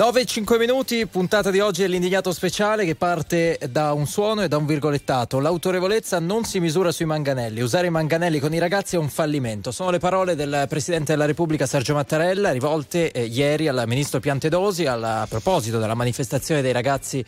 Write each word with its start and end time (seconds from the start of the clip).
9 0.00 0.22
e 0.22 0.24
5 0.24 0.56
minuti, 0.56 1.06
puntata 1.06 1.50
di 1.50 1.60
oggi 1.60 1.82
è 1.82 1.86
l'indignato 1.86 2.32
speciale 2.32 2.86
che 2.86 2.94
parte 2.94 3.58
da 3.70 3.92
un 3.92 4.06
suono 4.06 4.40
e 4.40 4.48
da 4.48 4.56
un 4.56 4.64
virgolettato. 4.64 5.40
L'autorevolezza 5.40 6.18
non 6.18 6.44
si 6.44 6.58
misura 6.58 6.90
sui 6.90 7.04
manganelli. 7.04 7.60
Usare 7.60 7.88
i 7.88 7.90
manganelli 7.90 8.38
con 8.38 8.54
i 8.54 8.58
ragazzi 8.58 8.96
è 8.96 8.98
un 8.98 9.10
fallimento. 9.10 9.72
Sono 9.72 9.90
le 9.90 9.98
parole 9.98 10.34
del 10.34 10.64
Presidente 10.70 11.12
della 11.12 11.26
Repubblica 11.26 11.66
Sergio 11.66 11.92
Mattarella 11.92 12.50
rivolte 12.50 13.12
eh, 13.12 13.24
ieri 13.24 13.68
al 13.68 13.84
Ministro 13.86 14.20
Piantedosi 14.20 14.86
a 14.86 15.26
proposito 15.28 15.78
della 15.78 15.92
manifestazione 15.92 16.62
dei 16.62 16.72
ragazzi 16.72 17.22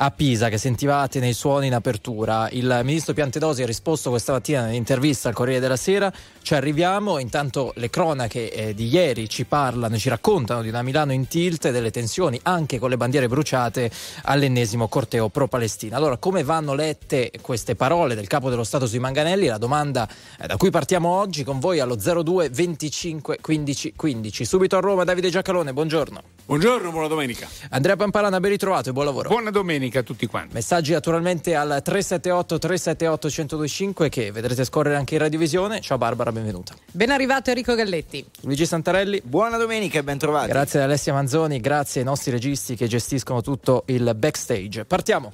a 0.00 0.10
Pisa 0.10 0.48
che 0.48 0.58
sentivate 0.58 1.18
nei 1.18 1.32
suoni 1.32 1.66
in 1.66 1.74
apertura. 1.74 2.48
Il 2.50 2.80
Ministro 2.84 3.14
Piantedosi 3.14 3.62
ha 3.62 3.66
risposto 3.66 4.10
questa 4.10 4.32
mattina 4.32 4.64
nell'intervista 4.64 5.28
al 5.28 5.34
Corriere 5.34 5.60
della 5.60 5.76
Sera. 5.76 6.12
Ci 6.40 6.54
arriviamo, 6.54 7.18
intanto 7.18 7.72
le 7.76 7.90
cronache 7.90 8.52
eh, 8.52 8.74
di 8.74 8.86
ieri 8.88 9.28
ci 9.28 9.44
parlano, 9.44 9.98
ci 9.98 10.08
raccontano 10.08 10.62
di 10.62 10.68
una 10.68 10.82
Milano 10.82 11.12
in 11.12 11.26
tilt 11.26 11.64
e 11.66 11.72
delle 11.72 11.90
tensioni 11.90 12.38
anche 12.44 12.78
con 12.78 12.90
le 12.90 12.96
bandiere 12.96 13.28
bruciate 13.28 13.90
all'ennesimo 14.22 14.86
corteo 14.88 15.28
pro-Palestina. 15.28 15.96
Allora, 15.96 16.16
come 16.16 16.44
vanno 16.44 16.74
lette 16.74 17.32
queste 17.40 17.74
parole 17.74 18.14
del 18.14 18.28
capo 18.28 18.50
dello 18.50 18.64
Stato 18.64 18.86
sui 18.86 19.00
manganelli? 19.00 19.46
La 19.46 19.58
domanda 19.58 20.08
eh, 20.40 20.46
da 20.46 20.56
cui 20.56 20.70
partiamo 20.70 21.08
oggi 21.08 21.42
con 21.42 21.58
voi 21.58 21.80
allo 21.80 21.96
02 21.96 22.50
25 22.50 23.38
15 23.40 23.92
15. 23.96 24.44
Subito 24.44 24.76
a 24.76 24.80
Roma, 24.80 25.04
Davide 25.04 25.28
Giacalone, 25.28 25.72
buongiorno. 25.72 26.22
Buongiorno, 26.46 26.90
buona 26.92 27.08
domenica. 27.08 27.46
Andrea 27.70 27.96
Pampalana, 27.96 28.40
ben 28.40 28.52
ritrovato 28.52 28.88
e 28.88 28.92
buon 28.92 29.04
lavoro. 29.04 29.28
Buona 29.28 29.50
domenica 29.50 29.87
a 29.96 30.02
tutti 30.02 30.26
quanti. 30.26 30.52
Messaggi 30.52 30.92
naturalmente 30.92 31.54
al 31.54 31.80
378 31.82 32.58
378 32.58 33.28
1025 33.28 34.08
che 34.10 34.30
vedrete 34.30 34.64
scorrere 34.64 34.96
anche 34.96 35.14
in 35.14 35.20
radiovisione. 35.20 35.80
Ciao 35.80 35.96
Barbara, 35.96 36.30
benvenuta. 36.32 36.74
Ben 36.92 37.10
arrivato 37.10 37.48
Enrico 37.48 37.74
Galletti. 37.74 38.22
Luigi 38.42 38.66
Santarelli. 38.66 39.22
Buona 39.24 39.56
domenica 39.56 39.98
e 39.98 40.02
ben 40.02 40.18
trovati. 40.18 40.48
Grazie 40.48 40.80
ad 40.80 40.84
Alessia 40.84 41.14
Manzoni, 41.14 41.60
grazie 41.60 41.76
grazie 41.78 42.00
ai 42.00 42.06
nostri 42.06 42.30
registi 42.32 42.74
che 42.74 42.88
gestiscono 42.88 43.40
tutto 43.40 43.84
il 43.86 44.12
backstage. 44.14 44.84
Partiamo! 44.84 45.32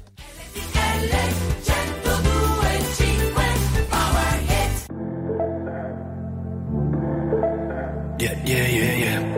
Yeah, 8.16 8.40
yeah, 8.44 8.66
yeah, 8.68 8.96
yeah. 8.96 9.33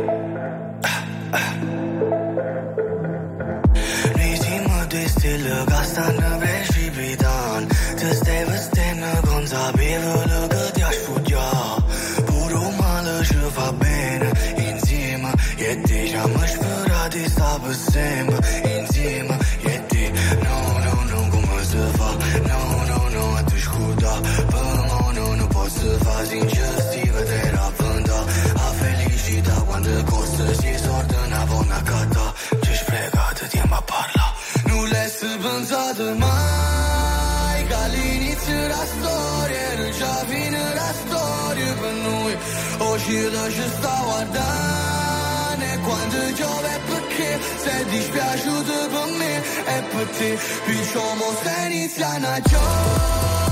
Mai 36.03 37.67
che 37.67 37.75
all'inizio 37.75 38.67
la 38.69 38.85
storia 38.85 39.59
era 39.73 39.91
già 39.91 40.15
fine 40.27 40.75
la 40.75 40.93
storia 40.93 41.73
per 41.75 41.93
noi. 41.93 42.37
Oggi 42.79 43.31
ci 43.51 43.69
sta 43.77 44.01
guardando 44.05 45.65
e 45.65 45.79
quando 45.79 46.17
piove 46.35 46.81
perché? 46.87 47.39
Sei 47.57 47.85
dispiaciuto 47.87 48.73
per 48.89 49.17
me 49.17 49.37
e 49.37 49.83
per 49.91 50.07
te. 50.17 50.39
Diciamo 50.67 51.25
se 51.43 51.67
inizia 51.71 52.09
una 52.17 52.41
giovane 52.41 53.46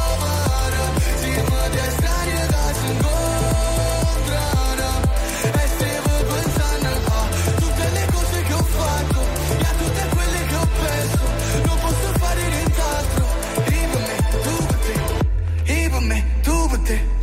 me, 16.04 16.25
tu 16.42 16.69
per 16.69 16.78
te 16.78 17.15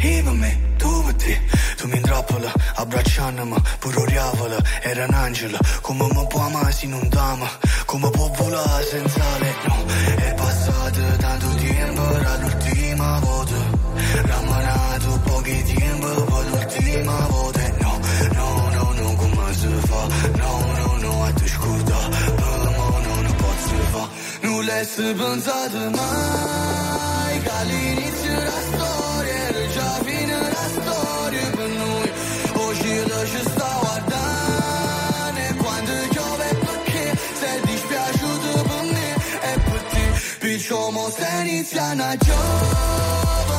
per 0.00 0.32
me, 0.32 0.74
tu 0.78 1.02
per 1.04 1.14
te. 1.14 1.40
Tu 1.76 1.86
mi 1.88 1.96
intrappola, 1.96 2.52
abbracciandomi, 2.74 3.56
pure 3.78 4.00
oriavola, 4.00 4.58
era 4.82 5.04
un 5.06 5.14
angelo, 5.14 5.58
come 5.80 6.06
mi 6.12 6.26
può 6.26 6.40
amare 6.40 6.72
se 6.72 6.86
non 6.86 7.08
t'ama, 7.08 7.48
come 7.86 8.10
può 8.10 8.28
volare 8.36 8.84
senza 8.84 9.38
le 9.38 9.54
no, 9.66 9.84
è 10.16 10.34
passato 10.34 11.00
tanto 11.18 11.54
tempo, 11.54 12.02
l'ultima 12.40 13.18
volta, 13.20 13.54
rammanato 14.22 15.20
pochi 15.24 15.62
tempo, 15.74 16.24
poi 16.24 16.48
l'ultima 16.50 17.26
volta, 17.28 17.60
no, 17.80 17.98
no, 18.32 18.70
no, 18.70 18.92
no, 18.92 19.14
come 19.14 19.54
si 19.54 19.68
fa, 19.86 20.06
no, 20.36 20.72
no, 20.76 20.96
no, 21.00 21.24
a 21.24 21.32
te 21.32 21.46
scorda, 21.46 22.08
però 22.36 23.00
no, 23.00 23.22
non 23.22 23.34
posso 23.36 23.74
fa, 23.92 24.08
non 24.42 24.64
l'hai 24.64 25.14
pensato 25.14 25.90
mai, 25.90 27.40
che 27.40 27.89
Somos 40.70 41.14
Ceniciana, 41.14 42.14
yo. 42.14 43.49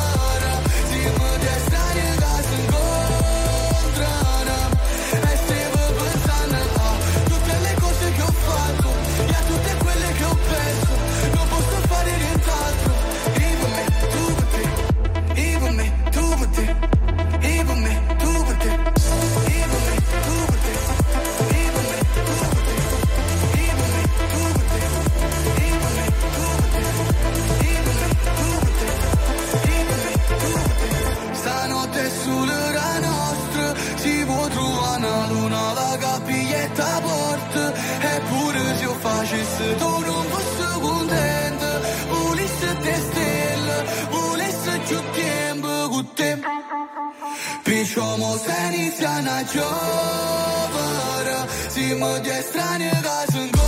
Чувара, 49.52 51.40
зимой 51.74 52.20
где 52.20 52.42
стране 52.42 52.92
газунга. 53.04 53.61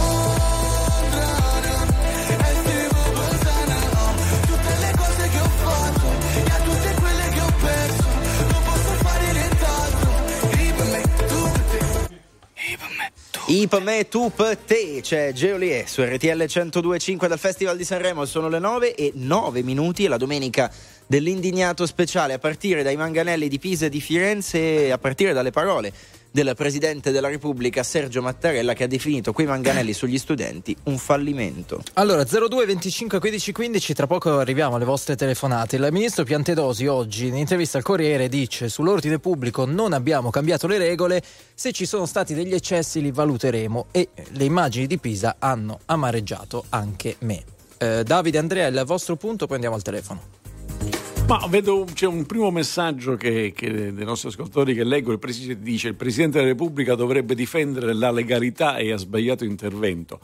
Per 13.44 13.51
me, 13.51 13.51
tu 13.51 13.54
I 13.54 13.68
per 13.68 13.81
me, 13.81 14.07
tu 14.07 14.31
per 14.34 14.57
te, 14.57 15.00
c'è 15.01 15.34
Geolie 15.34 15.86
su 15.86 16.01
RTL 16.01 16.45
1025 16.48 17.28
dal 17.28 17.40
Festival 17.40 17.75
di 17.75 17.84
Sanremo, 17.84 18.25
sono 18.25 18.48
le 18.48 18.60
9 18.60 18.95
e 18.95 19.12
9 19.13 19.63
minuti, 19.63 20.06
è 20.06 20.07
la 20.07 20.18
domenica 20.18 20.72
dell'indignato 21.06 21.86
speciale. 21.86 22.34
A 22.34 22.40
partire 22.40 22.84
dai 22.84 22.95
manganelli 22.95 23.50
di 23.50 23.60
Pisa 23.60 23.88
e 23.88 23.90
di 23.90 24.00
Firenze 24.00 24.86
e 24.86 24.92
a 24.92 24.98
partire 24.98 25.34
dalle 25.34 25.51
parole 25.51 25.92
del 26.33 26.53
Presidente 26.56 27.12
della 27.12 27.27
Repubblica 27.27 27.83
Sergio 27.83 28.24
Mattarella 28.24 28.74
che 28.74 28.85
ha 28.85 28.88
definito 28.88 29.33
quei 29.33 29.45
manganelli 29.45 29.94
sugli 29.94 30.18
studenti 30.18 30.75
un 30.85 30.97
fallimento. 30.97 31.83
Allora 31.94 32.24
02 32.24 32.65
25 32.65 33.19
15 33.19 33.51
15 33.51 33.94
tra 33.94 34.07
poco 34.07 34.39
arriviamo 34.39 34.75
alle 34.75 34.85
vostre 34.85 35.15
telefonate. 35.15 35.75
Il 35.75 35.88
ministro 35.91 36.24
Piantedosi 36.24 36.88
oggi 36.88 37.27
in 37.27 37.38
intervista 37.38 37.77
al 37.77 37.83
Corriere 37.83 38.30
dice 38.30 38.68
sull'ordine 38.68 39.19
pubblico 39.19 39.65
non 39.65 39.94
abbiamo 39.94 40.31
cambiato 40.31 40.65
le 40.65 40.80
regole, 40.80 41.21
se 41.53 41.71
ci 41.71 41.85
sono 41.85 42.07
stati 42.07 42.33
degli 42.33 42.56
eccessi 42.56 43.00
li 43.00 43.12
valuteremo 43.12 43.86
e 43.91 44.09
le 44.31 44.44
immagini 44.44 44.88
di 44.88 44.97
Pisa 44.97 45.36
hanno 45.38 45.81
amareggiato 45.86 46.65
anche 46.69 47.18
me. 47.19 47.44
Eh, 47.77 48.03
Davide 48.03 48.39
Andrea, 48.39 48.65
il 48.65 48.81
vostro 48.88 49.18
punto, 49.18 49.45
poi 49.45 49.56
andiamo 49.56 49.75
al 49.75 49.83
telefono. 49.83 50.43
Ma 51.33 51.47
vedo 51.47 51.88
c'è 51.91 52.06
un 52.06 52.27
primo 52.27 52.51
messaggio 52.51 53.15
che, 53.15 53.53
che 53.56 53.91
dei 53.91 54.06
nostri 54.06 54.30
ascoltatori 54.30 54.75
che 54.75 54.83
leggo, 54.83 55.12
il 55.12 55.18
Presidente 55.18 55.63
dice 55.63 55.88
il 55.88 55.95
Presidente 55.95 56.38
della 56.38 56.51
Repubblica 56.51 56.94
dovrebbe 56.94 57.33
difendere 57.33 57.91
la 57.94 58.12
legalità 58.12 58.77
e 58.77 58.91
ha 58.91 58.97
sbagliato 58.97 59.44
intervento. 59.44 60.19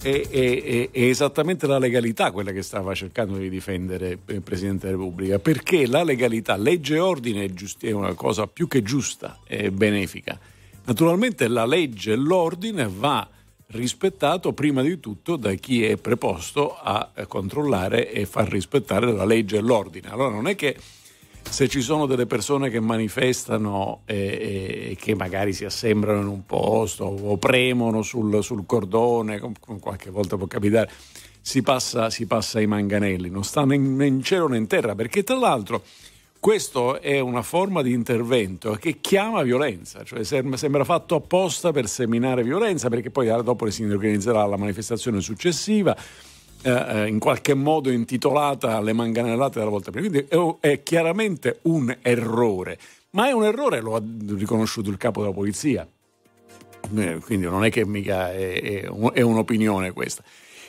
È, 0.00 0.08
è, 0.08 0.88
è, 0.90 0.98
esattamente 0.98 1.66
la 1.66 1.76
legalità 1.76 2.30
quella 2.30 2.52
che 2.52 2.62
stava 2.62 2.94
cercando 2.94 3.36
di 3.36 3.50
difendere 3.50 4.20
il 4.28 4.40
Presidente 4.40 4.86
della 4.86 4.96
Repubblica, 4.96 5.38
perché 5.38 5.86
la 5.86 6.02
legalità, 6.02 6.56
legge 6.56 6.94
e 6.94 7.00
ordine 7.00 7.44
è, 7.44 7.52
è 7.80 7.90
una 7.90 8.14
cosa 8.14 8.46
più 8.46 8.66
che 8.66 8.82
giusta 8.82 9.40
e 9.46 9.70
benefica. 9.70 10.40
Naturalmente 10.86 11.48
la 11.48 11.66
legge 11.66 12.12
e 12.12 12.16
l'ordine 12.16 12.88
va 12.90 13.28
rispettato 13.70 14.52
prima 14.52 14.82
di 14.82 14.98
tutto 14.98 15.36
da 15.36 15.52
chi 15.54 15.84
è 15.84 15.96
preposto 15.96 16.76
a 16.76 17.10
controllare 17.28 18.10
e 18.10 18.26
far 18.26 18.48
rispettare 18.48 19.12
la 19.12 19.24
legge 19.24 19.58
e 19.58 19.60
l'ordine. 19.60 20.10
Allora 20.10 20.30
non 20.30 20.48
è 20.48 20.54
che 20.54 20.76
se 21.48 21.68
ci 21.68 21.80
sono 21.80 22.06
delle 22.06 22.26
persone 22.26 22.70
che 22.70 22.80
manifestano 22.80 24.02
e, 24.04 24.90
e 24.90 24.96
che 24.98 25.14
magari 25.14 25.52
si 25.52 25.64
assembrano 25.64 26.20
in 26.20 26.26
un 26.26 26.46
posto 26.46 27.04
o 27.04 27.36
premono 27.38 28.02
sul, 28.02 28.42
sul 28.42 28.66
cordone, 28.66 29.40
qualche 29.80 30.10
volta 30.10 30.36
può 30.36 30.46
capitare, 30.46 30.90
si 31.40 31.62
passa, 31.62 32.10
si 32.10 32.26
passa 32.26 32.58
ai 32.58 32.66
manganelli, 32.66 33.30
non 33.30 33.44
sta 33.44 33.64
né 33.64 33.74
in 33.74 34.22
cielo 34.22 34.48
né 34.48 34.58
in 34.58 34.66
terra, 34.66 34.94
perché 34.94 35.24
tra 35.24 35.36
l'altro 35.36 35.82
questo 36.40 37.02
è 37.02 37.20
una 37.20 37.42
forma 37.42 37.82
di 37.82 37.92
intervento 37.92 38.72
che 38.72 38.98
chiama 39.02 39.42
violenza, 39.42 40.02
cioè 40.04 40.24
sembra 40.24 40.84
fatto 40.84 41.16
apposta 41.16 41.70
per 41.70 41.86
seminare 41.86 42.42
violenza, 42.42 42.88
perché 42.88 43.10
poi 43.10 43.26
dopo 43.42 43.68
si 43.68 43.84
organizzerà 43.84 44.46
la 44.46 44.56
manifestazione 44.56 45.20
successiva, 45.20 45.94
eh, 46.62 46.70
eh, 46.70 47.06
in 47.08 47.18
qualche 47.18 47.52
modo 47.52 47.90
intitolata 47.90 48.74
alle 48.74 48.94
manganellate 48.94 49.58
della 49.58 49.70
volta 49.70 49.90
prima. 49.90 50.08
Quindi 50.08 50.28
è, 50.30 50.56
è, 50.60 50.82
chiaramente 50.82 51.58
un 51.62 51.94
errore, 52.00 52.78
ma 53.10 53.28
è 53.28 53.32
un 53.32 53.44
errore, 53.44 53.82
lo 53.82 53.96
ha 53.96 54.02
riconosciuto 54.28 54.88
il 54.88 54.96
capo 54.96 55.20
della 55.20 55.34
polizia. 55.34 55.86
Eh, 56.96 57.18
quindi 57.22 57.44
non 57.44 57.64
è 57.64 57.70
che 57.70 57.84
mica 57.84 58.32
è, 58.32 58.82
è 59.12 59.20
un'opinione 59.20 59.92
questa. 59.92 60.22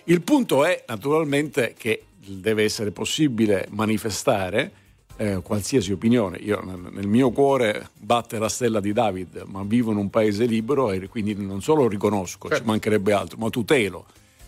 Il 0.04 0.22
punto 0.22 0.66
è 0.66 0.84
naturalmente 0.86 1.74
che 1.78 2.04
deve 2.18 2.64
essere 2.64 2.92
possibile 2.92 3.68
manifestare 3.70 4.80
eh, 5.22 5.42
qualsiasi 5.44 5.92
opinione. 5.92 6.38
Io 6.38 6.60
nel 6.64 7.08
mio 7.08 7.30
cuore 7.30 7.90
batte 8.00 8.40
la 8.40 8.50
stella 8.50 8.80
di 8.80 8.92
David, 8.92 9.44
ma 9.46 9.62
vivo 9.64 9.92
in 9.92 9.98
un 9.98 10.10
paese 10.10 10.46
libero 10.46 10.90
e 10.92 11.08
quindi 11.08 11.36
non 11.36 11.62
solo 11.62 11.88
riconosco, 11.88 12.48
certo. 12.48 12.64
ci 12.64 12.68
mancherebbe 12.68 13.14
altro, 13.14 13.38
ma 13.38 13.50
tutelo 13.50 14.06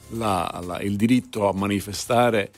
la, 0.10 0.62
la, 0.66 0.80
il 0.82 0.96
diritto 0.96 1.48
a 1.48 1.54
manifestare 1.54 2.52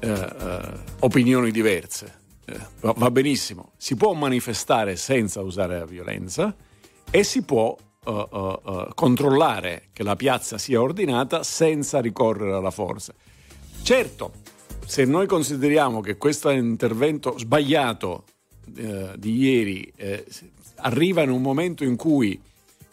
eh, 0.00 0.08
eh, 0.10 0.60
opinioni 1.00 1.50
diverse. 1.50 2.18
Eh, 2.44 2.58
va, 2.80 2.92
va, 2.94 3.10
benissimo, 3.10 3.72
si 3.78 3.96
può 3.96 4.12
manifestare 4.12 4.96
senza 4.96 5.40
usare 5.40 5.78
la 5.78 5.86
violenza 5.86 6.54
e 7.10 7.24
si 7.24 7.42
può 7.42 7.74
uh, 8.04 8.10
uh, 8.10 8.88
controllare 8.94 9.88
che 9.94 10.02
la 10.02 10.14
piazza 10.14 10.58
sia 10.58 10.82
ordinata 10.82 11.42
senza 11.42 12.00
ricorrere 12.00 12.52
alla 12.52 12.70
forza. 12.70 13.14
Certo, 13.82 14.32
se 14.90 15.04
noi 15.04 15.28
consideriamo 15.28 16.00
che 16.00 16.16
questo 16.16 16.50
intervento 16.50 17.38
sbagliato 17.38 18.24
eh, 18.74 19.12
di 19.16 19.36
ieri 19.36 19.92
eh, 19.94 20.26
arriva 20.78 21.22
in 21.22 21.30
un 21.30 21.40
momento 21.40 21.84
in 21.84 21.94
cui 21.94 22.40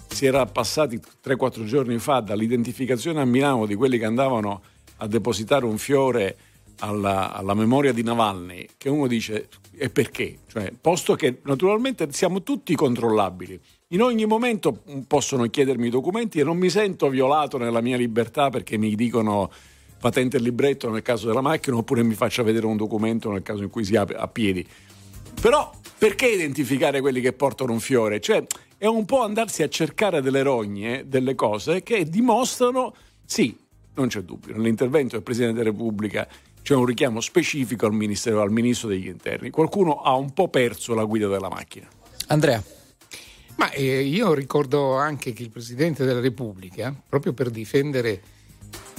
si 0.07 0.27
era 0.27 0.45
passati 0.45 1.01
3-4 1.25 1.63
giorni 1.63 1.97
fa 1.97 2.19
dall'identificazione 2.19 3.19
a 3.19 3.25
Milano 3.25 3.65
di 3.65 3.73
quelli 3.73 3.97
che 3.97 4.05
andavano 4.05 4.61
a 4.97 5.07
depositare 5.07 5.65
un 5.65 5.79
fiore 5.79 6.37
alla, 6.81 7.33
alla 7.33 7.55
memoria 7.55 7.93
di 7.93 8.03
Navalny, 8.03 8.67
che 8.77 8.89
uno 8.89 9.07
dice 9.07 9.47
e 9.75 9.89
perché? 9.89 10.37
Cioè, 10.45 10.73
posto 10.79 11.15
che 11.15 11.39
naturalmente 11.45 12.11
siamo 12.11 12.43
tutti 12.43 12.75
controllabili, 12.75 13.59
in 13.87 14.03
ogni 14.03 14.27
momento 14.27 14.83
possono 15.07 15.47
chiedermi 15.47 15.87
i 15.87 15.89
documenti 15.89 16.39
e 16.39 16.43
non 16.43 16.57
mi 16.57 16.69
sento 16.69 17.09
violato 17.09 17.57
nella 17.57 17.81
mia 17.81 17.97
libertà 17.97 18.51
perché 18.51 18.77
mi 18.77 18.93
dicono 18.93 19.49
patente 19.99 20.37
il 20.37 20.43
libretto 20.43 20.89
nel 20.89 21.01
caso 21.01 21.27
della 21.27 21.41
macchina 21.41 21.77
oppure 21.77 22.03
mi 22.03 22.13
faccia 22.13 22.43
vedere 22.43 22.65
un 22.65 22.77
documento 22.77 23.31
nel 23.31 23.43
caso 23.43 23.63
in 23.63 23.69
cui 23.69 23.83
sia 23.83 24.01
a 24.01 24.27
piedi. 24.27 24.65
Però 25.41 25.71
perché 25.97 26.27
identificare 26.27 27.01
quelli 27.01 27.21
che 27.21 27.33
portano 27.33 27.71
un 27.71 27.79
fiore? 27.79 28.19
Cioè 28.19 28.45
è 28.77 28.85
un 28.85 29.05
po' 29.05 29.23
andarsi 29.23 29.63
a 29.63 29.69
cercare 29.69 30.21
delle 30.21 30.43
rogne, 30.43 31.07
delle 31.07 31.35
cose 31.35 31.81
che 31.81 32.05
dimostrano, 32.05 32.93
sì, 33.25 33.57
non 33.95 34.07
c'è 34.07 34.21
dubbio, 34.21 34.55
nell'intervento 34.55 35.15
del 35.15 35.23
Presidente 35.23 35.57
della 35.57 35.71
Repubblica 35.71 36.27
c'è 36.61 36.75
un 36.75 36.85
richiamo 36.85 37.21
specifico 37.21 37.85
al, 37.85 37.93
ministero, 37.93 38.41
al 38.41 38.51
Ministro 38.51 38.89
degli 38.89 39.07
Interni. 39.07 39.49
Qualcuno 39.49 40.01
ha 40.01 40.13
un 40.15 40.33
po' 40.33 40.49
perso 40.49 40.93
la 40.93 41.05
guida 41.05 41.27
della 41.27 41.49
macchina. 41.49 41.87
Andrea. 42.27 42.61
Ma 43.55 43.71
eh, 43.71 44.01
io 44.01 44.33
ricordo 44.33 44.95
anche 44.97 45.33
che 45.33 45.43
il 45.43 45.49
Presidente 45.49 46.05
della 46.05 46.19
Repubblica, 46.19 46.93
proprio 47.07 47.33
per 47.33 47.49
difendere 47.49 48.21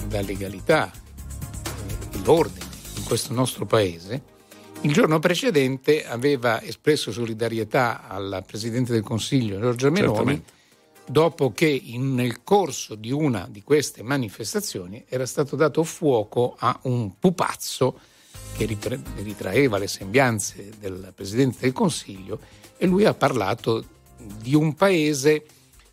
la 0.09 0.21
legalità 0.21 0.91
eh, 0.91 2.19
l'ordine 2.23 2.65
in 2.97 3.03
questo 3.03 3.33
nostro 3.33 3.65
paese, 3.65 4.37
il 4.81 4.93
giorno 4.93 5.19
precedente 5.19 6.05
aveva 6.05 6.61
espresso 6.61 7.11
solidarietà 7.11 8.07
al 8.07 8.43
Presidente 8.45 8.93
del 8.93 9.03
Consiglio 9.03 9.59
Giorgia 9.59 9.89
Meloni 9.89 10.15
Certamente. 10.15 10.53
dopo 11.05 11.51
che 11.51 11.67
in, 11.67 12.13
nel 12.13 12.43
corso 12.43 12.95
di 12.95 13.11
una 13.11 13.47
di 13.49 13.61
queste 13.61 14.03
manifestazioni 14.03 15.03
era 15.09 15.25
stato 15.25 15.57
dato 15.57 15.83
fuoco 15.83 16.55
a 16.57 16.79
un 16.83 17.17
pupazzo 17.19 17.99
che 18.55 18.77
ritraeva 19.17 19.77
le 19.77 19.87
sembianze 19.87 20.71
del 20.79 21.11
Presidente 21.13 21.59
del 21.61 21.73
Consiglio 21.73 22.39
e 22.77 22.85
lui 22.85 23.05
ha 23.05 23.13
parlato 23.13 23.83
di 24.17 24.55
un 24.55 24.75
paese 24.75 25.45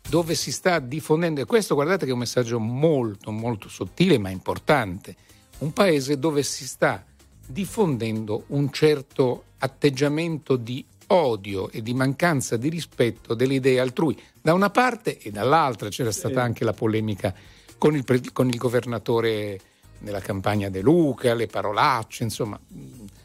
dove 0.09 0.35
si 0.35 0.51
sta 0.51 0.79
diffondendo, 0.79 1.41
e 1.41 1.45
questo 1.45 1.75
guardate 1.75 2.05
che 2.05 2.11
è 2.11 2.13
un 2.13 2.19
messaggio 2.19 2.59
molto 2.59 3.31
molto 3.31 3.67
sottile 3.67 4.17
ma 4.17 4.29
importante, 4.29 5.15
un 5.59 5.73
paese 5.73 6.17
dove 6.17 6.43
si 6.43 6.65
sta 6.65 7.03
diffondendo 7.45 8.43
un 8.47 8.71
certo 8.71 9.43
atteggiamento 9.59 10.55
di 10.55 10.83
odio 11.07 11.69
e 11.69 11.81
di 11.81 11.93
mancanza 11.93 12.57
di 12.57 12.69
rispetto 12.69 13.33
delle 13.33 13.55
idee 13.55 13.79
altrui, 13.79 14.17
da 14.41 14.53
una 14.53 14.69
parte 14.69 15.17
e 15.17 15.31
dall'altra 15.31 15.89
c'era 15.89 16.11
stata 16.11 16.41
anche 16.41 16.63
la 16.63 16.73
polemica 16.73 17.33
con 17.77 17.95
il, 17.95 18.03
con 18.33 18.47
il 18.47 18.57
governatore 18.57 19.59
nella 19.99 20.19
campagna 20.19 20.69
De 20.69 20.81
Luca, 20.81 21.33
le 21.33 21.47
parolacce, 21.47 22.23
insomma, 22.23 22.59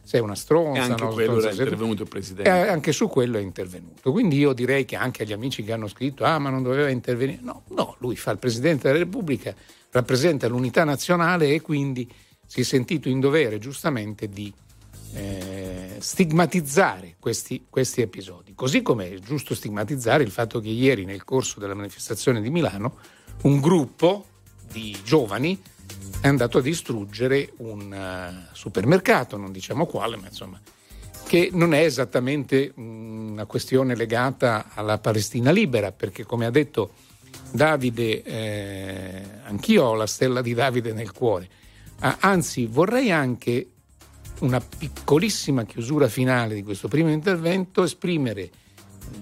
sei 0.03 0.21
una 0.21 0.35
stronza. 0.35 0.81
E 0.81 0.85
anche 0.85 1.05
no, 1.05 1.13
quello 1.13 1.39
stronza, 1.39 1.49
è 1.49 1.65
intervenuto 1.65 2.03
il 2.03 2.09
Presidente. 2.09 2.51
Eh, 2.51 2.69
anche 2.69 2.93
su 2.93 3.09
quello 3.09 3.39
è 3.39 3.41
intervenuto. 3.41 4.11
Quindi 4.13 4.37
io 4.37 4.53
direi 4.53 4.85
che 4.85 4.97
anche 4.97 5.23
agli 5.23 5.33
amici 5.33 5.63
che 5.63 5.73
hanno 5.73 5.89
scritto, 5.89 6.25
ah 6.25 6.39
ma 6.39 6.51
non 6.51 6.63
doveva 6.63 6.89
intervenire, 6.89 7.41
no, 7.43 7.63
no, 7.69 7.97
lui 7.99 8.17
fa 8.17 8.33
il 8.33 8.39
Presidente 8.39 8.89
della 8.89 8.99
Repubblica, 8.99 9.55
rappresenta 9.91 10.49
l'unità 10.49 10.85
nazionale 10.85 11.53
e 11.53 11.61
quindi 11.61 12.11
si 12.45 12.61
è 12.61 12.65
sentito 12.65 13.09
in 13.09 13.21
dovere 13.21 13.59
giustamente 13.59 14.29
di 14.29 14.53
eh, 15.15 15.97
stigmatizzare 15.99 17.17
questi, 17.19 17.67
questi, 17.69 18.01
episodi. 18.01 18.55
Così 18.55 18.83
come 18.83 19.11
è 19.11 19.19
giusto 19.19 19.55
stigmatizzare 19.55 20.23
il 20.23 20.31
fatto 20.31 20.61
che 20.61 20.69
ieri 20.69 21.05
nel 21.05 21.25
corso 21.25 21.61
della 21.61 21.75
manifestazione 21.75 22.41
di 22.41 22.51
Milano 22.51 22.97
un 23.43 23.61
gruppo 23.61 24.27
di 24.71 24.97
giovani 25.05 25.61
è 26.21 26.29
andato 26.29 26.59
a 26.59 26.61
distruggere 26.63 27.53
un 27.59 27.93
uh, 27.93 28.55
supermercato, 28.55 29.37
non 29.37 29.53
diciamo 29.53 29.87
quale, 29.87 30.17
ma 30.17 30.29
insomma, 30.29 30.61
che 31.27 31.51
non 31.53 31.75
è 31.75 31.81
esattamente 31.81 32.73
una 32.77 33.47
questione 33.47 33.97
legata 33.97 34.71
alla 34.75 34.99
Palestina 34.99 35.51
libera, 35.51 35.93
perché 35.93 36.25
come 36.25 36.47
ha 36.47 36.51
detto 36.51 36.93
Davide, 37.51 38.23
eh, 38.23 39.23
anch'io 39.45 39.85
ho 39.85 39.95
la 39.95 40.07
stella 40.07 40.43
di 40.43 40.55
Davide 40.55 40.93
nel 40.93 41.13
cuore. 41.13 41.49
Ah, 42.01 42.19
anzi, 42.21 42.67
vorrei 42.67 43.11
anche 43.11 43.69
una 44.41 44.61
piccolissima 44.61 45.65
chiusura 45.65 46.09
finale 46.09 46.55
di 46.55 46.63
questo 46.63 46.89
primo 46.89 47.11
intervento 47.11 47.83
esprimere 47.83 48.51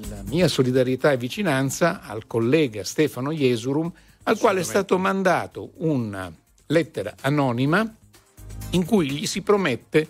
la 0.09 0.23
mia 0.27 0.49
solidarietà 0.49 1.13
e 1.13 1.17
vicinanza 1.17 2.01
al 2.03 2.27
collega 2.27 2.85
Stefano 2.85 3.33
Jesurum, 3.33 3.93
al 4.25 4.39
quale 4.39 4.61
è 4.61 4.65
stato 4.65 4.99
mandato 4.99 5.73
una 5.79 6.33
lettera 6.71 7.15
anonima 7.21 7.95
in 8.71 8.85
cui 8.85 9.11
gli 9.11 9.27
si 9.27 9.43
promette 9.43 10.09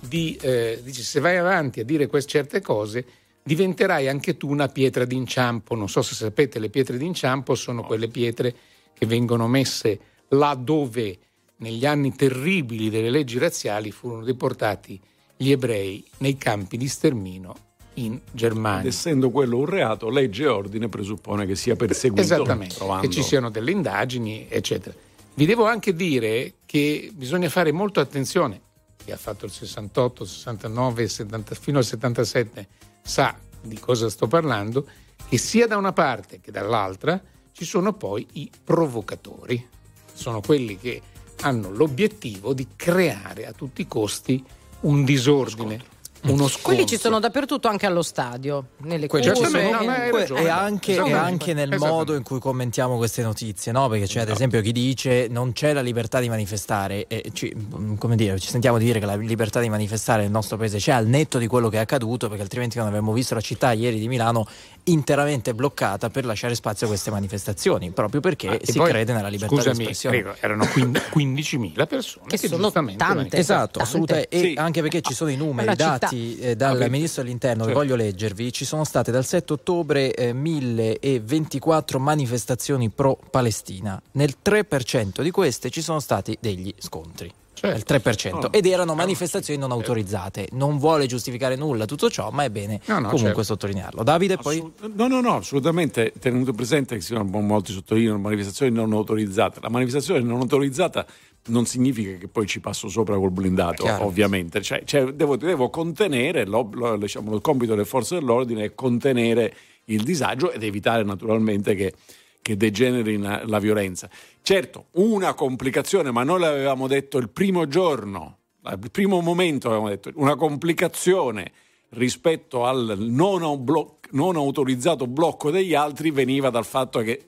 di, 0.00 0.36
eh, 0.40 0.80
dice, 0.82 1.02
se 1.02 1.20
vai 1.20 1.36
avanti 1.36 1.80
a 1.80 1.84
dire 1.84 2.06
queste 2.06 2.30
certe 2.30 2.60
cose, 2.60 3.04
diventerai 3.42 4.08
anche 4.08 4.36
tu 4.36 4.48
una 4.48 4.68
pietra 4.68 5.04
d'inciampo. 5.04 5.74
Non 5.74 5.88
so 5.88 6.02
se 6.02 6.14
sapete, 6.14 6.58
le 6.58 6.70
pietre 6.70 6.96
d'inciampo 6.96 7.54
sono 7.54 7.82
quelle 7.82 8.08
pietre 8.08 8.54
che 8.94 9.06
vengono 9.06 9.46
messe 9.46 9.98
là 10.28 10.54
dove 10.54 11.18
negli 11.56 11.84
anni 11.86 12.14
terribili 12.14 12.88
delle 12.88 13.10
leggi 13.10 13.38
razziali 13.38 13.90
furono 13.90 14.24
deportati 14.24 14.98
gli 15.36 15.50
ebrei 15.50 16.04
nei 16.18 16.36
campi 16.36 16.76
di 16.76 16.88
stermino 16.88 17.68
in 17.94 18.18
Germania. 18.32 18.80
Ed 18.80 18.86
essendo 18.86 19.30
quello 19.30 19.58
un 19.58 19.66
reato, 19.66 20.08
legge 20.08 20.44
e 20.44 20.48
ordine 20.48 20.88
presuppone 20.88 21.46
che 21.46 21.54
sia 21.54 21.76
perseguito. 21.76 22.22
Esattamente, 22.22 22.74
trovando... 22.74 23.06
che 23.06 23.12
ci 23.12 23.22
siano 23.22 23.50
delle 23.50 23.70
indagini, 23.70 24.46
eccetera. 24.48 24.96
Vi 25.40 25.46
devo 25.46 25.64
anche 25.64 25.94
dire 25.94 26.56
che 26.66 27.10
bisogna 27.14 27.48
fare 27.48 27.72
molto 27.72 27.98
attenzione, 27.98 28.60
chi 29.02 29.10
ha 29.10 29.16
fatto 29.16 29.46
il 29.46 29.50
68, 29.50 30.26
69, 30.26 31.08
70, 31.08 31.54
fino 31.54 31.78
al 31.78 31.84
77 31.86 32.68
sa 33.00 33.34
di 33.62 33.78
cosa 33.78 34.10
sto 34.10 34.26
parlando, 34.26 34.86
che 35.26 35.38
sia 35.38 35.66
da 35.66 35.78
una 35.78 35.94
parte 35.94 36.40
che 36.42 36.50
dall'altra 36.50 37.18
ci 37.52 37.64
sono 37.64 37.94
poi 37.94 38.26
i 38.32 38.50
provocatori. 38.62 39.66
Sono 40.12 40.42
quelli 40.42 40.76
che 40.76 41.00
hanno 41.40 41.70
l'obiettivo 41.70 42.52
di 42.52 42.66
creare 42.76 43.46
a 43.46 43.52
tutti 43.52 43.80
i 43.80 43.88
costi 43.88 44.44
un 44.80 45.04
disordine 45.04 45.82
uno 46.22 46.46
scontro. 46.48 46.60
Quelli 46.62 46.86
ci 46.86 46.98
sono 46.98 47.18
dappertutto, 47.18 47.68
anche 47.68 47.86
allo 47.86 48.02
stadio, 48.02 48.64
nelle 48.78 49.08
sono- 49.08 49.82
ma 49.84 50.02
hai 50.02 50.10
ragione. 50.10 50.42
e 50.42 50.48
anche, 50.48 50.94
e 50.94 51.12
anche 51.12 51.54
nel 51.54 51.68
Esattamente. 51.68 51.76
modo 51.94 52.14
in 52.14 52.22
cui 52.22 52.38
commentiamo 52.38 52.96
queste 52.96 53.22
notizie, 53.22 53.72
no? 53.72 53.88
Perché 53.88 54.06
c'è 54.06 54.20
ad 54.20 54.28
esempio 54.28 54.60
chi 54.60 54.72
dice 54.72 55.26
non 55.30 55.52
c'è 55.52 55.72
la 55.72 55.80
libertà 55.80 56.20
di 56.20 56.28
manifestare 56.28 57.06
e 57.06 57.30
ci, 57.32 57.54
come 57.98 58.16
dire, 58.16 58.38
ci 58.38 58.48
sentiamo 58.48 58.78
di 58.78 58.84
dire 58.84 58.98
che 59.00 59.06
la 59.06 59.16
libertà 59.16 59.60
di 59.60 59.68
manifestare 59.68 60.22
nel 60.22 60.30
nostro 60.30 60.56
paese 60.56 60.78
c'è 60.78 60.92
al 60.92 61.06
netto 61.06 61.38
di 61.38 61.46
quello 61.46 61.68
che 61.68 61.76
è 61.78 61.80
accaduto, 61.80 62.28
perché 62.28 62.42
altrimenti 62.42 62.76
non 62.78 62.86
avremmo 62.88 63.12
visto 63.12 63.34
la 63.34 63.40
città 63.40 63.72
ieri 63.72 63.98
di 63.98 64.08
Milano 64.08 64.46
interamente 64.84 65.54
bloccata 65.54 66.08
per 66.10 66.24
lasciare 66.24 66.54
spazio 66.54 66.86
a 66.86 66.88
queste 66.88 67.10
manifestazioni, 67.10 67.90
proprio 67.90 68.20
perché 68.20 68.48
Ah, 68.48 68.54
e 68.54 68.60
si 68.64 68.78
poi, 68.78 68.88
crede 68.90 69.12
nella 69.12 69.28
libertà 69.28 69.54
di 69.54 69.60
scusami, 69.60 69.78
espressione. 69.82 70.20
credo, 70.22 70.36
erano 70.40 70.66
quin- 70.66 71.00
15.000 71.10 71.86
persone 71.86 72.26
Che 72.26 72.38
sono 72.38 72.62
giustamente 72.62 73.04
tante. 73.04 73.36
Esatto, 73.36 73.78
Tante. 73.78 73.82
assolutamente. 73.82 74.28
E 74.30 74.38
Sì. 74.40 74.54
anche 74.56 74.80
perché 74.80 75.00
ci 75.02 75.14
sono 75.14 75.30
i 75.30 75.36
numeri 75.36 75.68
Una 75.68 75.76
città. 75.76 75.98
Dati 76.10 76.38
eh, 76.38 76.56
dal 76.56 76.80
Ah, 76.80 76.88
ministro 76.88 77.22
dell'interno, 77.22 77.64
certo. 77.64 77.78
che 77.78 77.86
voglio 77.86 77.96
leggervi. 77.96 78.52
Ci 78.52 78.64
sono 78.64 78.84
state 78.84 79.10
dal 79.10 79.24
7 79.24 79.52
ottobre 79.52 80.12
eh, 80.14 80.32
1024 80.32 81.98
manifestazioni 81.98 82.88
pro-Palestina. 82.90 84.00
Nel 84.12 84.34
3% 84.44 85.22
di 85.22 85.30
queste 85.30 85.70
ci 85.70 85.82
sono 85.82 86.00
stati 86.00 86.36
degli 86.40 86.72
scontri. 86.78 87.32
Certo. 87.52 87.92
Il 87.94 88.00
3%. 88.02 88.34
Oh. 88.46 88.52
Ed 88.52 88.64
erano 88.64 88.94
manifestazioni 88.94 89.60
non 89.60 89.70
autorizzate. 89.70 90.48
Non 90.52 90.78
vuole 90.78 91.04
giustificare 91.04 91.56
nulla 91.56 91.84
tutto 91.84 92.08
ciò, 92.08 92.30
ma 92.30 92.44
è 92.44 92.48
bene 92.48 92.80
No, 92.86 92.94
no, 92.94 93.00
comunque 93.08 93.18
certo. 93.26 93.42
sottolinearlo. 93.42 94.02
Davide, 94.02 94.38
poi. 94.38 94.56
Assolut- 94.56 94.90
no, 94.94 95.08
no, 95.08 95.20
no, 95.20 95.36
assolutamente 95.36 96.14
tenuto 96.18 96.54
presente 96.54 96.94
che 96.94 97.02
si 97.02 97.08
sono 97.12 97.24
molti 97.24 97.72
sottolineano 97.72 98.18
manifestazioni 98.18 98.72
non 98.72 98.90
autorizzate. 98.94 99.60
La 99.60 99.68
manifestazione 99.68 100.20
non 100.22 100.40
autorizzata 100.40 101.04
non 101.46 101.66
significa 101.66 102.16
che 102.18 102.28
poi 102.28 102.46
ci 102.46 102.60
passo 102.60 102.88
sopra 102.88 103.16
col 103.16 103.30
blindato, 103.30 103.82
Chiaro. 103.84 104.04
ovviamente. 104.04 104.60
Cioè, 104.62 104.82
cioè, 104.84 105.04
devo, 105.12 105.36
devo 105.36 105.70
contenere, 105.70 106.44
l'ob- 106.46 106.74
lo- 106.74 106.96
diciamo, 106.96 107.34
il 107.34 107.40
compito 107.40 107.72
delle 107.74 107.86
forze 107.86 108.16
dell'ordine 108.16 108.64
è 108.64 108.74
contenere 108.74 109.54
il 109.86 110.02
disagio 110.02 110.52
ed 110.52 110.62
evitare 110.62 111.02
naturalmente 111.02 111.74
che, 111.74 111.94
che 112.42 112.56
degeneri 112.56 113.14
in- 113.14 113.42
la 113.46 113.58
violenza. 113.58 114.08
Certo, 114.42 114.86
una 114.92 115.34
complicazione, 115.34 116.10
ma 116.10 116.22
noi 116.22 116.40
l'avevamo 116.40 116.86
detto 116.86 117.18
il 117.18 117.28
primo 117.30 117.66
giorno, 117.66 118.36
al 118.62 118.78
primo 118.90 119.20
momento 119.20 119.68
avevamo 119.68 119.88
detto, 119.88 120.10
una 120.14 120.36
complicazione 120.36 121.50
rispetto 121.90 122.66
al 122.66 122.96
non, 122.98 123.42
au- 123.42 123.58
blo- 123.58 123.98
non 124.10 124.36
autorizzato 124.36 125.06
blocco 125.06 125.50
degli 125.50 125.74
altri 125.74 126.10
veniva 126.10 126.50
dal 126.50 126.64
fatto 126.66 127.00
che 127.00 127.24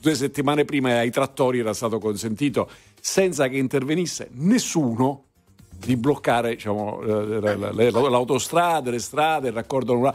due 0.00 0.14
settimane 0.14 0.64
prima 0.64 0.98
ai 0.98 1.10
trattori 1.10 1.58
era 1.60 1.72
stato 1.72 1.98
consentito 1.98 2.68
senza 3.08 3.46
che 3.46 3.56
intervenisse 3.56 4.28
nessuno 4.32 5.26
di 5.78 5.96
bloccare 5.96 6.56
diciamo, 6.56 7.00
eh, 7.02 7.90
l'autostrada, 7.92 8.90
le 8.90 8.98
strade, 8.98 9.46
il 9.48 9.54
raccordo. 9.54 10.12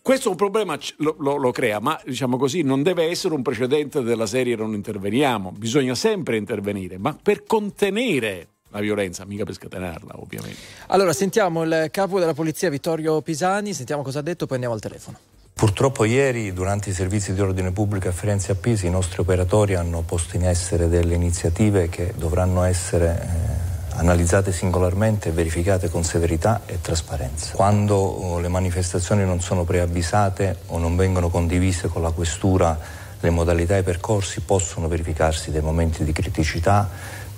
Questo 0.00 0.30
un 0.30 0.36
problema 0.36 0.78
lo, 0.98 1.16
lo- 1.18 1.36
lo 1.36 1.50
crea, 1.50 1.80
ma 1.80 2.00
diciamo 2.04 2.36
così 2.36 2.62
non 2.62 2.84
deve 2.84 3.10
essere 3.10 3.34
un 3.34 3.42
precedente 3.42 4.02
della 4.02 4.26
serie 4.26 4.54
non 4.54 4.74
interveniamo, 4.74 5.50
bisogna 5.50 5.96
sempre 5.96 6.36
intervenire, 6.36 6.98
ma 6.98 7.18
per 7.20 7.42
contenere 7.44 8.46
la 8.68 8.78
violenza, 8.78 9.24
mica 9.24 9.42
per 9.42 9.54
scatenarla 9.54 10.20
ovviamente. 10.20 10.58
Allora, 10.86 11.12
sentiamo 11.12 11.64
il 11.64 11.88
capo 11.90 12.20
della 12.20 12.32
polizia 12.34 12.70
Vittorio 12.70 13.20
Pisani, 13.22 13.74
sentiamo 13.74 14.02
cosa 14.02 14.20
ha 14.20 14.22
detto, 14.22 14.46
poi 14.46 14.54
andiamo 14.54 14.76
al 14.76 14.80
telefono. 14.80 15.18
Purtroppo 15.52 16.04
ieri 16.04 16.52
durante 16.52 16.90
i 16.90 16.92
servizi 16.92 17.34
di 17.34 17.40
ordine 17.40 17.70
pubblico 17.70 18.08
a 18.08 18.12
Firenze 18.12 18.52
e 18.52 18.54
a 18.54 18.58
Pisa 18.58 18.86
i 18.86 18.90
nostri 18.90 19.20
operatori 19.20 19.74
hanno 19.74 20.02
posto 20.02 20.36
in 20.36 20.46
essere 20.46 20.88
delle 20.88 21.14
iniziative 21.14 21.88
che 21.88 22.14
dovranno 22.16 22.62
essere 22.62 23.20
eh, 23.20 23.98
analizzate 23.98 24.52
singolarmente 24.52 25.28
e 25.28 25.32
verificate 25.32 25.90
con 25.90 26.02
severità 26.02 26.62
e 26.64 26.80
trasparenza. 26.80 27.54
Quando 27.54 27.96
oh, 27.96 28.38
le 28.38 28.48
manifestazioni 28.48 29.24
non 29.24 29.40
sono 29.40 29.64
preavvisate 29.64 30.60
o 30.68 30.78
non 30.78 30.96
vengono 30.96 31.28
condivise 31.28 31.88
con 31.88 32.02
la 32.02 32.10
questura 32.10 32.78
le 33.20 33.30
modalità 33.30 33.76
e 33.76 33.80
i 33.80 33.82
percorsi 33.82 34.40
possono 34.40 34.88
verificarsi 34.88 35.50
dei 35.50 35.60
momenti 35.60 36.04
di 36.04 36.12
criticità, 36.12 36.88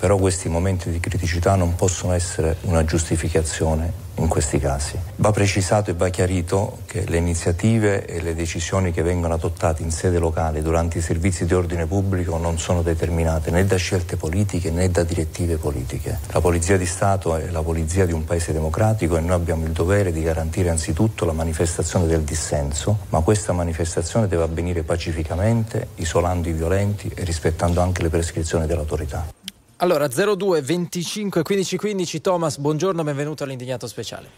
però 0.03 0.17
questi 0.17 0.49
momenti 0.49 0.89
di 0.89 0.99
criticità 0.99 1.55
non 1.55 1.75
possono 1.75 2.11
essere 2.11 2.57
una 2.63 2.83
giustificazione 2.83 3.93
in 4.15 4.27
questi 4.27 4.59
casi. 4.59 4.99
Va 5.15 5.31
precisato 5.31 5.91
e 5.91 5.93
va 5.93 6.09
chiarito 6.09 6.79
che 6.87 7.05
le 7.07 7.15
iniziative 7.15 8.05
e 8.05 8.21
le 8.21 8.35
decisioni 8.35 8.91
che 8.91 9.01
vengono 9.01 9.35
adottate 9.35 9.81
in 9.81 9.91
sede 9.91 10.19
locale 10.19 10.61
durante 10.61 10.97
i 10.97 11.01
servizi 11.01 11.45
di 11.45 11.53
ordine 11.53 11.85
pubblico 11.85 12.35
non 12.37 12.59
sono 12.59 12.81
determinate 12.81 13.49
né 13.49 13.63
da 13.65 13.77
scelte 13.77 14.17
politiche 14.17 14.71
né 14.71 14.91
da 14.91 15.03
direttive 15.03 15.55
politiche. 15.55 16.19
La 16.33 16.41
Polizia 16.41 16.75
di 16.75 16.85
Stato 16.85 17.37
è 17.37 17.49
la 17.49 17.61
polizia 17.61 18.05
di 18.05 18.11
un 18.11 18.25
paese 18.25 18.51
democratico 18.51 19.15
e 19.15 19.21
noi 19.21 19.35
abbiamo 19.35 19.63
il 19.63 19.71
dovere 19.71 20.11
di 20.11 20.21
garantire 20.21 20.69
anzitutto 20.69 21.23
la 21.23 21.31
manifestazione 21.31 22.07
del 22.07 22.23
dissenso, 22.23 23.05
ma 23.07 23.21
questa 23.21 23.53
manifestazione 23.53 24.27
deve 24.27 24.43
avvenire 24.43 24.83
pacificamente, 24.83 25.87
isolando 25.95 26.49
i 26.49 26.51
violenti 26.51 27.09
e 27.15 27.23
rispettando 27.23 27.79
anche 27.79 28.01
le 28.01 28.09
prescrizioni 28.09 28.65
dell'autorità. 28.65 29.42
Allora, 29.83 30.07
02 30.07 30.61
25 30.61 31.43
15 31.43 31.75
15, 31.77 32.21
Thomas, 32.21 32.57
buongiorno, 32.57 33.03
benvenuto 33.03 33.43
all'indignato 33.43 33.85
speciale. 33.85 34.29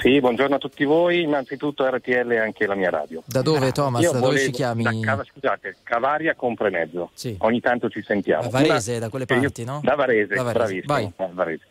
Sì, 0.00 0.20
buongiorno 0.20 0.56
a 0.56 0.58
tutti 0.58 0.84
voi, 0.84 1.22
innanzitutto 1.22 1.88
RTL 1.88 2.32
e 2.32 2.38
anche 2.38 2.66
la 2.66 2.74
mia 2.74 2.90
radio. 2.90 3.22
Da 3.24 3.40
dove, 3.40 3.72
Thomas? 3.72 4.02
Io 4.02 4.12
Da 4.12 4.18
dove 4.18 4.38
ci 4.40 4.50
chiami? 4.50 4.82
da 4.82 4.90
Cava- 5.00 5.24
scusate, 5.24 5.76
Cavaria 5.82 6.34
Compremezzo. 6.34 7.08
Sì. 7.14 7.34
Ogni 7.38 7.60
tanto 7.60 7.88
ci 7.88 8.02
sentiamo. 8.02 8.42
Da 8.50 8.58
Varese, 8.60 8.90
Una- 8.90 9.00
da 9.00 9.08
quelle 9.08 9.24
io- 9.26 9.40
parti, 9.40 9.64
no? 9.64 9.80
Da 9.82 9.94
Varese, 9.94 10.34
Da 10.34 10.42
Varese, 10.42 10.82
bravissimo. 10.82 11.12
vai. 11.16 11.30
Varese. 11.32 11.64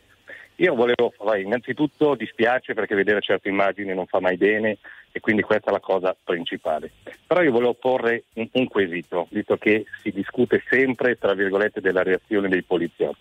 Io 0.56 0.74
volevo, 0.74 1.14
vai, 1.24 1.44
innanzitutto 1.44 2.16
dispiace 2.16 2.74
perché 2.74 2.96
vedere 2.96 3.22
certe 3.22 3.48
immagini 3.48 3.94
non 3.94 4.08
fa 4.08 4.20
mai 4.20 4.38
bene 4.38 4.80
e 5.18 5.20
quindi 5.20 5.42
questa 5.42 5.72
è 5.72 5.74
la 5.74 5.80
cosa 5.80 6.16
principale. 6.24 6.92
Però 7.26 7.42
io 7.42 7.52
volevo 7.52 7.74
porre 7.74 8.26
un, 8.36 8.48
un 8.52 8.68
quesito, 8.68 9.28
visto 9.32 9.58
che 9.58 9.86
si 10.04 10.12
discute 10.12 10.62
sempre, 10.70 11.18
tra 11.18 11.34
virgolette, 11.34 11.82
della 11.82 12.04
reazione 12.04 12.50
dei 12.50 12.62
poliziotti. 12.62 13.20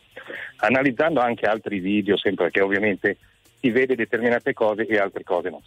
Analizzando 0.57 1.21
anche 1.21 1.47
altri 1.47 1.79
video, 1.79 2.19
sempre 2.19 2.51
che 2.51 2.61
ovviamente 2.61 3.17
si 3.59 3.71
vede 3.71 3.95
determinate 3.95 4.53
cose 4.53 4.87
e 4.87 4.99
altre 4.99 5.25
cose 5.25 5.49
no. 5.49 5.63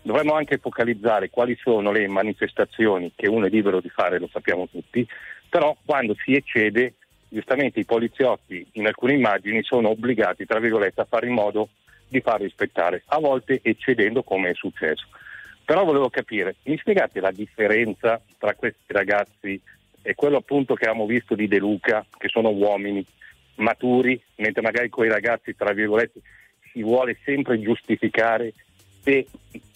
Dovremmo 0.00 0.32
anche 0.32 0.56
focalizzare 0.56 1.28
quali 1.28 1.54
sono 1.60 1.92
le 1.92 2.08
manifestazioni 2.08 3.12
che 3.14 3.28
uno 3.28 3.44
è 3.44 3.50
libero 3.50 3.80
di 3.80 3.90
fare, 3.90 4.18
lo 4.18 4.28
sappiamo 4.32 4.66
tutti, 4.70 5.06
però 5.50 5.76
quando 5.84 6.14
si 6.24 6.34
eccede, 6.34 6.94
giustamente 7.28 7.80
i 7.80 7.84
poliziotti 7.84 8.66
in 8.72 8.86
alcune 8.86 9.12
immagini 9.12 9.62
sono 9.62 9.90
obbligati, 9.90 10.46
tra 10.46 10.60
virgolette, 10.60 11.02
a 11.02 11.06
fare 11.06 11.26
in 11.26 11.34
modo 11.34 11.68
di 12.08 12.20
far 12.20 12.40
rispettare, 12.40 13.02
a 13.06 13.18
volte 13.18 13.60
eccedendo 13.62 14.22
come 14.22 14.50
è 14.50 14.54
successo. 14.54 15.06
Però 15.64 15.84
volevo 15.84 16.10
capire, 16.10 16.56
mi 16.64 16.76
spiegate 16.76 17.20
la 17.20 17.30
differenza 17.30 18.20
tra 18.38 18.54
questi 18.54 18.92
ragazzi 18.92 19.60
e 20.02 20.14
quello 20.14 20.36
appunto 20.36 20.74
che 20.74 20.84
abbiamo 20.84 21.06
visto 21.06 21.34
di 21.34 21.48
De 21.48 21.58
Luca, 21.58 22.04
che 22.18 22.28
sono 22.28 22.50
uomini 22.50 23.04
maturi, 23.56 24.20
mentre 24.36 24.60
magari 24.60 24.90
con 24.90 25.06
i 25.06 25.08
ragazzi, 25.08 25.56
tra 25.56 25.72
virgolette, 25.72 26.20
si 26.70 26.82
vuole 26.82 27.16
sempre 27.24 27.58
giustificare 27.60 28.52
se 29.00 29.26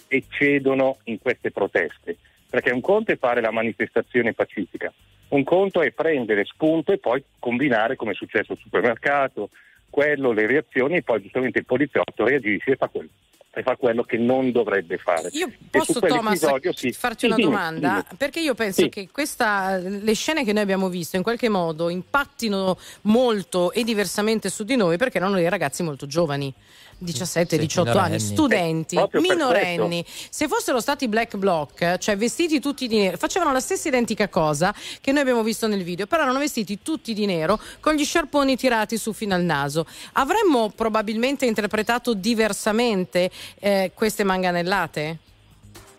eccedono 0.09 0.99
in 1.05 1.19
queste 1.19 1.51
proteste. 1.51 2.17
Perché 2.51 2.71
un 2.71 2.81
conto 2.81 3.13
è 3.13 3.17
fare 3.17 3.41
la 3.41 3.51
manifestazione 3.51 4.35
pacifica, 4.35 4.93
un 5.29 5.45
conto 5.45 5.83
è 5.83 5.91
prendere 5.91 6.45
spunto 6.45 6.93
e 6.93 6.99
poi 6.99 7.23
combinare 7.39 7.97
come 7.97 8.13
è 8.13 8.15
successo 8.15 8.53
al 8.53 8.59
supermercato, 8.59 9.51
quello, 9.91 10.33
le 10.33 10.47
reazioni 10.47 10.97
e 10.97 11.03
poi 11.03 11.23
giustamente 11.23 11.59
il 11.59 11.67
poliziotto 11.67 12.25
reagisce 12.25 12.73
e 12.73 12.77
fa 12.77 12.89
quello, 12.89 13.09
e 13.59 13.63
fa 13.63 13.75
quello 13.77 14.05
che 14.05 14.17
non 14.17 14.53
dovrebbe 14.53 14.99
fare. 14.99 15.31
Io 15.33 15.51
posso, 15.69 15.99
Thomas, 15.99 16.39
sì. 16.75 16.93
farti 16.93 17.21
Sì, 17.21 17.27
una 17.27 17.35
dimmi, 17.35 17.51
domanda? 17.51 17.89
dimmi. 17.89 18.05
Perché 18.17 18.39
io 18.39 18.55
penso 18.55 18.83
Sì. 18.83 18.89
che 18.89 19.09
questa, 19.11 19.77
le 19.79 20.15
scene 20.15 20.45
che 20.45 20.53
noi 20.53 20.63
abbiamo 20.63 20.89
visto 20.89 21.17
in 21.17 21.25
qualche 21.25 21.49
modo 21.49 21.89
impattino 21.89 22.79
molto 23.03 23.73
e 23.73 23.83
diversamente 23.83 24.49
su 24.49 24.63
di 24.63 24.77
noi 24.77 24.97
perché 24.97 25.19
erano 25.19 25.35
dei 25.35 25.49
ragazzi 25.49 25.83
molto 25.83 26.07
giovani. 26.07 26.55
17, 26.99 27.55
Sì, 27.57 27.61
18 27.63 27.97
anni, 27.99 28.19
studenti, 28.19 28.97
Eh, 28.97 29.09
minorenni. 29.21 30.05
Se 30.07 30.49
fossero 30.49 30.81
stati 30.81 31.07
black 31.09 31.37
bloc, 31.37 31.99
cioè 31.99 32.17
vestiti 32.17 32.59
tutti 32.61 32.89
di 32.89 32.99
nero, 32.99 33.17
facevano 33.17 33.53
la 33.53 33.61
stessa 33.61 33.89
identica 33.89 34.29
cosa 34.29 34.75
che 35.01 35.13
noi 35.13 35.21
abbiamo 35.23 35.43
visto 35.43 35.67
nel 35.69 35.85
video, 35.85 36.07
però 36.07 36.23
erano 36.25 36.39
vestiti 36.41 36.81
tutti 36.83 37.15
di 37.15 37.25
nero 37.27 37.59
con 37.81 37.95
gli 37.95 38.05
sciarponi 38.05 38.57
tirati 38.57 38.97
su 38.99 39.13
fino 39.13 39.35
al 39.35 39.43
naso. 39.43 39.87
Avremmo 40.15 40.71
probabilmente 40.75 41.47
interpretato 41.47 42.15
diversamente 42.15 43.31
eh, 43.61 43.93
queste 43.95 44.25
manganellate? 44.25 45.19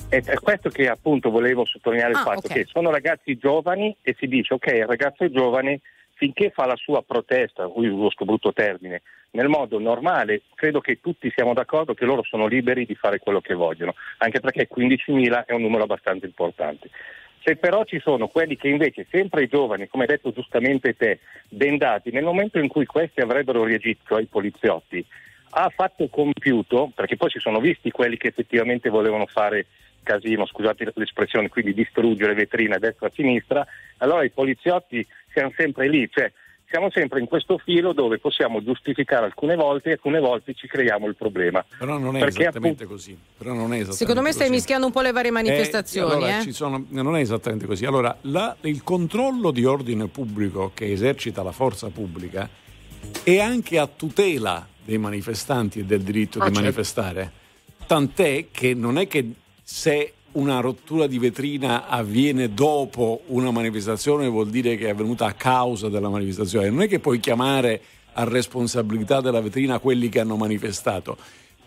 È 0.09 0.21
per 0.21 0.39
questo 0.41 0.69
che 0.69 0.87
appunto 0.89 1.29
volevo 1.29 1.65
sottolineare 1.65 2.11
il 2.11 2.17
Ah, 2.17 2.23
fatto 2.23 2.47
ok. 2.47 2.53
che 2.53 2.65
sono 2.67 2.89
ragazzi 2.89 3.37
giovani 3.37 3.95
e 4.01 4.15
si 4.19 4.27
dice 4.27 4.55
ok, 4.55 4.65
il 4.67 4.85
ragazzo 4.87 5.23
è 5.23 5.29
giovane, 5.29 5.81
finché 6.19 6.49
fa 6.49 6.65
la 6.65 6.75
sua 6.75 7.01
protesta, 7.01 7.65
uso 7.65 7.95
questo 7.95 8.25
brutto 8.25 8.51
termine, 8.51 9.03
nel 9.31 9.47
modo 9.47 9.79
normale, 9.79 10.41
credo 10.53 10.81
che 10.81 10.99
tutti 10.99 11.31
siamo 11.33 11.53
d'accordo 11.53 11.93
che 11.93 12.03
loro 12.03 12.23
sono 12.23 12.45
liberi 12.45 12.85
di 12.85 12.93
fare 12.93 13.19
quello 13.19 13.39
che 13.39 13.53
vogliono, 13.53 13.95
anche 14.17 14.41
perché 14.41 14.67
15.000 14.69 15.45
è 15.45 15.53
un 15.53 15.61
numero 15.61 15.83
abbastanza 15.83 16.25
importante. 16.25 16.89
Se 17.41 17.55
però 17.55 17.85
ci 17.85 18.01
sono 18.01 18.27
quelli 18.27 18.57
che 18.57 18.67
invece, 18.67 19.07
sempre 19.09 19.43
i 19.43 19.47
giovani, 19.47 19.87
come 19.87 20.03
hai 20.03 20.09
detto 20.09 20.33
giustamente 20.33 20.93
te, 20.97 21.19
bendati, 21.47 22.11
nel 22.11 22.25
momento 22.25 22.59
in 22.59 22.67
cui 22.67 22.85
questi 22.85 23.21
avrebbero 23.21 23.63
reagito, 23.63 24.01
cioè 24.05 24.21
i 24.21 24.25
poliziotti, 24.25 25.05
ha 25.51 25.71
fatto 25.73 26.09
compiuto, 26.09 26.91
perché 26.93 27.15
poi 27.15 27.29
si 27.29 27.39
sono 27.39 27.61
visti 27.61 27.91
quelli 27.91 28.17
che 28.17 28.27
effettivamente 28.27 28.89
volevano 28.89 29.25
fare 29.25 29.67
casino, 30.03 30.45
scusate 30.45 30.91
l'espressione, 30.95 31.47
quindi 31.47 31.73
distruggere 31.73 32.33
vetrine 32.33 32.75
a 32.75 32.79
destra 32.79 33.07
e 33.07 33.09
a 33.09 33.13
sinistra, 33.13 33.65
allora 33.97 34.23
i 34.23 34.31
poliziotti 34.31 35.05
siamo 35.31 35.51
sempre 35.55 35.89
lì, 35.89 36.07
cioè 36.11 36.31
siamo 36.69 36.89
sempre 36.91 37.19
in 37.19 37.25
questo 37.25 37.57
filo 37.57 37.93
dove 37.93 38.19
possiamo 38.19 38.63
giustificare 38.63 39.25
alcune 39.25 39.55
volte 39.55 39.89
e 39.89 39.91
alcune 39.93 40.19
volte 40.19 40.53
ci 40.53 40.67
creiamo 40.67 41.07
il 41.07 41.15
problema. 41.15 41.65
Però 41.77 41.97
non 41.97 42.15
è 42.15 42.19
Perché 42.19 42.41
esattamente 42.43 42.83
appunto... 42.83 42.93
così. 42.93 43.17
Esattamente 43.39 43.91
Secondo 43.93 44.21
me 44.21 44.31
stai 44.31 44.47
così. 44.47 44.55
mischiando 44.57 44.85
un 44.85 44.91
po' 44.91 45.01
le 45.01 45.11
varie 45.11 45.31
manifestazioni. 45.31 46.11
Eh, 46.11 46.15
allora, 46.15 46.39
eh? 46.39 46.51
sono, 46.51 46.85
non 46.89 47.15
è 47.15 47.21
esattamente 47.21 47.65
così. 47.65 47.85
Allora, 47.85 48.15
la, 48.21 48.55
il 48.61 48.83
controllo 48.83 49.49
di 49.49 49.65
ordine 49.65 50.07
pubblico 50.07 50.71
che 50.75 50.91
esercita 50.91 51.41
la 51.41 51.51
forza 51.51 51.89
pubblica 51.89 52.47
è 53.23 53.39
anche 53.39 53.79
a 53.79 53.87
tutela 53.87 54.67
dei 54.83 54.99
manifestanti 54.99 55.79
e 55.79 55.85
del 55.85 56.01
diritto 56.01 56.37
ah, 56.37 56.47
di 56.47 56.53
certo. 56.53 56.61
manifestare. 56.61 57.31
Tant'è 57.87 58.45
che 58.51 58.75
non 58.75 58.99
è 58.99 59.07
che 59.07 59.33
se 59.63 60.13
una 60.33 60.59
rottura 60.59 61.07
di 61.07 61.17
vetrina 61.17 61.87
avviene 61.87 62.53
dopo 62.53 63.21
una 63.27 63.51
manifestazione 63.51 64.27
vuol 64.27 64.49
dire 64.49 64.75
che 64.75 64.87
è 64.87 64.89
avvenuta 64.89 65.25
a 65.25 65.33
causa 65.33 65.89
della 65.89 66.09
manifestazione. 66.09 66.69
Non 66.69 66.83
è 66.83 66.87
che 66.87 66.99
puoi 66.99 67.19
chiamare 67.19 67.81
a 68.13 68.23
responsabilità 68.25 69.21
della 69.21 69.41
vetrina 69.41 69.79
quelli 69.79 70.09
che 70.09 70.19
hanno 70.19 70.35
manifestato. 70.35 71.17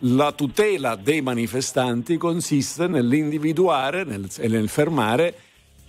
La 0.05 0.33
tutela 0.33 0.97
dei 0.97 1.23
manifestanti 1.23 2.17
consiste 2.17 2.87
nell'individuare 2.89 4.05
nel, 4.05 4.29
e 4.39 4.49
nel 4.49 4.69
fermare 4.69 5.35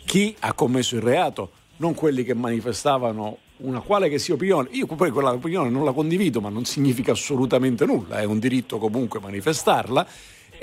chi 0.05 0.35
ha 0.39 0.53
commesso 0.53 0.95
il 0.95 1.01
reato, 1.01 1.51
non 1.77 1.93
quelli 1.93 2.23
che 2.23 2.33
manifestavano 2.33 3.37
una 3.57 3.79
quale 3.79 4.09
che 4.09 4.19
sia 4.19 4.33
opinione. 4.33 4.69
Io 4.71 4.85
poi 4.85 5.09
quella 5.09 5.31
opinione 5.31 5.69
non 5.69 5.85
la 5.85 5.91
condivido, 5.91 6.41
ma 6.41 6.49
non 6.49 6.65
significa 6.65 7.11
assolutamente 7.11 7.85
nulla, 7.85 8.19
è 8.19 8.25
un 8.25 8.39
diritto 8.39 8.77
comunque 8.77 9.19
manifestarla 9.19 10.07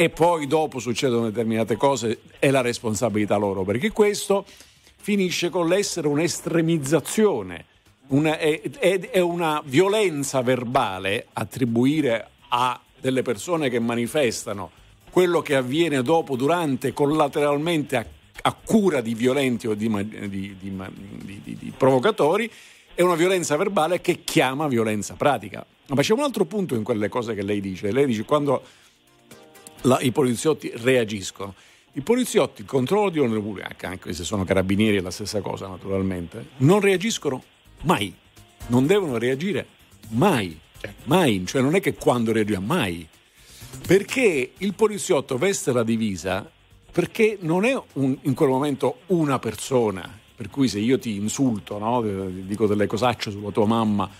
e 0.00 0.08
poi 0.08 0.46
dopo 0.46 0.78
succedono 0.78 1.26
determinate 1.26 1.76
cose, 1.76 2.20
è 2.38 2.50
la 2.50 2.62
responsabilità 2.62 3.36
loro, 3.36 3.64
perché 3.64 3.90
questo 3.90 4.46
finisce 4.96 5.50
con 5.50 5.68
l'essere 5.68 6.08
un'estremizzazione, 6.08 7.66
una, 8.06 8.38
è, 8.38 8.62
è, 8.62 9.18
una 9.18 9.60
violenza 9.62 10.40
verbale 10.40 11.26
attribuire 11.34 12.28
a 12.48 12.80
delle 12.98 13.20
persone 13.20 13.68
che 13.68 13.78
manifestano 13.78 14.70
quello 15.10 15.42
che 15.42 15.56
avviene 15.56 16.00
dopo, 16.00 16.34
durante, 16.34 16.94
collateralmente 16.94 17.96
a, 17.96 18.06
a 18.40 18.54
cura 18.54 19.02
di 19.02 19.12
violenti 19.12 19.66
o 19.66 19.74
di, 19.74 19.86
di, 20.30 20.56
di, 20.58 21.56
di, 21.58 21.72
provocatori, 21.76 22.50
è 22.94 23.02
una 23.02 23.16
violenza 23.16 23.54
verbale 23.58 24.00
che 24.00 24.24
chiama 24.24 24.66
violenza 24.66 25.12
pratica. 25.12 25.62
Ma 25.88 26.00
c'è 26.00 26.14
un 26.14 26.20
altro 26.20 26.46
punto 26.46 26.74
in 26.74 26.84
quelle 26.84 27.10
cose 27.10 27.34
che 27.34 27.42
lei 27.42 27.60
dice. 27.60 27.92
Lei 27.92 28.06
dice 28.06 28.24
quando 28.24 28.62
la, 29.82 30.00
i 30.00 30.12
poliziotti 30.12 30.72
reagiscono. 30.74 31.54
I 31.92 32.02
poliziotti, 32.02 32.60
il 32.62 32.68
controllo 32.68 33.10
di 33.10 33.18
ordine 33.18 33.40
pubblico, 33.40 33.68
anche 33.80 34.12
se 34.12 34.22
sono 34.22 34.44
carabinieri 34.44 34.98
è 34.98 35.00
la 35.00 35.10
stessa 35.10 35.40
cosa 35.40 35.66
naturalmente, 35.66 36.50
non 36.58 36.80
reagiscono 36.80 37.42
mai, 37.82 38.14
non 38.68 38.86
devono 38.86 39.18
reagire 39.18 39.66
mai, 40.10 40.58
mai, 41.04 41.44
cioè 41.46 41.62
non 41.62 41.74
è 41.74 41.80
che 41.80 41.94
quando 41.94 42.32
reagiscono, 42.32 42.66
mai, 42.66 43.08
perché 43.86 44.52
il 44.56 44.74
poliziotto 44.74 45.36
veste 45.36 45.72
la 45.72 45.82
divisa 45.82 46.48
perché 46.90 47.38
non 47.40 47.64
è 47.64 47.80
un, 47.94 48.16
in 48.22 48.34
quel 48.34 48.48
momento 48.48 49.00
una 49.06 49.38
persona, 49.38 50.18
per 50.34 50.50
cui 50.50 50.68
se 50.68 50.78
io 50.78 50.98
ti 50.98 51.16
insulto, 51.16 51.78
no, 51.78 52.02
dico 52.02 52.66
delle 52.66 52.86
cosacce 52.86 53.30
sulla 53.30 53.50
tua 53.50 53.66
mamma, 53.66 54.10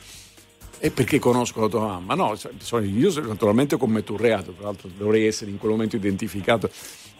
e 0.83 0.91
perché 0.91 1.19
conosco 1.19 1.61
la 1.61 1.69
tua 1.69 1.81
mamma. 1.81 2.15
No, 2.15 2.37
cioè, 2.37 2.83
io 2.83 3.13
naturalmente 3.21 3.77
commetto 3.77 4.13
un 4.13 4.19
reato, 4.19 4.53
tra 4.53 4.65
l'altro 4.65 4.89
dovrei 4.97 5.27
essere 5.27 5.51
in 5.51 5.59
quel 5.59 5.73
momento 5.73 5.95
identificato, 5.95 6.71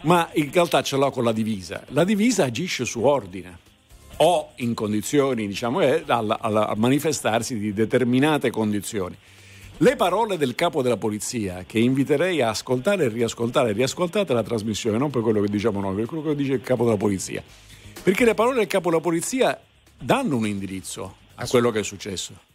ma 0.03 0.29
in 0.33 0.51
realtà 0.51 0.83
ce 0.83 0.97
l'ho 0.97 1.11
con 1.11 1.23
la 1.23 1.33
divisa. 1.33 1.85
La 1.89 2.05
divisa 2.05 2.45
agisce 2.45 2.87
su 2.87 3.03
ordine 3.05 3.69
o 4.17 4.53
in 4.57 4.73
condizioni, 4.73 5.47
diciamo, 5.47 5.83
eh, 5.83 6.03
a 6.07 6.75
manifestarsi 6.77 7.59
di 7.59 7.73
determinate 7.75 8.51
condizioni. 8.51 9.17
Le 9.77 9.97
parole 9.97 10.37
del 10.37 10.55
capo 10.55 10.83
della 10.83 10.99
polizia, 10.99 11.65
che 11.67 11.79
inviterei 11.79 12.43
a 12.43 12.51
ascoltare 12.51 13.05
e 13.05 13.09
riascoltare, 13.09 13.73
riascoltate 13.73 14.33
la 14.35 14.43
trasmissione, 14.43 14.99
non 14.99 15.11
per 15.11 15.23
quello 15.23 15.41
che 15.41 15.49
diciamo 15.49 15.81
noi, 15.81 15.95
per 15.95 16.07
quello 16.07 16.23
che 16.23 16.35
dice 16.35 16.53
il 16.55 16.61
capo 16.61 16.85
della 16.85 16.99
polizia. 16.99 17.43
Perché 18.03 18.25
le 18.25 18.35
parole 18.35 18.57
del 18.57 18.67
capo 18.67 18.91
della 18.91 19.03
polizia 19.03 19.59
danno 19.99 20.37
un 20.37 20.47
indirizzo 20.47 21.17
a 21.37 21.47
quello 21.47 21.71
che 21.71 21.81
è 21.81 21.83
successo 21.83 22.49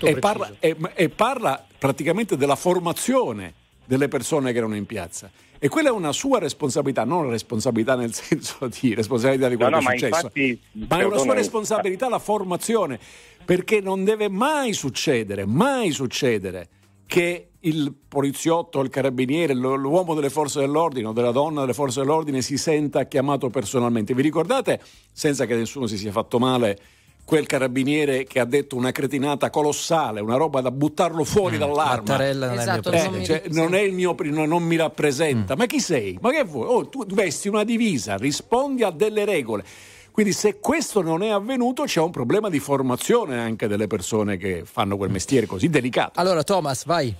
e 0.00 0.18
parla, 0.18 0.50
e, 0.58 0.76
e 0.94 1.08
parla 1.08 1.64
praticamente 1.78 2.36
della 2.36 2.56
formazione 2.56 3.54
delle 3.84 4.08
persone 4.08 4.52
che 4.52 4.58
erano 4.58 4.76
in 4.76 4.86
piazza. 4.86 5.30
E 5.58 5.68
quella 5.68 5.88
è 5.88 5.92
una 5.92 6.12
sua 6.12 6.38
responsabilità, 6.38 7.04
non 7.04 7.28
responsabilità 7.30 7.94
nel 7.94 8.12
senso 8.14 8.68
di 8.68 8.94
responsabilità 8.94 9.48
di 9.48 9.56
quello 9.56 9.70
no, 9.70 9.80
no, 9.80 9.88
che 9.88 9.94
è 9.94 9.98
successo, 9.98 10.10
ma, 10.10 10.40
infatti, 10.40 10.60
ma 10.88 10.98
è 10.98 11.04
una 11.04 11.18
sua 11.18 11.34
responsabilità 11.34 12.08
la 12.08 12.18
formazione, 12.18 12.98
perché 13.44 13.80
non 13.80 14.04
deve 14.04 14.28
mai 14.28 14.72
succedere, 14.72 15.44
mai 15.46 15.90
succedere 15.90 16.68
che 17.06 17.48
il 17.60 17.94
poliziotto, 18.08 18.80
il 18.80 18.90
carabiniere, 18.90 19.54
l'uomo 19.54 20.14
delle 20.14 20.30
forze 20.30 20.60
dell'ordine 20.60 21.08
o 21.08 21.12
della 21.12 21.30
donna 21.30 21.60
delle 21.60 21.72
forze 21.72 22.00
dell'ordine 22.00 22.42
si 22.42 22.58
senta 22.58 23.06
chiamato 23.06 23.48
personalmente. 23.48 24.14
Vi 24.14 24.22
ricordate, 24.22 24.80
senza 25.12 25.46
che 25.46 25.54
nessuno 25.54 25.86
si 25.86 25.96
sia 25.96 26.12
fatto 26.12 26.38
male, 26.38 26.78
quel 27.24 27.46
carabiniere 27.46 28.24
che 28.24 28.38
ha 28.38 28.44
detto 28.44 28.76
una 28.76 28.92
cretinata 28.92 29.50
colossale, 29.50 30.20
una 30.20 30.36
roba 30.36 30.60
da 30.60 30.70
buttarlo 30.70 31.24
fuori 31.24 31.56
mm, 31.56 31.58
dall'arma. 31.58 32.12
Mattarella 32.12 32.46
non 32.48 32.58
esatto, 32.58 32.90
è 32.90 33.04
il 33.04 33.10
mio 33.10 33.20
eh, 33.20 33.24
cioè, 33.24 33.42
non 33.48 33.74
è 33.74 33.80
il 33.80 33.92
mio 33.92 34.14
non, 34.18 34.48
non 34.48 34.62
mi 34.62 34.76
rappresenta. 34.76 35.54
Mm. 35.54 35.58
Ma 35.58 35.66
chi 35.66 35.80
sei? 35.80 36.18
Ma 36.20 36.30
che 36.30 36.44
vuoi? 36.44 36.66
Oh, 36.66 36.88
tu 36.88 37.04
vesti 37.06 37.48
una 37.48 37.64
divisa, 37.64 38.16
rispondi 38.16 38.82
a 38.82 38.90
delle 38.90 39.24
regole. 39.24 39.64
Quindi 40.10 40.32
se 40.32 40.60
questo 40.60 41.02
non 41.02 41.22
è 41.22 41.30
avvenuto 41.30 41.84
c'è 41.84 42.00
un 42.00 42.12
problema 42.12 42.48
di 42.48 42.60
formazione 42.60 43.40
anche 43.40 43.66
delle 43.66 43.88
persone 43.88 44.36
che 44.36 44.62
fanno 44.64 44.96
quel 44.96 45.10
mestiere 45.10 45.46
così 45.46 45.68
delicato. 45.68 46.20
Allora 46.20 46.44
Thomas, 46.44 46.84
vai. 46.84 47.12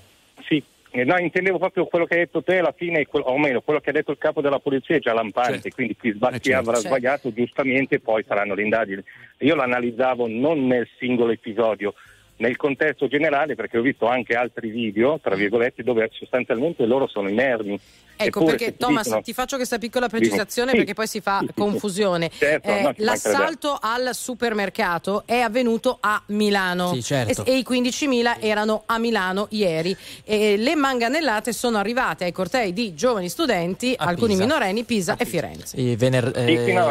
Sì, 0.47 0.63
eh, 0.97 1.03
no, 1.03 1.19
intendevo 1.19 1.59
proprio 1.59 1.87
quello 1.87 2.05
che 2.05 2.15
hai 2.15 2.21
detto 2.21 2.45
te 2.45 2.59
alla 2.59 2.71
fine, 2.71 3.05
o 3.11 3.37
meno, 3.37 3.63
quello 3.63 3.81
che 3.81 3.91
ha 3.91 3.93
detto 3.93 4.13
il 4.13 4.19
capo 4.19 4.41
della 4.41 4.61
polizia 4.61 4.95
è 4.95 5.01
già 5.01 5.13
lampante, 5.13 5.55
certo. 5.55 5.71
quindi 5.75 5.97
chi, 5.97 6.13
sbagli, 6.13 6.35
eh, 6.37 6.41
certo. 6.41 6.61
avrà 6.61 6.75
certo. 6.75 6.89
sbagliato 6.89 7.33
giustamente 7.33 7.99
poi 7.99 8.23
faranno 8.23 8.55
le 8.55 8.63
indagini. 8.63 9.03
Io 9.39 9.55
l'analizzavo 9.55 10.27
non 10.29 10.67
nel 10.67 10.89
singolo 10.99 11.33
episodio, 11.33 11.95
nel 12.37 12.57
contesto 12.57 13.07
generale 13.07 13.55
perché 13.55 13.79
ho 13.79 13.83
visto 13.83 14.07
anche 14.07 14.35
altri 14.35 14.71
video, 14.71 15.19
tra 15.21 15.35
virgolette, 15.35 15.83
dove 15.83 16.09
sostanzialmente 16.13 16.87
loro 16.87 17.07
sono 17.07 17.29
inermi. 17.29 17.79
Ecco 18.17 18.41
Eppure, 18.41 18.57
perché 18.57 18.77
Thomas 18.77 19.05
dicono... 19.05 19.23
ti 19.23 19.33
faccio 19.33 19.57
questa 19.57 19.79
piccola 19.79 20.09
precisazione 20.09 20.71
sì, 20.71 20.77
perché 20.79 20.95
poi 20.95 21.07
si 21.07 21.21
fa 21.21 21.41
sì, 21.41 21.49
confusione. 21.55 22.31
Certo, 22.31 22.69
eh, 22.69 22.83
no, 22.83 22.93
l'assalto 22.99 23.77
al 23.81 24.11
supermercato 24.13 25.25
è 25.27 25.39
avvenuto 25.39 25.99
a 26.01 26.23
Milano 26.27 27.01
certo. 27.01 27.45
e, 27.45 27.53
e, 27.53 27.59
i 27.59 27.67
15.000 27.69 28.37
erano 28.41 28.85
a 28.87 28.99
Milano 28.99 29.47
ieri. 29.51 29.97
E 30.25 30.57
le 30.57 30.75
manganellate 30.77 31.53
sono 31.53 31.79
arrivate 31.79 32.25
ai 32.25 32.33
cortei 32.33 32.73
di 32.73 32.95
giovani 32.95 33.29
studenti, 33.29 33.95
a 33.97 34.05
alcuni 34.07 34.33
Pisa. 34.33 34.45
minorenni, 34.45 34.85
Pisa 34.85 35.17
e 35.17 35.25
Firenze. 35.25 35.97
Vener- 35.97 36.37
eh, 36.37 36.45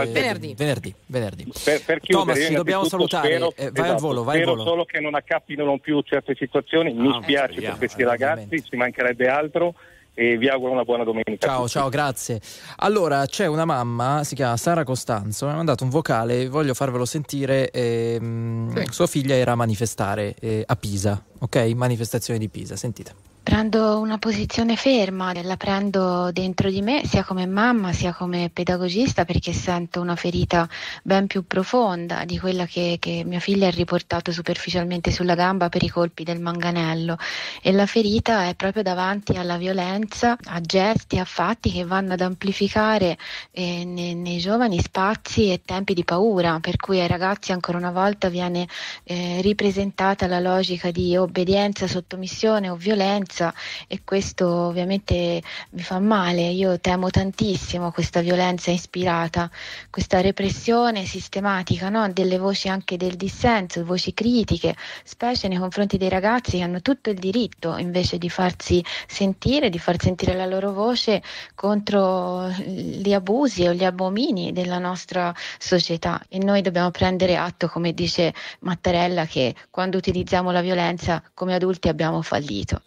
venerdì. 0.07 0.53
Venerdì. 0.55 0.93
venerdì. 1.05 1.45
Per, 1.63 1.83
per 1.83 1.99
chiudere, 1.99 2.33
Thomas, 2.33 2.47
ci 2.47 2.53
dobbiamo 2.53 2.83
salutare. 2.86 3.27
Spero, 3.27 3.53
eh, 3.55 3.71
vai 3.71 3.71
esatto, 3.71 3.91
al 3.91 3.99
volo, 3.99 4.23
vai 4.23 4.36
spero 4.36 4.51
al 4.51 4.57
volo. 4.57 4.69
solo 4.69 4.86
che 4.86 4.99
non 4.99 5.15
accappino 5.15 5.77
più 5.79 6.01
certe 6.01 6.36
situazioni. 6.36 6.93
Mi 6.93 7.09
ah, 7.09 7.19
spiace 7.21 7.62
per 7.62 7.77
questi 7.77 8.03
ragazzi, 8.03 8.63
ci 8.63 8.75
mancherebbe 8.75 9.27
altro 9.27 9.73
e 10.13 10.38
vi 10.38 10.47
auguro 10.47 10.71
una 10.71 10.84
buona 10.84 11.04
domenica. 11.04 11.47
Ciao, 11.47 11.67
ciao, 11.67 11.89
grazie. 11.89 12.39
Allora, 12.78 13.26
c'è 13.26 13.47
una 13.47 13.65
mamma, 13.65 14.23
si 14.23 14.36
chiama 14.36 14.58
Sara 14.58 14.84
Costanzo, 14.84 15.45
mi 15.47 15.54
ha 15.54 15.56
mandato 15.56 15.84
un 15.84 15.89
vocale, 15.89 16.47
voglio 16.47 16.73
farvelo 16.73 17.06
sentire. 17.06 17.71
Ehm, 17.71 18.76
sì. 18.76 18.91
Sua 18.91 19.08
figlia 19.08 19.36
era 19.36 19.54
a 19.54 19.56
manifestare 19.56 20.36
eh, 20.39 20.63
a 20.65 20.76
Pisa, 20.76 21.23
ok? 21.39 21.71
Manifestazione 21.76 22.39
di 22.39 22.49
Pisa, 22.49 22.76
sentite. 22.76 23.33
Prendo 23.43 23.99
una 23.99 24.17
posizione 24.19 24.77
ferma, 24.77 25.34
la 25.43 25.58
prendo 25.58 26.32
dentro 26.32 26.69
di 26.69 26.82
me 26.82 27.06
sia 27.06 27.25
come 27.25 27.45
mamma 27.45 27.91
sia 27.91 28.13
come 28.13 28.49
pedagogista 28.49 29.25
perché 29.25 29.51
sento 29.51 29.99
una 29.99 30.15
ferita 30.15 30.67
ben 31.03 31.27
più 31.27 31.45
profonda 31.45 32.23
di 32.23 32.39
quella 32.39 32.65
che, 32.65 32.95
che 33.01 33.23
mia 33.25 33.41
figlia 33.41 33.67
ha 33.67 33.71
riportato 33.71 34.32
superficialmente 34.32 35.12
sulla 35.12 35.36
gamba 35.36 35.67
per 35.67 35.84
i 35.84 35.89
colpi 35.89 36.23
del 36.23 36.39
manganello. 36.39 37.17
E 37.62 37.73
la 37.73 37.86
ferita 37.86 38.47
è 38.47 38.56
proprio 38.56 38.82
davanti 38.82 39.34
alla 39.34 39.58
violenza, 39.58 40.38
a 40.45 40.62
gesti, 40.62 41.19
a 41.19 41.25
fatti 41.25 41.69
che 41.69 41.84
vanno 41.84 42.13
ad 42.13 42.21
amplificare 42.21 43.17
eh, 43.51 43.84
nei, 43.84 44.15
nei, 44.15 44.38
giovani 44.38 44.79
spazi 44.79 45.51
e 45.51 45.62
tempi 45.65 45.93
di 45.93 46.06
paura, 46.06 46.60
per 46.62 46.77
cui 46.77 47.01
ai 47.01 47.08
ragazzi 47.08 47.51
ancora 47.51 47.77
una 47.77 47.91
volta 47.91 48.29
viene 48.29 48.69
eh, 49.03 49.41
ripresentata 49.41 50.27
la 50.27 50.39
logica 50.39 50.91
di 50.91 51.17
obbedienza, 51.17 51.88
sottomissione 51.89 52.69
o 52.69 52.77
violenza 52.77 53.32
violenza 53.34 53.54
e 53.88 54.02
questo 54.04 54.48
ovviamente 54.48 55.41
mi 55.72 55.82
fa 55.82 56.00
male. 56.00 56.41
Io 56.50 56.80
temo 56.80 57.10
tantissimo 57.10 57.91
questa 57.91 58.22
violenza 58.22 58.69
ispirata, 58.69 59.50
questa 59.89 60.22
repressione 60.22 61.06
sistematica 61.06 61.89
no? 61.89 62.08
delle 62.12 62.38
voci 62.38 62.69
anche 62.69 62.98
del 62.98 63.15
dissenso, 63.15 63.84
voci 63.84 64.13
critiche, 64.13 64.76
specie 65.04 65.48
nei 65.48 65.58
confronti 65.58 65.98
dei 65.98 66.10
ragazzi 66.10 66.58
che 66.58 66.63
hanno 66.63 66.82
tutto 66.82 67.10
il 67.10 67.17
diritto 67.17 67.78
invece 67.78 68.17
di 68.17 68.30
farsi 68.30 68.84
sentire, 69.08 69.69
di 69.69 69.80
far 69.80 70.00
sentire 70.00 70.36
la 70.36 70.46
loro 70.46 70.72
voce 70.72 71.22
contro 71.56 72.48
gli 72.50 73.13
abusi 73.13 73.65
o 73.65 73.74
gli 73.74 73.84
abomini 73.84 74.52
della 74.52 74.78
nostra 74.78 75.34
società. 75.58 76.22
E 76.30 76.38
noi 76.38 76.62
dobbiamo 76.62 76.91
prendere 76.91 77.36
atto, 77.36 77.67
come 77.67 77.93
dice 77.93 78.34
Mattarella, 78.60 79.26
che 79.26 79.56
quando 79.69 79.98
utilizziamo 79.98 80.52
la 80.52 80.62
violenza 80.62 81.24
come 81.34 81.56
adulti 81.56 81.88
abbiamo 81.88 82.22
fallito. 82.22 82.82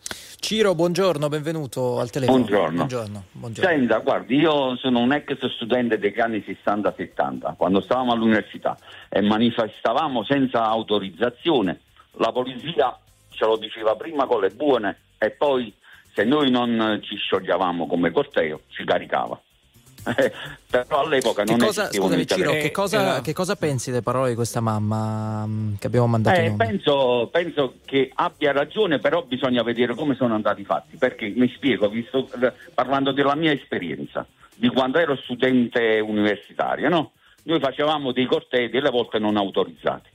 Ciro, 0.46 0.76
buongiorno, 0.76 1.28
benvenuto 1.28 1.98
al 1.98 2.08
telefono. 2.08 2.38
Buongiorno. 2.38 2.76
buongiorno. 2.76 3.24
buongiorno. 3.32 3.68
Senta, 3.68 3.98
guardi, 3.98 4.36
io 4.36 4.76
sono 4.76 5.00
un 5.00 5.12
ex 5.12 5.44
studente 5.56 5.98
degli 5.98 6.20
anni 6.20 6.38
60-70, 6.38 7.56
quando 7.56 7.80
stavamo 7.80 8.12
all'università 8.12 8.78
e 9.08 9.22
manifestavamo 9.22 10.22
senza 10.22 10.62
autorizzazione. 10.66 11.80
La 12.18 12.30
polizia 12.30 12.96
ce 13.30 13.44
lo 13.44 13.56
diceva 13.56 13.96
prima 13.96 14.26
con 14.26 14.40
le 14.40 14.50
buone 14.50 14.98
e 15.18 15.32
poi 15.32 15.74
se 16.14 16.22
noi 16.22 16.48
non 16.48 17.00
ci 17.02 17.16
sciogliavamo 17.16 17.88
come 17.88 18.12
corteo 18.12 18.60
ci 18.68 18.84
caricava. 18.84 19.40
però 20.70 21.00
all'epoca 21.00 21.42
non 21.42 21.58
cosa, 21.58 21.90
scusami, 21.92 22.26
Ciro, 22.26 22.52
che 22.52 22.70
cosa, 22.70 23.18
eh, 23.18 23.20
che 23.22 23.32
cosa, 23.32 23.56
pensi 23.56 23.90
delle 23.90 24.02
parole 24.02 24.30
di 24.30 24.34
questa 24.36 24.60
mamma 24.60 25.44
mm, 25.46 25.74
che 25.78 25.86
abbiamo 25.86 26.06
mandato 26.06 26.38
eh, 26.38 26.54
penso, 26.56 27.28
penso, 27.32 27.74
che 27.84 28.10
abbia 28.14 28.52
ragione 28.52 28.98
però 28.98 29.22
bisogna 29.22 29.62
vedere 29.62 29.94
come 29.94 30.14
sono 30.14 30.34
andati 30.34 30.60
i 30.60 30.64
fatti 30.64 30.96
perché 30.96 31.32
mi 31.34 31.50
spiego, 31.54 31.88
visto, 31.88 32.28
parlando 32.72 33.12
della 33.12 33.34
mia 33.34 33.52
esperienza 33.52 34.26
di 34.54 34.68
quando 34.68 34.98
ero 34.98 35.16
studente 35.16 36.00
universitario 36.00 36.88
no? 36.88 37.12
noi 37.42 37.58
facevamo 37.58 38.12
dei 38.12 38.26
cortei 38.26 38.70
delle 38.70 38.90
volte 38.90 39.18
non 39.18 39.36
autorizzati. 39.36 40.08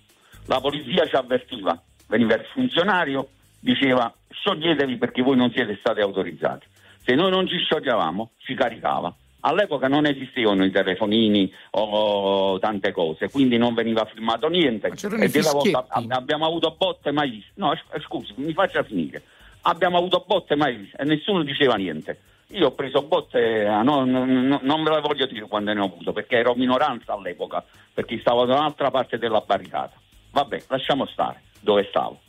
La 0.45 0.60
polizia 0.60 1.06
ci 1.06 1.15
avvertiva 1.15 1.80
veniva 2.08 2.36
il 2.36 2.45
funzionario 2.54 3.30
diceva 3.60 4.13
scioglietevi 4.30 4.97
perché 4.97 5.21
voi 5.21 5.38
non 5.38 5.51
siete 5.51 5.77
stati 5.80 6.01
autorizzati. 6.01 6.65
Se 7.04 7.15
noi 7.15 7.32
non 7.32 7.47
ci 7.47 7.58
sciogliavamo 7.58 8.32
ci 8.38 8.54
caricava 8.54 9.13
All'epoca 9.41 9.88
non 9.88 10.06
esistevano 10.06 10.65
i 10.65 10.71
telefonini 10.71 11.51
o 11.71 12.60
tante 12.60 12.91
cose, 12.91 13.30
quindi 13.30 13.58
non 13.58 13.73
veniva 13.73 14.06
filmato 14.06 14.47
niente. 14.47 14.91
E 15.19 15.30
della 15.30 15.51
volta 15.51 15.86
abbiamo 16.10 16.45
avuto 16.45 16.75
botte 16.77 17.12
mai 17.12 17.30
viste. 17.30 17.51
No, 17.56 17.73
scusi, 18.06 18.34
mi 18.36 18.54
faccia 18.54 18.84
finire. 18.84 19.21
Abbiamo 19.62 19.97
avuto 19.97 20.23
botte 20.25 20.56
mai 20.56 20.75
viste 20.75 20.97
e 20.97 21.06
nessuno 21.06 21.43
diceva 21.43 21.75
niente. 21.75 22.19
Io 22.49 22.67
ho 22.67 22.71
preso 22.71 23.01
botte, 23.04 23.63
eh, 23.63 23.84
no, 23.84 24.04
no, 24.04 24.25
no, 24.25 24.60
non 24.62 24.84
ve 24.84 24.89
la 24.89 24.99
voglio 24.99 25.25
dire 25.25 25.47
quando 25.47 25.73
ne 25.73 25.80
ho 25.80 25.86
avuto, 25.86 26.12
perché 26.12 26.38
ero 26.38 26.54
minoranza 26.54 27.13
all'epoca, 27.13 27.63
perché 27.93 28.19
stavo 28.19 28.45
da 28.45 28.56
un'altra 28.56 28.91
parte 28.91 29.17
della 29.17 29.39
barricata. 29.39 29.93
Vabbè, 30.32 30.63
lasciamo 30.67 31.06
stare 31.08 31.41
dove 31.62 31.86
stavo. 31.89 32.19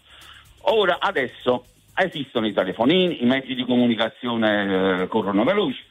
Ora, 0.66 0.98
adesso 1.01 1.64
esistono 1.94 2.46
i 2.46 2.53
telefonini, 2.53 3.22
i 3.22 3.27
mezzi 3.27 3.55
di 3.55 3.64
comunicazione 3.64 5.03
eh, 5.03 5.07
corrono 5.09 5.44
veloci. 5.44 5.83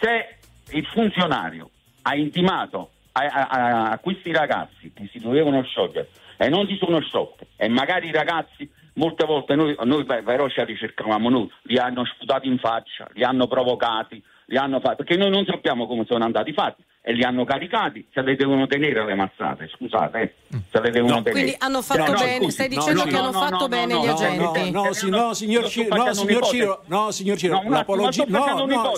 Se 0.00 0.35
il 0.72 0.86
funzionario 0.86 1.70
ha 2.02 2.14
intimato 2.16 2.90
a, 3.12 3.22
a, 3.22 3.90
a, 3.90 3.98
questi 3.98 4.32
ragazzi 4.32 4.92
che 4.94 5.08
si 5.10 5.18
dovevano 5.18 5.62
sciogliere 5.62 6.08
e 6.36 6.48
non 6.48 6.66
si 6.66 6.76
sono 6.76 7.00
sciolti 7.00 7.46
e 7.56 7.68
magari 7.68 8.08
i 8.08 8.12
ragazzi 8.12 8.68
molte 8.94 9.24
volte 9.26 9.54
noi, 9.54 9.74
noi 9.84 10.04
però 10.04 10.48
ci 10.48 10.62
ricercavamo 10.62 11.28
noi, 11.28 11.50
li 11.62 11.78
hanno 11.78 12.04
sputati 12.04 12.48
in 12.48 12.58
faccia, 12.58 13.08
li 13.12 13.24
hanno 13.24 13.46
provocati, 13.46 14.22
li 14.46 14.56
hanno 14.56 14.80
fatti, 14.80 14.96
perché 14.96 15.16
noi 15.16 15.30
non 15.30 15.44
sappiamo 15.44 15.86
come 15.86 16.04
sono 16.06 16.24
andati 16.24 16.52
fatti 16.52 16.84
e 17.00 17.12
li 17.12 17.22
hanno 17.22 17.44
caricati, 17.44 18.06
se 18.12 18.20
le 18.22 18.36
devono 18.36 18.66
tenere 18.66 19.04
le 19.04 19.14
mazzate, 19.14 19.68
scusate, 19.68 20.20
eh. 20.20 20.58
se 20.70 20.80
le 20.80 20.90
devono 20.90 21.14
no, 21.14 21.22
tenere. 21.22 21.42
Quindi 21.42 21.56
hanno 21.58 21.82
fatto 21.82 22.12
no, 22.12 22.18
bene, 22.18 22.36
scusi, 22.36 22.50
stai 22.50 22.68
dicendo 22.68 23.04
no, 23.04 23.10
che 23.10 23.16
hanno 23.16 23.32
fatto 23.32 23.68
bene 23.68 24.00
gli 24.00 24.06
agenti? 24.06 24.70
No, 24.70 24.84
no, 24.84 25.34
signor 25.34 25.68
Ciro, 25.68 25.96
no, 25.96 26.12
signor 26.14 26.44
Ciro, 26.46 26.82
no, 26.86 27.10
signor 27.10 27.36
Ciro, 27.38 27.62
l'apologia, 27.68 28.24
no, 28.26 28.66
no, 28.66 28.92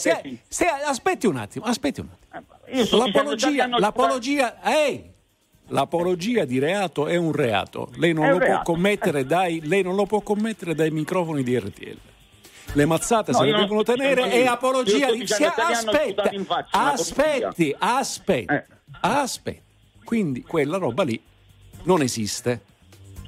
aspetti 0.86 1.26
un 1.26 1.36
attimo, 1.36 1.64
aspetti 1.64 2.00
un 2.00 2.08
attimo. 2.10 2.46
Eh, 2.64 2.88
l'apologia, 2.90 3.66
l'apologia, 3.78 4.60
ehi, 4.62 5.16
L'apologia 5.70 6.46
di 6.46 6.58
reato 6.58 7.08
è 7.08 7.16
un 7.16 7.30
reato. 7.30 7.90
Lei 7.96 8.14
non, 8.14 8.30
lo 8.30 8.38
può, 8.38 8.62
commettere 8.62 9.26
dai, 9.26 9.60
lei 9.64 9.82
non 9.82 9.96
lo 9.96 10.06
può 10.06 10.22
commettere 10.22 10.74
dai 10.74 10.90
microfoni 10.90 11.42
di 11.42 11.58
RTL 11.58 11.98
le 12.72 12.84
mazzate 12.84 13.32
no, 13.32 13.38
se 13.38 13.44
le 13.44 13.52
devono 13.52 13.82
tenere 13.82 14.30
e 14.30 14.46
apologia 14.46 15.10
di 15.10 15.26
sia, 15.26 15.54
aspetta, 15.54 16.30
aspetti, 16.70 17.74
aspetti, 17.78 18.52
eh. 18.52 18.64
aspetti. 19.00 19.62
Quindi 20.04 20.42
quella 20.42 20.78
roba 20.78 21.02
lì 21.02 21.20
non 21.84 22.02
esiste. 22.02 22.62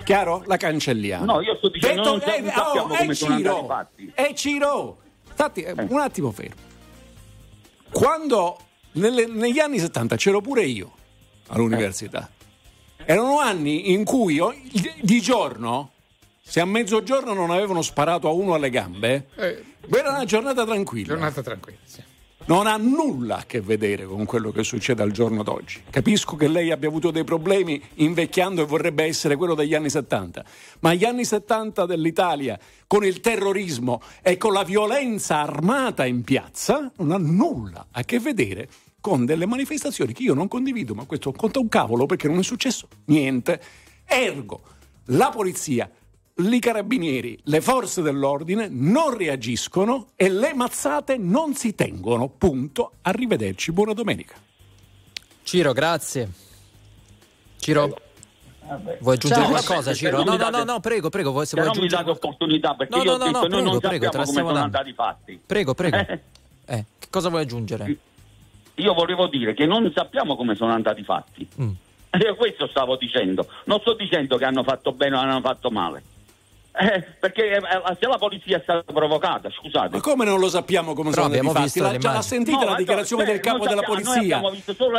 Chiaro? 0.05 0.42
La 0.46 0.57
cancelliamo. 0.57 1.24
No, 1.24 1.40
io 1.40 1.57
sto 1.57 1.68
dicendo 1.68 2.18
Detto, 2.18 2.26
non, 2.26 2.46
eh, 2.46 2.50
sappiamo 2.50 2.94
oh, 2.94 2.96
come 2.96 3.14
sono 3.14 3.37
Ciro, 3.37 3.59
andati. 3.61 4.12
E 4.14 4.35
Ciro, 4.35 4.98
stati 5.33 5.62
eh. 5.62 5.74
un 5.76 6.00
attimo 6.00 6.31
fermo. 6.31 6.68
Quando 7.90 8.59
nelle, 8.92 9.26
negli 9.26 9.59
anni 9.59 9.79
70 9.79 10.16
c'ero 10.16 10.40
pure 10.40 10.64
io 10.64 10.92
all'università. 11.48 12.31
Erano 13.05 13.40
anni 13.40 13.92
in 13.92 14.05
cui 14.05 14.40
di 15.00 15.20
giorno 15.20 15.92
se 16.50 16.58
a 16.58 16.64
mezzogiorno 16.64 17.32
non 17.32 17.52
avevano 17.52 17.80
sparato 17.80 18.26
a 18.26 18.32
uno 18.32 18.54
alle 18.54 18.70
gambe, 18.70 19.28
eh, 19.36 19.62
era 19.88 20.10
una 20.10 20.24
giornata 20.24 20.64
tranquilla. 20.64 21.06
Giornata 21.06 21.42
tranquilla, 21.42 21.78
sì. 21.84 22.02
Non 22.46 22.66
ha 22.66 22.76
nulla 22.76 23.36
a 23.36 23.44
che 23.46 23.60
vedere 23.60 24.04
con 24.04 24.24
quello 24.24 24.50
che 24.50 24.64
succede 24.64 25.00
al 25.00 25.12
giorno 25.12 25.44
d'oggi. 25.44 25.84
Capisco 25.88 26.34
che 26.34 26.48
lei 26.48 26.72
abbia 26.72 26.88
avuto 26.88 27.12
dei 27.12 27.22
problemi 27.22 27.80
invecchiando 27.94 28.62
e 28.62 28.64
vorrebbe 28.64 29.04
essere 29.04 29.36
quello 29.36 29.54
degli 29.54 29.76
anni 29.76 29.90
70, 29.90 30.44
ma 30.80 30.92
gli 30.92 31.04
anni 31.04 31.24
70 31.24 31.86
dell'Italia, 31.86 32.58
con 32.88 33.04
il 33.04 33.20
terrorismo 33.20 34.02
e 34.20 34.36
con 34.36 34.52
la 34.52 34.64
violenza 34.64 35.42
armata 35.42 36.04
in 36.04 36.24
piazza, 36.24 36.90
non 36.96 37.12
ha 37.12 37.18
nulla 37.18 37.86
a 37.92 38.02
che 38.02 38.18
vedere 38.18 38.68
con 39.00 39.24
delle 39.24 39.46
manifestazioni 39.46 40.12
che 40.12 40.24
io 40.24 40.34
non 40.34 40.48
condivido, 40.48 40.96
ma 40.96 41.04
questo 41.04 41.30
conta 41.30 41.60
un 41.60 41.68
cavolo 41.68 42.06
perché 42.06 42.26
non 42.26 42.40
è 42.40 42.42
successo 42.42 42.88
niente. 43.04 43.62
Ergo, 44.04 44.62
la 45.12 45.30
polizia 45.30 45.88
i 46.48 46.59
carabinieri, 46.59 47.38
le 47.44 47.61
forze 47.61 48.03
dell'ordine 48.03 48.68
non 48.70 49.16
reagiscono 49.16 50.09
e 50.16 50.29
le 50.29 50.55
mazzate 50.55 51.16
non 51.16 51.55
si 51.55 51.74
tengono. 51.74 52.29
Punto. 52.29 52.92
Arrivederci, 53.03 53.72
buona 53.72 53.92
domenica. 53.92 54.35
Ciro, 55.42 55.72
grazie. 55.72 56.31
Ciro. 57.59 57.96
Vabbè. 58.66 58.98
Vuoi 59.00 59.14
aggiungere 59.16 59.42
Ciao, 59.42 59.50
qualcosa, 59.50 59.94
Ciro? 59.94 60.22
No, 60.22 60.37
no, 60.37 60.48
no, 60.48 60.62
no, 60.62 60.81
prego, 60.81 61.09
prego. 61.09 61.33
Vuoi, 61.33 61.44
se 61.44 61.57
vuoi 61.57 61.68
aggiungere... 61.68 62.03
non 62.03 62.05
mi 62.05 62.12
date 62.12 62.26
opportunità 62.26 62.74
perché 62.74 62.96
no, 62.96 63.03
io 63.03 63.16
no, 63.16 63.16
ho 63.16 63.26
detto, 63.26 63.40
no, 63.40 63.46
noi 63.48 63.62
non 63.64 63.81
prego, 63.81 64.05
sappiamo 64.05 64.26
come 64.26 64.42
sono 64.46 64.59
andati 64.59 64.88
i 64.88 64.92
fatti. 64.92 65.40
Prego, 65.44 65.74
prego. 65.74 65.96
eh, 65.96 66.85
che 66.98 67.09
cosa 67.11 67.29
vuoi 67.29 67.42
aggiungere? 67.42 67.96
Io 68.74 68.94
volevo 68.94 69.26
dire 69.26 69.55
che 69.55 69.66
non 69.66 69.90
sappiamo 69.92 70.37
come 70.37 70.55
sono 70.55 70.72
andati 70.72 71.00
i 71.00 71.05
fatti. 71.05 71.48
Mm. 71.61 71.70
Io 72.24 72.35
questo 72.37 72.66
stavo 72.68 72.96
dicendo. 72.96 73.46
Non 73.64 73.81
sto 73.81 73.94
dicendo 73.94 74.37
che 74.37 74.44
hanno 74.44 74.62
fatto 74.62 74.92
bene 74.92 75.16
o 75.16 75.18
hanno 75.18 75.40
fatto 75.40 75.70
male. 75.70 76.03
Eh, 76.72 77.04
perché 77.18 77.50
eh, 77.50 77.56
eh, 77.56 77.96
se 77.98 78.06
la 78.06 78.16
polizia 78.16 78.59
è 78.59 78.61
stata 78.61 78.92
provocata, 78.92 79.50
scusate. 79.50 79.96
Ma 79.96 80.00
come 80.00 80.24
non 80.24 80.38
lo 80.38 80.48
sappiamo 80.48 80.94
come 80.94 81.11
Però 81.11 81.22
sono 81.22 81.35
abbiamo 81.35 81.52
visto 81.52 81.83
la, 81.83 81.96
già 81.96 82.12
l'ha 82.12 82.22
sentita 82.22 82.59
no, 82.59 82.70
la 82.70 82.76
dichiarazione 82.76 83.24
no, 83.24 83.30
del 83.30 83.40
capo 83.40 83.66
della 83.66 83.83
polizia? 83.83 84.40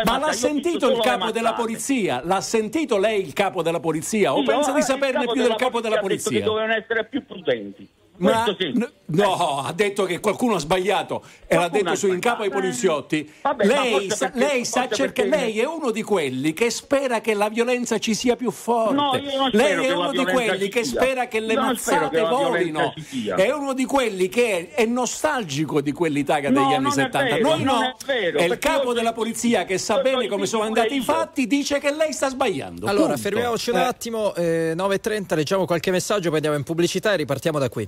Ma 0.03 0.17
l'ha 0.17 0.33
sentito 0.33 0.91
il 0.91 0.99
capo 0.99 1.31
della 1.31 1.53
polizia? 1.53 2.21
L'ha 2.25 2.41
sentito 2.41 2.97
lei 2.97 3.25
il 3.25 3.33
capo 3.33 3.61
della 3.61 3.79
polizia? 3.79 4.33
O 4.33 4.39
sì, 4.39 4.45
pensa 4.45 4.73
di 4.73 4.81
saperne 4.81 5.25
più 5.31 5.41
del 5.41 5.55
capo 5.55 5.79
della 5.79 5.99
polizia? 5.99 6.39
Che 6.39 6.43
dovevano 6.43 6.73
essere 6.73 7.05
più 7.05 7.25
prudenti. 7.25 7.87
Ma 8.21 8.55
sì. 8.57 8.67
n- 8.75 8.89
no, 9.05 9.63
ha 9.65 9.73
detto 9.73 10.05
che 10.05 10.19
qualcuno 10.19 10.55
ha 10.55 10.59
sbagliato 10.59 11.23
e 11.47 11.55
l'ha 11.55 11.67
detto 11.69 11.95
su 11.95 12.07
in 12.07 12.19
capo 12.19 12.43
ai 12.43 12.49
poliziotti. 12.49 13.31
Vabbè, 13.41 13.65
ma 13.65 13.73
lei 13.81 14.09
sa, 14.11 14.29
perché- 14.29 14.39
lei 14.39 14.65
sa 14.65 14.87
perché- 14.87 15.25
lei 15.25 15.59
è 15.59 15.65
uno 15.65 15.91
di 15.91 16.03
quelli 16.03 16.53
che 16.53 16.69
spera 16.69 17.19
che 17.21 17.33
la 17.33 17.49
violenza 17.49 17.97
ci 17.99 18.13
sia 18.13 18.35
più 18.35 18.51
forte. 18.51 18.93
No, 18.93 19.15
io 19.15 19.37
non 19.37 19.49
lei 19.53 19.71
spero 19.71 19.81
è 19.83 19.91
uno 19.93 20.11
di 20.11 20.23
quelli 20.25 20.67
che 20.69 20.83
spera 20.83 21.27
che 21.27 21.39
le 21.39 21.53
non 21.55 21.65
mazzate 21.65 22.21
volino. 22.21 22.93
È 23.35 23.51
uno 23.51 23.73
di 23.73 23.85
quelli 23.85 24.29
che 24.29 24.69
è 24.69 24.85
nostalgico 24.85 25.81
di 25.81 25.91
quell'Italia 25.91 26.49
No, 26.49 26.61
degli 26.63 26.73
anni 26.73 26.83
non 26.83 26.91
è 26.91 26.95
70. 26.95 27.35
vero, 27.35 27.49
Noi 27.49 27.63
non 27.63 27.79
no. 27.79 27.87
è 27.89 27.95
vero, 28.05 28.37
e 28.39 28.45
il 28.45 28.57
capo 28.59 28.93
della 28.93 29.13
polizia 29.13 29.65
che 29.65 29.77
sa 29.77 29.99
bene 30.01 30.27
come 30.27 30.45
sono 30.45 30.63
andati 30.63 30.95
i 30.95 31.01
fatti 31.01 31.47
dice 31.47 31.79
che 31.79 31.91
lei 31.93 32.13
sta 32.13 32.29
sbagliando. 32.29 32.85
Allora, 32.87 33.13
punto. 33.13 33.21
fermiamoci 33.21 33.69
un 33.71 33.77
Eh. 33.77 33.81
attimo, 33.83 34.33
eh, 34.35 34.73
9.30, 34.75 35.35
leggiamo 35.35 35.65
qualche 35.65 35.91
messaggio, 35.91 36.27
poi 36.27 36.35
andiamo 36.35 36.55
in 36.57 36.63
pubblicità 36.63 37.13
e 37.13 37.17
ripartiamo 37.17 37.59
da 37.59 37.69
qui. 37.69 37.87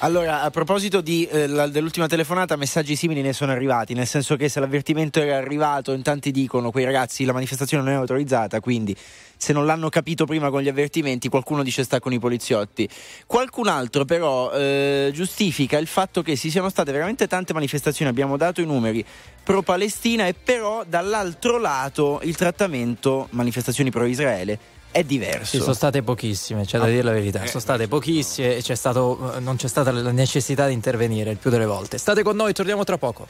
Allora, 0.00 0.42
a 0.42 0.50
proposito 0.50 1.00
di, 1.00 1.24
eh, 1.24 1.46
la- 1.46 1.68
dell'ultima 1.68 2.06
telefonata, 2.06 2.54
messaggi 2.56 2.94
simili 2.94 3.22
ne 3.22 3.32
sono 3.32 3.52
arrivati, 3.52 3.94
nel 3.94 4.06
senso 4.06 4.36
che 4.36 4.50
se 4.50 4.60
l'avvertimento 4.60 5.20
era 5.20 5.38
arrivato, 5.38 5.92
in 5.92 6.02
tanti 6.02 6.32
dicono, 6.32 6.70
quei 6.70 6.84
ragazzi, 6.84 7.24
la 7.24 7.32
manifestazione 7.32 7.82
non 7.82 7.92
è 7.94 7.96
autorizzata, 7.96 8.60
quindi 8.60 8.94
se 9.38 9.54
non 9.54 9.64
l'hanno 9.64 9.88
capito 9.88 10.26
prima 10.26 10.50
con 10.50 10.60
gli 10.60 10.68
avvertimenti, 10.68 11.30
qualcuno 11.30 11.62
dice 11.62 11.82
sta 11.82 11.98
con 11.98 12.12
i 12.12 12.18
poliziotti. 12.18 12.86
Qualcun 13.26 13.68
altro 13.68 14.04
però 14.04 14.52
eh, 14.52 15.10
giustifica 15.14 15.78
il 15.78 15.86
fatto 15.86 16.20
che 16.20 16.36
ci 16.36 16.50
siano 16.50 16.68
state 16.68 16.92
veramente 16.92 17.26
tante 17.26 17.54
manifestazioni, 17.54 18.10
abbiamo 18.10 18.36
dato 18.36 18.60
i 18.60 18.66
numeri 18.66 19.02
pro-Palestina 19.42 20.26
e 20.26 20.34
però 20.34 20.84
dall'altro 20.86 21.58
lato 21.58 22.20
il 22.22 22.36
trattamento, 22.36 23.28
manifestazioni 23.30 23.90
pro-Israele, 23.90 24.75
è 24.96 25.04
diverso. 25.04 25.56
Sì, 25.56 25.58
sono 25.58 25.74
state 25.74 26.02
pochissime, 26.02 26.64
c'è 26.64 26.78
da 26.78 26.86
dire 26.86 27.02
la 27.02 27.12
verità. 27.12 27.44
Sono 27.46 27.60
state 27.60 27.86
pochissime 27.86 28.56
e 28.56 28.62
c'è 28.62 28.74
stato, 28.74 29.34
eh, 29.34 29.40
non 29.40 29.56
c'è 29.56 29.68
stata 29.68 29.92
la 29.92 30.10
necessità 30.10 30.66
di 30.66 30.72
intervenire 30.72 31.30
il 31.30 31.36
più 31.36 31.50
delle 31.50 31.66
volte. 31.66 31.98
State 31.98 32.22
con 32.22 32.34
noi, 32.34 32.54
torniamo 32.54 32.82
tra 32.82 32.96
poco. 32.96 33.26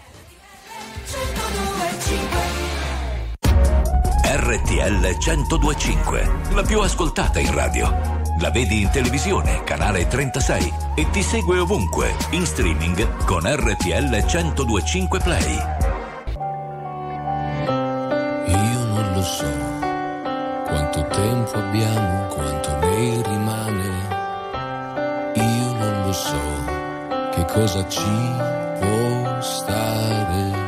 RTL 4.23 5.17
1025, 5.19 6.33
la 6.53 6.63
più 6.63 6.79
ascoltata 6.79 7.41
in 7.41 7.53
radio. 7.53 8.23
La 8.39 8.51
vedi 8.51 8.83
in 8.83 8.91
televisione, 8.91 9.65
canale 9.65 10.07
36 10.07 10.73
e 10.95 11.11
ti 11.11 11.23
segue 11.23 11.59
ovunque, 11.59 12.15
in 12.31 12.47
streaming 12.47 13.25
con 13.25 13.43
RTL 13.43 14.25
1025 14.25 15.19
Play. 15.19 15.57
Io 18.47 18.85
non 18.85 19.13
lo 19.15 19.23
so 19.23 19.76
quanto 20.67 21.07
tempo 21.07 21.57
abbiamo, 21.57 22.27
quanto 22.35 22.77
ne 22.81 23.23
rimane. 23.23 24.15
Io 25.35 25.73
non 25.73 26.03
lo 26.07 26.13
so 26.13 26.41
che 27.33 27.45
cosa 27.47 27.89
ci 27.89 28.35
può 28.81 29.41
stare. 29.41 30.65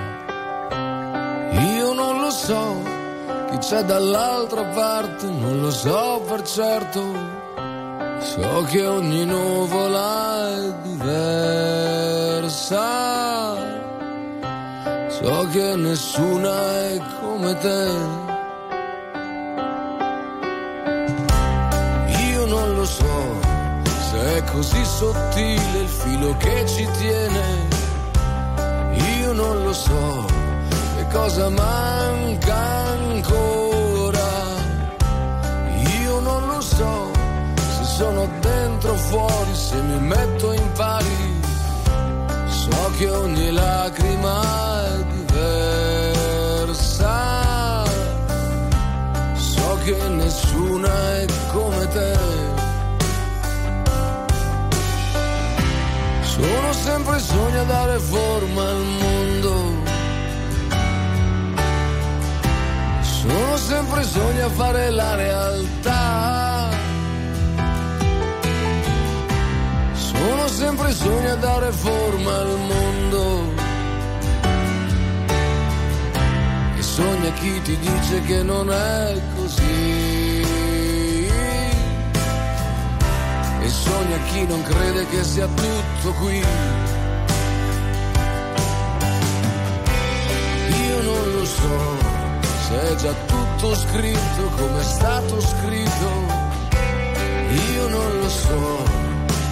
Io 1.75 1.93
non 1.93 2.21
lo 2.21 2.31
so 2.31 2.77
chi 3.51 3.59
c'è 3.59 3.83
dall'altra 3.83 4.65
parte, 4.65 5.27
non 5.27 5.61
lo 5.61 5.71
so 5.71 6.23
per 6.27 6.43
certo. 6.43 7.37
So 8.21 8.67
che 8.69 8.87
ogni 8.87 9.25
nuvola 9.25 10.49
è 10.49 10.73
diversa. 10.83 12.47
So 15.09 15.49
che 15.53 15.77
nessuna 15.77 16.73
è 16.91 17.01
come 17.21 17.57
te. 17.59 18.28
Così 24.53 24.85
sottile 24.85 25.79
il 25.81 25.89
filo 25.89 26.37
che 26.37 26.67
ci 26.67 26.89
tiene. 26.99 27.69
Io 29.21 29.33
non 29.33 29.63
lo 29.65 29.73
so 29.73 30.25
che 30.97 31.07
cosa 31.13 31.49
manca 31.49 32.57
ancora. 32.57 34.29
Io 36.01 36.21
non 36.21 36.47
lo 36.47 36.61
so 36.61 37.11
se 37.57 37.85
sono 37.85 38.29
dentro 38.41 38.93
o 38.93 38.97
fuori, 38.97 39.55
se 39.55 39.81
mi 39.83 40.01
metto 40.01 40.53
in 40.53 40.73
pari. 40.73 41.41
So 42.47 42.91
che 42.97 43.11
ogni 43.11 43.51
lacrima 43.53 44.85
è 44.87 45.05
diversa. 45.05 46.67
So 49.35 49.79
che 49.85 50.09
nessuna 50.09 51.17
è 51.17 51.27
come 51.53 51.89
te. 51.89 52.58
Sono 56.41 56.73
sempre 56.73 57.19
sogni 57.19 57.57
a 57.57 57.65
dare 57.65 57.99
forma 57.99 58.63
al 58.63 58.85
mondo. 59.01 59.83
Sono 63.01 63.57
sempre 63.57 64.05
sogni 64.05 64.41
a 64.41 64.49
fare 64.49 64.91
la 64.91 65.15
realtà. 65.17 66.69
Sono 69.95 70.47
sempre 70.47 70.93
sogni 70.93 71.27
a 71.27 71.35
dare 71.35 71.73
forma 71.73 72.37
al 72.37 72.59
mondo. 72.73 73.53
E 76.77 76.83
sogna 76.83 77.31
chi 77.33 77.63
ti 77.63 77.77
dice 77.79 78.23
che 78.23 78.43
non 78.45 78.71
è 78.71 79.21
così. 79.35 80.08
Sogna 83.89 84.19
chi 84.31 84.47
non 84.47 84.63
crede 84.63 85.07
che 85.09 85.25
sia 85.25 85.47
tutto 85.47 86.13
qui. 86.21 86.45
Io 90.87 91.03
non 91.03 91.33
lo 91.33 91.45
so 91.45 91.79
se 92.67 92.81
è 92.91 92.95
già 92.97 93.15
tutto 93.27 93.75
scritto 93.75 94.43
come 94.57 94.81
è 94.81 94.85
stato 94.85 95.41
scritto. 95.41 96.11
Io 97.73 97.89
non 97.89 98.19
lo 98.21 98.29
so 98.29 98.83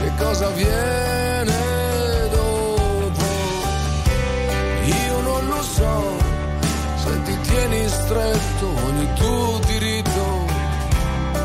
che 0.00 0.10
cosa 0.18 0.48
viene 0.50 1.56
dopo. 2.30 3.26
Io 4.84 5.20
non 5.20 5.46
lo 5.46 5.62
so 5.62 6.16
se 7.02 7.22
ti 7.22 7.40
tieni 7.40 7.88
stretto 7.88 8.66
ogni 8.88 9.08
tuo 9.14 9.60
diritto. 9.66 10.24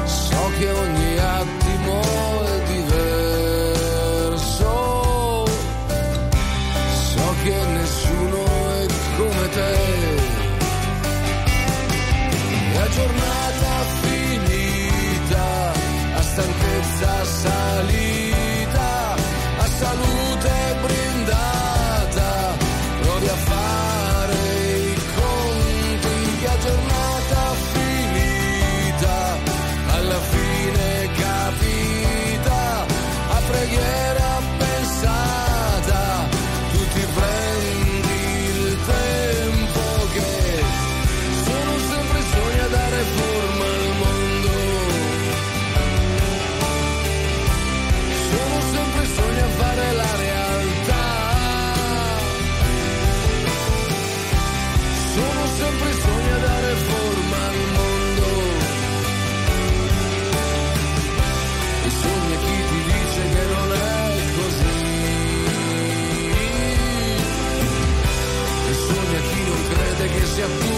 So 0.06 0.52
che 0.58 0.70
ogni 0.70 1.18
attimo 1.18 2.51
a 17.04 17.26
salir. 17.26 18.21
Crede 70.42 70.71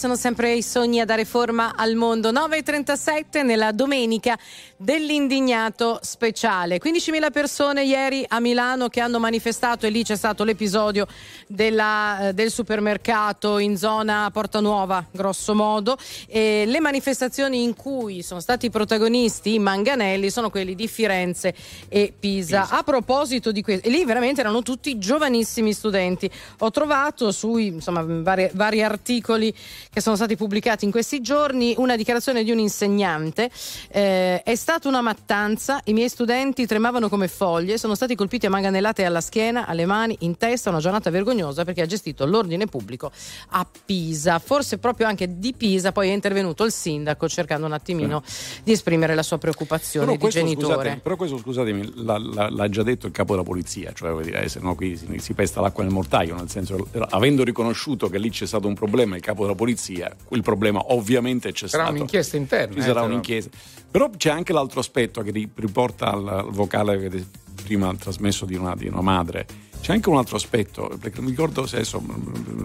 sono 0.00 0.16
sempre 0.16 0.54
i 0.54 0.62
sogni 0.62 0.98
a 1.00 1.04
dare 1.04 1.26
forma 1.26 1.74
al 1.76 1.94
mondo. 1.94 2.32
9.37 2.32 3.44
nella 3.44 3.70
domenica 3.70 4.38
dell'indignato 4.78 5.98
speciale. 6.00 6.78
15.000 6.78 7.30
persone 7.30 7.84
ieri 7.84 8.24
a 8.26 8.40
Milano 8.40 8.88
che 8.88 9.00
hanno 9.00 9.18
manifestato 9.18 9.84
e 9.84 9.90
lì 9.90 10.02
c'è 10.02 10.16
stato 10.16 10.42
l'episodio 10.42 11.06
della, 11.46 12.28
eh, 12.28 12.32
del 12.32 12.50
supermercato 12.50 13.58
in 13.58 13.76
zona 13.76 14.30
Porta 14.32 14.60
Nuova, 14.60 15.04
grosso 15.10 15.54
modo. 15.54 15.98
E 16.28 16.64
le 16.66 16.80
manifestazioni 16.80 17.62
in 17.62 17.76
cui 17.76 18.22
sono 18.22 18.40
stati 18.40 18.70
protagonisti 18.70 19.52
i 19.52 19.58
manganelli 19.58 20.30
sono 20.30 20.48
quelli 20.48 20.74
di 20.74 20.88
Firenze 20.88 21.54
e 21.90 22.10
Pisa. 22.18 22.62
Pisa. 22.62 22.68
A 22.70 22.82
proposito 22.82 23.52
di 23.52 23.60
questo, 23.60 23.86
lì 23.90 24.02
veramente 24.06 24.40
erano 24.40 24.62
tutti 24.62 24.98
giovanissimi 24.98 25.74
studenti. 25.74 26.30
Ho 26.60 26.70
trovato 26.70 27.32
sui 27.32 27.66
insomma, 27.66 28.02
vari, 28.02 28.48
vari 28.54 28.82
articoli 28.82 29.54
che 29.92 30.00
sono 30.00 30.14
stati 30.14 30.36
pubblicati 30.36 30.84
in 30.84 30.90
questi 30.92 31.20
giorni 31.20 31.74
una 31.76 31.96
dichiarazione 31.96 32.44
di 32.44 32.50
un 32.52 32.58
insegnante. 32.58 33.50
Eh, 33.88 34.42
è 34.42 34.54
stata 34.54 34.88
una 34.88 35.00
mattanza, 35.00 35.80
i 35.84 35.92
miei 35.92 36.08
studenti 36.08 36.64
tremavano 36.64 37.08
come 37.08 37.26
foglie, 37.26 37.76
sono 37.76 37.96
stati 37.96 38.14
colpiti 38.14 38.46
a 38.46 38.50
manganellate 38.50 39.04
alla 39.04 39.20
schiena, 39.20 39.66
alle 39.66 39.86
mani, 39.86 40.16
in 40.20 40.36
testa, 40.36 40.70
una 40.70 40.78
giornata 40.78 41.10
vergognosa 41.10 41.64
perché 41.64 41.82
ha 41.82 41.86
gestito 41.86 42.24
l'ordine 42.24 42.66
pubblico 42.66 43.10
a 43.48 43.66
Pisa. 43.84 44.38
Forse 44.38 44.78
proprio 44.78 45.08
anche 45.08 45.38
di 45.38 45.52
Pisa 45.54 45.90
poi 45.90 46.10
è 46.10 46.12
intervenuto 46.12 46.64
il 46.64 46.72
sindaco 46.72 47.28
cercando 47.28 47.66
un 47.66 47.72
attimino 47.72 48.22
eh. 48.24 48.60
di 48.62 48.72
esprimere 48.72 49.14
la 49.16 49.22
sua 49.22 49.38
preoccupazione 49.38 50.06
però 50.06 50.16
di 50.16 50.22
questo, 50.22 50.40
genitore. 50.40 50.74
Scusate, 50.74 51.00
però 51.02 51.16
questo 51.16 51.38
scusatemi, 51.38 51.92
l'ha, 52.04 52.18
l'ha, 52.18 52.48
l'ha, 52.48 52.68
già 52.68 52.84
detto 52.84 53.06
il 53.06 53.12
capo 53.12 53.32
della 53.32 53.44
polizia, 53.44 53.92
cioè 53.92 54.10
vuol 54.10 54.22
dire, 54.22 54.44
eh, 54.44 54.48
se 54.48 54.60
no 54.60 54.76
qui 54.76 54.96
si, 54.96 55.18
si, 55.18 55.34
pesta 55.34 55.60
l'acqua 55.60 55.82
nel 55.82 55.92
mortaio, 55.92 56.36
nel 56.36 56.48
senso 56.48 56.86
avendo 57.08 57.42
riconosciuto 57.42 58.08
che 58.08 58.18
lì 58.18 58.30
c'è 58.30 58.46
stato 58.46 58.68
un 58.68 58.74
problema 58.74 59.16
il 59.16 59.22
capo 59.22 59.42
della 59.42 59.56
polizia, 59.56 59.79
il 59.88 60.42
problema 60.42 60.92
ovviamente 60.92 61.52
c'è 61.52 61.66
sarà 61.66 61.68
stato. 61.68 61.84
Sarà 61.84 61.90
un'inchiesta 61.94 62.36
interna. 62.36 62.74
Ci 62.74 62.82
sarà 62.82 63.02
eh, 63.02 63.04
un'inchiesta. 63.06 63.56
Però 63.90 64.10
c'è 64.16 64.30
anche 64.30 64.52
l'altro 64.52 64.80
aspetto 64.80 65.22
che 65.22 65.30
riporta 65.32 66.12
al, 66.12 66.28
al 66.28 66.50
vocale 66.50 66.98
che 66.98 67.06
avete 67.06 67.26
prima 67.62 67.94
trasmesso 67.94 68.44
di 68.44 68.54
una, 68.54 68.74
di 68.74 68.88
una 68.88 69.00
madre. 69.00 69.46
C'è 69.80 69.94
anche 69.94 70.10
un 70.10 70.18
altro 70.18 70.36
aspetto, 70.36 70.88
perché 71.00 71.16
non 71.16 71.24
mi 71.24 71.30
ricordo 71.30 71.66
se 71.66 71.76
adesso, 71.76 72.02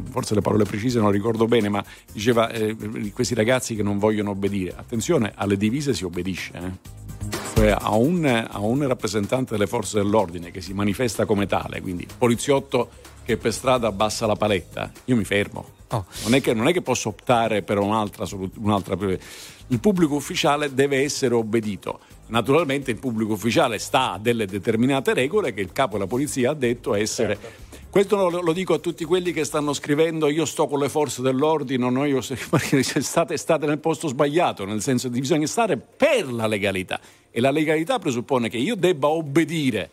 forse 0.09 0.35
le 0.35 0.41
parole 0.41 0.65
precise 0.65 0.99
non 0.99 1.11
ricordo 1.11 1.45
bene, 1.45 1.69
ma 1.69 1.83
diceva 2.11 2.49
eh, 2.51 2.75
questi 3.13 3.33
ragazzi 3.33 3.73
che 3.75 3.83
non 3.83 3.99
vogliono 3.99 4.31
obbedire. 4.31 4.73
Attenzione, 4.75 5.31
alle 5.35 5.55
divise 5.55 5.93
si 5.93 6.03
obbedisce. 6.03 6.51
Eh? 6.53 7.03
Cioè 7.55 7.69
a 7.69 7.95
un, 7.95 8.25
a 8.25 8.59
un 8.59 8.85
rappresentante 8.85 9.53
delle 9.53 9.67
forze 9.67 9.97
dell'ordine 9.97 10.51
che 10.51 10.59
si 10.59 10.73
manifesta 10.73 11.25
come 11.25 11.47
tale, 11.47 11.79
quindi 11.79 12.05
poliziotto 12.17 12.89
che 13.23 13.37
per 13.37 13.53
strada 13.53 13.87
abbassa 13.87 14.25
la 14.25 14.35
paletta, 14.35 14.91
io 15.05 15.15
mi 15.15 15.23
fermo. 15.23 15.74
Oh. 15.89 16.05
Non, 16.23 16.33
è 16.33 16.41
che, 16.41 16.53
non, 16.53 16.67
è 16.67 16.73
che, 16.73 16.81
posso 16.81 17.09
optare 17.09 17.61
per 17.61 17.77
un'altra, 17.77 18.25
un'altra. 18.57 18.97
Il 19.67 19.79
pubblico 19.79 20.15
ufficiale 20.15 20.73
deve 20.73 21.03
essere 21.03 21.35
obbedito. 21.35 21.99
Naturalmente 22.27 22.91
il 22.91 22.97
pubblico 22.97 23.33
ufficiale 23.33 23.77
sta 23.77 24.13
a 24.13 24.17
delle 24.17 24.45
determinate 24.47 25.13
regole 25.13 25.53
che 25.53 25.61
il 25.61 25.71
capo 25.71 25.93
della 25.93 26.07
polizia 26.07 26.51
ha 26.51 26.53
detto 26.55 26.95
essere. 26.95 27.37
Certo. 27.39 27.63
Questo 27.89 28.29
lo, 28.29 28.41
lo, 28.41 28.51
dico 28.51 28.73
a 28.73 28.79
tutti 28.79 29.05
quelli 29.05 29.31
che 29.31 29.45
stanno 29.45 29.71
scrivendo 29.71 30.27
io 30.27 30.43
sto 30.43 30.67
con 30.67 30.79
le 30.79 30.89
forze 30.89 31.21
dell'ordine, 31.21 31.89
no, 31.89 32.03
io, 32.03 32.19
state, 32.21 33.37
state 33.37 33.65
nel 33.65 33.79
posto 33.79 34.09
sbagliato, 34.09 34.65
nel 34.65 34.81
senso 34.81 35.09
che 35.09 35.17
bisogna 35.17 35.47
stare 35.47 35.77
per 35.77 36.29
la 36.29 36.45
legalità 36.45 36.99
e 37.31 37.39
la 37.39 37.51
legalità 37.51 37.97
presuppone 37.97 38.49
che 38.49 38.57
io 38.57 38.75
debba 38.75 39.07
obbedire 39.07 39.91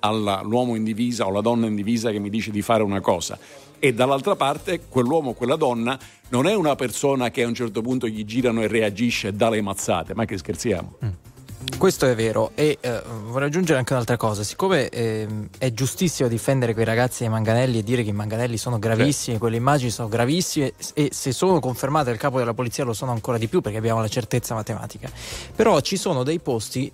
all'uomo 0.00 0.74
in 0.74 0.82
divisa 0.82 1.26
o 1.26 1.28
alla 1.28 1.40
donna 1.40 1.66
in 1.66 1.76
divisa 1.76 2.10
che 2.10 2.18
mi 2.18 2.28
dice 2.28 2.50
di 2.50 2.60
fare 2.60 2.82
una 2.82 3.00
cosa 3.00 3.38
e 3.84 3.92
dall'altra 3.92 4.34
parte 4.34 4.80
quell'uomo 4.88 5.30
o 5.30 5.34
quella 5.34 5.56
donna 5.56 5.98
non 6.30 6.46
è 6.46 6.54
una 6.54 6.74
persona 6.74 7.30
che 7.30 7.42
a 7.42 7.46
un 7.46 7.52
certo 7.52 7.82
punto 7.82 8.06
gli 8.08 8.24
girano 8.24 8.62
e 8.62 8.66
reagisce 8.66 9.28
e 9.28 9.32
dà 9.32 9.50
le 9.50 9.60
mazzate, 9.60 10.14
ma 10.14 10.24
che 10.24 10.38
scherziamo. 10.38 10.96
Mm. 11.04 11.08
Questo 11.76 12.06
è 12.06 12.14
vero 12.14 12.52
e 12.54 12.78
eh, 12.80 13.02
vorrei 13.26 13.48
aggiungere 13.48 13.78
anche 13.78 13.92
un'altra 13.92 14.16
cosa, 14.16 14.42
siccome 14.42 14.88
eh, 14.88 15.28
è 15.58 15.70
giustissimo 15.74 16.30
difendere 16.30 16.72
quei 16.72 16.86
ragazzi 16.86 17.24
dei 17.24 17.28
manganelli 17.28 17.80
e 17.80 17.82
dire 17.82 18.02
che 18.02 18.08
i 18.08 18.14
manganelli 18.14 18.56
sono 18.56 18.78
gravissimi, 18.78 19.34
sì. 19.34 19.38
quelle 19.38 19.56
immagini 19.56 19.90
sono 19.90 20.08
gravissime 20.08 20.72
e 20.94 21.10
se 21.12 21.32
sono 21.32 21.60
confermate 21.60 22.08
dal 22.08 22.18
capo 22.18 22.38
della 22.38 22.54
polizia 22.54 22.84
lo 22.84 22.94
sono 22.94 23.12
ancora 23.12 23.36
di 23.36 23.48
più 23.48 23.60
perché 23.60 23.76
abbiamo 23.76 24.00
la 24.00 24.08
certezza 24.08 24.54
matematica, 24.54 25.10
però 25.54 25.78
ci 25.80 25.98
sono 25.98 26.22
dei 26.22 26.38
posti 26.38 26.90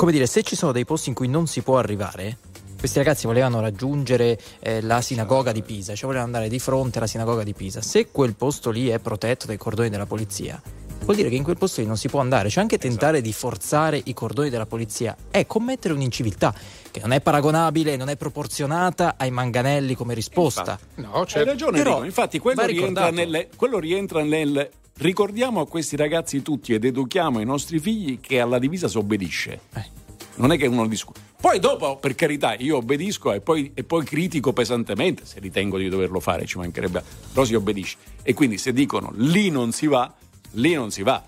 come 0.00 0.12
dire, 0.12 0.26
se 0.26 0.42
ci 0.42 0.56
sono 0.56 0.72
dei 0.72 0.86
posti 0.86 1.10
in 1.10 1.14
cui 1.14 1.28
non 1.28 1.46
si 1.46 1.60
può 1.60 1.76
arrivare, 1.76 2.38
questi 2.80 2.96
ragazzi 2.96 3.26
volevano 3.26 3.60
raggiungere 3.60 4.40
eh, 4.60 4.80
la 4.80 5.02
sinagoga 5.02 5.52
di 5.52 5.60
Pisa, 5.60 5.94
cioè 5.94 6.06
volevano 6.06 6.24
andare 6.24 6.48
di 6.48 6.58
fronte 6.58 6.96
alla 6.96 7.06
sinagoga 7.06 7.42
di 7.42 7.52
Pisa. 7.52 7.82
Se 7.82 8.08
quel 8.10 8.34
posto 8.34 8.70
lì 8.70 8.88
è 8.88 8.98
protetto 8.98 9.44
dai 9.44 9.58
cordoni 9.58 9.90
della 9.90 10.06
polizia, 10.06 10.60
vuol 11.04 11.14
dire 11.14 11.28
che 11.28 11.34
in 11.34 11.42
quel 11.42 11.58
posto 11.58 11.82
lì 11.82 11.86
non 11.86 11.98
si 11.98 12.08
può 12.08 12.20
andare. 12.20 12.48
Cioè 12.48 12.62
anche 12.62 12.78
tentare 12.78 13.18
esatto. 13.18 13.28
di 13.28 13.32
forzare 13.34 14.00
i 14.02 14.14
cordoni 14.14 14.48
della 14.48 14.64
polizia 14.64 15.14
è 15.30 15.44
commettere 15.44 15.92
un'inciviltà 15.92 16.54
che 16.90 17.00
non 17.00 17.12
è 17.12 17.20
paragonabile, 17.20 17.96
non 17.96 18.08
è 18.08 18.16
proporzionata 18.16 19.16
ai 19.18 19.30
manganelli 19.30 19.94
come 19.94 20.14
risposta. 20.14 20.78
Infatti, 20.80 21.02
no, 21.02 21.26
certo. 21.26 21.38
Hai 21.38 21.44
ragione, 21.44 21.76
Però. 21.82 22.02
Infatti 22.02 22.38
quello 22.38 22.64
rientra, 22.64 23.10
nelle, 23.10 23.50
quello 23.56 23.78
rientra 23.78 24.22
nel 24.22 24.70
ricordiamo 24.94 25.60
a 25.60 25.66
questi 25.66 25.96
ragazzi 25.96 26.40
tutti 26.40 26.72
ed 26.72 26.84
educhiamo 26.84 27.40
i 27.40 27.44
nostri 27.44 27.78
figli 27.78 28.20
che 28.20 28.40
alla 28.40 28.58
divisa 28.58 28.88
si 28.88 28.96
obbedisce. 28.96 29.60
Eh. 29.74 29.99
Non 30.40 30.52
è 30.52 30.58
che 30.58 30.66
uno 30.66 30.86
discute. 30.86 31.20
Poi 31.40 31.58
dopo, 31.58 31.96
per 31.96 32.14
carità, 32.14 32.54
io 32.54 32.78
obbedisco 32.78 33.32
e 33.32 33.40
poi, 33.40 33.72
e 33.74 33.84
poi, 33.84 34.04
critico 34.04 34.52
pesantemente, 34.52 35.24
se 35.26 35.38
ritengo 35.38 35.76
di 35.76 35.88
doverlo 35.88 36.18
fare, 36.18 36.46
ci 36.46 36.56
mancherebbe, 36.56 37.02
però 37.32 37.44
si 37.44 37.54
obbedisce. 37.54 37.96
E 38.22 38.32
quindi 38.32 38.56
se 38.56 38.72
dicono 38.72 39.12
lì 39.16 39.50
non 39.50 39.72
si 39.72 39.86
va, 39.86 40.12
lì 40.52 40.72
non 40.74 40.90
si 40.90 41.02
va. 41.02 41.22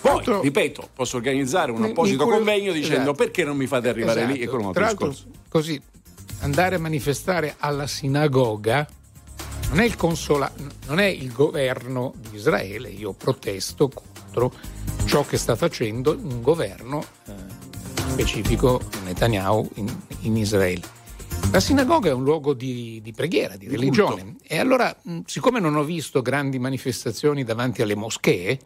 Poi, 0.00 0.12
Altro, 0.12 0.40
ripeto, 0.40 0.90
posso 0.94 1.16
organizzare 1.16 1.72
un 1.72 1.82
apposito 1.82 2.24
quello, 2.24 2.38
convegno 2.38 2.72
dicendo 2.72 3.10
esatto, 3.10 3.14
perché 3.14 3.44
non 3.44 3.56
mi 3.56 3.66
fate 3.66 3.88
arrivare 3.88 4.20
esatto, 4.20 4.34
lì 4.34 4.40
e 4.40 4.46
con 4.46 4.60
un 4.60 4.66
altro 4.66 4.84
discorso. 4.84 5.24
Così, 5.48 5.80
andare 6.40 6.76
a 6.76 6.78
manifestare 6.78 7.56
alla 7.58 7.88
sinagoga 7.88 8.86
non 9.70 9.80
è 9.80 9.84
il 9.84 9.96
consola, 9.96 10.52
non 10.86 11.00
è 11.00 11.06
il 11.06 11.32
governo 11.32 12.14
di 12.16 12.36
Israele, 12.36 12.90
io 12.90 13.12
protesto 13.12 13.88
contro 13.88 14.52
ciò 15.06 15.24
che 15.24 15.38
sta 15.38 15.56
facendo 15.56 16.12
un 16.12 16.42
governo 16.42 17.02
eh, 17.26 17.32
specifico 18.12 18.78
Netanyahu 19.04 19.70
in, 19.76 19.90
in, 20.20 20.36
Israele. 20.36 20.82
La 21.50 21.60
sinagoga 21.60 22.10
è 22.10 22.12
un 22.12 22.22
luogo 22.22 22.52
di, 22.52 23.00
di 23.02 23.12
preghiera, 23.12 23.56
di, 23.56 23.68
religione. 23.68 24.22
Culto. 24.22 24.44
E 24.46 24.58
allora, 24.58 24.94
siccome 25.24 25.60
non 25.60 25.76
ho 25.76 25.82
visto 25.82 26.20
grandi 26.20 26.58
manifestazioni 26.58 27.42
davanti 27.42 27.80
alle 27.80 27.94
moschee, 27.94 28.58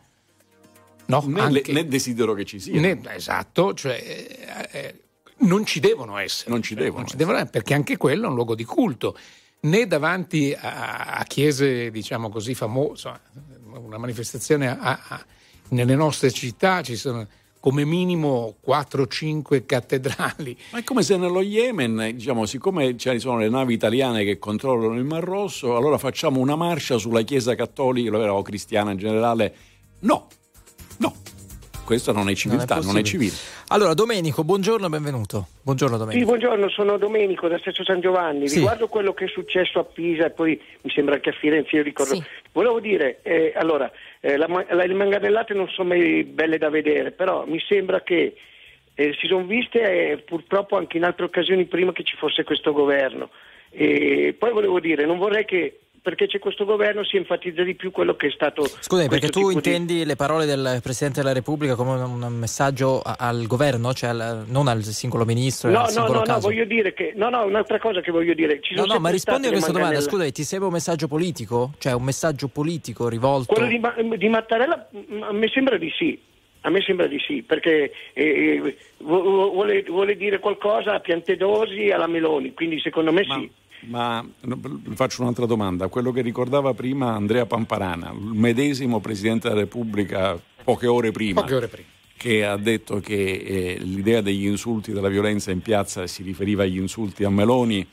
no, 1.06 1.22
né, 1.28 1.40
anche, 1.40 1.72
né 1.72 1.86
desidero 1.86 2.34
che 2.34 2.44
ci 2.44 2.58
sia. 2.58 2.80
Né, 2.80 3.00
esatto, 3.14 3.72
cioè, 3.72 3.94
eh, 3.94 4.68
eh, 4.72 5.00
non 5.38 5.64
ci 5.64 5.78
devono 5.78 6.18
essere. 6.18 6.50
Non 6.50 6.60
ci 6.60 6.74
cioè, 6.74 6.82
devono, 6.82 7.00
non 7.02 7.08
ci 7.08 7.16
devono 7.16 7.46
perché 7.46 7.74
anche 7.74 7.96
quello 7.96 8.24
è 8.24 8.28
un 8.28 8.34
luogo 8.34 8.56
di 8.56 8.64
culto 8.64 9.16
né 9.60 9.86
davanti 9.86 10.52
a, 10.58 11.18
a 11.18 11.22
chiese, 11.22 11.92
diciamo 11.92 12.30
così, 12.30 12.54
famose, 12.54 13.12
una 13.72 13.98
manifestazione 13.98 14.68
a, 14.68 15.00
a, 15.08 15.24
nelle 15.68 15.94
nostre 15.94 16.32
città 16.32 16.82
ci 16.82 16.96
sono 16.96 17.26
come 17.66 17.84
minimo 17.84 18.58
4-5 18.64 19.66
cattedrali. 19.66 20.56
Ma 20.70 20.78
è 20.78 20.84
come 20.84 21.02
se 21.02 21.16
nello 21.16 21.42
Yemen, 21.42 22.12
diciamo, 22.14 22.46
siccome 22.46 22.96
ci 22.96 23.18
sono 23.18 23.38
le 23.38 23.48
navi 23.48 23.74
italiane 23.74 24.22
che 24.22 24.38
controllano 24.38 24.94
il 24.94 25.02
Mar 25.02 25.24
Rosso, 25.24 25.74
allora 25.74 25.98
facciamo 25.98 26.38
una 26.38 26.54
marcia 26.54 26.96
sulla 26.96 27.22
Chiesa 27.22 27.56
cattolica 27.56 28.32
o 28.32 28.42
cristiana 28.42 28.92
in 28.92 28.98
generale. 28.98 29.54
No, 30.02 30.28
no, 30.98 31.16
questo 31.86 32.12
non 32.12 32.28
è 32.28 32.34
civiltà, 32.34 32.74
non 32.74 32.82
è, 32.82 32.86
non 32.86 32.96
è, 32.98 33.02
civile. 33.02 33.32
Allora, 33.68 33.94
Domenico, 33.94 34.44
buongiorno, 34.44 34.88
benvenuto. 34.88 35.46
Buongiorno 35.62 35.96
Domenico. 35.96 36.18
Sì, 36.18 36.28
buongiorno, 36.28 36.68
sono 36.68 36.98
Domenico 36.98 37.46
da 37.48 37.56
Stesso 37.58 37.84
San 37.84 38.00
Giovanni. 38.00 38.48
Sì. 38.48 38.56
Riguardo 38.56 38.88
quello 38.88 39.14
che 39.14 39.26
è 39.26 39.28
successo 39.28 39.78
a 39.78 39.84
Pisa 39.84 40.26
e 40.26 40.30
poi 40.30 40.60
mi 40.82 40.90
sembra 40.90 41.14
anche 41.14 41.30
a 41.30 41.32
Firenze, 41.32 41.76
io 41.76 41.82
ricordo. 41.82 42.16
Sì. 42.16 42.22
Volevo 42.52 42.80
dire, 42.80 43.20
eh, 43.22 43.54
allora, 43.56 43.90
eh, 44.20 44.36
la, 44.36 44.46
la, 44.48 44.84
le 44.84 44.94
manganellate 44.94 45.54
non 45.54 45.68
sono 45.68 45.88
mai 45.88 46.24
belle 46.24 46.58
da 46.58 46.68
vedere, 46.68 47.12
però 47.12 47.46
mi 47.46 47.62
sembra 47.66 48.02
che 48.02 48.34
eh, 48.94 49.16
si 49.20 49.26
sono 49.28 49.44
viste 49.44 49.80
eh, 49.80 50.16
purtroppo 50.18 50.76
anche 50.76 50.96
in 50.96 51.04
altre 51.04 51.24
occasioni 51.24 51.66
prima 51.66 51.92
che 51.92 52.02
ci 52.02 52.16
fosse 52.16 52.42
questo 52.42 52.72
governo. 52.72 53.30
E 53.70 54.34
poi 54.36 54.52
volevo 54.52 54.80
dire, 54.80 55.06
non 55.06 55.18
vorrei 55.18 55.44
che 55.44 55.80
perché 56.06 56.28
c'è 56.28 56.38
questo 56.38 56.64
governo 56.64 57.02
si 57.02 57.16
enfatizza 57.16 57.64
di 57.64 57.74
più 57.74 57.90
quello 57.90 58.14
che 58.14 58.28
è 58.28 58.30
stato. 58.30 58.64
Scusami, 58.64 59.08
perché 59.08 59.28
tu 59.28 59.50
intendi 59.50 59.94
di... 59.94 60.04
le 60.04 60.14
parole 60.14 60.46
del 60.46 60.78
Presidente 60.80 61.20
della 61.20 61.32
Repubblica 61.32 61.74
come 61.74 62.00
un 62.00 62.24
messaggio 62.32 63.02
al 63.02 63.44
governo, 63.48 63.92
cioè 63.92 64.10
al, 64.10 64.44
non 64.46 64.68
al 64.68 64.84
singolo 64.84 65.24
ministro? 65.24 65.68
No, 65.68 65.86
no, 65.92 66.06
no, 66.06 66.22
no, 66.24 66.38
voglio 66.38 66.64
dire 66.64 66.94
che. 66.94 67.12
No, 67.16 67.28
no, 67.28 67.44
un'altra 67.44 67.80
cosa 67.80 68.02
che 68.02 68.12
voglio 68.12 68.34
dire. 68.34 68.60
Ci 68.60 68.74
no, 68.74 68.84
no, 68.84 69.00
ma 69.00 69.10
rispondi 69.10 69.48
a 69.48 69.50
questa 69.50 69.72
domanda, 69.72 70.00
scusa, 70.00 70.30
ti 70.30 70.44
serve 70.44 70.66
un 70.66 70.72
messaggio 70.74 71.08
politico? 71.08 71.72
Cioè 71.76 71.92
un 71.92 72.04
messaggio 72.04 72.46
politico 72.46 73.08
rivolto. 73.08 73.52
Quello 73.52 73.66
di, 73.66 73.80
di 74.16 74.28
Mattarella 74.28 74.88
a 75.22 75.32
me 75.32 75.48
sembra 75.48 75.76
di 75.76 75.90
sì. 75.90 76.16
A 76.60 76.70
me 76.70 76.82
sembra 76.82 77.06
di 77.06 77.18
sì, 77.18 77.42
perché 77.42 77.92
eh, 78.12 78.24
eh 78.64 78.76
vuole, 78.98 79.82
vuole, 79.82 80.16
dire 80.16 80.38
qualcosa 80.38 80.94
a 80.94 81.00
Piantedosi 81.00 81.86
e 81.86 81.92
alla 81.92 82.08
Meloni, 82.08 82.54
quindi 82.54 82.80
secondo 82.80 83.12
me 83.12 83.24
ma, 83.24 83.34
sì. 83.36 83.50
Ma 83.86 84.24
faccio 84.94 85.22
un'altra 85.22 85.46
domanda. 85.46 85.88
Quello 85.88 86.12
che 86.12 86.20
ricordava 86.20 86.74
prima 86.74 87.14
Andrea 87.14 87.46
Pamparana, 87.46 88.10
il 88.10 88.18
medesimo 88.34 89.00
Presidente 89.00 89.48
della 89.48 89.60
Repubblica 89.60 90.40
poche 90.64 90.86
ore 90.86 91.12
prima, 91.12 91.42
Poche 91.42 91.54
ore 91.54 91.68
prima. 91.68 91.86
che 92.16 92.44
ha 92.44 92.56
detto 92.56 92.98
che 93.00 93.14
eh, 93.14 93.78
l'idea 93.80 94.20
degli 94.20 94.46
insulti 94.46 94.92
della 94.92 95.08
violenza 95.08 95.50
in 95.52 95.60
piazza 95.62 96.06
si 96.06 96.22
riferiva 96.24 96.64
agli 96.64 96.78
insulti 96.78 97.22
a 97.22 97.30
Meloni, 97.30 97.86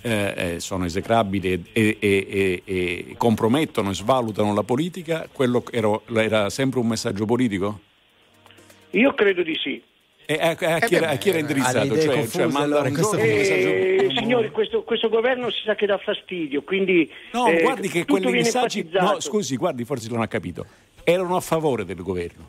eh, 0.00 0.34
eh, 0.54 0.60
sono 0.60 0.84
esecrabili 0.84 1.64
e, 1.72 1.96
e- 1.98 1.98
e- 2.00 2.62
e 2.64 3.14
compromettono 3.16 3.90
e 3.90 3.94
svalutano 3.94 4.52
la 4.54 4.62
politica, 4.62 5.28
quello 5.30 5.62
era, 5.70 6.00
era 6.14 6.50
sempre 6.50 6.80
un 6.80 6.88
messaggio 6.88 7.24
politico? 7.26 7.80
Io 8.90 9.12
credo 9.14 9.42
di 9.42 9.54
sì. 9.54 9.82
E 10.30 10.34
a, 10.38 10.50
a 10.50 10.78
chi, 10.80 10.94
era, 10.94 11.08
a 11.08 11.16
chi 11.16 11.30
era 11.30 11.38
indirizzato? 11.38 11.86
idee 11.86 12.02
Cioè, 12.02 12.14
confuse, 12.16 12.50
cioè, 12.50 12.62
allora, 12.62 12.88
un 12.88 12.92
questo 12.92 13.16
giorno 13.16 13.24
un 13.24 13.30
Eh, 13.30 13.96
messaggio... 13.96 14.20
signori, 14.20 14.50
questo, 14.50 14.82
questo 14.82 15.08
governo 15.08 15.50
si 15.50 15.62
sa 15.64 15.74
che 15.74 15.86
dà 15.86 15.96
fastidio, 15.96 16.60
quindi 16.64 17.10
No, 17.32 17.46
eh, 17.46 17.62
guardi 17.62 17.88
che 17.88 18.04
quelli 18.04 18.26
viene 18.26 18.42
messaggi. 18.42 18.86
No, 18.92 19.20
scusi, 19.20 19.56
guardi, 19.56 19.86
forse 19.86 20.10
non 20.10 20.20
ha 20.20 20.26
capito. 20.28 20.66
Erano 21.02 21.34
a 21.34 21.40
favore 21.40 21.86
del 21.86 22.02
governo. 22.02 22.46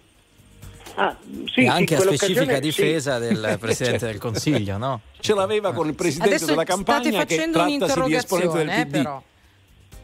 Ah, 0.96 1.16
sì, 1.24 1.40
e 1.42 1.48
sì, 1.62 1.66
anche 1.68 1.96
a 1.96 2.00
specifica 2.02 2.56
sì. 2.56 2.60
difesa 2.60 3.18
del 3.18 3.56
Presidente 3.62 4.06
del 4.08 4.18
Consiglio, 4.18 4.78
no? 4.78 5.00
Ce 5.22 5.34
l'aveva 5.34 5.72
con 5.72 5.88
il 5.88 5.94
presidente 5.96 6.34
Adesso 6.36 6.48
della 6.48 6.66
campagna 6.66 7.24
che 7.24 7.50
trattasi 7.50 8.02
di 8.02 8.14
esponente 8.14 8.58
del 8.58 8.70
eh, 8.70 8.86
PD. 8.88 8.92
però. 8.92 9.24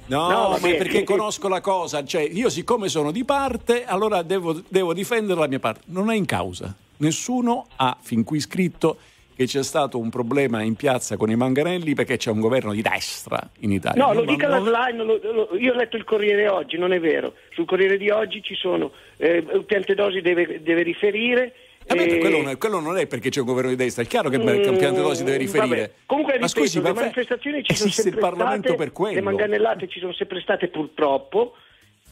No, 0.05 0.29
No, 0.29 0.49
ma 0.51 0.57
perché 0.59 1.03
conosco 1.03 1.49
la 1.49 1.59
cosa, 1.59 2.05
cioè 2.05 2.21
io 2.21 2.47
siccome 2.49 2.87
sono 2.87 3.11
di 3.11 3.25
parte, 3.25 3.83
allora 3.83 4.21
devo, 4.21 4.61
devo 4.69 4.93
difendere 4.93 5.37
la 5.41 5.47
mia 5.47 5.59
parte. 5.59 5.81
Non 5.87 6.09
è 6.09 6.15
in 6.15 6.23
causa. 6.23 6.73
Nessuno 6.97 7.67
ha 7.77 7.97
fin 8.01 8.23
qui 8.23 8.39
scritto 8.39 8.97
che 9.35 9.45
c'è 9.47 9.63
stato 9.63 9.97
un 9.99 10.09
problema 10.09 10.61
in 10.61 10.75
piazza 10.75 11.17
con 11.17 11.29
i 11.29 11.35
manganelli 11.35 11.93
perché 11.93 12.15
c'è 12.15 12.31
un 12.31 12.39
governo 12.39 12.71
di 12.71 12.81
destra 12.81 13.49
in 13.59 13.71
Italia. 13.73 14.01
No, 14.05 14.13
lo 14.13 14.23
Ma 14.23 14.31
dica 14.31 14.47
la 14.47 14.59
Slime, 14.61 15.03
lo- 15.03 15.19
lo- 15.21 15.57
io 15.57 15.73
ho 15.73 15.75
letto 15.75 15.97
il 15.97 16.05
Corriere 16.05 16.47
oggi, 16.47 16.77
non 16.77 16.93
è 16.93 16.99
vero. 17.01 17.33
Sul 17.51 17.65
Corriere 17.65 17.97
di 17.97 18.09
oggi 18.09 18.41
ci 18.41 18.55
sono, 18.55 18.91
eh, 19.17 19.43
Piantedosi 19.65 20.21
deve, 20.21 20.61
deve 20.63 20.83
riferire. 20.83 21.53
Eh, 21.87 22.17
quello, 22.17 22.37
non 22.37 22.49
è, 22.49 22.57
quello 22.57 22.79
non 22.79 22.97
è 22.97 23.05
perché 23.07 23.29
c'è 23.29 23.41
un 23.41 23.45
governo 23.45 23.69
di 23.69 23.75
destra, 23.75 24.01
è 24.03 24.07
chiaro 24.07 24.29
che 24.29 24.39
Mm, 24.39 24.77
Piantedosi 24.77 25.23
deve 25.25 25.37
riferire. 25.37 25.67
vabbè. 25.67 25.91
Comunque, 26.05 26.39
ma 26.39 26.45
ripeto, 26.47 26.59
scusi, 26.61 26.81
le 26.81 26.93
ma 26.93 26.93
manifestazioni 27.01 27.63
ci 27.63 27.75
sono 27.75 27.91
sempre 27.91 28.13
il 28.13 28.19
Parlamento 28.19 28.67
state, 28.69 28.75
per 28.77 28.91
quello. 28.93 29.15
le 29.15 29.21
manganellate 29.21 29.87
ci 29.89 29.99
sono 29.99 30.13
sempre 30.13 30.39
state 30.41 30.69
purtroppo, 30.69 31.55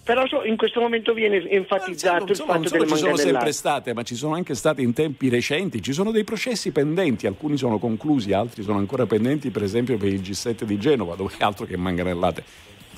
però 0.03 0.27
so- 0.27 0.43
in 0.43 0.57
questo 0.57 0.81
momento 0.81 1.13
viene 1.13 1.49
enfatizzato 1.49 2.23
il 2.23 2.29
Insomma, 2.29 2.53
non 2.53 2.63
fatto 2.63 2.75
solo 2.75 2.83
delle 2.83 2.95
ci 2.95 3.03
sono 3.03 3.15
sempre 3.17 3.51
state, 3.51 3.93
ma 3.93 4.03
ci 4.03 4.15
sono 4.15 4.35
anche 4.35 4.53
state 4.53 4.81
in 4.81 4.93
tempi 4.93 5.29
recenti. 5.29 5.81
Ci 5.81 5.93
sono 5.93 6.11
dei 6.11 6.23
processi 6.23 6.71
pendenti, 6.71 7.25
alcuni 7.25 7.57
sono 7.57 7.77
conclusi, 7.77 8.33
altri 8.33 8.63
sono 8.63 8.77
ancora 8.79 9.05
pendenti, 9.05 9.49
per 9.49 9.63
esempio 9.63 9.97
per 9.97 10.09
il 10.09 10.21
G7 10.21 10.63
di 10.63 10.77
Genova, 10.77 11.15
dove 11.15 11.33
altro 11.39 11.65
che 11.65 11.77
manganellate. 11.77 12.43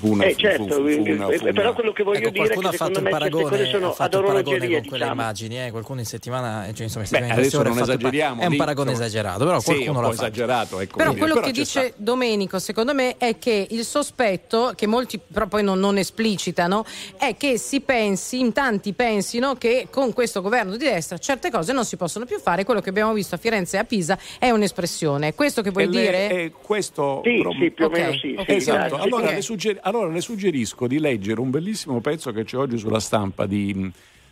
Una, 0.01 0.25
Eh, 0.25 0.35
certo, 0.35 0.63
fu- 0.65 0.89
fu 0.89 1.01
una- 1.01 1.27
eh, 1.29 1.37
fu 1.37 1.43
una- 1.45 1.53
però 1.53 1.73
quello 1.73 1.91
che 1.93 2.03
voglio 2.03 2.17
Ecco, 2.19 2.29
dire 2.29 2.43
è 2.43 2.47
qualcuno 2.47 2.69
che 2.69 2.75
ha 2.75 2.77
fatto 2.77 2.93
secondo 2.95 2.97
il 2.99 3.03
me 3.05 3.11
certe 3.11 3.29
paragone, 3.29 3.57
cose 3.57 3.69
sono 3.71 3.85
ha 3.85 3.89
ad 3.89 3.95
fatto 3.95 4.17
il 4.17 4.23
paragone 4.25 4.39
orologeria, 4.55 4.77
con 4.79 4.87
quelle 4.87 5.03
diciamo. 5.03 5.21
immagini, 5.21 5.65
eh, 5.65 5.71
qualcuno 5.71 5.99
in 6.01 6.05
settimana, 6.05 6.49
cioè, 6.73 6.83
insomma, 6.83 6.83
in 6.83 6.89
Beh, 6.91 7.05
settimana 7.05 7.25
in 7.25 7.31
adesso 7.31 7.57
non 7.57 7.71
il 7.71 7.77
par- 7.79 7.89
esageriamo. 7.89 8.41
È 8.41 8.45
un 8.45 8.51
lì, 8.51 8.57
paragone 8.57 8.89
insomma. 8.91 9.07
esagerato, 9.07 9.45
però 9.45 9.59
Sì, 9.59 9.65
qualcuno 9.65 9.91
un 9.91 9.95
l'ha 9.95 10.01
fatto. 10.11 10.13
esagerato. 10.25 10.79
Ecco, 10.81 10.97
Però 10.97 11.13
quello 11.13 11.33
però 11.35 11.45
che 11.45 11.51
dice 11.53 11.85
sta. 11.87 11.93
Domenico, 11.97 12.59
secondo 12.59 12.93
me, 12.93 13.15
è 13.17 13.37
che 13.39 13.67
il 13.69 13.83
sospetto, 13.85 14.73
che 14.75 14.85
molti 14.87 15.17
però 15.19 15.47
poi 15.47 15.63
non, 15.63 15.79
non 15.79 15.97
esplicitano, 15.97 16.85
è 17.17 17.35
che 17.37 17.57
si 17.57 17.79
pensi, 17.81 18.39
in 18.39 18.51
tanti 18.53 18.93
pensino 18.93 19.55
che 19.55 19.87
con 19.89 20.13
questo 20.13 20.41
governo 20.41 20.75
di 20.77 20.83
destra 20.85 21.17
certe 21.17 21.49
cose 21.49 21.71
non 21.73 21.85
si 21.85 21.95
possono 21.97 22.25
più 22.25 22.37
fare. 22.39 22.63
Quello 22.65 22.81
che 22.81 22.89
abbiamo 22.89 23.13
visto 23.13 23.35
a 23.35 23.37
Firenze 23.37 23.77
e 23.77 23.79
a 23.79 23.83
Pisa 23.85 24.17
è 24.39 24.49
un'espressione. 24.49 25.33
Questo 25.35 25.61
che 25.61 25.71
vuoi 25.71 25.83
E 25.85 25.87
le- 25.87 25.99
dire? 26.01 26.29
e 26.29 26.51
questo 26.61 27.21
Sì, 27.23 27.41
sì, 27.59 27.71
più 27.71 27.85
o 27.85 27.89
meno 27.89 28.11
sì. 28.11 28.19
sì, 28.19 28.43
Esatto, 28.45 28.97
allora, 28.97 29.31
le 29.31 29.41
sugger- 29.41 29.79
allora 29.85 30.11
le 30.11 30.21
suggerisco 30.21 30.87
di 30.87 30.99
leggere 30.99 31.39
un 31.39 31.49
bellissimo 31.49 32.01
pezzo 32.01 32.31
che 32.31 32.43
c'è 32.43 32.57
oggi 32.57 32.77
sulla 32.77 32.99
stampa 32.99 33.45
di- 33.45 33.91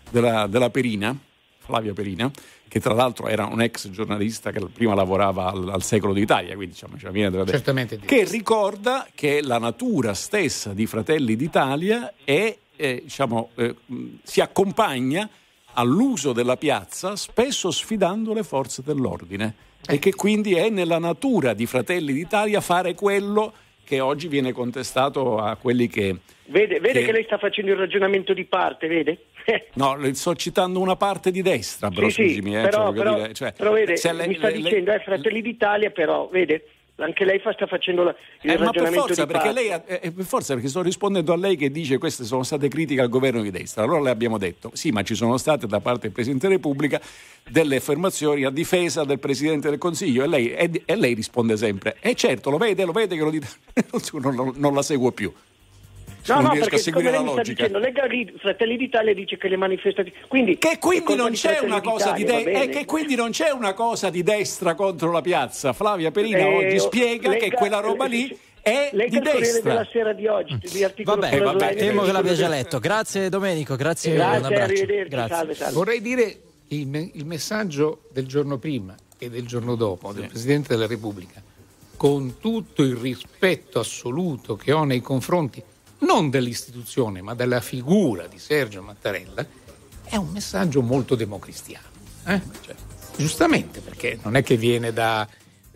della, 0.09 0.47
della 0.47 0.69
Perina, 0.69 1.15
Flavia 1.59 1.93
Perina, 1.93 2.29
che 2.67 2.79
tra 2.79 2.93
l'altro 2.93 3.27
era 3.27 3.45
un 3.45 3.61
ex 3.61 3.89
giornalista 3.89 4.51
che 4.51 4.59
prima 4.65 4.95
lavorava 4.95 5.51
al, 5.51 5.69
al 5.69 5.83
Secolo 5.83 6.13
d'Italia, 6.13 6.55
quindi 6.55 6.73
diciamo, 6.73 6.97
cioè, 6.97 7.11
viene 7.11 7.29
dalla- 7.29 7.45
Certamente 7.45 7.99
che 7.99 8.23
ricorda 8.25 9.07
che 9.13 9.41
la 9.41 9.59
natura 9.59 10.13
stessa 10.15 10.73
di 10.73 10.87
Fratelli 10.87 11.35
d'Italia 11.35 12.13
è, 12.23 12.57
eh, 12.75 13.01
diciamo, 13.03 13.49
eh, 13.55 13.75
si 14.23 14.41
accompagna 14.41 15.29
all'uso 15.73 16.33
della 16.33 16.57
piazza, 16.57 17.15
spesso 17.15 17.69
sfidando 17.69 18.33
le 18.33 18.43
forze 18.43 18.81
dell'ordine. 18.83 19.55
E 19.85 19.99
che 19.99 20.15
quindi 20.15 20.53
è 20.53 20.69
nella 20.69 20.97
natura 20.97 21.53
di 21.53 21.65
Fratelli 21.65 22.13
d'Italia 22.13 22.61
fare 22.61 22.95
quello 22.95 23.53
che 23.85 23.99
oggi 23.99 24.27
viene 24.27 24.51
contestato 24.51 25.37
a 25.37 25.55
quelli 25.55 25.87
che. 25.87 26.15
Vede, 26.45 26.79
vede 26.79 26.99
che- 26.99 27.05
che 27.05 27.11
lei 27.11 27.23
sta 27.23 27.37
facendo 27.37 27.71
il 27.71 27.77
ragionamento 27.77 28.33
di 28.33 28.45
parte, 28.45 28.87
vede? 28.87 29.17
No, 29.75 29.97
sto 30.13 30.35
citando 30.35 30.79
una 30.79 30.95
parte 30.95 31.31
di 31.31 31.41
destra, 31.41 31.89
però 31.89 32.07
sì, 32.09 32.29
sì, 32.29 32.35
scusami, 32.35 32.57
eh, 32.57 32.61
però, 32.61 32.85
cioè, 32.85 32.93
però- 32.93 33.31
cioè, 33.31 33.53
però 33.53 33.71
vede, 33.73 33.95
lei- 34.13 34.27
mi 34.27 34.35
sta 34.35 34.47
lei- 34.49 34.61
dicendo, 34.61 34.91
eh, 34.93 34.99
Fratelli 34.99 35.41
d'Italia, 35.41 35.89
però, 35.89 36.27
vede, 36.29 36.65
anche 36.97 37.25
lei 37.25 37.39
fa, 37.39 37.51
sta 37.53 37.65
facendo 37.65 38.03
la- 38.03 38.15
il 38.41 38.51
Eh, 38.51 38.53
ma 38.53 38.53
per 38.57 38.65
ragionamento 38.65 39.05
forza, 39.07 39.25
di 39.25 39.31
perché 39.31 39.51
lei 39.51 39.71
ha- 39.71 39.83
eh, 39.85 40.11
per 40.11 40.25
forza, 40.25 40.53
perché 40.53 40.69
sto 40.69 40.81
rispondendo 40.81 41.33
a 41.33 41.37
lei 41.37 41.55
che 41.55 41.71
dice 41.71 41.97
queste 41.97 42.23
sono 42.23 42.43
state 42.43 42.67
critiche 42.67 43.01
al 43.01 43.09
governo 43.09 43.41
di 43.41 43.49
destra. 43.51 43.83
Allora 43.83 44.01
le 44.01 44.09
abbiamo 44.11 44.37
detto, 44.37 44.69
sì, 44.73 44.91
ma 44.91 45.01
ci 45.01 45.15
sono 45.15 45.37
state 45.37 45.65
da 45.67 45.79
parte 45.79 46.01
del 46.01 46.11
Presidente 46.11 46.47
della 46.47 46.59
Repubblica 46.59 47.01
delle 47.49 47.77
affermazioni 47.77 48.43
a 48.45 48.49
difesa 48.51 49.03
del 49.03 49.19
Presidente 49.19 49.69
del 49.69 49.79
Consiglio 49.79 50.23
e 50.23 50.27
lei, 50.27 50.51
e, 50.53 50.81
e 50.85 50.95
lei 50.95 51.13
risponde 51.13 51.57
sempre, 51.57 51.97
e 51.99 52.13
certo, 52.15 52.49
lo 52.49 52.57
vede, 52.57 52.85
lo 52.85 52.91
vede 52.91 53.15
che 53.17 53.23
lo 53.23 53.29
dite, 53.31 53.47
non, 54.13 54.35
non- 54.35 54.53
non 54.57 54.73
la 54.73 54.81
seguo 54.83 55.11
più. 55.11 55.31
No, 56.27 56.35
non 56.35 56.43
no, 56.43 56.49
riesco 56.51 56.65
a 56.65 56.69
perché 56.69 56.83
seguire 56.83 57.09
la 57.11 57.15
lei 57.17 57.23
mi 57.23 57.29
sta 57.31 57.37
logica. 57.37 57.67
dicendo, 57.67 57.79
Lega 57.79 58.37
Fratelli 58.39 58.77
d'Italia 58.77 59.13
dice 59.13 59.37
che 59.37 59.47
le 59.49 59.57
manifestazioni... 59.57 60.17
Quindi, 60.27 60.57
Che 60.57 60.77
quindi, 60.79 61.15
non 61.15 61.31
c'è 61.31 61.59
una 61.59 61.81
cosa 61.81 62.11
di 62.11 62.23
de- 62.23 62.43
eh, 62.63 62.69
che 62.69 62.85
quindi 62.85 63.15
non 63.15 63.31
c'è 63.31 63.49
una 63.51 63.73
cosa 63.73 64.09
di 64.09 64.23
destra 64.23 64.73
contro 64.75 65.11
la 65.11 65.21
piazza. 65.21 65.73
Flavia 65.73 66.11
Perina 66.11 66.37
Eh, 66.39 66.55
oggi 66.67 66.79
spiega 66.79 67.29
Lega- 67.29 67.45
che 67.45 67.51
quella 67.51 67.79
roba 67.79 68.05
lì 68.05 68.35
è 68.61 68.89
Lega 68.93 69.19
di 69.19 69.19
destra. 69.19 69.69
della 69.71 69.87
Sera 69.91 70.13
di 70.13 70.25
oggi, 70.27 70.57
di 70.61 71.03
Vabbè, 71.03 71.37
vabbè, 71.41 71.75
temo 71.75 72.03
che 72.03 72.11
l'abbia 72.13 72.33
già 72.33 72.47
letto. 72.47 72.79
Grazie 72.79 73.27
Domenico, 73.27 73.75
grazie, 73.75 74.11
un 74.11 74.17
Grazie, 74.47 75.05
Grazie. 75.09 75.35
salve, 75.35 75.53
salve. 75.55 75.73
Vorrei 75.73 76.01
dire 76.01 76.37
il, 76.69 76.87
me- 76.87 77.09
il 77.13 77.25
messaggio 77.25 78.03
del 78.13 78.25
giorno 78.27 78.57
prima 78.57 78.95
e 79.17 79.29
del 79.29 79.45
giorno 79.45 79.75
dopo 79.75 80.13
del 80.13 80.27
Presidente 80.27 80.69
della 80.69 80.87
Repubblica, 80.87 81.41
con 81.97 82.35
tutto 82.39 82.81
il 82.83 82.95
rispetto 82.95 83.79
assoluto 83.79 84.55
che 84.55 84.71
ho 84.71 84.85
nei 84.85 85.01
confronti 85.01 85.61
non 86.05 86.29
dell'istituzione 86.29 87.21
ma 87.21 87.33
della 87.33 87.61
figura 87.61 88.27
di 88.27 88.39
Sergio 88.39 88.81
Mattarella, 88.81 89.45
è 90.03 90.15
un 90.15 90.29
messaggio 90.29 90.81
molto 90.81 91.15
democristiano. 91.15 91.87
eh? 92.27 92.41
Cioè, 92.61 92.75
giustamente, 93.17 93.79
perché 93.79 94.19
non 94.23 94.35
è 94.35 94.43
che 94.43 94.57
viene 94.57 94.93
da... 94.93 95.27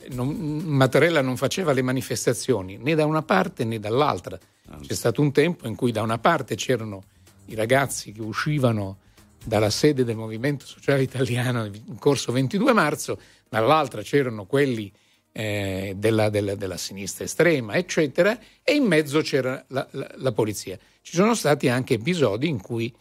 non- 0.10 0.36
Mattarella 0.36 1.22
non 1.22 1.38
faceva 1.38 1.74
le 1.74 1.82
manifestazioni 1.82 2.78
né 2.78 2.94
da 2.96 3.06
una 3.06 3.24
parte 3.24 3.64
né 3.66 3.80
dall'altra. 3.80 4.38
C'è 4.82 4.94
stato 4.94 5.22
un 5.22 5.32
tempo 5.32 5.66
in 5.66 5.76
cui 5.76 5.92
da 5.92 6.02
una 6.02 6.18
parte 6.18 6.56
c'erano 6.56 7.04
i 7.46 7.56
ragazzi 7.56 8.12
che 8.12 8.22
uscivano 8.22 8.98
dalla 9.44 9.70
sede 9.70 10.04
del 10.04 10.18
Movimento 10.18 10.66
Sociale 10.66 11.04
Italiano 11.04 11.64
in 11.66 11.98
corso 11.98 12.34
22 12.34 12.74
marzo, 12.74 13.18
dall'altra 13.48 14.02
c'erano 14.02 14.46
quelli 14.46 14.92
eh, 15.40 15.94
della, 15.96 16.30
della- 16.30 16.56
della 16.56 16.78
sinistra 16.78 17.24
estrema, 17.26 17.76
eccetera, 17.76 18.40
e 18.64 18.74
in 18.74 18.86
mezzo 18.86 19.22
c'era 19.22 19.64
la, 19.68 19.88
la- 19.92 20.12
la 20.16 20.32
polizia. 20.32 20.80
Ci 21.02 21.14
sono 21.16 21.36
stati 21.36 21.70
anche 21.70 21.94
episodi 21.94 22.48
in 22.48 22.60
cui 22.60 22.92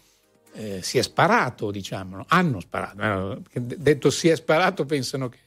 eh, 0.53 0.81
si 0.83 0.99
è 0.99 1.03
sparato, 1.03 1.71
diciamo, 1.71 2.17
no? 2.17 2.25
hanno 2.29 2.61
sparato. 2.61 3.43
eh, 3.53 3.61
detto 3.61 4.11
si 4.11 4.29
è 4.29 4.37
sparato 4.37 4.85
pensano 4.85 5.31
che 5.31 5.39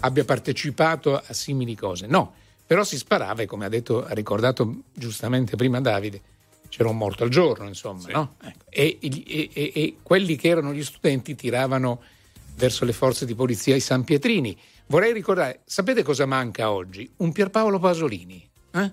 abbia 0.00 0.24
partecipato 0.24 1.16
a 1.16 1.32
simili 1.32 1.74
cose. 1.74 2.06
No, 2.06 2.34
però 2.64 2.84
si 2.84 2.96
sparava 2.96 3.42
e 3.42 3.46
come 3.46 3.64
ha, 3.64 3.68
detto, 3.68 4.04
ha 4.06 4.14
ricordato 4.14 4.82
giustamente 4.94 5.56
prima 5.56 5.80
Davide, 5.80 6.20
c'era 6.68 6.88
un 6.88 6.96
morto 6.98 7.24
al 7.24 7.30
giorno, 7.30 7.66
insomma, 7.66 8.08
no? 8.12 8.34
Ecco. 8.42 8.64
E, 8.68 8.98
e- 9.00 9.50
e- 9.52 9.72
e 9.74 9.96
quelli 10.02 10.36
che 10.36 10.48
erano 10.48 10.72
gli 10.72 10.84
studenti 10.84 11.34
tiravano 11.34 12.00
verso 12.54 12.84
le 12.84 12.92
forze 12.92 13.26
di 13.26 13.34
polizia 13.34 13.74
i 13.74 13.80
San 13.80 14.04
Pietrini. 14.04 14.56
Vorrei 14.88 15.12
ricordare, 15.12 15.60
sapete 15.66 16.02
cosa 16.02 16.24
manca 16.24 16.70
oggi? 16.70 17.10
Un 17.18 17.30
Pierpaolo 17.30 17.78
Pasolini 17.78 18.48
eh? 18.72 18.92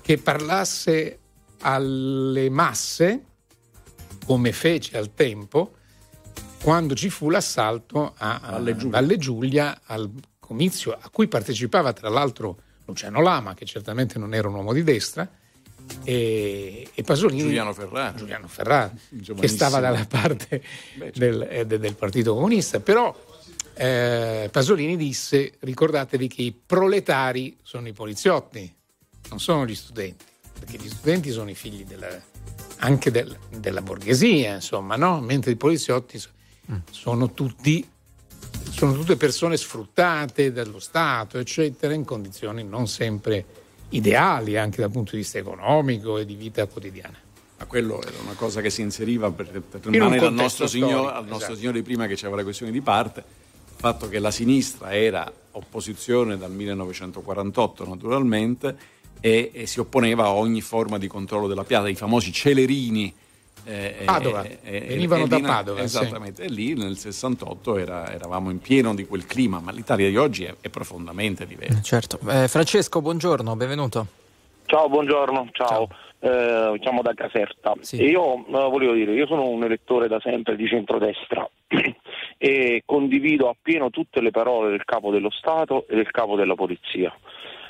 che 0.00 0.18
parlasse 0.18 1.18
alle 1.60 2.50
masse 2.50 3.24
come 4.26 4.50
fece 4.50 4.98
al 4.98 5.14
tempo 5.14 5.74
quando 6.60 6.94
ci 6.96 7.10
fu 7.10 7.30
l'assalto 7.30 8.12
a, 8.16 8.40
a 8.42 8.50
Valle 8.52 8.76
Giulia. 8.76 8.90
Valle 8.90 9.18
Giulia 9.18 9.80
al 9.84 10.10
comizio 10.40 10.98
a 11.00 11.08
cui 11.10 11.28
partecipava 11.28 11.92
tra 11.92 12.08
l'altro 12.08 12.62
Luciano 12.86 13.20
Lama, 13.20 13.54
che 13.54 13.64
certamente 13.64 14.18
non 14.18 14.34
era 14.34 14.48
un 14.48 14.54
uomo 14.54 14.72
di 14.72 14.82
destra, 14.82 15.28
e, 16.02 16.88
e 16.92 17.02
Pasolini. 17.04 17.42
Giuliano 17.42 17.72
Ferrara. 17.72 18.14
Giuliano 18.14 18.48
Ferrara, 18.48 18.92
che 19.38 19.48
stava 19.48 19.78
dalla 19.78 20.06
parte 20.08 20.60
Beh, 20.96 21.04
certo. 21.04 21.18
del, 21.20 21.48
eh, 21.48 21.66
de- 21.66 21.78
del 21.78 21.94
Partito 21.94 22.34
Comunista, 22.34 22.80
però 22.80 23.14
eh, 23.82 24.50
Pasolini 24.50 24.94
disse: 24.94 25.54
ricordatevi 25.60 26.28
che 26.28 26.42
i 26.42 26.52
proletari 26.52 27.56
sono 27.62 27.88
i 27.88 27.94
poliziotti, 27.94 28.70
non 29.30 29.40
sono 29.40 29.64
gli 29.64 29.74
studenti, 29.74 30.22
perché 30.58 30.76
gli 30.76 30.90
studenti 30.90 31.30
sono 31.30 31.48
i 31.48 31.54
figli 31.54 31.86
della, 31.86 32.08
anche 32.80 33.10
del, 33.10 33.34
della 33.48 33.80
borghesia, 33.80 34.56
insomma, 34.56 34.96
no? 34.96 35.20
mentre 35.20 35.52
i 35.52 35.56
poliziotti 35.56 36.20
sono 36.90 37.32
tutti 37.32 37.88
sono 38.70 38.92
tutte 38.92 39.16
persone 39.16 39.56
sfruttate 39.56 40.52
dallo 40.52 40.78
Stato, 40.78 41.38
eccetera, 41.38 41.94
in 41.94 42.04
condizioni 42.04 42.62
non 42.62 42.86
sempre 42.86 43.44
ideali 43.90 44.58
anche 44.58 44.82
dal 44.82 44.90
punto 44.90 45.12
di 45.12 45.18
vista 45.18 45.38
economico 45.38 46.18
e 46.18 46.26
di 46.26 46.34
vita 46.34 46.66
quotidiana. 46.66 47.16
Ma 47.58 47.64
quello 47.64 48.00
era 48.02 48.18
una 48.22 48.34
cosa 48.34 48.60
che 48.60 48.70
si 48.70 48.82
inseriva 48.82 49.30
per, 49.30 49.62
per 49.62 49.80
rimanere 49.84 50.26
al 50.26 50.34
nostro, 50.34 50.66
signor, 50.66 51.12
al 51.12 51.22
nostro 51.22 51.36
esatto. 51.36 51.56
signore 51.56 51.78
di 51.78 51.82
prima 51.82 52.06
che 52.06 52.14
c'era 52.14 52.34
la 52.36 52.42
questione 52.42 52.72
di 52.72 52.80
parte, 52.80 53.39
il 53.82 53.86
fatto 53.86 54.10
che 54.10 54.18
la 54.18 54.30
sinistra 54.30 54.92
era 54.94 55.32
opposizione 55.52 56.36
dal 56.36 56.50
1948 56.50 57.86
naturalmente 57.88 58.76
e, 59.22 59.50
e 59.54 59.66
si 59.66 59.80
opponeva 59.80 60.24
a 60.24 60.32
ogni 60.34 60.60
forma 60.60 60.98
di 60.98 61.06
controllo 61.06 61.46
della 61.48 61.64
piazza, 61.64 61.88
i 61.88 61.94
famosi 61.94 62.30
celerini. 62.30 63.10
eh, 63.64 64.02
Padova. 64.04 64.44
eh, 64.44 64.80
Venivano 64.86 65.24
e 65.24 65.28
da 65.28 65.36
lì- 65.36 65.42
Padova, 65.42 65.78
sì. 65.78 65.84
Esattamente, 65.84 66.42
e 66.42 66.48
lì 66.50 66.74
nel 66.74 66.98
68 66.98 67.78
era- 67.78 68.12
eravamo 68.12 68.50
in 68.50 68.58
pieno 68.58 68.94
di 68.94 69.06
quel 69.06 69.24
clima, 69.24 69.60
ma 69.60 69.72
l'Italia 69.72 70.08
di 70.10 70.16
oggi 70.18 70.44
è, 70.44 70.54
è 70.60 70.68
profondamente 70.68 71.46
diversa. 71.46 71.80
Certo. 71.80 72.18
Eh, 72.28 72.48
Francesco, 72.48 73.00
buongiorno, 73.00 73.56
benvenuto. 73.56 74.06
Ciao, 74.66 74.90
buongiorno, 74.90 75.48
ciao. 75.52 75.88
Eh, 76.18 76.76
chiamo 76.80 77.00
da 77.00 77.14
Caserta. 77.14 77.74
E 77.92 78.04
io 78.04 78.46
eh, 78.46 78.50
volevo 78.50 78.92
dire, 78.92 79.14
io 79.14 79.26
sono 79.26 79.48
un 79.48 79.64
elettore 79.64 80.06
da 80.06 80.20
sempre 80.20 80.54
di 80.54 80.66
centrodestra 80.68 81.48
e 82.42 82.84
condivido 82.86 83.50
appieno 83.50 83.90
tutte 83.90 84.22
le 84.22 84.30
parole 84.30 84.70
del 84.70 84.86
capo 84.86 85.10
dello 85.10 85.28
Stato 85.28 85.86
e 85.86 85.94
del 85.94 86.10
capo 86.10 86.36
della 86.36 86.54
polizia. 86.54 87.14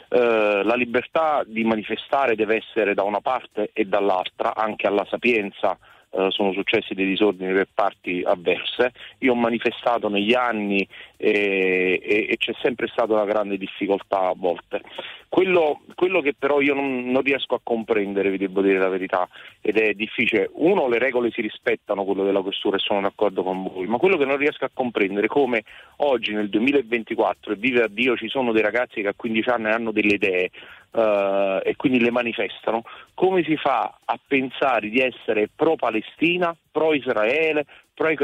Eh, 0.08 0.62
la 0.62 0.74
libertà 0.76 1.42
di 1.44 1.64
manifestare 1.64 2.36
deve 2.36 2.58
essere 2.58 2.94
da 2.94 3.02
una 3.02 3.20
parte 3.20 3.70
e 3.72 3.84
dall'altra, 3.86 4.54
anche 4.54 4.86
alla 4.86 5.04
Sapienza 5.10 5.76
eh, 6.10 6.26
sono 6.30 6.52
successi 6.52 6.94
dei 6.94 7.06
disordini 7.06 7.52
per 7.52 7.68
parti 7.72 8.22
avverse. 8.24 8.92
Io 9.18 9.32
ho 9.32 9.36
manifestato 9.36 10.08
negli 10.08 10.34
anni 10.34 10.86
e, 11.16 12.00
e- 12.02 12.26
e 12.30 12.36
c'è 12.36 12.52
sempre 12.60 12.88
stata 12.88 13.12
una 13.12 13.24
grande 13.24 13.56
difficoltà 13.56 14.20
a 14.20 14.34
volte. 14.36 14.82
Quello, 15.28 15.82
quello 15.94 16.20
che 16.20 16.34
però 16.36 16.60
io 16.60 16.74
non, 16.74 17.08
non 17.10 17.22
riesco 17.22 17.54
a 17.54 17.60
comprendere, 17.62 18.30
vi 18.30 18.38
devo 18.38 18.62
dire 18.62 18.78
la 18.78 18.88
verità, 18.88 19.28
ed 19.60 19.76
è 19.76 19.92
difficile, 19.92 20.50
uno 20.54 20.88
le 20.88 20.98
regole 20.98 21.30
si 21.30 21.40
rispettano, 21.40 22.04
quello 22.04 22.24
della 22.24 22.42
questura 22.42 22.76
e 22.76 22.80
sono 22.80 23.00
d'accordo 23.00 23.44
con 23.44 23.62
voi, 23.62 23.86
ma 23.86 23.98
quello 23.98 24.16
che 24.16 24.24
non 24.24 24.36
riesco 24.36 24.64
a 24.64 24.70
comprendere 24.74 25.26
è 25.26 25.28
come 25.28 25.62
oggi 25.98 26.32
nel 26.32 26.48
2024 26.48 27.52
e 27.52 27.56
vive 27.56 27.84
a 27.84 27.88
Dio 27.88 28.16
ci 28.16 28.28
sono 28.28 28.50
dei 28.50 28.62
ragazzi 28.62 29.02
che 29.02 29.08
a 29.08 29.14
15 29.14 29.48
anni 29.50 29.70
hanno 29.70 29.92
delle 29.92 30.14
idee 30.14 30.50
eh, 30.92 31.60
e 31.64 31.76
quindi 31.76 32.00
le 32.00 32.10
manifestano, 32.10 32.82
come 33.14 33.42
si 33.44 33.56
fa 33.56 33.98
a 34.04 34.18
pensare 34.26 34.88
di 34.88 35.00
essere 35.00 35.48
pro-Palestina, 35.54 36.54
pro-Israele, 36.70 37.64
pro- 37.94 38.14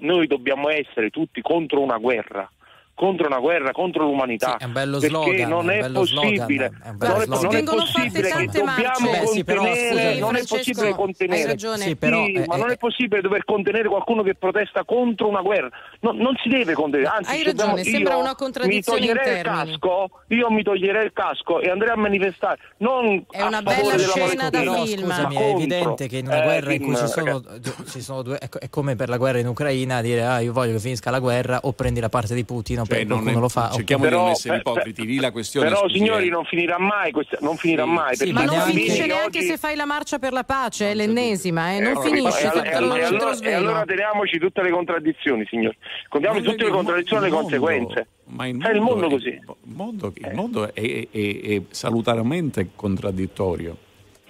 noi 0.00 0.26
dobbiamo 0.26 0.68
essere 0.68 1.10
tutti 1.10 1.40
contro 1.42 1.80
una 1.80 1.98
guerra? 1.98 2.48
Contro 2.94 3.26
una 3.26 3.38
guerra, 3.38 3.72
contro 3.72 4.04
l'umanità. 4.04 4.56
È 4.56 4.64
un 4.64 4.72
bello 4.72 4.98
perché 4.98 5.14
slogan, 5.14 5.48
non 5.48 5.70
è 5.70 5.82
slogan, 5.82 5.92
possibile, 5.92 6.64
è 6.82 6.88
un 6.90 6.96
bello 6.96 7.12
non 7.12 7.20
è, 7.22 7.24
slogan. 7.24 7.64
non 7.64 7.74
è 7.74 7.84
possibile 7.84 8.28
che 8.30 8.46
dobbiamo. 8.46 9.10
Beh, 9.10 9.26
sì, 9.26 9.44
contenere, 9.44 10.18
non 10.18 10.36
è 10.36 10.44
possibile 10.46 10.94
contenere. 10.94 11.58
Sì, 11.58 11.96
però, 11.96 12.24
Sì, 12.24 12.32
eh, 12.32 12.44
ma 12.46 12.56
non 12.56 12.70
eh, 12.70 12.74
è 12.74 12.76
possibile 12.76 13.20
dover 13.20 13.44
contenere 13.44 13.88
qualcuno 13.88 14.22
che 14.22 14.34
protesta 14.34 14.84
contro 14.84 15.28
una 15.28 15.40
guerra. 15.42 15.68
No, 16.00 16.12
non 16.12 16.34
si 16.42 16.48
deve 16.48 16.74
contenere. 16.74 17.08
Anzi, 17.10 17.30
Hai 17.30 17.42
dobbiamo- 17.42 17.76
ragione, 17.76 17.90
sembra 17.96 18.16
una 18.16 18.34
contraddizione 18.34 19.00
mi 19.00 19.06
toglierei 19.06 19.32
in 19.32 19.38
il 19.38 19.44
casco, 19.44 20.10
io 20.28 20.50
mi 20.50 20.62
toglierei 20.62 21.04
il 21.04 21.12
casco 21.12 21.60
e 21.60 21.70
andrei 21.70 21.90
a 21.90 21.96
manifestare. 21.96 22.58
Non 22.78 23.24
È 23.30 23.42
una 23.42 23.62
bella 23.62 23.98
scena 23.98 24.50
da 24.50 24.62
Palestina, 24.62 24.84
film. 24.84 25.06
ma 25.08 25.14
Scusami, 25.14 25.36
è 25.36 25.48
evidente 25.50 26.06
che 26.08 26.18
in 26.18 26.26
una 26.26 26.40
Eh, 26.40 26.44
guerra 26.44 26.72
in 26.72 26.82
cui 26.82 26.96
ci 26.96 27.06
sono, 27.08 27.42
ci 27.90 28.00
sono 28.00 28.22
due. 28.22 28.38
È, 28.38 28.48
è 28.48 28.68
come 28.70 28.94
per 28.96 29.08
la 29.08 29.16
guerra 29.16 29.38
in 29.38 29.46
Ucraina 29.48 30.00
dire 30.00 30.24
ah, 30.24 30.40
io 30.40 30.52
voglio 30.52 30.72
che 30.74 30.80
finisca 30.80 31.10
la 31.10 31.18
guerra 31.18 31.60
o 31.64 31.72
prendi 31.72 32.00
la 32.00 32.08
parte 32.08 32.34
di 32.34 32.44
Putin 32.44 32.80
o 32.84 32.86
Cioè, 32.86 32.98
per- 32.98 33.06
non 33.06 33.18
qualcuno 33.18 33.38
è- 33.38 33.40
lo 33.42 33.48
fa. 33.48 33.70
cerchiamo 33.72 34.04
oppure- 34.04 34.10
di 34.10 34.14
non 34.16 34.24
Però, 34.24 34.30
essere 34.32 34.52
per- 34.62 34.72
ipocriti, 34.72 35.06
lì 35.06 35.16
la 35.20 35.30
questione 35.32 35.68
Però, 35.68 35.88
signori, 35.88 36.26
eh. 36.26 36.30
non 36.30 36.44
finirà 36.44 36.78
mai, 36.78 37.10
questa- 37.12 37.38
non 37.40 37.56
finirà 37.56 37.84
mai. 37.86 38.16
sì, 38.16 38.30
Ma 38.32 38.44
non 38.44 38.54
neanche- 38.54 38.72
finisce 38.72 39.00
oggi- 39.02 39.08
neanche 39.12 39.42
se 39.42 39.56
fai 39.56 39.76
la 39.76 39.84
marcia 39.86 40.18
per 40.18 40.32
la 40.32 40.44
pace, 40.44 40.90
è 40.90 40.94
l'ennesima, 40.94 41.72
eh, 41.74 41.80
non 41.80 41.96
Eh, 41.96 42.00
finisce, 42.02 42.42
e 42.44 42.72
allora- 42.72 42.98
e 43.00 43.50
e 43.50 43.80
e 43.82 43.84
teniamoci 43.86 44.38
tutte 44.38 44.62
le 44.62 44.70
contraddizioni, 44.70 45.44
signori. 45.48 45.76
Contiamo 46.08 46.40
tutte 46.40 46.64
le 46.64 46.70
contraddizioni 46.70 47.22
e 47.26 47.28
le 47.28 47.32
mondo- 47.34 47.48
conseguenze. 47.48 48.06
Ma 48.26 48.46
il 48.46 48.58
È 48.62 48.70
il 48.70 48.80
mondo 48.80 49.06
è- 49.06 49.10
così. 49.10 49.28
Il 49.28 49.42
mondo, 49.64 50.12
il 50.14 50.30
mondo 50.34 50.64
è, 50.64 50.72
è- 50.72 51.08
è- 51.10 51.40
è 51.42 51.62
salutariamente 51.70 52.68
contraddittorio. 52.74 53.76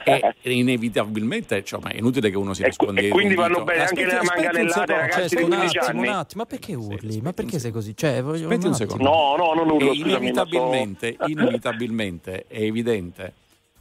E 0.05 0.53
inevitabilmente, 0.53 1.65
cioè, 1.65 1.81
ma 1.83 1.91
è 1.91 1.97
inutile 1.97 2.31
che 2.31 2.37
uno 2.37 2.53
si 2.55 2.63
E, 2.63 2.67
risponda. 2.67 3.01
e 3.01 3.09
quindi 3.09 3.35
vanno 3.35 3.65
bene 3.65 3.85
anche 3.87 4.05
le 4.05 4.21
manganellate, 4.23 4.93
ragazzi 4.93 5.29
Cioè, 5.31 5.39
di 5.39 5.43
un 5.43 5.49
15 5.51 5.79
attimo, 5.79 6.01
un 6.03 6.09
attimo, 6.09 6.43
ma 6.43 6.49
perché 6.49 6.75
urli? 6.75 7.21
Ma 7.21 7.33
perché 7.33 7.59
sei 7.59 7.71
così? 7.71 7.97
Cioè, 7.97 8.23
voglio- 8.23 8.47
Aspetti 8.49 8.67
un 8.67 8.75
secondo. 8.75 9.03
No, 9.05 9.37
no, 9.37 9.55
non 9.55 9.71
urlo, 9.71 9.91
E 9.93 9.95
scusami. 9.97 10.11
inevitabilmente, 10.11 11.17
inevitabilmente 11.27 12.45
è 12.49 12.61
evidente 12.61 13.33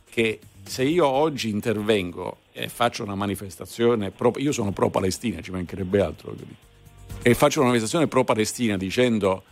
che 0.09 0.39
se 0.65 0.84
io 0.84 1.05
oggi 1.07 1.49
intervengo 1.49 2.38
e 2.53 2.69
faccio 2.69 3.03
una 3.03 3.15
manifestazione, 3.15 4.11
pro- 4.11 4.34
io 4.38 4.51
sono 4.51 4.71
pro-Palestina, 4.71 5.41
ci 5.41 5.51
mancherebbe 5.51 5.99
altro, 6.01 6.34
e 7.21 7.34
faccio 7.34 7.59
una 7.59 7.67
manifestazione 7.69 8.07
pro-Palestina 8.07 8.78
dicendo 8.78 9.43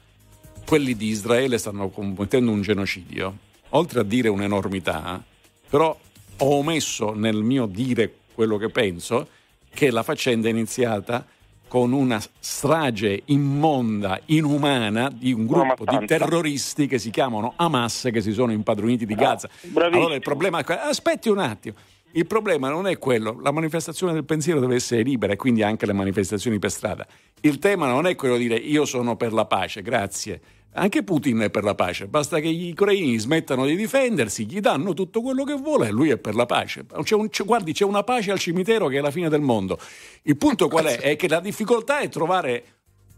quelli 0.65 0.95
di 0.95 1.07
Israele 1.07 1.57
stanno 1.57 1.89
commettendo 1.89 2.51
un 2.51 2.61
genocidio, 2.61 3.35
oltre 3.69 4.01
a 4.01 4.03
dire 4.03 4.29
un'enormità, 4.29 5.21
però 5.69 5.97
ho 6.41 6.55
omesso 6.57 7.13
nel 7.13 7.37
mio 7.37 7.65
dire 7.65 8.13
quello 8.33 8.57
che 8.57 8.69
penso 8.69 9.27
che 9.73 9.91
la 9.91 10.03
faccenda 10.03 10.47
è 10.47 10.51
iniziata 10.51 11.25
con 11.67 11.93
una 11.93 12.21
strage 12.39 13.21
immonda, 13.25 14.19
inumana 14.25 15.09
di 15.09 15.31
un 15.31 15.45
gruppo 15.45 15.85
di 15.85 16.05
terroristi 16.05 16.85
che 16.85 16.99
si 16.99 17.11
chiamano 17.11 17.53
Hamas 17.55 18.09
che 18.11 18.19
si 18.19 18.33
sono 18.33 18.51
impadroniti 18.51 19.05
di 19.05 19.15
Gaza. 19.15 19.49
bravissimo. 19.61 20.01
allora 20.01 20.15
il 20.15 20.21
problema 20.21 20.59
è 20.59 20.79
aspetti 20.83 21.29
un 21.29 21.39
attimo. 21.39 21.75
Il 22.13 22.27
problema 22.27 22.69
non 22.69 22.87
è 22.87 22.97
quello, 22.97 23.39
la 23.41 23.51
manifestazione 23.51 24.11
del 24.11 24.25
pensiero 24.25 24.59
deve 24.59 24.75
essere 24.75 25.01
libera 25.01 25.31
e 25.31 25.37
quindi 25.37 25.63
anche 25.63 25.85
le 25.85 25.93
manifestazioni 25.93 26.59
per 26.59 26.71
strada. 26.71 27.07
Il 27.39 27.57
tema 27.57 27.87
non 27.87 28.05
è 28.05 28.15
quello 28.15 28.35
di 28.35 28.49
dire 28.49 28.57
io 28.57 28.83
sono 28.83 29.15
per 29.15 29.31
la 29.31 29.45
pace, 29.45 29.81
grazie. 29.81 30.41
Anche 30.73 31.03
Putin 31.03 31.39
è 31.39 31.49
per 31.49 31.63
la 31.63 31.75
pace, 31.75 32.07
basta 32.07 32.39
che 32.39 32.49
gli 32.49 32.71
ucraini 32.71 33.17
smettano 33.17 33.65
di 33.65 33.75
difendersi, 33.75 34.45
gli 34.45 34.61
danno 34.61 34.93
tutto 34.93 35.21
quello 35.21 35.43
che 35.43 35.53
vuole 35.55 35.87
e 35.87 35.91
lui 35.91 36.09
è 36.09 36.17
per 36.17 36.33
la 36.33 36.45
pace. 36.45 36.85
C'è 37.03 37.15
un- 37.15 37.27
c'è- 37.27 37.43
guardi, 37.43 37.73
c'è 37.73 37.83
una 37.83 38.03
pace 38.03 38.31
al 38.31 38.39
cimitero 38.39 38.87
che 38.87 38.97
è 38.97 39.01
la 39.01 39.11
fine 39.11 39.27
del 39.27 39.41
mondo. 39.41 39.77
Il 40.23 40.37
punto 40.37 40.69
qual 40.69 40.85
è? 40.85 40.99
È 40.99 41.15
che 41.17 41.27
la 41.27 41.41
difficoltà 41.41 41.99
è 41.99 42.07
trovare 42.07 42.63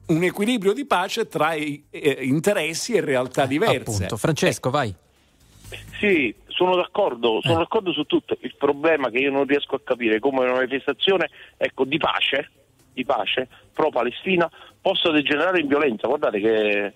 un 0.08 0.24
equilibrio 0.24 0.74
di 0.74 0.86
pace 0.86 1.28
tra 1.28 1.54
i, 1.54 1.84
eh, 1.92 2.18
interessi 2.22 2.94
e 2.94 3.02
realtà 3.02 3.46
diverse. 3.46 3.78
Appunto. 3.78 4.18
Francesco, 4.18 4.70
vai. 4.72 4.94
Sì, 6.00 6.34
sono 6.48 6.76
d'accordo, 6.76 7.40
sono 7.42 7.60
d'accordo 7.60 7.92
su 7.94 8.04
tutto. 8.04 8.36
Il 8.42 8.56
problema 8.58 9.10
che 9.12 9.20
io 9.20 9.32
non 9.32 9.46
riesco 9.46 9.76
a 9.76 9.82
capire 9.84 10.16
è 10.16 10.20
come 10.20 10.40
una 10.40 10.54
manifestazione 10.54 11.30
ecco, 11.58 11.86
di 11.86 11.98
pace, 11.98 12.50
di 12.94 13.06
pace 13.06 13.48
pro-Palestina 13.74 14.50
possa 14.82 15.12
degenerare 15.12 15.62
in 15.62 15.68
violenza. 15.68 16.08
Guardate 16.08 16.40
che 16.40 16.50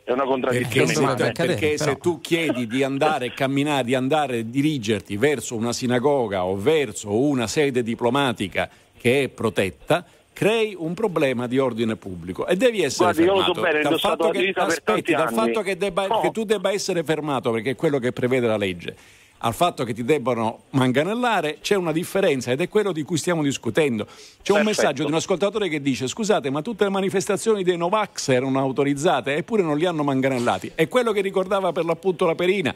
è 0.03 0.11
una 0.11 0.23
Perché, 0.23 0.25
contraddizione. 0.25 0.93
immane. 0.93 1.11
accadere, 1.23 1.47
perché 1.47 1.75
però. 1.78 1.84
se 1.91 1.97
tu 1.97 2.19
chiedi 2.21 2.67
di 2.67 2.84
andare 2.84 3.34
camminare, 3.34 3.84
di 3.84 3.95
andare 3.95 4.49
dirigerti 4.49 5.17
verso 5.17 5.55
una 5.55 5.73
sinagoga 5.73 6.43
o 6.45 6.55
verso 6.55 7.17
una 7.17 7.47
sede 7.47 7.84
diplomatica 7.84 8.69
che 8.99 9.23
è 9.23 9.28
protetta, 9.30 10.05
crei 10.34 10.75
un 10.78 10.93
problema 10.93 11.47
di 11.47 11.57
ordine 11.57 11.95
pubblico 11.95 12.45
e 12.45 12.55
devi 12.55 12.84
essere 12.84 13.11
Guardi, 13.13 13.23
io 13.23 13.34
lo 13.34 13.41
so 13.41 13.53
fermato 13.53 13.61
bene, 13.71 13.82
dal 13.89 13.99
fatto 13.99 14.30
che, 14.30 14.53
aspetti, 14.55 15.11
dal 15.13 15.34
fatto 15.34 15.61
che, 15.61 15.78
debba- 15.78 16.07
No. 16.07 16.19
che 16.19 16.32
tu 16.32 16.43
debba 16.43 16.71
essere 16.71 17.03
fermato 17.03 17.51
perché 17.51 17.71
è 17.71 17.75
quello 17.75 17.97
che 17.97 18.11
prevede 18.11 18.45
la 18.47 18.57
legge 18.57 18.95
al 19.39 19.53
fatto 19.53 19.83
che 19.83 19.93
ti 19.93 20.03
debbano 20.03 20.63
manganellare 20.71 21.59
c'è 21.61 21.75
una 21.75 21.91
differenza 21.91 22.51
ed 22.51 22.61
è 22.61 22.69
quello 22.69 22.91
di 22.91 23.03
cui 23.03 23.17
stiamo 23.17 23.43
discutendo. 23.43 24.05
C'è 24.05 24.11
un 24.51 24.63
Perfetto. 24.63 24.63
messaggio 24.63 25.03
di 25.03 25.09
un 25.09 25.15
ascoltatore 25.17 25.69
che 25.69 25.81
dice 25.81 26.07
scusate 26.07 26.49
ma 26.49 26.61
tutte 26.61 26.83
le 26.83 26.89
manifestazioni 26.89 27.63
dei 27.63 27.77
Novax 27.77 28.29
erano 28.29 28.59
autorizzate 28.59 29.35
eppure 29.35 29.61
non 29.61 29.77
li 29.77 29.85
hanno 29.85 30.03
manganellati. 30.03 30.71
È 30.75 30.88
quello 30.88 31.11
che 31.11 31.21
ricordava 31.21 31.71
per 31.71 31.85
l'appunto 31.85 32.25
la 32.25 32.35
Perina. 32.35 32.73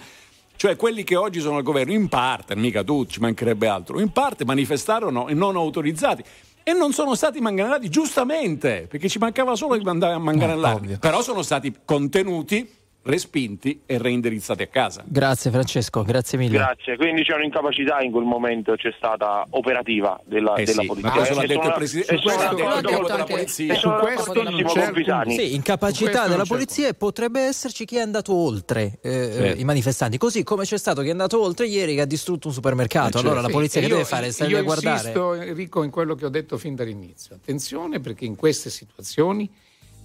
Cioè 0.56 0.76
quelli 0.76 1.04
che 1.04 1.16
oggi 1.16 1.40
sono 1.40 1.58
al 1.58 1.64
governo, 1.64 1.92
in 1.92 2.08
parte, 2.08 2.56
mica 2.56 2.84
tutti, 2.84 3.14
ci 3.14 3.20
mancherebbe 3.20 3.68
altro, 3.68 4.00
in 4.00 4.12
parte 4.12 4.46
manifestarono 4.46 5.28
e 5.28 5.34
non 5.34 5.56
autorizzati. 5.56 6.24
E 6.62 6.74
non 6.74 6.94
sono 6.94 7.16
stati 7.16 7.40
manganellati 7.40 7.90
giustamente, 7.90 8.86
perché 8.88 9.10
ci 9.10 9.18
mancava 9.18 9.56
solo 9.56 9.76
che 9.76 9.90
andare 9.90 10.14
a 10.14 10.20
manganellare. 10.20 10.76
ovvio. 10.76 10.98
Però 11.00 11.24
sono 11.24 11.42
stati 11.42 11.74
contenuti 11.84 12.70
respinti 13.04 13.82
e 13.88 13.98
reindirizzati 13.98 14.62
a 14.62 14.68
casa. 14.68 15.04
Grazie 15.06 15.50
Francesco, 15.50 16.04
grazie 16.04 16.38
mille. 16.38 16.58
Grazie, 16.58 16.98
quindi 16.98 17.24
c'è 17.24 17.34
un'incapacità 17.34 18.00
in 18.02 18.12
quel 18.12 18.26
momento, 18.26 18.76
c'è 18.76 18.94
stata 18.96 19.46
operativa 19.50 20.20
della, 20.24 20.54
Eh 20.54 20.66
della 20.66 20.82
sì, 20.82 20.88
polizia. 20.88 21.10
ma 21.10 21.16
questo 21.16 21.34
l'ha 21.36 21.42
E 21.42 21.48
detto 21.48 21.60
il 21.60 21.64
sono- 21.66 21.76
presidente- 21.76 22.14
e 22.14 22.18
sono 22.18 22.22
questo 22.36 22.44
l'ha 22.44 22.76
detto 22.76 22.90
il 22.90 22.96
con- 22.96 23.06
della 23.12 23.24
polizia. 23.24 23.74
e 23.74 23.78
sono 23.78 23.98
Su 23.98 24.04
questo 24.06 24.44
non 24.44 24.64
c'è. 24.64 25.30
Sì, 25.32 25.56
incapacità 25.56 26.28
della 26.28 26.46
polizia 26.46 26.88
e 26.90 26.94
potrebbe 26.94 27.42
esserci 27.42 27.86
chi 27.86 27.96
è 27.98 28.02
andato 28.02 28.34
oltre 28.36 29.00
eh, 29.02 29.10
Certo. 29.34 29.60
i 29.60 29.64
manifestanti, 29.64 30.18
così 30.18 30.44
come 30.44 30.64
c'è 30.66 30.78
stato 30.78 31.02
chi 31.02 31.08
è 31.08 31.12
andato 31.12 31.42
oltre 31.42 31.66
ieri 31.68 31.96
che 31.96 32.02
ha 32.02 32.06
distrutto 32.06 32.48
un 32.50 32.54
supermercato. 32.54 33.18
Eh, 33.18 33.22
allora 33.22 33.36
certo. 33.36 33.48
la 33.48 33.54
polizia 33.54 33.82
Sì, 33.82 33.88
che 33.88 33.92
io- 33.94 33.98
deve 33.98 34.08
fare? 34.08 34.32
Stare 34.32 34.52
io 34.52 34.58
a 34.60 34.62
guardare? 34.62 34.98
insisto, 34.98 35.34
Enrico, 35.34 35.84
in 35.84 35.90
quello 35.90 36.14
che 36.16 36.26
ho 36.26 36.30
detto 36.30 36.58
fin 36.58 36.76
dall'inizio. 36.76 37.36
Attenzione 37.36 38.00
perché 38.00 38.26
in 38.26 38.36
queste 38.36 38.70
situazioni 38.70 39.50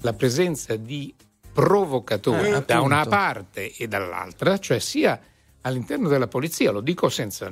la 0.00 0.12
presenza 0.14 0.76
di 0.76 1.12
provocatori 1.56 2.50
Eh, 2.50 2.62
da 2.66 2.82
una 2.82 3.06
parte 3.06 3.72
e 3.74 3.88
dall'altra, 3.88 4.58
cioè 4.58 4.78
sia 4.78 5.18
all'interno 5.62 6.08
della 6.08 6.26
polizia, 6.26 6.70
lo 6.70 6.82
dico 6.82 7.08
senza 7.08 7.50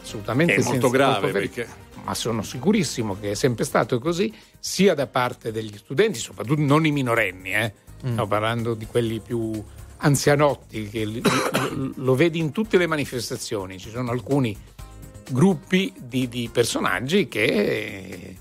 assolutamente 0.00 0.54
È 0.54 0.56
molto 0.58 0.70
senza 0.70 0.88
grave, 0.88 1.18
troppo 1.18 1.32
ver- 1.32 1.50
perché- 1.50 1.68
ma 2.04 2.14
sono 2.14 2.42
sicurissimo 2.42 3.18
che 3.18 3.32
è 3.32 3.34
sempre 3.34 3.64
stato 3.64 3.98
così, 3.98 4.32
sia 4.58 4.94
da 4.94 5.06
parte 5.06 5.52
degli 5.52 5.76
studenti, 5.76 6.18
soprattutto 6.18 6.60
non 6.60 6.86
i 6.86 6.92
minorenni, 6.92 7.52
eh. 7.52 7.72
Mm. 8.06 8.12
sto 8.12 8.26
parlando 8.26 8.74
di 8.74 8.86
quelli 8.86 9.20
più 9.20 9.62
anzianotti, 9.98 10.88
che 10.88 11.04
lo, 11.04 11.92
lo 11.96 12.14
vedi 12.14 12.38
in 12.38 12.50
tutte 12.50 12.76
le 12.76 12.86
manifestazioni, 12.86 13.78
ci 13.78 13.90
sono 13.90 14.10
alcuni 14.10 14.56
gruppi 15.30 15.92
di, 15.96 16.28
di 16.28 16.48
personaggi 16.52 17.28
che 17.28 17.44
eh, 17.44 18.36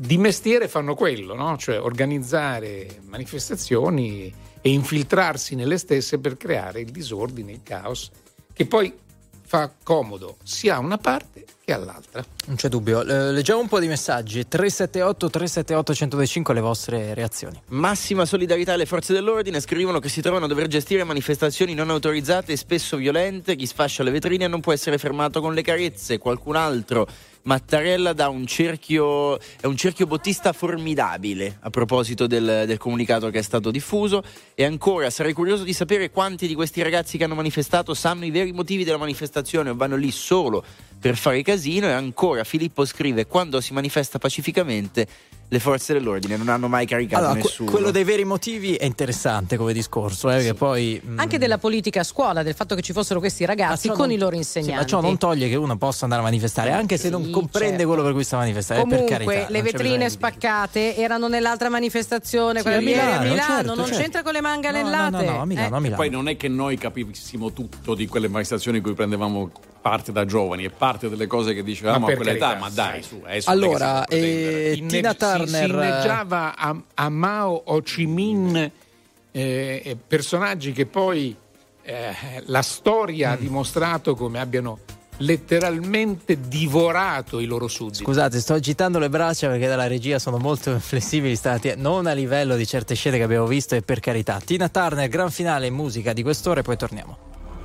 di 0.00 0.16
mestiere 0.16 0.68
fanno 0.68 0.94
quello, 0.94 1.34
no? 1.34 1.56
cioè 1.56 1.80
organizzare 1.80 3.00
manifestazioni 3.06 4.32
e 4.60 4.70
infiltrarsi 4.70 5.56
nelle 5.56 5.76
stesse 5.76 6.20
per 6.20 6.36
creare 6.36 6.80
il 6.80 6.90
disordine, 6.90 7.50
il 7.50 7.62
caos, 7.64 8.10
che 8.52 8.64
poi 8.66 8.94
fa 9.42 9.72
comodo 9.82 10.36
sia 10.44 10.76
a 10.76 10.78
una 10.78 10.98
parte 10.98 11.44
che 11.68 11.74
all'altra. 11.74 12.24
Non 12.46 12.56
c'è 12.56 12.68
dubbio. 12.68 13.02
Eh, 13.02 13.30
leggiamo 13.30 13.60
un 13.60 13.68
po' 13.68 13.78
di 13.78 13.88
messaggi. 13.88 14.48
378 14.48 15.28
378 15.28 15.92
1025 15.92 16.54
le 16.54 16.60
vostre 16.60 17.12
reazioni. 17.12 17.60
Massima 17.68 18.24
solidarietà 18.24 18.72
alle 18.72 18.86
forze 18.86 19.12
dell'ordine 19.12 19.60
scrivono 19.60 19.98
che 19.98 20.08
si 20.08 20.22
trovano 20.22 20.46
a 20.46 20.48
dover 20.48 20.66
gestire 20.66 21.04
manifestazioni 21.04 21.74
non 21.74 21.90
autorizzate 21.90 22.52
e 22.52 22.56
spesso 22.56 22.96
violente. 22.96 23.54
Chi 23.54 23.66
sfascia 23.66 24.02
le 24.02 24.10
vetrine 24.10 24.46
non 24.46 24.60
può 24.60 24.72
essere 24.72 24.96
fermato 24.96 25.42
con 25.42 25.52
le 25.52 25.60
carezze. 25.60 26.16
Qualcun 26.16 26.56
altro, 26.56 27.06
Mattarella, 27.42 28.14
dà 28.14 28.30
un 28.30 28.46
cerchio, 28.46 29.38
è 29.38 29.66
un 29.66 29.76
cerchio 29.76 30.06
bottista 30.06 30.54
formidabile 30.54 31.58
a 31.60 31.68
proposito 31.68 32.26
del, 32.26 32.64
del 32.66 32.78
comunicato 32.78 33.28
che 33.28 33.40
è 33.40 33.42
stato 33.42 33.70
diffuso. 33.70 34.22
E 34.54 34.64
ancora, 34.64 35.10
sarei 35.10 35.34
curioso 35.34 35.64
di 35.64 35.74
sapere 35.74 36.10
quanti 36.10 36.46
di 36.46 36.54
questi 36.54 36.80
ragazzi 36.80 37.18
che 37.18 37.24
hanno 37.24 37.34
manifestato 37.34 37.92
sanno 37.92 38.24
i 38.24 38.30
veri 38.30 38.52
motivi 38.52 38.84
della 38.84 38.96
manifestazione 38.96 39.68
o 39.68 39.76
vanno 39.76 39.96
lì 39.96 40.10
solo 40.10 40.64
per 40.98 41.16
fare 41.16 41.42
casino. 41.58 41.88
E 41.88 41.92
ancora, 41.92 42.44
Filippo 42.44 42.84
scrive: 42.86 43.26
quando 43.26 43.60
si 43.60 43.72
manifesta 43.72 44.18
pacificamente, 44.18 45.06
le 45.50 45.60
forze 45.60 45.94
dell'ordine 45.94 46.36
non 46.36 46.48
hanno 46.50 46.68
mai 46.68 46.84
caricato 46.84 47.16
Allora, 47.24 47.40
que- 47.40 47.48
nessuno. 47.48 47.70
quello 47.70 47.90
dei 47.90 48.04
veri 48.04 48.24
motivi 48.24 48.74
è 48.74 48.84
interessante 48.84 49.56
come 49.56 49.72
discorso, 49.72 50.30
eh, 50.30 50.42
che 50.42 50.52
poi 50.54 51.00
mm, 51.04 51.18
Anche 51.18 51.38
della 51.38 51.56
politica 51.56 52.00
a 52.00 52.04
scuola, 52.04 52.42
del 52.42 52.54
fatto 52.54 52.74
che 52.74 52.82
ci 52.82 52.92
fossero 52.92 53.18
questi 53.18 53.46
ragazzi 53.46 53.88
con 53.88 53.98
non- 54.00 54.10
i 54.10 54.18
loro 54.18 54.32
sì, 54.32 54.36
insegnanti. 54.38 54.74
ma 54.76 54.84
ciò 54.84 55.00
non 55.00 55.16
toglie 55.16 55.48
che 55.48 55.54
uno 55.56 55.76
possa 55.78 56.04
andare 56.04 56.20
a 56.20 56.24
manifestare, 56.24 56.70
anche 56.72 56.98
se 56.98 57.08
non 57.08 57.24
Sì, 57.24 57.30
comprende 57.30 57.70
certo. 57.78 57.86
quello 57.86 58.02
per 58.02 58.12
cui 58.12 58.24
sta 58.24 58.36
manifestando. 58.36 58.82
eh, 58.82 58.86
per 58.88 58.98
Comunque, 59.04 59.24
carità, 59.34 59.50
le 59.50 59.62
vetrine 59.62 59.88
bisogno 59.88 60.04
di- 60.04 60.10
spaccate 60.10 60.96
erano 60.96 61.28
nell'altra 61.28 61.70
manifestazione, 61.70 62.58
Sì, 62.58 62.62
quella 62.64 62.76
a 62.76 62.80
di 62.80 62.86
ieri 62.86 63.00
a 63.00 63.04
Milano, 63.04 63.22
Milano, 63.30 63.54
certo, 63.54 63.74
non 63.74 63.84
certo. 63.86 64.00
c'entra 64.02 64.22
con 64.22 64.32
le 64.32 64.40
No, 64.40 64.48
manganellate. 64.48 65.10
no, 65.10 65.22
no, 65.22 65.30
no, 65.30 65.40
a 65.40 65.44
Milano, 65.46 65.74
a 65.74 65.78
Eh, 65.78 65.80
Milano. 65.80 65.96
Poi 65.96 66.10
non 66.10 66.28
è 66.28 66.36
che 66.36 66.48
noi 66.48 66.76
capissimo 66.76 67.52
tutto 67.54 67.94
di 67.94 68.06
quelle 68.06 68.28
manifestazioni 68.28 68.76
in 68.78 68.82
cui 68.82 68.92
prendevamo 68.92 69.50
parte 69.80 70.10
da 70.12 70.24
giovani 70.26 70.64
e 70.64 70.70
parte 70.70 71.08
delle 71.08 71.26
cose 71.26 71.54
che 71.54 71.62
dicevamo 71.62 72.04
a 72.04 72.08
per 72.08 72.16
quell'età, 72.16 72.48
carità, 72.48 72.60
ma 72.64 72.68
dai, 72.70 73.02
sì. 73.02 73.08
su, 73.08 73.20
adesso 73.24 73.48
Allora, 73.48 74.04
eh, 74.06 74.84
Tina 74.86 75.10
si- 75.12 75.16
Turner 75.38 75.64
Si, 75.64 75.70
inneggiava 75.70 76.56
a, 76.56 76.76
a 76.94 77.08
Mao 77.08 77.62
Ho 77.66 77.80
Chi 77.82 78.06
Minh 78.06 78.56
eh, 78.56 79.82
eh, 79.84 79.96
personaggi 80.06 80.72
che 80.72 80.86
poi 80.86 81.34
eh, 81.82 82.14
la 82.46 82.62
storia 82.62 83.30
ha 83.32 83.36
Mm. 83.36 83.40
dimostrato 83.40 84.14
come 84.14 84.40
abbiano 84.40 84.78
letteralmente 85.20 86.38
divorato 86.48 87.40
i 87.40 87.46
loro 87.46 87.66
sudditi. 87.66 88.04
Scusate, 88.04 88.38
sto 88.40 88.54
agitando 88.54 88.98
le 88.98 89.08
braccia 89.08 89.48
perché 89.48 89.66
dalla 89.66 89.86
regia 89.88 90.18
sono 90.18 90.38
molto 90.38 90.78
flessibili 90.80 91.34
stati, 91.34 91.72
non 91.76 92.06
a 92.06 92.12
livello 92.12 92.56
di 92.56 92.66
certe 92.66 92.94
scene 92.94 93.16
che 93.16 93.24
abbiamo 93.24 93.46
visto 93.46 93.74
e 93.74 93.82
per 93.82 94.00
carità. 94.00 94.40
Tina 94.44 94.68
Turner, 94.68 95.08
gran 95.08 95.30
finale 95.30 95.66
in 95.66 95.74
musica 95.74 96.12
di 96.12 96.22
quest'ora 96.22 96.60
e 96.60 96.62
poi 96.62 96.76
torniamo. 96.76 97.27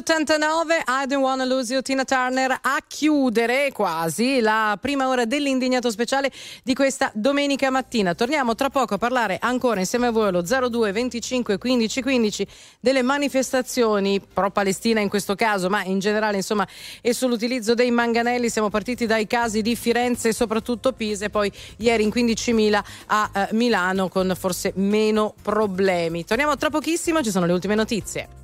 1989, 0.00 0.84
I 0.86 1.06
Don't 1.06 1.22
Wanna 1.22 1.44
Lose 1.44 1.72
You, 1.72 1.82
Tina 1.82 2.04
Turner 2.04 2.58
a 2.62 2.78
chiudere 2.86 3.70
quasi 3.70 4.40
la 4.40 4.78
prima 4.80 5.08
ora 5.08 5.26
dell'indignato 5.26 5.90
speciale 5.90 6.30
di 6.62 6.74
questa 6.74 7.10
domenica 7.14 7.70
mattina. 7.70 8.14
Torniamo 8.14 8.54
tra 8.54 8.70
poco 8.70 8.94
a 8.94 8.98
parlare 8.98 9.36
ancora 9.40 9.80
insieme 9.80 10.06
a 10.06 10.10
voi 10.10 10.28
allo 10.28 10.40
02 10.42 10.92
25 10.92 11.58
15 11.58 12.02
15 12.02 12.46
delle 12.80 13.02
manifestazioni 13.02 14.20
pro 14.20 14.50
Palestina 14.50 15.00
in 15.00 15.10
questo 15.10 15.34
caso, 15.34 15.68
ma 15.68 15.84
in 15.84 15.98
generale 15.98 16.36
insomma 16.36 16.66
e 17.02 17.12
sull'utilizzo 17.12 17.74
dei 17.74 17.90
manganelli. 17.90 18.48
Siamo 18.48 18.70
partiti 18.70 19.04
dai 19.04 19.26
casi 19.26 19.60
di 19.60 19.76
Firenze 19.76 20.28
e 20.28 20.32
soprattutto 20.32 20.92
Pisa 20.92 21.26
e 21.26 21.30
poi 21.30 21.52
ieri 21.76 22.04
in 22.04 22.08
15.000 22.08 22.82
a 23.06 23.30
eh, 23.34 23.48
Milano 23.52 24.08
con 24.08 24.32
forse 24.34 24.72
meno 24.76 25.34
problemi. 25.42 26.24
Torniamo 26.24 26.56
tra 26.56 26.70
pochissimo, 26.70 27.22
ci 27.22 27.30
sono 27.30 27.44
le 27.44 27.52
ultime 27.52 27.74
notizie. 27.74 28.40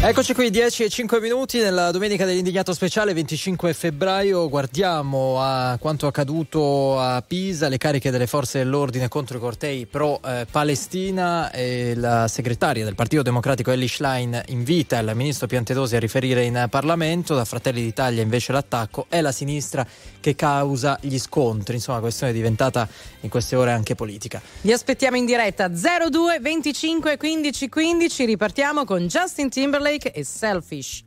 Eccoci 0.00 0.32
qui, 0.32 0.48
10 0.48 0.84
e 0.84 0.88
5 0.88 1.20
minuti 1.20 1.58
nella 1.58 1.90
domenica 1.90 2.24
dell'indignato 2.24 2.72
speciale 2.72 3.12
25 3.12 3.74
febbraio. 3.74 4.48
Guardiamo 4.48 5.40
a 5.40 5.76
quanto 5.80 6.06
accaduto 6.06 7.00
a 7.00 7.20
Pisa, 7.20 7.66
le 7.66 7.78
cariche 7.78 8.12
delle 8.12 8.28
forze 8.28 8.58
dell'ordine 8.58 9.08
contro 9.08 9.36
i 9.36 9.40
cortei 9.40 9.86
pro 9.86 10.20
eh, 10.24 10.46
Palestina. 10.48 11.50
E 11.50 11.94
la 11.96 12.28
segretaria 12.28 12.84
del 12.84 12.94
Partito 12.94 13.22
Democratico 13.22 13.72
Ellie 13.72 13.88
Schlein 13.88 14.40
invita 14.46 15.00
il 15.00 15.10
ministro 15.16 15.48
Piantedosi 15.48 15.96
a 15.96 15.98
riferire 15.98 16.44
in 16.44 16.68
Parlamento. 16.70 17.34
Da 17.34 17.44
Fratelli 17.44 17.82
d'Italia 17.82 18.22
invece 18.22 18.52
l'attacco 18.52 19.06
è 19.08 19.20
la 19.20 19.32
sinistra 19.32 19.84
che 20.20 20.36
causa 20.36 20.96
gli 21.02 21.18
scontri. 21.18 21.74
Insomma, 21.74 21.96
la 21.96 22.04
questione 22.04 22.30
è 22.30 22.36
diventata 22.36 22.88
in 23.22 23.28
queste 23.28 23.56
ore 23.56 23.72
anche 23.72 23.96
politica. 23.96 24.40
Vi 24.60 24.72
aspettiamo 24.72 25.16
in 25.16 25.26
diretta 25.26 25.66
02 25.66 26.38
25 26.40 27.16
15 27.16 27.68
15. 27.68 28.24
Ripartiamo 28.24 28.84
con 28.84 29.08
Justin 29.08 29.50
Timberlake 29.50 29.86
Timberlake 29.88 30.12
e 30.14 30.24
Selfish. 30.24 31.04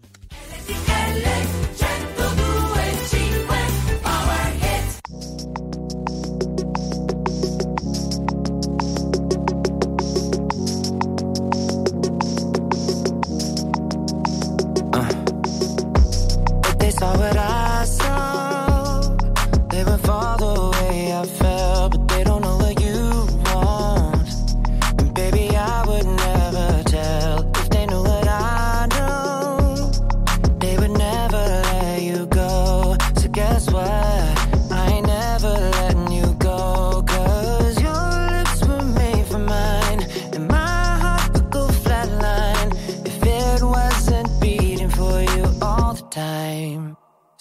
saw 16.92 17.18
what 17.18 17.38
I 17.38 17.86
saw. 17.86 19.02
They 19.70 19.84
were 19.84 19.98
followed. 20.00 20.61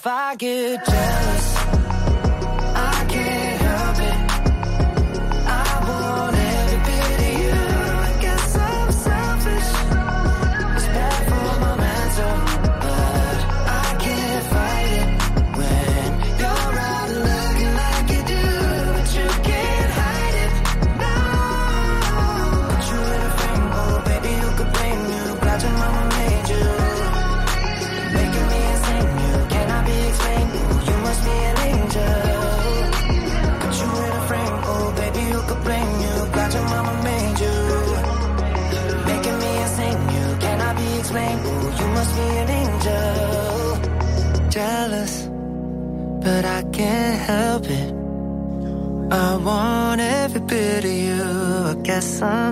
If 0.00 0.06
I 0.06 0.34
get 0.34 0.82
jealous, 0.86 1.59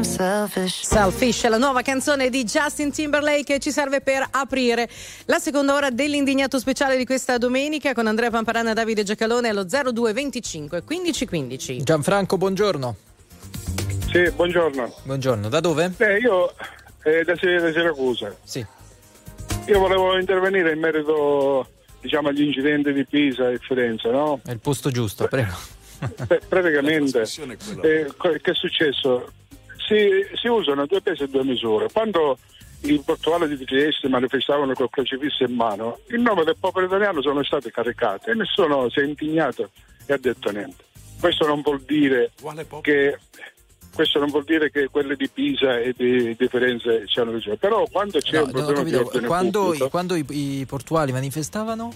selfish. 0.05 0.83
Selfish 0.83 1.43
è 1.43 1.49
la 1.49 1.59
nuova 1.59 1.83
canzone 1.83 2.31
di 2.31 2.45
Justin 2.45 2.93
Timberlake 2.93 3.43
che 3.43 3.59
ci 3.59 3.73
serve 3.73 4.01
per 4.01 4.25
aprire 4.31 4.89
la 5.25 5.41
seconda 5.41 5.75
ora 5.75 5.91
dell'indignato 5.91 6.61
speciale 6.61 6.97
di 6.97 7.05
questa 7.05 7.39
domenica 7.39 7.95
con 7.95 8.07
Andrea 8.07 8.31
Pamparana 8.31 8.71
e 8.71 8.75
Davide 8.75 9.03
Giacalone 9.03 9.49
allo 9.49 9.65
0225 9.65 10.83
1515. 10.87 11.83
Gianfranco, 11.83 12.37
buongiorno. 12.37 12.97
Sì, 14.13 14.31
buongiorno. 14.31 14.95
Buongiorno, 15.03 15.49
da 15.49 15.59
dove? 15.59 15.89
Beh, 15.97 16.19
io 16.19 16.55
eh, 17.03 17.25
da 17.25 17.37
Siracusa. 17.37 18.33
Sì. 18.45 18.65
Io 19.67 19.79
volevo 19.81 20.17
intervenire 20.17 20.73
in 20.73 20.79
merito 20.79 21.69
diciamo, 22.01 22.29
agli 22.29 22.43
incidenti 22.43 22.93
di 22.93 23.05
Pisa 23.05 23.51
e 23.51 23.59
Firenze, 23.59 24.09
no? 24.09 24.41
È 24.45 24.53
il 24.53 24.61
posto 24.61 24.91
giusto, 24.91 25.27
prego. 25.27 25.78
Beh, 26.27 26.41
praticamente, 26.49 27.23
eh, 27.83 28.07
che 28.19 28.51
è 28.51 28.55
successo? 28.55 29.33
Si, 29.87 29.97
si 30.41 30.49
usano 30.49 30.87
due 30.87 31.01
pesi 31.01 31.23
e 31.23 31.29
due 31.29 31.45
misure. 31.45 31.89
Quando 31.93 32.39
i 32.83 33.01
portuali 33.05 33.57
di 33.57 33.65
Trieste 33.65 34.09
manifestavano 34.09 34.73
col 34.75 34.91
crocifisso 34.91 35.45
in 35.45 35.55
mano, 35.55 35.99
il 36.09 36.21
nome 36.21 36.45
del 36.45 36.57
popolo 36.61 36.87
italiano 36.87 37.21
sono 37.23 37.43
stati 37.43 37.71
caricati 37.71 38.31
e 38.31 38.35
nessuno 38.35 38.89
si 38.91 39.01
è 39.01 39.05
indignato 39.05 39.71
e 40.07 40.13
ha 40.13 40.19
detto 40.19 40.51
niente. 40.51 40.85
Questo 41.19 41.47
non 41.47 41.63
vuol 41.63 41.81
dire 41.81 42.31
che 42.83 43.19
questo 43.93 44.21
non 44.21 44.29
vuol 44.29 44.45
dire 44.45 44.71
che 44.71 44.87
quelle 44.89 45.17
di 45.17 45.29
Pisa 45.29 45.77
e 45.81 45.93
di, 45.97 46.37
di 46.39 46.47
Firenze 46.49 47.03
siano 47.09 47.33
ragione. 47.33 47.57
Però 47.57 47.85
quando 47.91 48.21
c'è 48.21 48.37
No, 48.37 48.45
un 48.45 48.51
problema 48.53 48.83
di 48.85 48.91
capito, 48.93 49.07
ordine 49.09 49.27
quando, 49.27 49.63
pubblico, 49.65 49.89
quando 49.89 50.15
i, 50.15 50.25
i 50.29 50.67
portuali 50.67 51.11
manifestavano? 51.11 51.91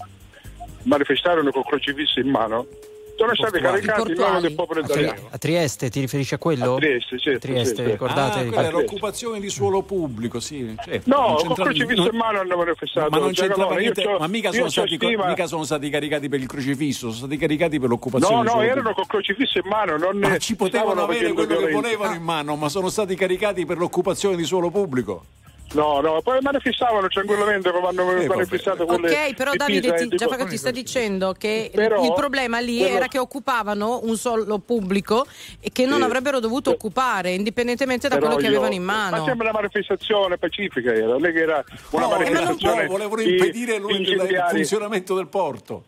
manifestarono 0.83 1.49
col 1.51 1.63
crocifisso 1.65 2.19
in 2.19 2.27
mano, 2.27 2.67
sono 3.15 3.35
stati 3.35 3.59
caricati 3.59 4.11
in 4.11 4.17
nome 4.17 4.41
del 4.41 4.53
popolo 4.53 4.79
A, 4.81 4.83
Tri- 4.83 5.01
italiano. 5.03 5.27
a 5.31 5.37
Trieste, 5.37 5.89
ti 5.89 5.99
riferisci 5.99 6.33
a 6.33 6.37
quello? 6.37 6.75
A 6.75 6.77
Trieste, 6.77 7.19
certo, 7.19 7.39
Trieste, 7.39 7.83
sì. 7.83 7.91
ricordate? 7.91 8.39
Ah, 8.39 8.45
quella 8.45 8.67
è 8.67 8.71
l'occupazione 8.71 9.39
di 9.39 9.49
suolo 9.49 9.81
pubblico, 9.83 10.39
sì. 10.39 10.75
certo. 10.83 11.09
No, 11.09 11.35
col 11.35 11.37
c'entra- 11.47 11.63
crocifisso 11.65 12.09
in 12.09 12.17
mano 12.17 12.39
hanno 12.39 12.55
manifestato. 12.57 13.09
Ma 13.09 13.17
non 13.17 13.33
Cioè, 13.33 13.47
c'entrava 13.47 13.73
io 13.73 13.79
niente, 13.79 14.15
ma 14.19 14.27
mica 14.27 14.51
sono, 14.51 14.69
stati, 14.69 14.95
stima- 14.95 15.27
mica 15.27 15.45
sono 15.45 15.63
stati 15.63 15.89
caricati 15.89 16.29
per 16.29 16.39
il 16.39 16.47
crocifisso, 16.47 16.99
sono 17.07 17.13
stati 17.13 17.37
caricati 17.37 17.79
per 17.79 17.89
l'occupazione 17.89 18.35
No, 18.35 18.41
no, 18.43 18.61
erano 18.61 18.73
pubblico. 18.81 18.93
col 18.93 19.05
crocifisso 19.07 19.57
in 19.59 19.67
mano, 19.69 19.97
non 19.97 20.17
Ma 20.17 20.37
ci 20.37 20.55
potevano 20.55 21.03
avere 21.03 21.31
quello 21.33 21.55
che 21.57 21.71
volevano 21.71 22.15
in 22.15 22.21
mano, 22.23 22.55
ma 22.55 22.69
sono 22.69 22.89
stati 22.89 23.15
caricati 23.15 23.65
per 23.65 23.77
l'occupazione 23.77 24.35
di 24.35 24.43
suolo 24.43 24.69
pubblico. 24.69 25.25
No, 25.73 26.01
no, 26.01 26.21
poi 26.21 26.39
manifestavano 26.41 27.07
tranquillamente 27.07 27.71
come 27.71 27.87
hanno 27.87 28.11
Eh, 28.15 28.27
manifestato 28.27 28.85
quelle 28.85 29.09
Ok, 29.09 29.33
però 29.33 29.51
di 29.51 29.57
Davide 29.57 29.79
Pisa 29.81 29.93
ti, 29.95 30.07
di- 30.09 30.15
Gianfranco 30.17 30.45
ti 30.47 30.57
sta 30.57 30.69
dicendo 30.71 31.33
che 31.37 31.71
Però- 31.73 32.03
il 32.03 32.13
problema 32.13 32.59
lì 32.59 32.77
quello- 32.77 32.95
era 32.95 33.07
che 33.07 33.17
occupavano 33.17 34.01
un 34.03 34.15
solo 34.15 34.59
pubblico 34.59 35.25
e 35.59 35.71
che 35.71 35.85
non 35.87 35.97
Sì. 35.99 36.03
avrebbero 36.05 36.39
dovuto 36.39 36.69
occupare, 36.69 37.31
indipendentemente 37.31 38.07
da 38.07 38.19
quello 38.19 38.35
che 38.35 38.43
io- 38.43 38.49
avevano 38.49 38.73
in 38.73 38.83
mano. 38.83 39.17
Ma 39.17 39.23
sembra 39.25 39.49
una 39.49 39.59
manifestazione 39.59 40.37
pacifica 40.37 40.93
era, 40.93 41.07
non 41.07 41.25
è 41.25 41.31
che 41.31 41.39
era 41.39 41.63
una 41.89 42.05
No, 42.05 42.09
manifestazione 42.11 42.81
no, 42.83 42.87
volevano 42.89 43.21
di 43.23 43.29
impedire 43.31 43.77
lui 43.79 43.93
il- 43.95 44.01
il 44.01 44.09
incendiari. 44.11 44.55
funzionamento 44.57 45.15
del 45.15 45.27
porto. 45.27 45.85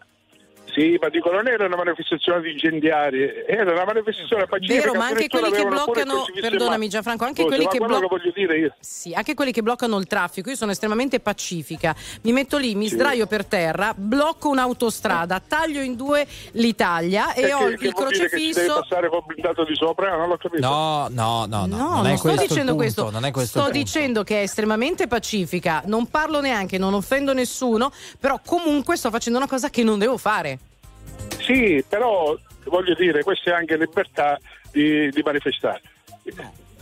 Sì, 0.75 0.97
ma 1.01 1.07
dico, 1.07 1.31
non 1.31 1.47
era 1.47 1.65
una 1.67 1.77
manifestazione 1.77 2.41
di 2.41 2.51
incendiari, 2.51 3.23
era 3.47 3.71
una 3.71 3.85
manifestazione 3.85 4.45
pacifica. 4.45 4.81
Vero, 4.81 4.93
ma 4.93 5.05
anche 5.05 5.27
quelli 5.29 5.49
che 5.51 5.61
il 5.61 5.67
bloccano, 5.67 6.25
perdonami. 6.41 6.89
Gianfranco, 6.89 7.23
anche 7.23 7.43
Scusa, 7.43 7.55
quelli 7.55 7.69
che 7.69 7.77
bloccano. 7.77 7.99
che 8.01 8.07
voglio 8.17 8.31
dire 8.35 8.57
io. 8.57 8.75
Sì, 8.81 9.13
anche 9.13 9.33
quelli 9.35 9.53
che 9.53 9.61
bloccano 9.61 9.97
il 9.97 10.05
traffico. 10.05 10.49
Io 10.49 10.57
sono 10.57 10.71
estremamente 10.71 11.21
pacifica. 11.21 11.95
Mi 12.23 12.33
metto 12.33 12.57
lì, 12.57 12.75
mi 12.75 12.89
Sì. 12.89 12.95
sdraio 12.95 13.25
per 13.25 13.45
terra, 13.45 13.93
blocco 13.95 14.49
un'autostrada, 14.49 15.41
taglio 15.47 15.79
in 15.79 15.95
due 15.95 16.27
l'Italia 16.51 17.31
e 17.33 17.41
Perché- 17.41 17.53
ho 17.53 17.67
il 17.69 17.77
che 17.77 17.91
dire 17.91 17.93
che 17.93 18.03
devi 18.03 18.27
crocifisso. 18.51 18.79
passare 18.81 19.09
col 19.09 19.23
blindato 19.25 19.63
di 19.63 19.75
sopra? 19.75 20.17
Non 20.17 20.27
l'ho 20.27 20.37
capito. 20.37 20.67
No, 20.67 21.07
no, 21.09 21.45
no, 21.47 21.65
no, 21.65 21.65
No, 21.67 21.77
non 21.77 21.93
non, 21.95 22.05
è 22.07 22.15
sto 22.17 22.27
questo 22.27 22.41
il 22.43 22.47
dicendo 22.49 22.71
punto, 22.71 22.75
questo. 22.75 23.09
non 23.11 23.23
è 23.25 23.31
questo 23.31 23.49
sto 23.59 23.67
il 23.67 23.71
punto. 23.71 23.77
dicendo 23.85 24.23
che 24.23 24.39
è 24.39 24.43
estremamente 24.43 25.07
pacifica, 25.07 25.83
non 25.85 26.07
parlo 26.09 26.41
neanche, 26.41 26.77
non 26.77 26.93
offendo 26.93 27.33
nessuno, 27.33 27.91
però 28.19 28.39
comunque 28.45 28.97
sto 28.97 29.09
facendo 29.09 29.37
una 29.37 29.47
cosa 29.47 29.69
che 29.69 29.83
non 29.83 29.99
devo 29.99 30.17
fare. 30.17 30.59
Sì, 31.39 31.83
però 31.87 32.35
voglio 32.65 32.93
dire, 32.95 33.23
questa 33.23 33.51
è 33.51 33.53
anche 33.53 33.77
libertà 33.77 34.37
di, 34.71 35.09
di 35.09 35.21
manifestare. 35.23 35.81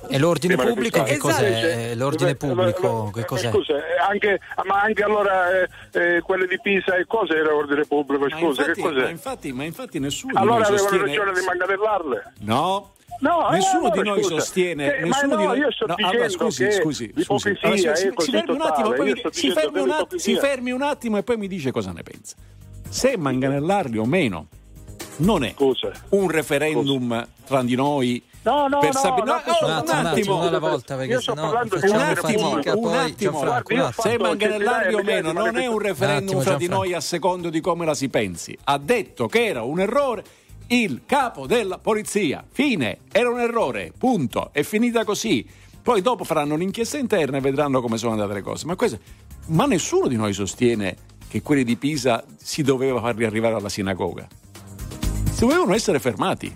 E 0.09 0.19
l'ordine 0.19 0.55
Di 0.55 0.61
pubblico 0.61 1.03
che 1.03 1.17
cos'è? 1.17 1.47
Esatto. 1.47 1.67
Eh, 1.67 1.95
L'ordine 1.95 2.29
Eh, 2.31 2.35
pubblico 2.35 3.09
che 3.13 3.21
eh, 3.21 3.25
cos'è? 3.25 3.49
Scusa, 3.51 3.77
eh, 3.77 3.97
anche, 4.05 4.39
ma 4.65 4.81
anche 4.81 5.01
allora 5.03 5.61
eh, 5.61 5.69
eh, 5.93 6.21
quelle 6.21 6.45
di 6.45 6.59
Pisa 6.61 6.95
e 6.97 7.05
cose 7.05 7.35
era 7.37 7.55
ordine 7.55 7.85
pubblico, 7.85 8.25
Ma 8.25 8.37
scusa, 8.37 8.61
infatti, 8.65 8.81
che 8.81 8.81
ma 8.81 8.93
cos'è? 8.93 9.09
infatti, 9.09 9.51
ma 9.53 9.63
infatti 9.63 9.99
nessuno 9.99 10.33
Allora 10.37 10.65
di 10.65 10.71
noi 10.71 10.79
avevano 10.79 10.89
sostiene... 10.89 11.07
ragione 11.17 11.39
di 11.39 11.45
manganellarle? 11.45 12.33
No, 12.39 12.91
No, 13.19 13.47
eh, 13.49 13.53
nessuno 13.53 13.85
allora, 13.85 14.01
di 14.01 14.09
noi 14.09 14.23
scusa. 14.23 14.35
sostiene. 14.35 14.95
Eh, 14.97 14.99
ma 15.01 15.05
nessuno 15.07 15.35
no, 15.35 15.39
di 15.39 15.45
noi... 15.47 15.57
io 15.59 15.71
sto 15.71 15.85
allora, 15.85 16.11
dicendo 16.11 16.29
scusi, 16.29 16.71
scusi, 16.71 17.13
scusi. 17.23 17.57
Allora, 17.61 17.95
si, 17.95 18.11
si- 18.17 18.31
fermi 18.31 18.51
un 18.55 18.61
attimo, 18.61 18.89
totale, 18.89 19.13
poi 19.21 19.31
si 20.19 20.35
fermi 20.37 20.71
un 20.71 20.81
attimo 20.81 21.17
e 21.17 21.23
poi 21.23 21.37
mi 21.37 21.47
dice 21.47 21.71
cosa 21.71 21.91
ne 21.93 22.03
pensa. 22.03 22.35
Se 22.93 23.17
manganellarli 23.17 23.97
o 23.97 24.05
meno 24.05 24.47
non 25.17 25.43
è 25.43 25.55
un 26.09 26.29
referendum 26.29 27.27
tra 27.43 27.63
di 27.63 27.73
noi 27.75 28.21
No, 28.43 28.67
no, 28.67 28.79
per 28.79 28.93
no, 28.93 28.99
sapere- 28.99 29.25
no, 29.25 29.33
no, 29.33 29.41
questo- 29.41 29.65
un 29.65 29.71
Un 29.71 29.77
attimo, 29.77 29.99
un 29.99 30.05
attimo, 30.05 30.35
una 30.37 30.47
alla 30.47 30.59
volta, 30.59 30.95
perché 30.97 31.11
Io 31.13 31.21
sto 31.21 31.33
sennò 31.33 31.47
parlando 31.47 31.75
di 31.75 31.81
facciamo 31.81 32.03
un 32.03 32.09
attimo, 32.09 32.49
fatica, 32.49 32.75
un 32.77 32.93
attimo. 32.93 33.39
Guardi, 33.39 33.75
se 33.75 33.91
fatto 33.93 34.17
manganellarli 34.23 34.93
o 34.93 35.03
meno 35.03 35.31
non 35.31 35.57
è 35.57 35.65
un 35.65 35.79
referendum 35.79 36.41
fra 36.41 36.55
di 36.55 36.67
noi 36.67 36.93
a 36.93 36.99
secondo 36.99 37.49
di 37.49 37.61
come 37.61 37.85
la 37.85 37.93
si 37.95 38.09
pensi. 38.09 38.55
Ha 38.65 38.77
detto 38.77 39.27
che 39.27 39.45
era 39.45 39.63
un 39.63 39.79
errore 39.79 40.23
il 40.67 41.01
capo 41.07 41.47
della 41.47 41.77
polizia. 41.79 42.43
Fine, 42.47 42.99
era 43.11 43.29
un 43.29 43.39
errore, 43.39 43.91
punto. 43.97 44.49
È 44.51 44.61
finita 44.61 45.03
così. 45.03 45.47
Poi 45.81 46.01
dopo 46.01 46.23
faranno 46.25 46.53
un'inchiesta 46.53 46.97
interna 46.97 47.37
e 47.37 47.41
vedranno 47.41 47.81
come 47.81 47.97
sono 47.97 48.11
andate 48.11 48.33
le 48.33 48.41
cose. 48.41 48.65
Ma, 48.65 48.75
questo- 48.75 48.99
ma 49.47 49.65
nessuno 49.65 50.07
di 50.07 50.15
noi 50.17 50.33
sostiene 50.33 50.95
che 51.33 51.41
quelli 51.41 51.63
di 51.63 51.77
Pisa 51.77 52.23
si 52.37 52.61
doveva 52.61 52.99
farli 52.99 53.25
arrivare 53.25 53.55
alla 53.55 53.67
sinagoga. 53.67 54.27
Dovevano 55.39 55.73
essere 55.73 55.97
fermati 55.97 56.55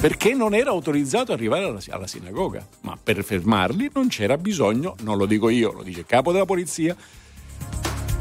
perché 0.00 0.34
non 0.34 0.54
era 0.54 0.70
autorizzato 0.70 1.32
arrivare 1.32 1.64
alla, 1.64 1.80
alla 1.88 2.06
sinagoga. 2.06 2.64
Ma 2.82 2.96
per 3.02 3.24
fermarli 3.24 3.90
non 3.92 4.06
c'era 4.06 4.38
bisogno, 4.38 4.94
non 5.02 5.16
lo 5.16 5.26
dico 5.26 5.48
io, 5.48 5.72
lo 5.72 5.82
dice 5.82 6.00
il 6.00 6.06
capo 6.06 6.30
della 6.30 6.44
polizia, 6.44 6.94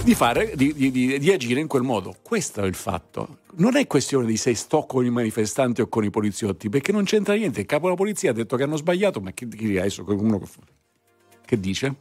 di, 0.04 0.16
fare, 0.16 0.54
di, 0.56 0.74
di- 0.74 1.20
di- 1.20 1.32
agire 1.32 1.60
in 1.60 1.68
quel 1.68 1.84
modo. 1.84 2.16
Questo 2.24 2.64
è 2.64 2.66
il 2.66 2.74
fatto. 2.74 3.42
Non 3.58 3.76
è 3.76 3.86
questione 3.86 4.26
di 4.26 4.36
se 4.36 4.56
sto 4.56 4.88
con 4.88 5.06
i 5.06 5.12
manifestanti 5.12 5.82
o 5.82 5.88
con 5.88 6.04
i 6.04 6.10
poliziotti, 6.10 6.70
perché 6.70 6.92
non 6.92 7.04
c'entra 7.04 7.36
niente. 7.36 7.60
Il 7.60 7.68
capo 7.68 7.84
della 7.84 7.98
polizia 7.98 8.32
ha 8.32 8.34
detto 8.34 8.58
che 8.58 8.64
hanno 8.64 8.78
sbagliato, 8.78 9.22
ma 9.22 9.32
che, 9.32 9.48
che 9.48 9.78
adesso 9.78 10.04
uno 10.08 10.40
che, 10.40 10.48
che 11.46 11.60
dice? 11.60 11.94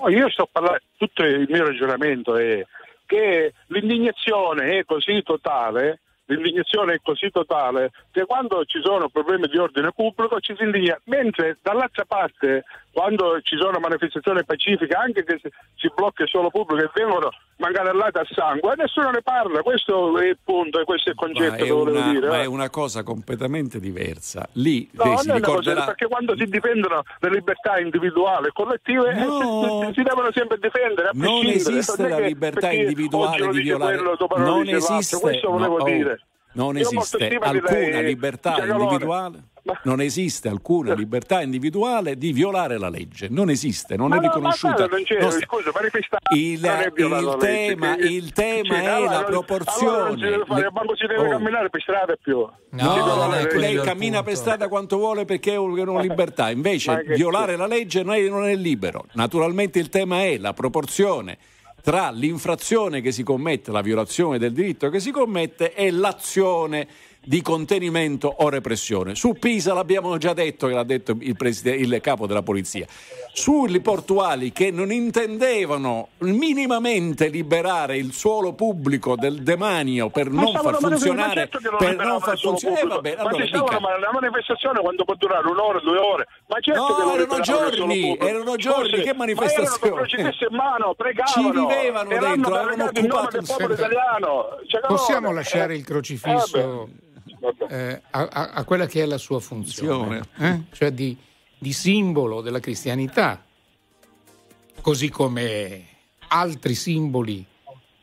No, 0.00 0.08
io 0.08 0.28
sto 0.28 0.48
parlando, 0.50 0.80
tutto 0.96 1.22
il 1.22 1.46
mio 1.48 1.64
ragionamento 1.64 2.36
è 2.36 2.66
che 3.06 3.54
l'indignazione 3.68 4.78
è 4.78 4.84
così 4.84 5.22
totale, 5.22 6.00
l'indignazione 6.26 6.94
è 6.94 7.00
così 7.02 7.30
totale 7.30 7.92
che 8.10 8.24
quando 8.24 8.64
ci 8.64 8.80
sono 8.82 9.08
problemi 9.08 9.46
di 9.48 9.58
ordine 9.58 9.92
pubblico 9.92 10.40
ci 10.40 10.54
si 10.56 10.64
indigna, 10.64 11.00
mentre 11.04 11.58
dall'altra 11.62 12.04
parte 12.04 12.64
quando 12.96 13.40
ci 13.42 13.58
sono 13.58 13.78
manifestazioni 13.78 14.42
pacifiche, 14.42 14.94
anche 14.94 15.22
che 15.22 15.38
si- 15.76 15.92
blocca 15.94 16.22
il 16.22 16.28
suolo 16.30 16.48
pubblico 16.48 16.82
e 16.82 16.90
vengono 16.94 17.28
manganellate 17.58 18.20
a 18.20 18.26
sangue, 18.32 18.72
nessuno 18.76 19.10
ne 19.10 19.20
parla, 19.20 19.60
questo 19.60 20.18
è 20.18 20.28
il 20.28 20.38
punto 20.42 20.80
e 20.80 20.84
questo 20.84 21.10
è 21.10 21.12
il 21.12 21.18
concetto 21.18 21.62
che 21.62 21.70
volevo 21.70 21.98
una, 21.98 22.10
dire. 22.10 22.28
ma 22.28 22.38
eh. 22.38 22.42
è 22.42 22.46
una 22.46 22.70
cosa 22.70 23.02
completamente 23.02 23.78
diversa. 23.80 24.48
Lì 24.52 24.88
No, 24.92 25.04
lei 25.04 25.18
si 25.18 25.28
una 25.28 25.40
cosa, 25.40 25.46
ricorderà. 25.58 25.84
perché 25.84 26.06
quando 26.06 26.34
si 26.36 26.46
difendono 26.46 27.02
le 27.20 27.30
libertà 27.30 27.78
individuali 27.78 28.46
e 28.46 28.52
collettive 28.52 29.10
eh, 29.10 29.24
No. 29.26 29.84
si, 29.88 29.92
si 29.94 30.02
devono 30.02 30.28
sempre 30.32 30.58
difendere. 30.58 31.08
A 31.08 31.10
Non 31.14 31.44
esiste 31.44 32.00
Non 32.02 32.10
la 32.10 32.26
libertà 32.26 32.72
individuale 32.72 33.48
di 33.48 33.60
violare. 33.60 33.96
quello, 33.98 34.16
Non 34.38 34.66
esiste, 34.68 35.20
Questo 35.20 35.50
volevo 35.50 35.76
no, 35.76 35.82
oh, 35.84 35.86
dire. 35.86 36.20
non 36.52 36.76
Io 36.76 36.80
esiste 36.88 37.26
alcuna 37.40 37.60
lei, 37.70 38.04
libertà 38.04 38.54
Giacalone. 38.54 39.54
Non 39.82 40.00
esiste 40.00 40.48
alcuna 40.48 40.94
libertà 40.94 41.42
individuale 41.42 42.16
di 42.16 42.32
violare 42.32 42.78
la 42.78 42.88
legge, 42.88 43.28
non 43.28 43.50
esiste, 43.50 43.96
non 43.96 44.08
Ma 44.10 44.16
è 44.16 44.18
no, 44.20 44.24
riconosciuta. 44.26 44.86
non 44.86 45.02
c'è, 45.02 45.18
Non 45.20 45.30
sta- 45.30 45.40
scusa, 45.46 45.68
il, 45.68 45.72
non 45.72 45.82
è 45.84 46.92
il 46.94 47.08
la 47.08 47.36
legge, 47.36 47.36
tema, 47.38 47.94
che- 47.96 48.06
il 48.06 48.32
tema 48.32 48.62
Sì, 48.64 48.80
è 48.80 48.86
allora- 48.86 49.10
la 49.10 49.16
Allora 49.16 49.24
proporzione. 49.24 50.08
non 50.08 50.16
si 50.18 50.24
deve 50.24 50.44
fare, 50.46 50.62
Le- 50.62 50.96
si 50.96 51.06
deve 51.06 51.26
Oh. 51.26 51.30
camminare 51.30 51.70
per 51.70 51.80
strada 51.82 52.16
più. 52.20 52.36
No, 52.38 52.92
quello 52.92 53.58
lei 53.58 53.76
cammina 53.80 54.22
per 54.22 54.36
strada 54.36 54.68
quanto 54.68 54.96
vuole 54.96 55.24
perché 55.24 55.52
è 55.52 55.56
un- 55.56 55.76
è 55.78 55.82
una 55.82 56.00
libertà, 56.00 56.50
invece 56.50 57.02
violare 57.08 57.56
la 57.56 57.66
legge 57.66 58.02
non 58.02 58.14
è, 58.14 58.28
non 58.28 58.46
è 58.46 58.54
libero. 58.54 59.06
Naturalmente 59.14 59.78
il 59.78 59.88
tema 59.88 60.22
è 60.22 60.38
la 60.38 60.52
proporzione 60.52 61.38
tra 61.82 62.10
l'infrazione 62.10 63.00
che 63.00 63.12
si 63.12 63.22
commette, 63.22 63.70
la 63.70 63.80
violazione 63.80 64.38
del 64.38 64.52
diritto 64.52 64.88
che 64.90 64.98
si 64.98 65.12
commette 65.12 65.72
e 65.72 65.90
l'azione 65.92 66.86
di 67.26 67.42
contenimento 67.42 68.32
o 68.38 68.48
repressione. 68.48 69.16
Su 69.16 69.32
Pisa 69.32 69.74
l'abbiamo 69.74 70.16
già 70.16 70.32
detto, 70.32 70.68
che 70.68 70.74
l'ha 70.74 70.84
detto 70.84 71.16
il, 71.18 71.34
preside- 71.36 71.74
il 71.74 71.98
capo 72.00 72.26
della 72.28 72.42
polizia. 72.42 72.86
Sui 73.32 73.80
portuali 73.80 74.52
che 74.52 74.70
non 74.70 74.92
intendevano 74.92 76.08
minimamente 76.18 77.26
liberare 77.28 77.96
il 77.96 78.12
suolo 78.12 78.54
pubblico 78.54 79.16
del 79.16 79.42
demanio 79.42 80.08
per 80.08 80.30
Ma 80.30 80.42
non 80.42 80.52
far 80.54 80.76
funzionare, 80.76 81.26
ma 81.26 81.34
certo 81.34 81.76
per 81.76 81.96
non 81.96 82.20
far 82.20 82.38
funzionare, 82.38 82.80
eh, 82.82 82.86
vabbè, 82.86 83.16
ma 83.16 83.22
allora 83.22 83.44
dica. 83.44 83.80
ma 83.80 83.98
la 83.98 84.10
manifestazione 84.12 84.80
quando 84.80 85.04
può 85.04 85.14
durare 85.16 85.48
un'ora, 85.48 85.80
due 85.80 85.98
ore, 85.98 86.28
ma 86.46 86.60
certo 86.60 86.80
No, 86.80 86.94
che 86.94 87.02
non 87.02 87.20
erano 87.20 87.40
giorni, 87.40 88.00
pubblico. 88.00 88.26
erano 88.26 88.56
giorni, 88.56 88.88
Scusi, 88.90 89.02
che 89.02 89.12
Ma 89.12 89.18
manifestazione? 89.18 89.86
erano 89.86 90.06
con 90.06 90.48
in 90.48 90.56
mano, 90.56 90.94
pregavano, 90.94 91.32
Ci 91.42 91.50
vivevano 91.50 92.08
dentro, 92.08 92.54
nome 92.54 92.82
occupato 92.84 93.30
del 93.36 93.44
popolo 93.46 93.74
italiano. 93.74 94.46
Cioè, 94.66 94.80
Possiamo 94.86 95.18
allora, 95.26 95.34
lasciare 95.34 95.74
eh, 95.74 95.76
il 95.76 95.84
crocifisso 95.84 96.56
eh, 96.86 97.04
a, 98.10 98.28
a- 98.28 98.50
a 98.52 98.64
quella 98.64 98.86
che 98.86 99.02
è 99.02 99.06
la 99.06 99.18
sua 99.18 99.40
funzione, 99.40 100.22
eh? 100.38 100.62
cioè 100.72 100.92
di, 100.92 101.16
di 101.58 101.72
simbolo 101.72 102.40
della 102.40 102.60
cristianità, 102.60 103.44
così 104.80 105.08
come 105.08 105.84
altri 106.28 106.74
simboli 106.74 107.44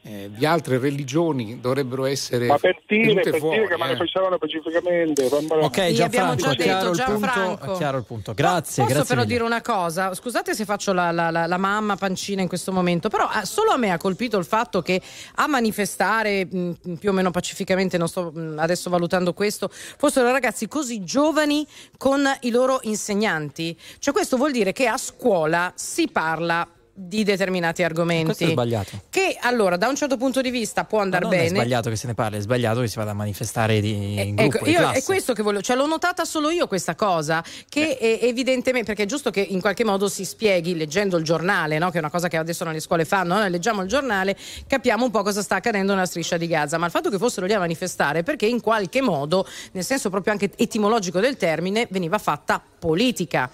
eh, 0.05 0.29
di 0.33 0.45
altre 0.45 0.79
religioni 0.79 1.61
dovrebbero 1.61 2.03
essere 2.05 2.47
Ma 2.47 2.57
per 2.57 2.81
dire, 2.85 3.21
per 3.21 3.37
fuori. 3.37 3.55
dire 3.57 3.67
che 3.69 3.73
eh. 3.73 3.77
manifestavano 3.77 4.37
pacificamente. 4.37 5.23
Ok, 5.25 5.91
Gianfranco, 5.91 6.35
già 6.43 6.51
è 6.51 6.55
chiaro, 6.55 6.91
detto, 6.91 7.01
il 7.01 7.05
punto, 7.13 7.25
Gianfranco. 7.25 7.73
è 7.73 7.77
chiaro 7.77 7.97
il 7.97 8.03
punto. 8.03 8.33
Grazie, 8.33 8.83
Posso 8.83 8.93
grazie 8.95 9.03
però 9.15 9.21
mille. 9.21 9.33
dire 9.33 9.43
una 9.45 9.61
cosa? 9.61 10.13
Scusate 10.13 10.53
se 10.53 10.65
faccio 10.65 10.91
la, 10.91 11.11
la- 11.11 11.29
la- 11.31 11.47
la 11.47 11.57
mamma 11.57 11.95
pancina 11.95 12.41
in 12.41 12.47
questo 12.49 12.71
momento, 12.73 13.07
però 13.07 13.27
ah, 13.31 13.45
solo 13.45 13.71
a 13.71 13.77
me 13.77 13.91
ha 13.91 13.97
colpito 13.97 14.37
il 14.37 14.45
fatto 14.45 14.81
che 14.81 15.01
a 15.35 15.47
manifestare 15.47 16.45
mh, 16.45 16.95
più 16.99 17.09
o 17.09 17.13
meno 17.13 17.31
pacificamente, 17.31 17.97
non 17.97 18.07
sto 18.09 18.29
mh, 18.33 18.55
adesso 18.59 18.89
valutando 18.89 19.33
questo, 19.33 19.69
fossero 19.71 20.31
ragazzi 20.31 20.67
così 20.67 21.03
giovani 21.05 21.65
con 21.97 22.23
i 22.41 22.49
loro 22.51 22.79
insegnanti. 22.83 23.77
Cioè 23.99 24.13
questo 24.13 24.35
vuol 24.35 24.51
dire 24.51 24.73
che 24.73 24.87
a 24.87 24.97
scuola 24.97 25.71
si 25.75 26.09
parla 26.11 26.67
di 26.95 27.23
determinati 27.23 27.81
argomenti. 27.81 28.25
Questo 28.25 28.45
è 28.45 28.49
sbagliato. 28.49 29.01
Che 29.09 29.37
allora, 29.41 29.77
da 29.77 29.87
un 29.87 29.95
certo 29.95 30.15
punto 30.15 30.41
di 30.41 30.51
vista 30.51 30.83
può 30.83 30.99
andare 30.99 31.23
non 31.23 31.33
è 31.33 31.37
bene. 31.37 31.49
sbagliato 31.49 31.89
che 31.89 31.95
se 31.95 32.05
ne 32.05 32.13
parli, 32.13 32.37
è 32.37 32.41
sbagliato 32.41 32.81
che 32.81 32.87
si 32.87 32.97
vada 32.97 33.11
a 33.11 33.15
manifestare 33.15 33.81
di, 33.81 34.21
in 34.21 34.35
gruppo, 34.35 34.57
Ecco, 34.57 34.65
in 34.67 34.73
io 34.73 34.91
è 34.91 35.01
questo 35.01 35.33
che 35.33 35.41
voglio, 35.41 35.61
cioè 35.61 35.75
l'ho 35.75 35.87
notata 35.87 36.23
solo 36.23 36.51
io 36.51 36.67
questa 36.67 36.93
cosa, 36.93 37.43
che 37.67 37.97
è 37.97 38.19
evidentemente, 38.21 38.87
perché 38.87 39.03
è 39.03 39.07
giusto 39.07 39.31
che 39.31 39.41
in 39.41 39.59
qualche 39.59 39.83
modo 39.83 40.07
si 40.07 40.23
spieghi 40.23 40.75
leggendo 40.75 41.17
il 41.17 41.23
giornale, 41.23 41.79
no? 41.79 41.89
che 41.89 41.95
è 41.97 41.99
una 41.99 42.11
cosa 42.11 42.27
che 42.27 42.37
adesso 42.37 42.63
nelle 42.63 42.79
scuole 42.79 43.05
fanno, 43.05 43.37
noi 43.37 43.49
leggiamo 43.49 43.81
il 43.81 43.87
giornale, 43.87 44.37
capiamo 44.67 45.03
un 45.03 45.11
po' 45.11 45.23
cosa 45.23 45.41
sta 45.41 45.55
accadendo 45.55 45.93
nella 45.93 46.05
striscia 46.05 46.37
di 46.37 46.45
Gaza, 46.45 46.77
ma 46.77 46.85
il 46.85 46.91
fatto 46.91 47.09
che 47.09 47.17
fossero 47.17 47.47
lì 47.47 47.53
a 47.53 47.59
manifestare 47.59 48.19
è 48.19 48.23
perché 48.23 48.45
in 48.45 48.61
qualche 48.61 49.01
modo, 49.01 49.47
nel 49.71 49.83
senso 49.83 50.11
proprio 50.11 50.31
anche 50.31 50.51
etimologico 50.55 51.19
del 51.19 51.37
termine, 51.37 51.87
veniva 51.89 52.19
fatta 52.19 52.61
politica. 52.79 53.49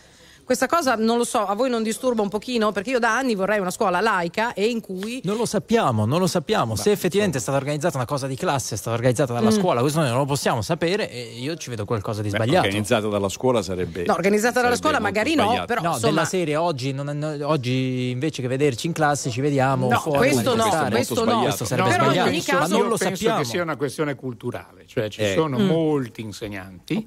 Questa 0.49 0.65
cosa 0.65 0.95
non 0.95 1.17
lo 1.19 1.25
so, 1.25 1.45
a 1.45 1.53
voi 1.53 1.69
non 1.69 1.83
disturba 1.83 2.23
un 2.23 2.27
pochino? 2.27 2.71
Perché 2.71 2.89
io 2.89 2.97
da 2.97 3.15
anni 3.15 3.35
vorrei 3.35 3.59
una 3.59 3.69
scuola 3.69 4.01
laica 4.01 4.53
e 4.53 4.65
in 4.65 4.81
cui 4.81 5.21
Non 5.23 5.37
lo 5.37 5.45
sappiamo, 5.45 6.07
non 6.07 6.19
lo 6.19 6.25
sappiamo. 6.25 6.75
Se 6.75 6.89
effettivamente 6.89 7.37
è 7.37 7.39
stata 7.39 7.55
organizzata 7.59 7.97
una 7.97 8.07
cosa 8.07 8.25
di 8.25 8.35
classe, 8.35 8.73
è 8.73 8.77
stata 8.79 8.95
organizzata 8.95 9.31
dalla 9.33 9.51
Mm. 9.51 9.59
scuola, 9.59 9.81
questo 9.81 9.99
noi 9.99 10.09
non 10.09 10.17
lo 10.17 10.25
possiamo 10.25 10.63
sapere 10.63 11.07
e 11.11 11.35
io 11.37 11.55
ci 11.55 11.69
vedo 11.69 11.85
qualcosa 11.85 12.23
di 12.23 12.29
Beh, 12.31 12.37
sbagliato. 12.37 12.65
organizzata 12.65 13.07
dalla 13.07 13.29
scuola 13.29 13.61
sarebbe. 13.61 14.05
No, 14.07 14.13
organizzata 14.13 14.59
dalla 14.59 14.75
scuola 14.75 14.99
magari 14.99 15.35
no, 15.35 15.43
sbagliato. 15.43 15.65
però 15.67 15.81
No, 15.81 15.87
insomma 15.93 16.09
della 16.13 16.25
serie 16.25 16.55
oggi, 16.55 16.93
non- 16.93 17.15
no, 17.15 17.47
oggi 17.47 18.09
invece 18.09 18.41
che 18.41 18.47
vederci 18.47 18.87
in 18.87 18.93
classe 18.93 19.29
ci 19.29 19.41
vediamo 19.41 19.87
No, 19.87 19.99
fuori. 19.99 20.17
questo 20.17 20.55
no, 20.55 20.63
questo 20.89 21.25
no. 21.25 21.41
Questo 21.43 21.65
sarebbe 21.65 21.89
Però 21.89 22.05
in 22.05 22.09
sbagliato. 22.09 22.27
ogni 22.29 22.37
penso, 22.43 22.57
caso- 22.57 22.73
non 22.79 22.87
lo 22.87 22.97
penso 22.97 23.15
sappiamo. 23.15 23.37
che 23.41 23.45
sia 23.45 23.61
una 23.61 23.75
questione 23.75 24.15
culturale, 24.15 24.85
cioè 24.87 25.09
ci 25.09 25.21
Eh. 25.21 25.33
sono 25.35 25.59
Mm. 25.59 25.65
molti 25.67 26.21
insegnanti, 26.21 27.05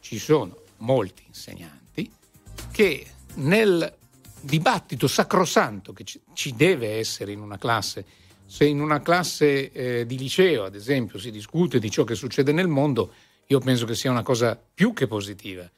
ci 0.00 0.18
sono 0.18 0.56
molti 0.78 1.22
insegnanti 1.28 1.78
che 2.80 3.06
nel 3.34 3.94
dibattito 4.40 5.06
sacrosanto 5.06 5.92
che 5.92 6.02
ci, 6.32 6.54
deve 6.56 6.96
essere 6.96 7.30
in 7.30 7.42
una 7.42 7.58
classe, 7.58 8.06
se 8.46 8.64
in 8.64 8.80
una 8.80 9.02
classe 9.02 9.70
eh, 9.70 10.06
di 10.06 10.16
liceo, 10.16 10.64
ad 10.64 10.74
esempio, 10.74 11.18
si 11.18 11.30
discute 11.30 11.78
di 11.78 11.90
ciò 11.90 12.04
che 12.04 12.14
succede 12.14 12.52
nel 12.52 12.68
mondo, 12.68 13.12
io 13.48 13.58
penso 13.58 13.84
che 13.84 13.94
sia 13.94 14.10
una 14.10 14.22
cosa 14.22 14.58
più 14.58 14.94
che 14.94 15.06
positiva. 15.06 15.70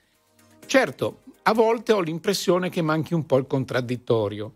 Certo, 0.65 1.23
a 1.43 1.53
volte 1.53 1.93
ho 1.93 2.01
l'impressione 2.01 2.71
che 2.71 2.83
manchi 2.83 3.15
un 3.15 3.27
po' 3.27 3.39
il 3.39 3.49
contraddittorio, 3.49 4.55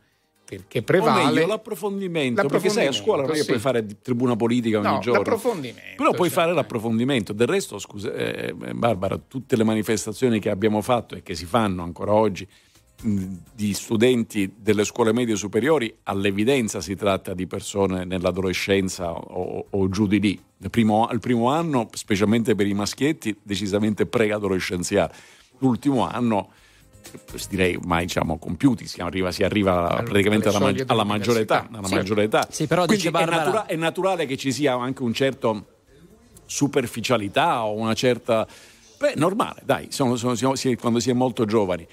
perché 0.49 0.79
O 0.79 0.83
prevale 0.83 1.25
meglio, 1.25 1.47
l'approfondimento, 1.47 2.47
perché 2.47 2.69
sai, 2.69 2.87
a 2.87 2.93
scuola 2.93 3.23
non 3.23 3.31
è 3.33 3.35
che 3.35 3.41
sì. 3.41 3.47
puoi 3.47 3.59
fare 3.59 3.85
tribuna 4.01 4.37
politica 4.37 4.79
ogni 4.79 4.87
No, 4.89 4.99
giorno. 5.01 5.19
l'approfondimento, 5.23 5.95
Però 5.97 6.13
puoi 6.13 6.29
sì. 6.29 6.35
fare 6.35 6.53
l'approfondimento. 6.55 7.33
Del 7.33 7.49
resto, 7.49 7.79
scusa, 7.79 8.13
eh, 8.13 8.55
Barbara, 8.55 9.19
tutte 9.19 9.57
le 9.57 9.65
manifestazioni 9.65 10.39
che 10.39 10.49
abbiamo 10.51 10.81
fatto 10.83 11.17
e 11.17 11.23
che 11.23 11.35
si 11.35 11.45
fanno 11.47 11.83
ancora 11.83 12.13
oggi 12.13 12.47
di 13.03 13.75
studenti 13.75 14.55
delle 14.57 14.85
scuole 14.85 15.13
medie 15.13 15.37
superiori, 15.37 15.95
all'evidenza 16.05 16.81
si 16.81 16.95
tratta 16.95 17.35
di 17.35 17.47
persone 17.47 18.05
nell'adolescenza 18.05 19.13
o, 19.13 19.67
o 19.69 19.89
giù 19.91 20.07
di 20.07 20.19
lì. 20.19 20.41
Il 20.59 20.71
primo, 20.71 21.07
primo 21.21 21.51
anno, 21.51 21.89
specialmente 21.93 22.55
per 22.55 22.67
i 22.67 22.73
maschietti, 22.73 23.37
decisamente 23.43 24.07
preadolescenziale. 24.07 25.13
L'ultimo 25.59 26.09
anno 26.09 26.51
direi 27.49 27.77
ormai 27.77 28.07
diciamo 28.07 28.39
compiuti 28.39 28.87
si 28.87 29.01
arriva, 29.01 29.31
si 29.33 29.43
arriva 29.45 30.01
praticamente 30.05 30.49
alla, 30.49 30.59
mag- 30.61 30.85
alla 30.87 31.05
maggiore 31.05 31.41
età, 31.41 31.69
alla 31.73 31.87
Sì. 31.87 31.95
maggiore 31.95 32.23
età. 32.25 32.47
Sì, 32.51 32.67
però 32.67 32.85
Quindi 32.87 33.05
dice 33.11 33.17
è, 33.19 33.25
natura- 33.27 33.67
è 33.67 33.77
naturale 33.77 34.27
che 34.27 34.37
ci 34.37 34.53
sia 34.53 34.75
anche 34.75 35.03
un 35.03 35.13
certo 35.13 35.67
superficialità 36.47 37.65
o 37.65 37.75
una 37.75 37.95
certa 37.95 38.47
beh 38.99 39.15
normale 39.17 39.61
dai 39.65 39.89
sono- 39.91 40.17
sono- 40.17 40.35
siamo- 40.35 40.55
si- 40.55 40.77
quando 40.77 41.01
si 41.01 41.11
è 41.11 41.13
molto 41.13 41.45
giovani 41.45 41.87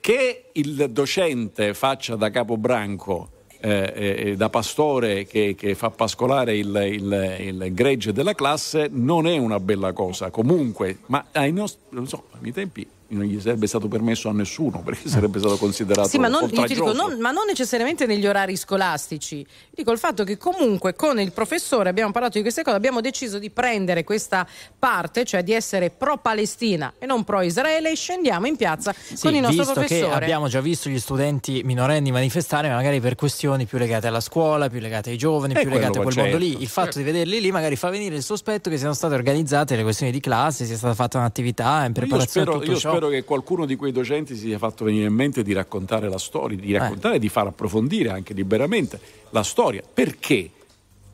che 0.00 0.50
il 0.52 0.88
docente 0.90 1.74
faccia 1.74 2.14
da 2.16 2.30
capobranco 2.30 3.30
eh, 3.58 3.92
eh, 3.96 4.36
da 4.36 4.48
pastore 4.48 5.26
che, 5.26 5.54
che 5.56 5.74
fa 5.74 5.90
pascolare 5.90 6.56
il, 6.56 6.68
il- 6.92 7.36
il 7.58 7.74
gregge 7.74 8.12
della 8.12 8.34
classe 8.34 8.88
non 8.90 9.26
è 9.26 9.36
una 9.38 9.58
bella 9.58 9.92
cosa 9.92 10.30
comunque 10.30 10.98
ma 11.06 11.26
ai 11.32 11.52
nostri, 11.52 11.80
non 11.90 12.06
so, 12.06 12.24
ai 12.32 12.38
miei 12.40 12.52
tempi 12.52 12.86
non 13.08 13.24
gli 13.24 13.40
sarebbe 13.40 13.66
stato 13.66 13.88
permesso 13.88 14.28
a 14.28 14.32
nessuno 14.32 14.80
perché 14.82 15.08
sarebbe 15.08 15.38
stato 15.38 15.56
considerato 15.56 16.08
Sì, 16.08 16.18
ma 16.18 16.28
non, 16.28 16.48
io 16.50 16.64
ti 16.64 16.74
dico, 16.74 16.92
non- 16.92 17.18
ma 17.20 17.30
non 17.30 17.44
necessariamente 17.46 18.06
negli 18.06 18.26
orari 18.26 18.56
scolastici. 18.56 19.46
Dico 19.70 19.92
il 19.92 19.98
fatto 19.98 20.24
che 20.24 20.36
comunque 20.36 20.94
con 20.94 21.20
il 21.20 21.32
professore 21.32 21.88
abbiamo 21.88 22.10
parlato 22.12 22.36
di 22.36 22.42
queste 22.42 22.62
cose, 22.62 22.76
abbiamo 22.76 23.00
deciso 23.00 23.38
di 23.38 23.50
prendere 23.50 24.04
questa 24.04 24.46
parte, 24.78 25.24
cioè 25.24 25.42
di 25.42 25.52
essere 25.52 25.90
pro-Palestina 25.90 26.94
e 26.98 27.06
non 27.06 27.24
pro-Israele, 27.24 27.90
e 27.92 27.94
scendiamo 27.96 28.46
in 28.46 28.56
piazza 28.56 28.92
Sì, 28.92 29.16
con 29.20 29.34
il 29.34 29.40
nostro 29.40 29.64
visto 29.64 29.80
che 29.80 29.86
professore. 29.86 30.14
abbiamo 30.24 30.48
già 30.48 30.60
visto 30.60 30.88
gli 30.88 30.98
studenti 30.98 31.62
minorenni 31.64 32.10
manifestare, 32.10 32.68
magari 32.68 33.00
per 33.00 33.14
questioni 33.14 33.66
più 33.66 33.78
legate 33.78 34.06
alla 34.08 34.20
scuola, 34.20 34.68
più 34.68 34.80
legate 34.80 35.10
ai 35.10 35.16
giovani, 35.18 35.54
Eh, 35.54 35.60
più 35.60 35.70
legate 35.70 35.98
a 35.98 36.02
quel 36.02 36.14
va 36.14 36.22
mondo 36.22 36.38
certo. 36.38 36.56
lì, 36.56 36.62
il 36.62 36.68
fatto 36.68 36.98
di 36.98 37.04
vederli 37.04 37.40
lì 37.40 37.50
magari 37.52 37.76
fa 37.76 37.90
venire 37.90 38.16
il 38.16 38.22
sospetto 38.22 38.68
che 38.70 38.78
siano 38.78 38.94
state 38.94 39.14
organizzate 39.14 39.76
le 39.76 39.82
questioni 39.82 40.10
di 40.12 40.20
classe, 40.20 40.64
sia 40.64 40.76
stata 40.76 40.94
fatta 40.94 41.18
un'attività 41.18 41.80
in 41.80 41.86
Io 41.86 41.92
preparazione 41.92 42.50
a 42.50 42.52
tutto 42.54 42.70
io 42.70 42.76
ciò. 42.78 42.95
Spero 42.96 43.08
che 43.08 43.24
qualcuno 43.24 43.66
di 43.66 43.76
quei 43.76 43.92
docenti 43.92 44.34
si 44.34 44.46
sia 44.46 44.58
fatto 44.58 44.84
venire 44.84 45.06
in 45.06 45.14
mente 45.14 45.42
di 45.42 45.52
raccontare 45.52 46.08
la 46.08 46.18
storia, 46.18 46.56
di 46.56 46.72
raccontare 46.72 47.16
e 47.16 47.18
di 47.18 47.28
far 47.28 47.48
approfondire 47.48 48.10
anche 48.10 48.32
liberamente 48.32 48.98
la 49.30 49.42
storia. 49.42 49.82
Perché 49.92 50.50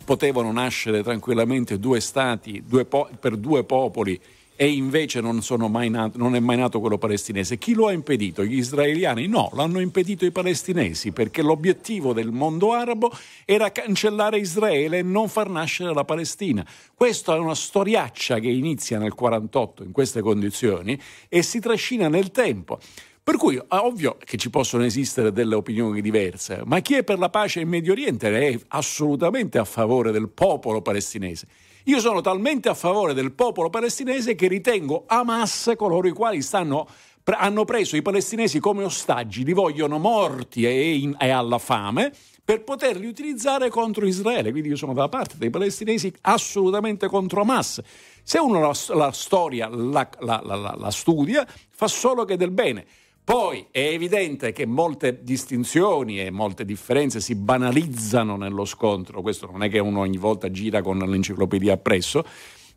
potevano 0.04 0.50
nascere 0.52 1.02
tranquillamente 1.02 1.78
due 1.78 2.00
stati 2.00 2.62
due 2.66 2.84
po- 2.84 3.08
per 3.20 3.36
due 3.36 3.64
popoli 3.64 4.20
e 4.54 4.68
invece 4.70 5.20
non, 5.20 5.42
sono 5.42 5.68
mai 5.68 5.90
nat- 5.90 6.16
non 6.16 6.34
è 6.34 6.40
mai 6.40 6.56
nato 6.56 6.80
quello 6.80 6.98
palestinese? 6.98 7.58
Chi 7.58 7.74
lo 7.74 7.86
ha 7.86 7.92
impedito? 7.92 8.44
Gli 8.44 8.56
israeliani? 8.56 9.26
No, 9.26 9.50
l'hanno 9.54 9.80
impedito 9.80 10.24
i 10.24 10.30
palestinesi 10.30 11.12
perché 11.12 11.42
l'obiettivo 11.42 12.12
del 12.12 12.30
mondo 12.30 12.72
arabo 12.72 13.10
era 13.44 13.72
cancellare 13.72 14.38
Israele 14.38 14.98
e 14.98 15.02
non 15.02 15.28
far 15.28 15.48
nascere 15.48 15.92
la 15.92 16.04
Palestina. 16.04 16.66
Questa 16.94 17.34
è 17.34 17.38
una 17.38 17.54
storiaccia 17.54 18.38
che 18.38 18.48
inizia 18.48 18.98
nel 18.98 19.14
48 19.14 19.84
in 19.84 19.92
queste 19.92 20.20
condizioni 20.20 21.00
e 21.28 21.42
si 21.42 21.58
trascina 21.58 22.08
nel 22.08 22.30
tempo. 22.30 22.78
Per 23.24 23.36
cui 23.36 23.54
è 23.54 23.64
ovvio 23.68 24.16
che 24.22 24.36
ci 24.36 24.50
possono 24.50 24.84
esistere 24.84 25.30
delle 25.30 25.54
opinioni 25.54 26.00
diverse, 26.00 26.62
ma 26.64 26.80
chi 26.80 26.94
è 26.94 27.04
per 27.04 27.20
la 27.20 27.30
pace 27.30 27.60
in 27.60 27.68
Medio 27.68 27.92
Oriente 27.92 28.36
è 28.36 28.58
assolutamente 28.68 29.58
a 29.58 29.64
favore 29.64 30.10
del 30.10 30.28
popolo 30.28 30.82
palestinese. 30.82 31.46
Io 31.86 31.98
sono 31.98 32.20
talmente 32.20 32.68
a 32.68 32.74
favore 32.74 33.12
del 33.12 33.32
popolo 33.32 33.68
palestinese 33.68 34.34
che 34.36 34.46
ritengo 34.46 35.04
Hamas 35.06 35.72
coloro 35.76 36.06
i 36.06 36.12
quali 36.12 36.40
stanno, 36.40 36.86
hanno 37.24 37.64
preso 37.64 37.96
i 37.96 38.02
palestinesi 38.02 38.60
come 38.60 38.84
ostaggi, 38.84 39.44
li 39.44 39.52
vogliono 39.52 39.98
morti 39.98 40.64
e, 40.64 40.94
in- 40.94 41.16
e 41.18 41.30
alla 41.30 41.58
fame 41.58 42.12
per 42.44 42.62
poterli 42.62 43.06
utilizzare 43.06 43.68
contro 43.68 44.06
Israele. 44.06 44.50
Quindi 44.50 44.68
io 44.68 44.76
sono 44.76 44.92
dalla 44.92 45.08
parte 45.08 45.34
dei 45.38 45.50
palestinesi 45.50 46.12
assolutamente 46.22 47.08
contro 47.08 47.40
Hamas. 47.40 47.80
Se 48.22 48.38
uno 48.38 48.60
la, 48.60 48.72
la 48.94 49.10
storia 49.12 49.68
la- 49.68 50.08
la- 50.20 50.76
la 50.78 50.90
studia, 50.90 51.44
fa 51.70 51.88
solo 51.88 52.24
che 52.24 52.36
del 52.36 52.50
bene. 52.52 52.86
Poi 53.24 53.66
è 53.70 53.78
evidente 53.78 54.52
che 54.52 54.66
molte 54.66 55.22
distinzioni 55.22 56.20
e 56.20 56.30
molte 56.30 56.64
differenze 56.64 57.20
si 57.20 57.36
banalizzano 57.36 58.36
nello 58.36 58.64
scontro, 58.64 59.22
questo 59.22 59.48
non 59.50 59.62
è 59.62 59.68
che 59.70 59.78
uno 59.78 60.00
ogni 60.00 60.16
volta 60.16 60.50
gira 60.50 60.82
con 60.82 60.98
l'enciclopedia 60.98 61.74
appresso, 61.74 62.24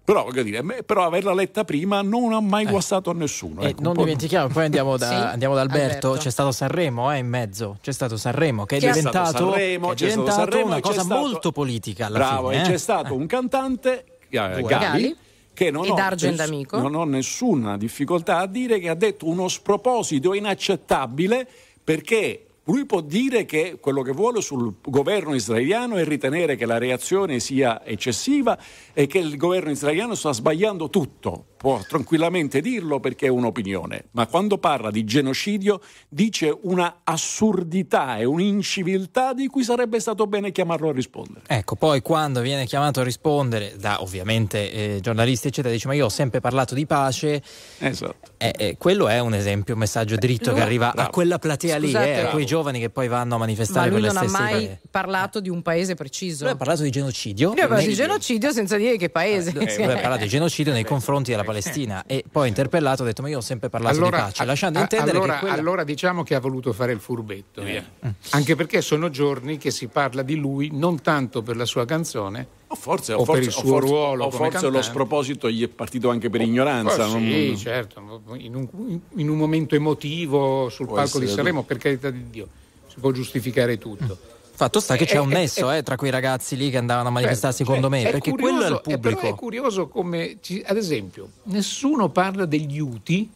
Però, 0.05 0.23
voglio 0.23 0.43
dire, 0.43 0.61
però 0.83 1.05
averla 1.05 1.33
letta 1.33 1.63
prima 1.63 2.03
non 2.03 2.31
ha 2.31 2.39
mai 2.39 2.67
guastato 2.67 3.09
a 3.09 3.13
nessuno. 3.15 3.61
E 3.61 3.69
ecco, 3.69 3.81
non 3.81 3.93
dimentichiamo, 3.93 4.49
poi 4.49 4.65
andiamo 4.65 4.97
da, 4.97 5.07
Sì, 5.09 5.15
andiamo 5.15 5.55
da 5.55 5.61
Alberto, 5.61 6.09
Alberto. 6.09 6.23
c'è 6.23 6.29
stato 6.29 6.51
Sanremo 6.51 7.11
eh, 7.11 7.17
in 7.17 7.27
mezzo, 7.27 7.77
c'è 7.81 7.91
stato 7.91 8.15
Sanremo 8.15 8.65
che 8.65 8.75
è 8.77 8.79
C'è 8.79 8.91
diventato, 8.91 9.49
Sanremo, 9.49 9.87
che 9.87 10.05
è 10.05 10.09
diventato 10.09 10.31
Sanremo 10.31 10.65
una 10.67 10.79
cosa 10.79 11.01
stato- 11.01 11.19
molto 11.19 11.51
politica 11.51 12.05
alla 12.05 12.17
Bravo, 12.19 12.49
fine. 12.49 12.61
e 12.61 12.65
eh. 12.65 12.69
c'è 12.69 12.77
stato 12.77 13.15
un 13.15 13.25
cantante, 13.25 14.03
eh, 14.03 14.27
Gali, 14.29 14.61
Gali. 14.61 15.17
Che 15.55 15.71
non 15.71 15.85
ho, 15.89 15.95
ness- 16.33 16.49
non 16.81 16.93
ho 16.93 17.05
nessuna 17.05 17.77
difficoltà 17.77 18.39
a 18.39 18.45
dire 18.45 18.77
che 18.77 18.89
ha 18.89 18.93
detto 18.93 19.25
uno 19.27 19.47
sproposito 19.47 20.33
inaccettabile 20.33 21.47
perché 21.83 22.44
lui 22.65 22.85
può 22.85 23.01
dire 23.01 23.45
che 23.45 23.77
quello 23.79 24.01
che 24.01 24.11
vuole 24.11 24.41
sul 24.41 24.73
governo 24.81 25.35
israeliano 25.35 25.95
è 25.97 26.03
ritenere 26.03 26.55
che 26.55 26.65
la 26.65 26.77
reazione 26.77 27.39
sia 27.39 27.85
eccessiva 27.85 28.57
e 28.93 29.05
che 29.07 29.19
il 29.19 29.37
governo 29.37 29.69
israeliano 29.71 30.15
sta 30.15 30.31
sbagliando 30.33 30.89
tutto. 30.89 31.45
Può 31.65 31.79
tranquillamente 31.87 32.61
dirlo 32.61 32.99
perché 32.99 33.25
è 33.25 33.29
un'opinione, 33.29 34.05
ma 34.11 34.27
quando 34.27 34.59
parla 34.59 34.91
di 34.91 35.03
genocidio 35.03 35.79
dice 36.09 36.55
una 36.63 37.01
assurdità 37.03 38.17
e 38.17 38.25
un'inciviltà 38.25 39.33
di 39.33 39.47
cui 39.47 39.63
sarebbe 39.63 39.99
stato 39.99 40.27
bene 40.27 40.51
chiamarlo 40.51 40.89
a 40.89 40.91
rispondere. 40.91 41.41
Ecco, 41.47 41.75
poi 41.75 42.01
quando 42.01 42.41
viene 42.41 42.65
chiamato 42.65 42.99
a 42.99 43.03
rispondere 43.03 43.75
da 43.77 44.01
ovviamente 44.01 44.71
eh, 44.71 44.99
giornalisti, 45.01 45.47
eccetera, 45.47 45.73
dice: 45.73 45.87
Ma 45.87 45.95
io 45.95 46.05
ho 46.05 46.09
sempre 46.09 46.39
parlato 46.39 46.75
di 46.75 46.85
pace. 46.85 47.41
Esatto. 47.79 48.31
Eh, 48.37 48.53
eh, 48.57 48.77
quello 48.77 49.07
è 49.07 49.19
un 49.19 49.33
esempio, 49.33 49.73
un 49.73 49.79
messaggio 49.79 50.17
dritto 50.17 50.49
Lui- 50.51 50.59
che 50.59 50.65
arriva 50.65 50.91
Bravo. 50.93 51.09
a 51.09 51.11
quella 51.11 51.39
platea 51.39 51.77
lì, 51.77 51.87
Scusate. 51.87 52.05
eh, 52.05 52.11
a 52.11 52.29
quei 52.29 52.45
Bravo. 52.45 52.45
Giovani 52.55 52.79
che 52.79 52.89
poi 52.89 53.07
vanno 53.09 53.35
a 53.35 53.37
Ma 53.37 53.45
manifestare 53.45 53.89
lui 53.89 53.99
per 53.99 54.07
le 54.09 54.13
non 54.13 54.23
ha 54.23 54.27
stesse 54.27 54.43
mai 54.43 54.63
idee. 54.63 54.79
parlato 54.89 55.39
di 55.41 55.49
un 55.49 55.61
paese 55.61 55.93
preciso. 55.95 56.45
Lui 56.45 56.53
ha 56.53 56.55
parlato 56.55 56.83
di 56.83 56.89
genocidio. 56.89 57.49
Lui 57.51 57.59
ha 57.59 57.67
parlato 57.67 57.87
di 57.89 57.93
genocidio 57.93 58.51
senza 58.51 58.77
dire 58.77 58.95
che 58.97 59.09
paese. 59.09 59.49
Eh, 59.49 59.83
lui 59.85 59.93
ha 59.93 59.99
parlato 59.99 60.23
di 60.23 60.29
genocidio 60.29 60.71
nei 60.71 60.85
confronti 60.85 61.31
della 61.31 61.43
Palestina 61.43 62.03
e 62.05 62.23
poi 62.29 62.47
interpellato 62.47 63.03
ha 63.03 63.05
detto 63.05 63.21
ma 63.21 63.29
io 63.29 63.39
ho 63.39 63.41
sempre 63.41 63.69
parlato 63.69 64.01
di 64.01 64.09
pace, 64.09 64.45
lasciando 64.45 64.79
a- 64.79 64.83
intendere 64.83 65.17
allora, 65.17 65.33
che 65.33 65.39
quella... 65.39 65.55
allora 65.55 65.83
diciamo 65.83 66.23
che 66.23 66.35
ha 66.35 66.39
voluto 66.39 66.71
fare 66.71 66.93
il 66.93 66.99
furbetto, 66.99 67.61
via. 67.61 67.83
anche 68.29 68.55
perché 68.55 68.81
sono 68.81 69.09
giorni 69.09 69.57
che 69.57 69.71
si 69.71 69.87
parla 69.87 70.21
di 70.21 70.35
lui 70.35 70.69
non 70.71 71.01
tanto 71.01 71.41
per 71.41 71.57
la 71.57 71.65
sua 71.65 71.85
canzone 71.85 72.47
O 72.75 72.77
forse, 72.77 73.13
o 73.13 73.19
o 73.21 73.25
forse- 73.25 73.41
per 73.41 73.49
il 73.49 73.55
o 73.55 73.59
suo 73.59 73.69
forse- 73.69 73.87
ruolo 73.89 74.25
o 74.25 74.31
forse 74.31 74.69
lo 74.69 74.81
sproposito 74.81 75.49
gli 75.49 75.63
è 75.63 75.67
partito 75.69 76.09
anche 76.09 76.29
per 76.29 76.41
ignoranza. 76.41 77.05
Oh, 77.07 77.11
non- 77.13 77.21
sì, 77.21 77.57
certo, 77.57 78.21
in 78.37 78.53
un, 78.55 78.99
in 79.15 79.29
un 79.29 79.37
momento 79.37 79.75
emotivo 79.75 80.67
sul 80.69 80.85
Può 80.87 80.95
palco 80.95 81.19
di 81.19 81.27
Sanremo, 81.27 81.63
per 81.63 81.77
carità 81.77 82.09
di 82.09 82.29
Dio, 82.29 82.47
si 82.87 82.99
può 82.99 83.11
giustificare 83.11 83.77
tutto. 83.77 84.17
Fatto 84.57 84.79
sta 84.79 84.95
che 84.95 85.05
c'è 85.05 85.15
Eh, 85.15 85.19
un 85.19 85.31
eh, 85.31 85.35
nesso 85.35 85.69
eh, 85.71 85.77
eh, 85.77 85.83
tra 85.83 85.95
quei 85.97 86.11
ragazzi 86.11 86.55
lì 86.55 86.69
che 86.69 86.77
andavano 86.77 87.09
a 87.09 87.11
manifestarsi 87.11 87.57
Certo, 87.65 87.73
secondo 87.73 87.93
cioè, 87.93 88.03
me, 88.03 88.07
è 88.09 88.11
perché 88.11 88.29
curioso- 88.29 88.53
quello 88.53 88.63
è 88.63 88.67
il 88.69 88.73
eh, 88.75 88.99
però 88.99 89.15
pubblico. 89.15 89.35
è 89.35 89.39
curioso 89.39 89.87
come, 89.87 90.37
ci- 90.41 90.63
ad 90.65 90.77
esempio, 90.77 91.29
nessuno 91.43 92.09
parla 92.09 92.45
degli 92.45 92.79
UTI 92.79 93.29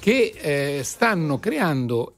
che 0.00 0.32
eh, 0.78 0.82
stanno 0.82 1.38
creando 1.38 2.14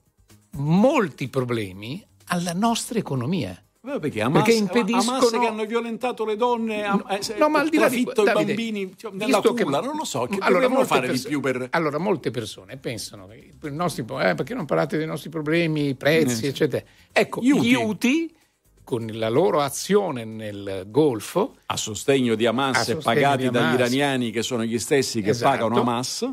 molti 0.57 1.28
problemi 1.28 2.05
alla 2.28 2.53
nostra 2.55 2.99
economia. 2.99 3.61
Perché 4.01 4.20
Hamas, 4.20 4.43
Perché 4.45 4.59
Hamas 4.59 4.76
impediscono- 4.76 5.39
che 5.41 5.47
hanno 5.47 5.64
violentato 5.64 6.24
le 6.24 6.37
donne, 6.37 6.84
am- 6.84 7.05
eh, 7.09 7.20
No, 7.39 7.49
ma 7.49 7.61
al 7.61 7.68
di 7.68 7.76
là 7.78 7.89
di 7.89 8.03
trafitto 8.05 8.28
i 8.28 8.32
bambini 8.32 8.95
cioè, 8.97 9.12
nella 9.12 9.39
visto 9.39 9.55
che- 9.55 9.62
culla, 9.62 9.80
non 9.80 9.97
lo 9.97 10.05
so, 10.05 10.26
che 10.26 10.39
allora, 10.41 10.66
molte 10.68 10.87
fare 10.87 11.07
perso- 11.07 11.22
di 11.22 11.28
più 11.28 11.41
per... 11.41 11.68
Allora, 11.70 11.99
molte 11.99 12.30
persone 12.32 12.76
pensano 12.78 13.28
i 13.32 13.53
nostri, 13.70 14.03
eh, 14.03 14.34
perché 14.34 14.55
non 14.55 14.64
parlate 14.64 14.97
dei 14.97 15.07
nostri 15.07 15.30
problemi, 15.30 15.89
i 15.91 15.95
prezzi, 15.95 16.47
Eh, 16.47 16.49
eccetera. 16.49 16.84
Ecco, 17.12 17.41
Gli 17.41 17.53
gli. 17.61 17.74
UTI, 17.74 18.34
con 18.82 19.07
la 19.12 19.28
loro 19.28 19.61
azione 19.61 20.24
nel 20.24 20.84
Golfo, 20.89 21.57
A 21.66 21.76
sostegno 21.76 22.34
di 22.34 22.45
Hamas 22.47 22.76
sostegno 22.78 23.01
pagati 23.01 23.43
di 23.45 23.51
dagli 23.51 23.62
Hamas. 23.64 23.74
iraniani 23.78 24.30
che 24.30 24.43
sono 24.43 24.64
gli 24.64 24.78
stessi 24.78 25.22
che 25.22 25.30
Esatto. 25.30 25.51
pagano 25.68 25.80
Hamas. 25.80 26.28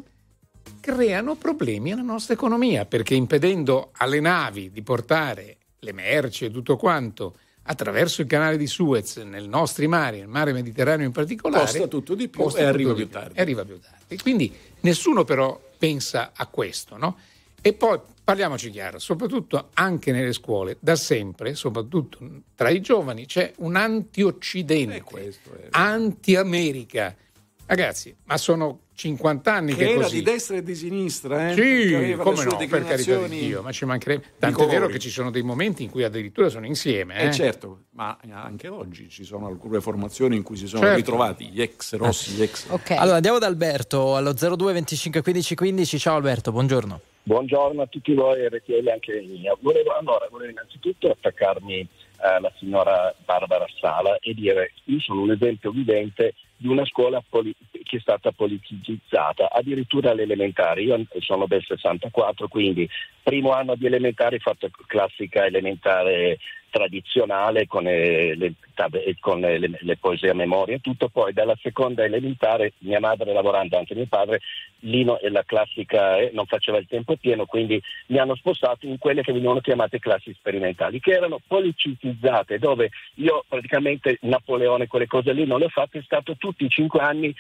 creano 0.80 1.36
problemi 1.36 1.92
alla 1.92 2.02
nostra 2.02 2.34
economia, 2.34 2.86
perché 2.86 3.16
impedendo 3.16 3.90
alle 3.98 4.20
navi 4.20 4.72
di 4.72 4.82
portare 4.82 5.58
le 5.80 5.92
merci 5.94 6.46
e 6.46 6.52
tutto 6.52 6.78
quanto 6.78 7.36
attraverso 7.64 8.22
il 8.22 8.28
canale 8.28 8.58
di 8.58 8.68
Suez 8.68 9.18
nei 9.18 9.48
nostri 9.48 9.88
mari, 9.88 10.20
nel 10.20 10.28
mare 10.28 10.52
Mediterraneo 10.54 11.06
in 11.06 11.12
particolare, 11.12 11.66
Costa 11.66 11.88
tutto 11.88 12.16
di 12.16 12.28
più 12.28 12.46
e 12.56 12.64
arriva 12.64 12.94
più 12.94 13.04
più, 13.04 13.12
tardi. 13.12 13.40
arriva 13.40 13.64
più 13.64 13.80
tardi. 13.80 14.18
Quindi 14.22 14.54
nessuno 14.82 15.24
però 15.24 15.60
pensa 15.78 16.32
a 16.36 16.48
questo, 16.48 16.98
no? 16.98 17.18
E 17.62 17.72
poi 17.74 17.98
parliamoci 18.24 18.70
chiaro, 18.70 19.00
soprattutto 19.00 19.70
anche 19.76 20.12
nelle 20.12 20.34
scuole, 20.34 20.78
da 20.82 20.98
sempre, 20.98 21.56
soprattutto 21.56 22.20
tra 22.56 22.70
i 22.70 22.82
giovani, 22.82 23.26
c'è 23.26 23.54
un 23.60 23.78
anti-occidente, 23.78 25.04
Eh, 25.16 25.34
anti-America. 25.72 27.16
Ragazzi, 27.66 28.14
ma 28.26 28.38
sono 28.38 28.82
50 28.96 29.54
anni 29.54 29.74
che, 29.74 29.86
Che 29.86 29.92
era 29.92 30.02
così. 30.04 30.16
di 30.16 30.22
destra 30.24 30.58
e 30.58 30.64
di 30.64 30.76
sinistra, 30.76 31.50
eh? 31.50 31.54
Sì, 31.54 32.16
come 32.18 32.44
no, 32.44 32.58
per 32.58 32.84
carità 32.86 33.28
di 33.28 33.40
Dio, 33.40 33.62
ma 33.62 33.72
ci 33.72 33.86
mancherebbe. 33.86 34.26
Tanto 34.40 34.64
è 34.66 34.68
vero 34.68 34.88
che 34.88 35.00
ci 35.00 35.10
sono 35.10 35.32
dei 35.32 35.42
momenti 35.42 35.84
in 35.84 35.90
cui 35.90 36.04
addirittura 36.04 36.50
sono 36.50 36.66
insieme. 36.66 37.18
Eh 37.20 37.28
eh. 37.28 37.32
certo, 37.32 37.86
ma 37.92 38.18
anche 38.30 38.68
oggi 38.68 39.10
ci 39.10 39.24
sono 39.24 39.48
alcune 39.48 39.82
formazioni 39.82 40.36
in 40.36 40.44
cui 40.44 40.56
si 40.58 40.68
sono 40.68 40.82
Certo. 40.84 40.96
ritrovati 40.98 41.48
gli 41.50 41.62
ex 41.62 41.96
rossi, 41.96 42.32
gli 42.32 42.42
ex... 42.44 42.68
Allora 42.98 43.16
andiamo 43.16 43.40
da 43.40 43.48
Alberto 43.48 44.16
allo 44.16 44.34
02 44.34 44.74
25 44.74 45.22
15 45.22 45.56
15. 45.56 46.00
Ciao 46.00 46.16
Alberto, 46.16 46.52
buongiorno. 46.52 47.02
Buongiorno 47.24 47.82
a 47.82 47.88
tutti 47.88 48.14
voi, 48.14 48.46
RTL 48.48 48.88
anche 48.90 49.22
mia. 49.22 49.56
Volevo, 49.62 49.96
allora, 49.96 50.28
volevo 50.30 50.52
innanzitutto 50.52 51.10
attaccarmi 51.10 51.88
alla 52.18 52.52
signora 52.58 53.14
Barbara 53.26 53.66
Sala 53.80 54.18
e 54.20 54.34
dire 54.34 54.72
io 54.86 55.00
sono 55.00 55.22
un 55.22 55.32
esempio 55.32 55.72
vivente 55.72 56.34
di 56.58 56.68
una 56.68 56.86
scuola 56.86 57.24
poli- 57.28 57.56
che 57.84 57.98
è 57.98 58.00
stata 58.00 58.32
politicizzata, 58.32 59.52
addirittura 59.52 60.12
alle 60.12 60.24
elementari. 60.24 60.86
Io 60.86 61.06
sono 61.20 61.46
del 61.46 61.64
64, 61.64 62.48
quindi 62.48 62.88
primo 63.22 63.52
anno 63.52 63.76
di 63.76 63.86
elementari 63.86 64.36
ho 64.36 64.40
fatto 64.40 64.70
classica 64.88 65.46
elementare 65.46 66.40
tradizionale 66.74 67.68
con, 67.68 67.86
eh, 67.88 68.34
le, 68.36 68.54
tab- 68.74 68.96
eh, 68.96 69.16
con 69.20 69.46
eh, 69.46 69.60
le, 69.60 69.78
le 69.80 69.98
poesie 69.98 70.32
a 70.32 70.34
memoria 70.34 70.76
e 70.76 70.80
tutto, 70.80 71.08
poi 71.08 71.32
dalla 71.32 71.56
seconda 71.62 72.04
elementare 72.04 72.74
mia 72.80 73.00
madre 73.00 73.32
lavorando 73.32 73.78
anche 73.78 73.94
mio 73.94 74.08
padre, 74.08 74.40
lì 74.80 75.04
no- 75.04 75.20
la 75.22 75.44
classica 75.44 76.18
eh, 76.18 76.32
non 76.34 76.48
faceva 76.48 76.80
il 76.80 76.88
tempo 76.88 77.16
pieno, 77.16 77.46
quindi 77.46 77.80
mi 78.08 78.18
hanno 78.18 78.34
spostato 78.34 78.88
in 78.88 78.98
quelle 78.98 79.22
che 79.22 79.32
venivano 79.32 79.60
chiamate 79.60 80.00
classi 80.00 80.34
sperimentali, 80.34 81.00
che 81.00 81.12
erano 81.12 81.40
politicizzate, 81.46 82.58
dove 82.58 82.90
io 83.16 83.46
praticamente 83.48 84.18
Napoleone, 84.22 84.88
quelle 84.88 85.06
cose 85.06 85.32
lì 85.32 85.46
non 85.46 85.60
le 85.60 85.66
ho 85.66 85.70
fatte, 85.70 86.00
è 86.00 86.04
stato 86.04 86.36
tutti 86.38 86.66
i 86.66 86.70
cinque 86.70 87.02
anni 87.02 87.34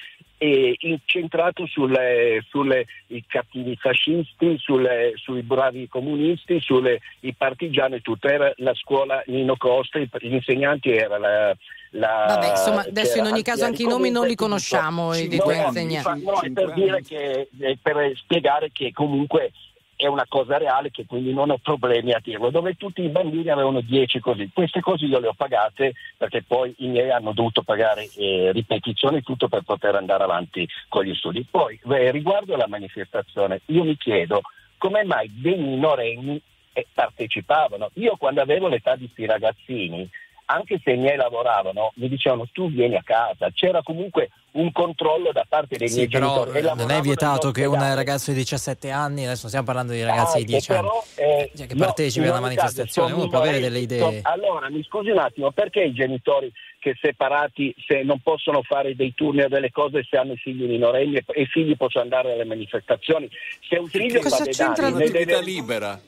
eh, 0.43 0.75
incentrato 0.79 1.65
sulle, 1.67 2.43
sulle- 2.49 2.85
i 3.07 3.23
cattivi 3.25 3.77
fascisti, 3.77 4.57
sulle- 4.57 5.13
sui 5.15 5.41
bravi 5.41 5.87
comunisti, 5.87 6.59
sui 6.59 6.99
partigiani 7.37 8.01
tutto. 8.01 8.27
Era 8.27 8.51
la 8.57 8.73
scuola 8.73 9.22
Nino 9.27 9.55
Costa, 9.57 9.99
gli 9.99 10.33
insegnanti 10.33 10.91
era 10.91 11.17
la... 11.17 11.55
la- 11.91 12.25
Vabbè, 12.27 12.49
insomma, 12.51 12.81
adesso 12.81 13.17
in 13.17 13.25
ogni 13.25 13.41
caso 13.41 13.65
anche 13.65 13.83
i 13.83 13.87
nomi 13.87 14.09
non 14.09 14.27
li 14.27 14.35
conosciamo, 14.35 15.13
i 15.13 15.27
no, 15.27 15.51
insegnanti. 15.51 16.23
No, 16.23 16.41
è 16.41 16.51
per 16.51 16.73
dire 16.73 17.01
che, 17.01 17.49
è 17.59 17.77
per 17.81 18.11
spiegare 18.17 18.71
che 18.71 18.91
comunque 18.93 19.51
è 19.95 20.07
una 20.07 20.25
cosa 20.27 20.57
reale 20.57 20.91
che 20.91 21.05
quindi 21.05 21.33
non 21.33 21.49
ho 21.49 21.57
problemi 21.57 22.11
a 22.11 22.19
dirlo, 22.21 22.49
dove 22.49 22.75
tutti 22.75 23.01
i 23.01 23.09
bambini 23.09 23.49
avevano 23.49 23.81
10 23.81 24.19
così. 24.19 24.49
Queste 24.53 24.81
cose 24.81 25.05
io 25.05 25.19
le 25.19 25.27
ho 25.27 25.33
pagate 25.33 25.93
perché 26.17 26.43
poi 26.43 26.73
i 26.79 26.87
miei 26.87 27.09
hanno 27.11 27.31
dovuto 27.31 27.61
pagare 27.61 28.09
eh, 28.17 28.51
ripetizioni 28.51 29.17
e 29.17 29.21
tutto 29.21 29.47
per 29.47 29.61
poter 29.61 29.95
andare 29.95 30.23
avanti 30.23 30.67
con 30.89 31.03
gli 31.03 31.13
studi. 31.13 31.45
Poi 31.49 31.79
eh, 31.89 32.11
riguardo 32.11 32.53
alla 32.53 32.67
manifestazione, 32.67 33.61
io 33.67 33.83
mi 33.83 33.95
chiedo 33.95 34.41
come 34.77 35.03
mai 35.05 35.31
dei 35.33 35.57
minorenni 35.57 36.41
eh, 36.73 36.85
partecipavano. 36.93 37.89
Io 37.95 38.15
quando 38.17 38.41
avevo 38.41 38.67
l'età 38.67 38.95
di 38.95 39.05
questi 39.05 39.25
ragazzini, 39.25 40.09
anche 40.45 40.79
se 40.83 40.91
i 40.91 40.97
miei 40.97 41.15
lavoravano, 41.15 41.93
mi 41.95 42.09
dicevano 42.09 42.47
tu 42.51 42.69
vieni 42.69 42.95
a 42.95 43.01
casa, 43.03 43.49
c'era 43.53 43.81
comunque 43.81 44.29
un 44.51 44.71
controllo 44.71 45.31
da 45.31 45.45
parte 45.47 45.77
dei 45.77 45.87
Sì, 45.87 45.95
miei 45.95 46.07
però 46.09 46.43
genitori. 46.43 46.65
e 46.67 46.69
eh, 46.69 46.75
non 46.75 46.91
è 46.91 46.99
vietato 47.01 47.49
che 47.51 47.65
un 47.65 47.79
ragazzo 47.95 48.31
di 48.31 48.37
17 48.37 48.89
anni, 48.91 49.25
adesso 49.25 49.47
stiamo 49.47 49.65
parlando 49.65 49.93
di 49.93 50.03
ragazzi 50.03 50.37
di 50.39 50.43
Ah, 50.43 50.45
10 50.59 50.67
che 50.67 50.73
anni, 50.75 50.87
però, 50.87 51.03
eh, 51.15 51.51
cioè, 51.55 51.65
che 51.67 51.73
no, 51.75 51.85
partecipi 51.85 52.25
in 52.25 52.31
a 52.31 52.37
una 52.37 52.45
ogni 52.45 52.55
caso 52.55 52.65
manifestazione, 52.75 53.13
uno 53.13 53.27
può 53.29 53.39
avere 53.39 53.59
delle 53.61 53.79
minorenni, 53.79 54.09
idee. 54.17 54.19
Allora, 54.23 54.69
mi 54.69 54.83
scusi 54.83 55.09
un 55.09 55.17
attimo, 55.19 55.51
perché 55.51 55.81
i 55.81 55.93
genitori 55.93 56.51
che 56.79 56.95
separati 57.01 57.73
se 57.87 58.03
non 58.03 58.19
possono 58.19 58.61
fare 58.63 58.95
dei 58.95 59.13
turni 59.15 59.43
o 59.43 59.47
delle 59.47 59.71
cose 59.71 60.05
se 60.07 60.17
hanno 60.17 60.33
i 60.33 60.37
figli 60.37 60.65
minorenni 60.65 61.15
e, 61.15 61.23
e 61.25 61.41
i 61.43 61.45
figli 61.47 61.75
possono 61.77 62.03
andare 62.03 62.33
alle 62.33 62.43
manifestazioni? 62.45 63.27
Se 63.67 63.77
un 63.77 63.87
figlio 63.87 64.19
Cosa 64.19 64.35
fa 64.37 64.43
dei 64.43 64.53
c'entra 64.53 64.87
un'attività 64.87 65.23
deve- 65.23 65.41
libera? 65.41 66.01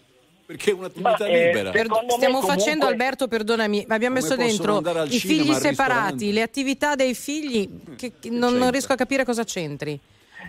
Perché 0.46 0.72
è 0.72 0.74
un'attività 0.74 1.16
Ma, 1.20 1.26
eh, 1.26 1.46
libera. 1.48 1.72
Stiamo 1.72 2.40
comunque- 2.40 2.48
facendo, 2.56 2.86
Alberto, 2.86 3.28
perdonami, 3.28 3.86
ma 3.88 3.96
abbiamo 3.96 4.16
messo 4.16 4.36
dentro 4.36 4.78
i 4.80 4.84
cinema, 5.20 5.44
figli 5.44 5.54
separati, 5.54 6.32
le 6.32 6.42
attività 6.44 6.94
dei 6.96 7.16
figli, 7.16 7.68
che, 7.96 8.12
che 8.20 8.30
non, 8.30 8.56
non 8.56 8.70
riesco 8.70 8.94
a 8.94 8.96
capire 8.96 9.26
cosa 9.26 9.44
c'entri. 9.44 10.00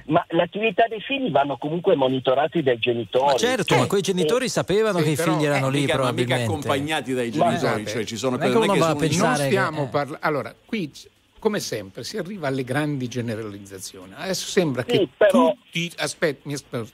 Ma 0.08 0.22
le 0.28 0.42
attività 0.42 0.86
dei 0.86 1.00
figli 1.00 1.30
vanno 1.30 1.56
comunque 1.56 1.96
monitorati 1.96 2.62
dai 2.62 2.78
genitori. 2.78 3.24
Ma 3.24 3.34
certo, 3.36 3.64
Cioè, 3.64 3.78
ma 3.78 3.86
quei 3.86 4.02
genitori 4.02 4.48
sapevano 4.50 4.98
sì, 4.98 5.04
che 5.04 5.10
i 5.12 5.16
figli 5.16 5.44
erano 5.46 5.68
eh, 5.68 5.70
lì 5.70 5.80
mica- 5.80 5.96
ma 5.96 6.02
mica 6.12 6.12
probabilmente. 6.12 6.44
accompagnati 6.44 7.12
dai 7.14 7.26
Ma 7.28 7.32
genitori, 7.32 7.58
guardate, 7.60 7.90
cioè 7.90 8.04
ci 8.04 8.16
sono 8.16 8.36
non 8.36 8.40
è 8.46 8.52
che 8.52 8.58
che 8.72 8.78
sono- 8.78 8.96
pensare 8.96 9.38
non 9.38 9.46
stiamo 9.46 9.76
che- 9.80 9.86
eh. 9.86 9.90
parlando. 9.90 10.18
Allora, 10.20 10.54
qui 10.66 10.92
come 11.38 11.60
sempre, 11.60 12.04
si 12.04 12.18
arriva 12.18 12.48
alle 12.48 12.64
grandi 12.64 13.08
generalizzazioni. 13.08 14.12
Adesso 14.14 14.46
sembra 14.48 14.84
che 14.84 14.96
Sì, 14.98 15.08
però- 15.16 15.50
tutti, 15.52 15.90
aspetti, 15.96 16.40
mi 16.44 16.52
aspetti. 16.54 16.92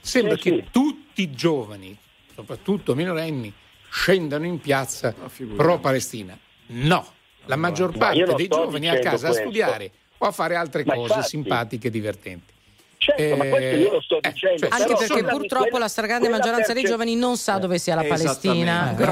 sembra 0.00 0.36
Sì, 0.36 0.40
che 0.42 0.50
sì. 0.50 0.64
tutti 0.70 1.22
i 1.22 1.30
giovani, 1.32 1.96
soprattutto 2.34 2.94
minorenni, 2.94 3.52
scendano 3.90 4.46
in 4.46 4.60
piazza 4.60 5.14
pro-Palestina. 5.56 6.36
No, 6.68 7.06
la 7.46 7.56
maggior 7.56 7.90
Ma 7.96 8.06
parte 8.06 8.34
dei 8.34 8.48
giovani 8.48 8.88
a 8.88 8.98
casa 8.98 9.26
a 9.26 9.30
questo. 9.30 9.40
studiare 9.48 9.90
o 10.18 10.26
a 10.26 10.30
fare 10.32 10.54
altre 10.56 10.84
Ma 10.84 10.94
cose 10.94 11.08
infatti. 11.14 11.28
simpatiche 11.28 11.88
e 11.88 11.90
divertenti. 11.90 12.50
Certo, 13.02 13.34
ma 13.36 13.44
questo 13.46 13.76
io 13.76 13.90
lo 13.94 14.00
sto 14.00 14.22
Eh, 14.22 14.30
dicendo. 14.32 14.58
cioè, 14.58 14.68
Anche 14.70 14.84
però 14.94 14.96
perché 14.98 15.24
purtroppo 15.24 15.64
quella- 15.70 15.78
la 15.86 15.88
stragrande 15.90 16.28
maggioranza 16.28 16.72
dei 16.72 16.84
giovani 16.84 17.16
non 17.16 17.36
sa 17.36 17.58
dove 17.58 17.78
sia 17.78 17.96
la. 17.96 18.04
Palestina. 18.04 18.92
Quindi- 18.94 19.02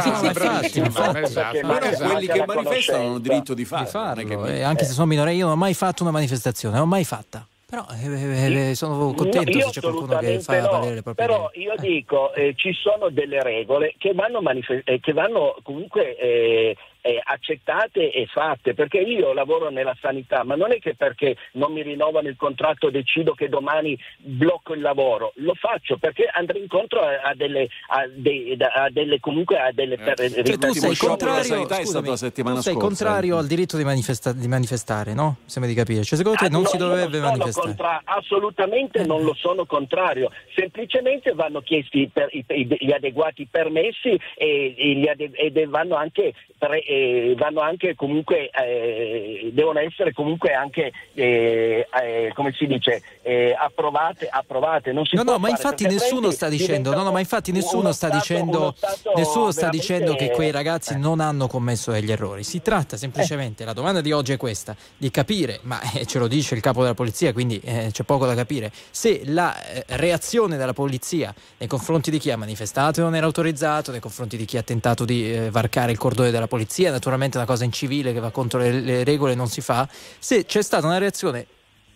infatti, 0.78 0.80
Esatto, 0.80 1.18
Esatto, 1.18 1.66
quelli 2.12 2.26
che 2.28 2.44
manifestano 2.46 3.02
hanno 3.04 3.18
diritto 3.18 3.52
di 3.52 3.64
farlo. 3.64 3.84
di 3.86 3.90
farlo, 3.90 4.46
e 4.46 4.62
anche 4.62 4.84
se 4.84 4.92
sono 4.92 5.06
minore, 5.06 5.34
io 5.34 5.44
non 5.46 5.54
ho 5.54 5.56
mai 5.56 5.74
fatto 5.74 6.04
una 6.04 6.12
manifestazione, 6.12 6.76
non 6.76 6.84
ho 6.84 6.88
mai 6.88 7.04
fatta. 7.04 7.44
Però 7.70 7.86
eh, 7.92 8.70
eh, 8.70 8.74
sono 8.74 9.12
contento 9.14 9.50
No, 9.50 9.56
io 9.58 9.66
se 9.66 9.70
c'è 9.70 9.80
qualcuno 9.80 10.18
che 10.18 10.40
fa 10.40 10.60
no, 10.60 10.68
valere 10.70 10.94
le 10.96 11.02
proprie 11.02 11.26
Però 11.26 11.50
io 11.54 11.74
dico, 11.78 12.34
eh, 12.34 12.52
ci 12.56 12.72
sono 12.72 13.08
delle 13.10 13.42
regole 13.42 13.94
che 13.96 14.12
vanno, 14.12 14.40
manife- 14.40 14.82
eh, 14.84 14.98
che 14.98 15.12
vanno 15.12 15.56
comunque 15.62 16.16
eh, 16.16 16.76
eh, 17.02 17.18
accettate 17.22 18.12
e 18.12 18.26
fatte, 18.26 18.74
perché 18.74 18.98
io 18.98 19.32
lavoro 19.32 19.70
nella 19.70 19.96
sanità, 20.00 20.44
ma 20.44 20.54
non 20.54 20.72
è 20.72 20.78
che 20.80 20.94
perché 20.94 21.36
non 21.52 21.72
mi 21.72 21.82
rinnovano 21.82 22.28
il 22.28 22.36
contratto 22.36 22.90
decido 22.90 23.32
che 23.32 23.48
domani 23.48 23.98
blocco 24.18 24.74
il 24.74 24.80
lavoro, 24.82 25.32
lo 25.36 25.54
faccio 25.54 25.96
perché 25.96 26.24
andrò 26.30 26.58
incontro 26.58 27.00
a, 27.00 27.20
a 27.30 27.34
delle, 27.34 27.68
a 27.88 28.06
dei- 28.06 28.54
a 28.58 28.90
delle 28.90 29.18
comunque 29.20 29.58
a 29.58 29.72
delle 29.72 29.96
per- 29.96 30.16
Cioè, 30.16 30.58
tu 30.58 30.72
sei 30.72 30.96
contrario, 30.96 31.66
scusami, 31.68 32.08
tu 32.08 32.16
sei 32.16 32.30
scorsa, 32.34 32.72
contrario 32.74 33.36
eh. 33.36 33.38
al 33.38 33.46
diritto 33.46 33.76
di, 33.78 33.84
manifesta- 33.84 34.32
di 34.32 34.48
manifestare, 34.48 35.14
no? 35.14 35.36
Sembra 35.46 35.70
di 35.70 35.76
capire. 35.76 36.02
Cioè, 36.02 36.18
secondo 36.18 36.38
te 36.38 36.46
Ah, 36.46 36.48
non 36.48 36.62
no, 36.62 36.68
si 36.68 36.76
dovrebbe 36.76 37.18
manifestare? 37.20 37.59
Contra- 37.60 38.02
assolutamente 38.04 39.04
non 39.04 39.22
lo 39.22 39.34
sono 39.34 39.64
contrario, 39.66 40.30
semplicemente 40.54 41.32
vanno 41.32 41.60
chiesti 41.60 42.08
per- 42.12 42.28
i- 42.32 42.44
gli 42.78 42.92
adeguati 42.92 43.46
permessi 43.50 44.18
e, 44.36 44.74
e 44.76 45.08
ade- 45.08 45.30
e 45.32 45.66
vanno 45.66 45.96
anche, 45.96 46.32
pre- 46.58 46.82
eh, 46.84 47.34
vanno 47.36 47.60
anche 47.60 47.94
comunque, 47.94 48.50
eh, 48.50 49.50
devono 49.52 49.78
essere 49.80 50.12
comunque 50.12 50.52
anche, 50.52 50.92
eh, 51.14 51.86
eh, 52.02 52.32
come 52.34 52.52
si 52.52 52.66
dice, 52.66 53.02
eh, 53.22 53.54
approvate, 53.58 54.28
approvate. 54.30 54.92
Non 54.92 55.04
si 55.06 55.16
No, 55.16 55.22
no, 55.22 55.38
ma 55.38 55.48
infatti 55.48 55.84
nessuno 55.86 56.30
sta 56.30 56.48
dicendo, 56.48 56.94
no, 56.94 57.02
no, 57.02 57.12
ma 57.12 57.20
infatti 57.20 57.52
nessuno 57.52 57.80
uno 57.80 57.92
sta 57.92 58.08
stato- 58.08 58.18
dicendo, 58.34 58.74
nessuno 59.16 59.50
sta 59.50 59.68
dicendo 59.68 60.14
che 60.14 60.30
quei 60.30 60.50
ragazzi 60.50 60.98
non 60.98 61.20
hanno 61.20 61.46
commesso 61.46 61.90
degli 61.92 62.10
errori. 62.12 62.42
Si 62.44 62.60
tratta 62.62 62.96
semplicemente, 62.96 63.64
la 63.64 63.72
domanda 63.72 64.00
di 64.00 64.12
oggi 64.12 64.32
è 64.32 64.36
questa, 64.36 64.76
di 64.96 65.10
capire, 65.10 65.60
ma 65.62 65.80
eh, 65.94 66.04
ce 66.06 66.18
lo 66.18 66.28
dice 66.28 66.54
il 66.54 66.60
capo 66.60 66.82
della 66.82 66.94
polizia, 66.94 67.32
quindi 67.32 67.49
eh, 67.58 67.88
c'è 67.90 68.02
poco 68.04 68.26
da 68.26 68.34
capire, 68.34 68.70
se 68.90 69.22
la 69.24 69.62
eh, 69.64 69.84
reazione 69.88 70.56
della 70.56 70.72
polizia 70.72 71.34
nei 71.58 71.68
confronti 71.68 72.10
di 72.10 72.18
chi 72.18 72.30
ha 72.30 72.36
manifestato 72.36 73.00
e 73.00 73.02
non 73.02 73.14
era 73.14 73.26
autorizzato, 73.26 73.90
nei 73.90 74.00
confronti 74.00 74.36
di 74.36 74.44
chi 74.44 74.56
ha 74.56 74.62
tentato 74.62 75.04
di 75.04 75.32
eh, 75.32 75.50
varcare 75.50 75.90
il 75.92 75.98
cordone 75.98 76.30
della 76.30 76.46
polizia, 76.48 76.90
naturalmente 76.90 77.36
è 77.36 77.40
una 77.40 77.48
cosa 77.48 77.64
incivile 77.64 78.12
che 78.12 78.20
va 78.20 78.30
contro 78.30 78.58
le, 78.60 78.70
le 78.80 79.04
regole 79.04 79.34
non 79.34 79.48
si 79.48 79.60
fa, 79.60 79.88
se 80.18 80.44
c'è 80.44 80.62
stata 80.62 80.86
una 80.86 80.98
reazione 80.98 81.46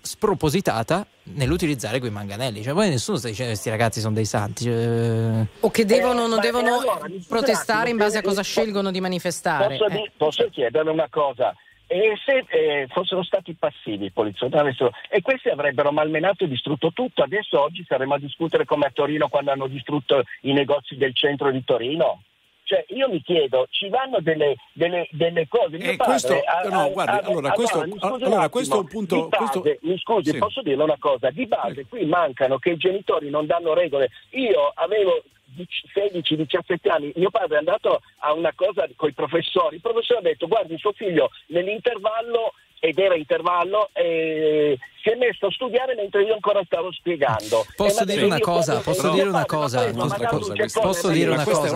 spropositata 0.05 1.07
nell'utilizzare 1.25 1.99
quei 1.99 2.11
manganelli. 2.11 2.63
Cioè, 2.63 2.75
poi 2.75 2.91
nessuno 2.91 3.17
sta 3.17 3.29
dicendo 3.29 3.53
che 3.53 3.57
questi 3.59 3.71
ragazzi 3.71 4.01
sono 4.01 4.15
dei 4.15 4.27
santi. 4.27 4.65
cioè- 4.65 5.47
O 5.61 5.71
che 5.71 5.85
devono 5.87 6.23
o 6.23 6.27
non 6.27 6.41
devono 6.41 6.79
allora, 6.79 7.07
protestare 7.27 7.91
in 7.91 7.97
base 7.97 8.17
a 8.19 8.21
eh, 8.21 8.23
cosa 8.23 8.41
eh, 8.43 8.45
scelgono 8.45 8.91
di 8.91 9.01
manifestare. 9.01 9.79
Posso, 9.79 9.91
Eh. 9.91 10.13
posso 10.17 10.49
chiedere 10.51 10.91
una 10.91 11.09
cosa? 11.11 11.55
E 11.87 12.15
se 12.25 12.45
eh, 12.49 12.87
fossero 12.89 13.23
stati 13.23 13.55
passivi 13.55 14.07
i 14.07 14.11
poliziotti 14.11 14.57
avessero- 14.57 14.93
e 15.11 15.21
questi 15.21 15.49
avrebbero 15.51 15.93
malmenato 15.93 16.45
e 16.45 16.49
distrutto 16.49 16.93
tutto, 16.93 17.23
adesso 17.23 17.61
oggi 17.61 17.85
saremo 17.87 18.15
a 18.15 18.19
discutere 18.19 18.65
come 18.65 18.87
a 18.87 18.91
Torino 18.91 19.29
quando 19.29 19.51
hanno 19.51 19.67
distrutto 19.67 20.23
i 20.43 20.53
negozi 20.53 20.97
del 20.97 21.15
centro 21.15 21.51
di 21.51 21.63
Torino? 21.63 22.23
Cioè, 22.67 22.83
io 22.89 23.11
mi 23.11 23.21
chiedo, 23.21 23.67
ci 23.69 23.91
vanno 23.91 24.21
delle, 24.21 24.57
delle- 24.73 25.07
delle 25.11 25.47
cose. 25.47 25.77
Mio 25.77 25.91
Eh, 25.91 25.97
padre 25.97 26.13
questo- 26.13 26.41
ha- 26.47 26.69
no, 26.71 26.91
guardi, 26.93 27.11
ha- 27.17 27.29
allora, 27.29 27.51
questo- 27.53 27.81
allora, 28.01 28.49
questo 28.49 28.75
è 28.77 28.79
un 28.79 28.87
punto- 28.89 29.29
base, 29.29 29.61
questo- 29.61 29.79
mi 29.87 29.99
scusi, 29.99 30.31
sì. 30.31 30.39
posso 30.39 30.63
dire 30.63 30.83
una 30.83 30.97
cosa? 30.99 31.29
Di 31.31 31.47
base 31.47 31.85
qui 31.87 32.07
mancano 32.07 32.57
che 32.59 32.71
i 32.71 32.77
genitori 32.79 33.29
non 33.29 33.45
danno 33.45 33.75
regole. 33.75 34.09
Io 34.31 34.73
avevo 34.75 35.23
16-17 35.57 36.91
anni, 36.91 37.13
mio 37.17 37.31
padre 37.31 37.57
è 37.57 37.59
andato 37.59 38.01
a 38.19 38.33
una 38.33 38.53
cosa 38.55 38.89
con 38.97 39.09
i 39.09 39.13
professori, 39.13 39.77
il 39.77 39.81
professore 39.81 40.21
ha 40.21 40.23
detto 40.23 40.47
guardi 40.47 40.77
suo 40.79 40.93
figlio 40.93 41.31
nell'intervallo 41.49 42.53
ed 42.85 42.99
era 42.99 43.15
intervallo 43.15 43.89
e 43.95 44.79
si 45.03 45.09
è 45.09 45.15
messo 45.17 45.47
a 45.47 45.51
studiare 45.51 45.95
mentre 45.95 46.23
io 46.23 46.35
ancora 46.35 46.63
stavo 46.67 46.93
spiegando. 46.93 47.65
Posso 47.75 48.05
dire 48.05 48.25
una 48.25 48.41
cosa? 48.41 48.81
Posso 48.81 49.11
dire 49.11 49.29
una 49.29 49.47
cosa? 49.47 49.91
Posso- 49.91 51.09
dire 51.09 51.31
una 51.31 51.45
cosa? 51.45 51.71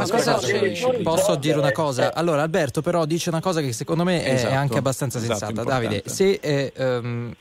Posso- 1.02 1.36
dire 1.36 1.59
una 1.59 1.72
cosa? 1.72 2.09
Eh. 2.09 2.12
Allora, 2.14 2.42
Alberto, 2.42 2.82
però 2.82 3.06
dice 3.06 3.30
una 3.30 3.40
cosa 3.40 3.62
che 3.62 3.72
secondo 3.72 4.05
me 4.05 4.22
è 4.22 4.32
Esatto, 4.34 4.55
anche 4.55 4.78
abbastanza 4.78 5.16
esatto, 5.16 5.38
sensata. 5.38 5.60
importante. 5.60 5.86
Davide, 5.86 6.09
se 6.09 6.38
eh, 6.42 6.72
ehm, 6.76 7.34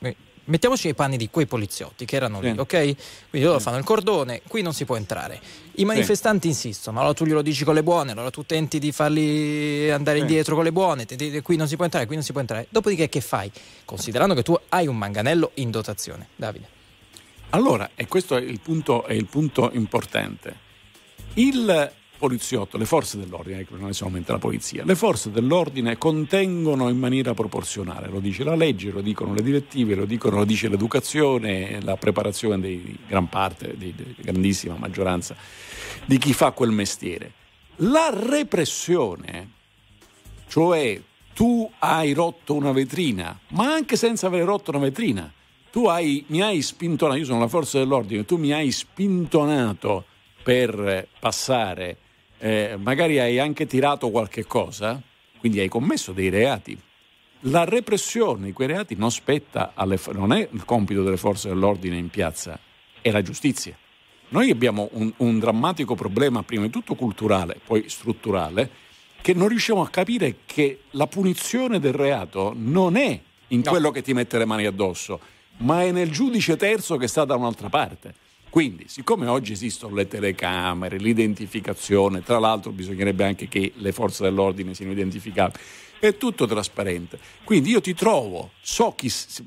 mettiamoci 0.47 0.85
nei 0.85 0.93
panni 0.95 1.15
di 1.17 1.29
quei 1.29 1.45
poliziotti 1.45 2.03
che 2.05 2.15
erano 2.15 2.39
lì, 2.41 2.51
Sì. 2.51 2.59
ok? 2.59 2.95
Quindi 3.29 3.47
loro 3.47 3.59
fanno 3.59 3.77
il 3.77 3.83
cordone, 3.83 4.41
qui 4.47 4.61
non 4.61 4.73
si 4.73 4.83
può 4.85 4.95
entrare. 4.97 5.39
I 5.75 5.85
manifestanti 5.85 6.47
insistono, 6.47 6.99
allora 6.99 7.13
tu 7.13 7.25
glielo 7.25 7.41
dici 7.41 7.63
con 7.63 7.73
le 7.75 7.83
buone, 7.83 8.11
allora 8.11 8.29
tu 8.31 8.45
tenti 8.45 8.79
di 8.79 8.91
farli 8.91 9.89
andare 9.91 10.17
Sì. 10.17 10.23
indietro 10.23 10.55
con 10.55 10.63
le 10.63 10.71
buone, 10.71 11.05
ti- 11.05 11.15
ti- 11.15 11.41
qui 11.41 11.55
non 11.55 11.67
si 11.67 11.75
può 11.75 11.85
entrare, 11.85 12.05
qui 12.05 12.15
non 12.15 12.23
si 12.23 12.31
può 12.31 12.41
entrare. 12.41 12.67
Dopodiché 12.69 13.07
che 13.09 13.21
fai? 13.21 13.51
Considerando 13.85 14.33
che 14.33 14.43
tu 14.43 14.57
hai 14.69 14.87
un 14.87 14.97
manganello 14.97 15.51
in 15.55 15.69
dotazione. 15.71 16.27
Davide. 16.35 16.67
Allora, 17.51 17.91
e 17.95 18.07
questo 18.07 18.35
è 18.35 18.41
il 18.41 18.59
punto, 18.59 19.05
è 19.05 19.13
il 19.13 19.25
punto 19.27 19.69
importante. 19.73 20.65
Il 21.35 21.91
poliziotto, 22.17 22.77
le 22.77 22.85
forze 22.85 23.17
dell'ordine, 23.17 23.65
che 23.65 23.73
non 23.77 23.89
è 23.89 23.93
solamente 23.93 24.31
la 24.31 24.39
polizia, 24.39 24.83
le 24.83 24.95
forze 24.95 25.31
dell'ordine 25.31 25.97
contengono 25.97 26.89
in 26.89 26.97
maniera 26.97 27.33
proporzionale, 27.33 28.07
lo 28.07 28.19
dice 28.19 28.43
la 28.43 28.55
legge, 28.55 28.91
lo 28.91 29.01
dicono 29.01 29.33
le 29.33 29.41
direttive, 29.41 29.95
lo, 29.95 30.05
dicono, 30.05 30.37
lo 30.37 30.45
dice 30.45 30.67
l'educazione, 30.67 31.81
la 31.81 31.95
preparazione 31.95 32.59
di 32.59 32.97
gran 33.07 33.29
parte, 33.29 33.75
di 33.77 33.93
grandissima 34.17 34.75
maggioranza 34.77 35.35
di 36.05 36.17
chi 36.17 36.33
fa 36.33 36.51
quel 36.51 36.71
mestiere. 36.71 37.31
La 37.77 38.09
repressione, 38.11 39.51
cioè 40.47 40.99
tu 41.33 41.69
hai 41.79 42.13
rotto 42.13 42.55
una 42.55 42.71
vetrina, 42.71 43.39
ma 43.49 43.71
anche 43.71 43.95
senza 43.95 44.27
aver 44.27 44.43
rotto 44.43 44.71
una 44.71 44.79
vetrina, 44.79 45.31
tu 45.71 45.85
hai, 45.85 46.23
mi 46.29 46.41
hai 46.41 46.61
spintonato, 46.61 47.19
io 47.19 47.25
sono 47.25 47.39
la 47.39 47.47
forza 47.47 47.77
dell'ordine, 47.77 48.25
tu 48.25 48.37
mi 48.37 48.51
hai 48.51 48.71
spintonato 48.71 50.05
per 50.41 51.07
passare, 51.19 51.97
eh, 52.39 52.77
magari 52.79 53.19
hai 53.19 53.39
anche 53.39 53.65
tirato 53.65 54.09
qualche 54.09 54.45
cosa, 54.45 55.01
quindi 55.39 55.59
hai 55.59 55.67
commesso 55.67 56.11
dei 56.11 56.29
reati. 56.29 56.77
La 57.41 57.63
repressione 57.65 58.47
di 58.47 58.51
quei 58.53 58.67
reati 58.67 58.95
non 58.95 59.11
spetta 59.11 59.71
alle, 59.75 59.99
non 60.13 60.33
è 60.33 60.47
il 60.51 60.65
compito 60.65 61.03
delle 61.03 61.17
forze 61.17 61.49
dell'ordine 61.49 61.97
in 61.97 62.09
piazza, 62.09 62.59
è 63.01 63.11
la 63.11 63.21
giustizia. 63.21 63.77
Noi 64.29 64.49
abbiamo 64.49 64.89
un, 64.93 65.13
un 65.17 65.39
drammatico 65.39 65.95
problema, 65.95 66.43
prima 66.43 66.63
di 66.63 66.69
tutto 66.69 66.95
culturale, 66.95 67.59
poi 67.63 67.87
strutturale, 67.87 68.69
che 69.21 69.33
non 69.33 69.47
riusciamo 69.47 69.81
a 69.81 69.89
capire 69.89 70.37
che 70.45 70.81
la 70.91 71.07
punizione 71.07 71.79
del 71.79 71.93
reato 71.93 72.53
non 72.55 72.97
è 72.97 73.19
in 73.49 73.63
quello 73.63 73.91
che 73.91 74.01
ti 74.01 74.13
mette 74.13 74.37
le 74.37 74.45
mani 74.45 74.65
addosso, 74.65 75.19
ma 75.57 75.83
è 75.83 75.91
nel 75.91 76.11
giudice 76.11 76.57
terzo 76.57 76.97
che 76.97 77.07
sta 77.07 77.23
da 77.23 77.35
un'altra 77.35 77.69
parte. 77.69 78.13
Quindi, 78.49 78.85
siccome 78.87 79.27
oggi 79.27 79.51
esistono 79.51 79.95
le 79.95 80.07
telecamere, 80.07 80.97
l'identificazione, 80.97 82.23
tra 82.23 82.39
l'altro 82.39 82.71
bisognerebbe 82.71 83.23
anche 83.25 83.47
che 83.47 83.73
le 83.75 83.91
forze 83.91 84.23
dell'ordine 84.23 84.73
siano 84.73 84.91
identificate, 84.91 85.59
è 85.99 86.17
tutto 86.17 86.45
trasparente. 86.45 87.19
Quindi 87.43 87.69
io 87.71 87.81
ti 87.81 87.93
trovo, 87.93 88.51
so 88.61 88.93
chi, 88.95 89.09
se, 89.09 89.43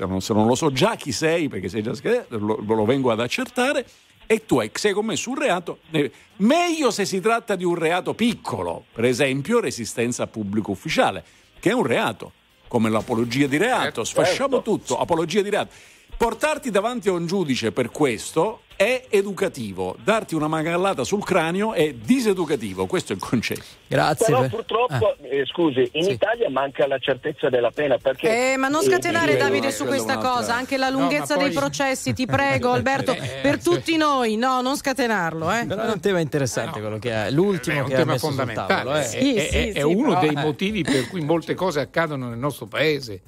non, 0.00 0.20
se 0.20 0.34
non 0.34 0.46
lo 0.46 0.54
so 0.54 0.70
già 0.70 0.96
chi 0.96 1.12
sei, 1.12 1.48
perché 1.48 1.68
sei 1.68 1.82
già 1.82 1.94
schedato, 1.94 2.38
lo, 2.38 2.56
lo 2.60 2.84
vengo 2.84 3.10
ad 3.10 3.20
accertare, 3.20 3.86
e 4.26 4.46
tu 4.46 4.58
hai, 4.58 4.70
se 4.72 4.88
hai 4.88 4.94
commesso 4.94 5.30
un 5.30 5.38
reato, 5.38 5.80
eh, 5.90 6.10
meglio 6.36 6.90
se 6.90 7.04
si 7.04 7.20
tratta 7.20 7.56
di 7.56 7.64
un 7.64 7.74
reato 7.74 8.14
piccolo, 8.14 8.84
per 8.92 9.04
esempio 9.04 9.60
resistenza 9.60 10.24
a 10.24 10.26
pubblico 10.26 10.70
ufficiale, 10.70 11.24
che 11.58 11.70
è 11.70 11.74
un 11.74 11.84
reato, 11.84 12.32
come 12.68 12.88
l'apologia 12.88 13.46
di 13.46 13.58
reato, 13.58 14.04
sfasciamo 14.04 14.62
tutto, 14.62 14.98
apologia 14.98 15.42
di 15.42 15.50
reato. 15.50 15.74
Portarti 16.16 16.70
davanti 16.70 17.08
a 17.08 17.12
un 17.12 17.26
giudice 17.26 17.72
per 17.72 17.90
questo 17.90 18.60
è 18.76 19.06
educativo, 19.10 19.96
darti 20.02 20.34
una 20.36 20.46
magallata 20.48 21.02
sul 21.04 21.22
cranio 21.24 21.72
è 21.72 21.92
diseducativo, 21.94 22.86
questo 22.86 23.12
è 23.12 23.16
il 23.16 23.20
concetto. 23.22 23.62
Grazie. 23.88 24.26
Però 24.26 24.40
per- 24.40 24.50
purtroppo, 24.50 25.16
eh, 25.22 25.44
scusi, 25.46 25.88
in 25.94 26.04
Sì. 26.04 26.10
Italia 26.12 26.48
manca 26.48 26.86
la 26.86 26.98
certezza 26.98 27.48
della 27.48 27.70
pena 27.72 27.98
perché... 27.98 28.52
Eh, 28.52 28.56
ma 28.56 28.68
non 28.68 28.82
eh, 28.82 28.84
scatenare 28.84 29.34
eh, 29.34 29.36
Davide 29.36 29.68
eh, 29.68 29.72
su 29.72 29.84
è 29.84 29.86
questa 29.88 30.12
un'altra- 30.12 30.30
cosa, 30.32 30.54
anche 30.54 30.76
la 30.76 30.90
No, 30.90 30.98
lunghezza 30.98 31.36
dei 31.36 31.50
poi- 31.50 31.56
processi, 31.56 32.12
ti 32.12 32.26
prego 32.26 32.70
Alberto, 32.72 33.12
Eh, 33.12 33.38
per 33.42 33.60
sì. 33.60 33.68
tutti 33.70 33.96
noi, 33.96 34.36
no, 34.36 34.60
non 34.62 34.76
scatenarlo. 34.76 35.50
Eh. 35.52 35.66
Però 35.66 35.82
è 35.82 35.92
un 35.92 36.00
tema 36.00 36.20
interessante 36.20 36.80
quello 36.80 36.98
che 36.98 37.12
ha, 37.14 37.30
l'ultimo 37.30 37.76
è 37.76 37.80
un 37.82 37.88
che 37.88 37.94
tema 37.96 38.12
messo 38.12 38.26
sul 38.26 38.36
fondamentale. 38.36 38.74
tavolo. 38.82 38.96
eh. 38.98 39.02
Sì, 39.04 39.34
è, 39.34 39.46
è- 39.46 39.50
sì, 39.50 39.68
è 39.70 39.72
sì, 39.80 39.82
uno 39.82 40.18
però- 40.18 40.20
dei 40.20 40.34
motivi 40.44 40.82
per 40.82 41.08
cui 41.08 41.20
molte 41.20 41.54
cose 41.54 41.80
accadono 41.80 42.28
nel 42.28 42.38
nostro 42.38 42.66
paese. 42.66 43.20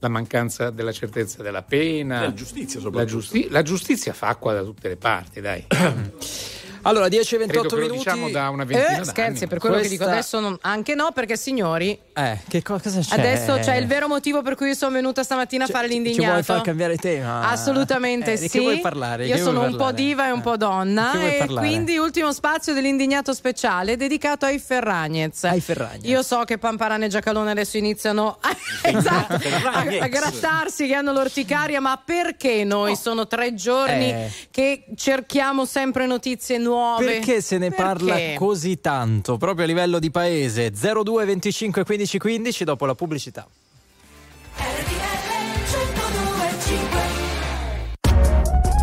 La 0.00 0.08
mancanza 0.08 0.70
della 0.70 0.92
certezza 0.92 1.42
della 1.42 1.62
pena. 1.62 2.22
La 2.22 2.32
giustizia, 2.34 2.78
la, 2.78 2.84
soprattutto. 2.84 3.18
giusti- 3.18 3.48
la 3.50 3.62
giustizia 3.62 4.12
fa 4.12 4.28
acqua 4.28 4.54
da 4.54 4.62
tutte 4.62 4.88
le 4.88 4.96
parti, 4.96 5.40
dai. 5.40 5.64
Allora, 6.82 7.08
10 7.08 7.34
e 7.34 7.38
Credo 7.38 7.52
28 7.52 7.68
che 7.68 7.80
lo 7.82 7.88
minuti. 7.92 8.04
diciamo 8.10 8.30
da 8.30 8.48
una 8.48 8.64
ventina 8.64 9.00
Eh, 9.00 9.04
scherzi, 9.04 9.46
per 9.46 9.58
quello 9.58 9.76
che 9.76 9.82
dico 9.88 10.04
Questa- 10.04 10.12
adesso 10.12 10.40
non- 10.40 10.56
anche 10.62 10.94
no, 10.94 11.10
perché 11.12 11.36
signori, 11.36 11.98
Eh, 12.14 12.38
che 12.48 12.62
co- 12.62 12.78
cosa 12.82 13.00
c'è? 13.00 13.14
adesso 13.18 13.58
c'è 13.58 13.76
il 13.76 13.86
vero 13.86 14.08
motivo 14.08 14.40
per 14.42 14.54
cui 14.54 14.68
io 14.68 14.74
sono 14.74 14.92
venuta 14.92 15.22
stamattina 15.22 15.64
a 15.64 15.66
fare 15.66 15.88
Ci 15.88 15.94
vuoi 15.94 16.04
l'indignato. 16.04 16.42
far 16.42 16.60
cambiare 16.62 16.96
tema? 16.96 17.48
Assolutamente 17.50 18.32
Eh, 18.32 18.36
sì. 18.36 18.42
Di 18.44 18.48
che 18.48 18.60
vuoi 18.60 18.80
parlare? 18.80 19.26
Io 19.26 19.34
che 19.36 19.42
sono 19.42 19.60
un 19.60 19.70
po' 19.72 19.76
parlare? 19.76 19.94
diva 19.94 20.26
e 20.28 20.30
un 20.30 20.40
po' 20.40 20.52
Di 20.52 20.58
donna 20.58 21.12
e 21.20 21.46
quindi 21.46 21.98
ultimo 21.98 22.32
spazio 22.32 22.72
dell'indignato 22.72 23.34
speciale 23.34 23.96
dedicato 23.96 24.46
ai 24.46 24.58
Ferragnez. 24.58 25.44
Ai 25.44 25.60
Ferragnez. 25.60 26.04
Io 26.08 26.22
so 26.22 26.44
che 26.44 26.56
Pamparane 26.58 27.04
e 27.06 27.08
Giacalone 27.08 27.50
adesso 27.50 27.76
iniziano 27.76 28.38
a, 28.40 28.56
esatto, 28.88 29.34
a, 29.34 29.80
a 30.00 30.08
grattarsi 30.08 30.86
che 30.86 30.94
hanno 30.94 31.12
l'orticaria, 31.12 31.80
ma 31.80 32.00
perché 32.02 32.64
noi 32.64 32.96
sono 32.96 33.26
tre 33.26 33.52
giorni 33.54 34.10
Eh. 34.10 34.30
che 34.50 34.84
cerchiamo 34.96 35.64
sempre 35.66 36.06
notizie 36.06 36.56
nuove? 36.56 36.68
Perché 36.98 37.40
se 37.40 37.58
ne 37.58 37.68
Perché? 37.70 37.82
parla 37.82 38.16
così 38.36 38.80
tanto, 38.80 39.36
proprio 39.36 39.64
a 39.64 39.68
livello 39.68 39.98
di 39.98 40.10
paese? 40.10 40.70
02 40.70 41.24
25 41.24 41.84
15 41.84 42.18
15 42.18 42.64
dopo 42.64 42.86
la 42.86 42.94
pubblicità. 42.94 43.46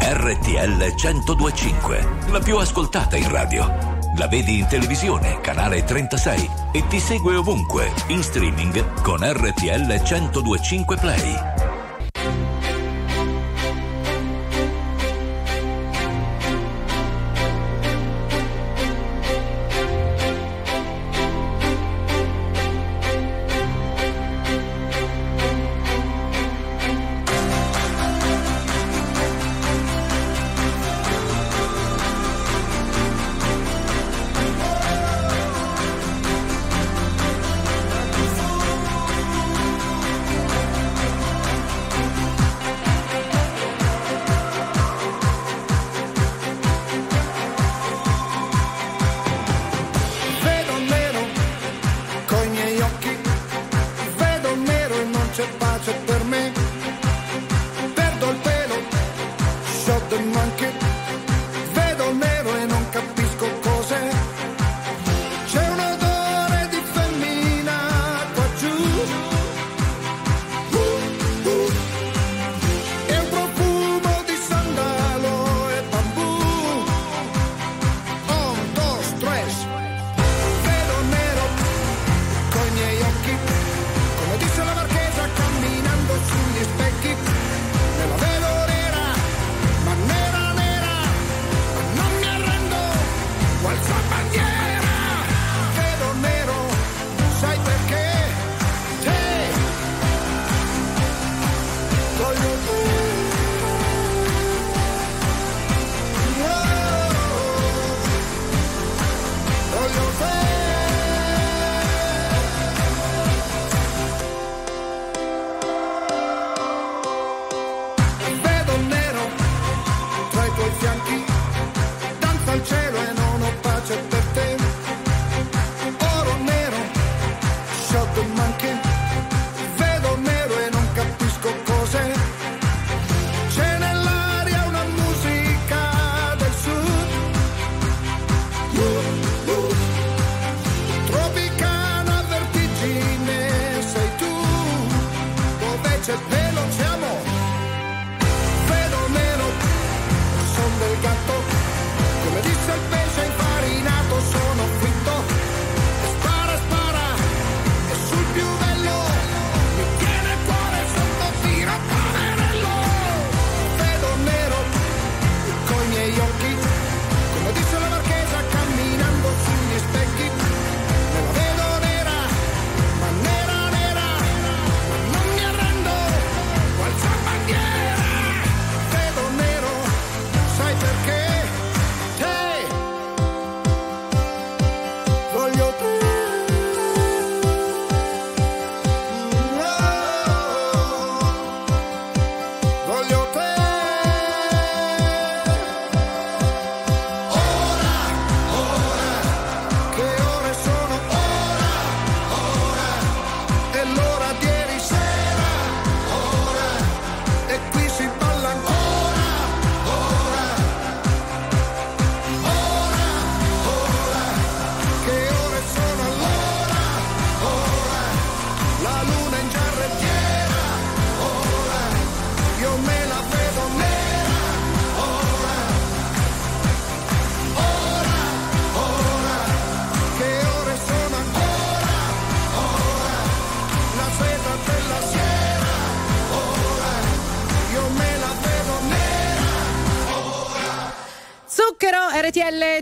RTL 0.09 0.93
1025, 0.95 2.07
la 2.31 2.39
più 2.39 2.57
ascoltata 2.57 3.15
in 3.15 3.29
radio. 3.29 3.65
La 4.17 4.27
vedi 4.27 4.57
in 4.59 4.67
televisione, 4.67 5.39
canale 5.41 5.83
36 5.83 6.49
e 6.71 6.87
ti 6.87 6.99
segue 6.99 7.35
ovunque, 7.35 7.91
in 8.07 8.23
streaming 8.23 9.01
con 9.01 9.19
RTL 9.21 10.01
1025 10.03 10.97
Play. 10.97 11.76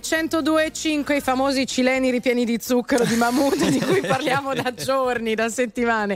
102.5, 0.07 1.15
i 1.15 1.19
famosi 1.19 1.65
cileni 1.65 2.11
ripieni 2.11 2.45
di 2.45 2.59
zucchero 2.61 3.05
di 3.05 3.15
Mahmood 3.15 3.69
di 3.69 3.79
cui 3.79 4.01
parliamo 4.05 4.53
da 4.53 4.71
giorni, 4.71 5.33
da 5.33 5.49
settimane. 5.49 6.15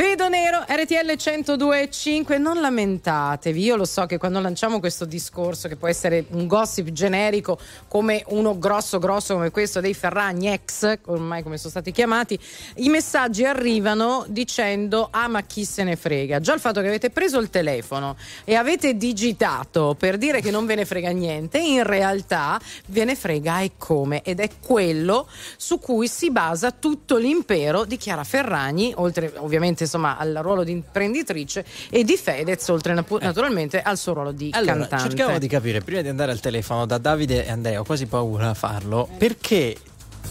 Vedo 0.00 0.30
nero, 0.30 0.64
RTL 0.66 1.12
102.5, 1.12 2.40
non 2.40 2.58
lamentatevi, 2.58 3.62
io 3.62 3.76
lo 3.76 3.84
so 3.84 4.06
che 4.06 4.16
quando 4.16 4.40
lanciamo 4.40 4.80
questo 4.80 5.04
discorso 5.04 5.68
che 5.68 5.76
può 5.76 5.88
essere 5.88 6.24
un 6.30 6.46
gossip 6.46 6.88
generico 6.88 7.58
come 7.86 8.24
uno 8.28 8.58
grosso 8.58 8.98
grosso 8.98 9.34
come 9.34 9.50
questo 9.50 9.80
dei 9.80 9.92
Ferragni 9.92 10.48
ex, 10.48 11.00
ormai 11.04 11.42
come 11.42 11.58
sono 11.58 11.68
stati 11.68 11.92
chiamati, 11.92 12.38
i 12.76 12.88
messaggi 12.88 13.44
arrivano 13.44 14.24
dicendo 14.26 15.08
ah 15.10 15.28
ma 15.28 15.42
chi 15.42 15.66
se 15.66 15.84
ne 15.84 15.96
frega. 15.96 16.40
Già 16.40 16.54
il 16.54 16.60
fatto 16.60 16.80
che 16.80 16.86
avete 16.86 17.10
preso 17.10 17.38
il 17.38 17.50
telefono 17.50 18.16
e 18.44 18.54
avete 18.54 18.96
digitato 18.96 19.94
per 19.98 20.16
dire 20.16 20.40
che 20.40 20.50
non 20.50 20.64
ve 20.64 20.76
ne 20.76 20.86
frega 20.86 21.10
niente, 21.10 21.58
in 21.58 21.82
realtà 21.82 22.58
ve 22.86 23.04
ne 23.04 23.14
frega 23.14 23.60
e 23.60 23.72
come 23.76 24.22
ed 24.22 24.40
è 24.40 24.48
quello 24.62 25.28
su 25.58 25.78
cui 25.78 26.08
si 26.08 26.30
basa 26.30 26.70
tutto 26.70 27.18
l'impero 27.18 27.84
di 27.84 27.98
Chiara 27.98 28.24
Ferragni, 28.24 28.94
oltre 28.96 29.34
ovviamente 29.36 29.88
insomma 29.90 30.16
al 30.16 30.38
ruolo 30.40 30.62
di 30.62 30.70
imprenditrice 30.70 31.64
e 31.90 32.04
di 32.04 32.16
Fedez, 32.16 32.68
oltre 32.68 32.94
na- 32.94 33.04
naturalmente 33.20 33.82
al 33.82 33.98
suo 33.98 34.12
ruolo 34.12 34.30
di 34.30 34.50
Allora, 34.52 34.86
cantante. 34.86 35.08
cerchiamo 35.08 35.38
di 35.38 35.48
capire, 35.48 35.80
prima 35.80 36.00
di 36.00 36.08
andare 36.08 36.30
al 36.30 36.38
telefono 36.38 36.86
da 36.86 36.98
Davide 36.98 37.44
e 37.44 37.50
Andrea, 37.50 37.80
ho 37.80 37.84
quasi 37.84 38.06
paura 38.06 38.50
a 38.50 38.54
farlo, 38.54 39.08
perché, 39.18 39.76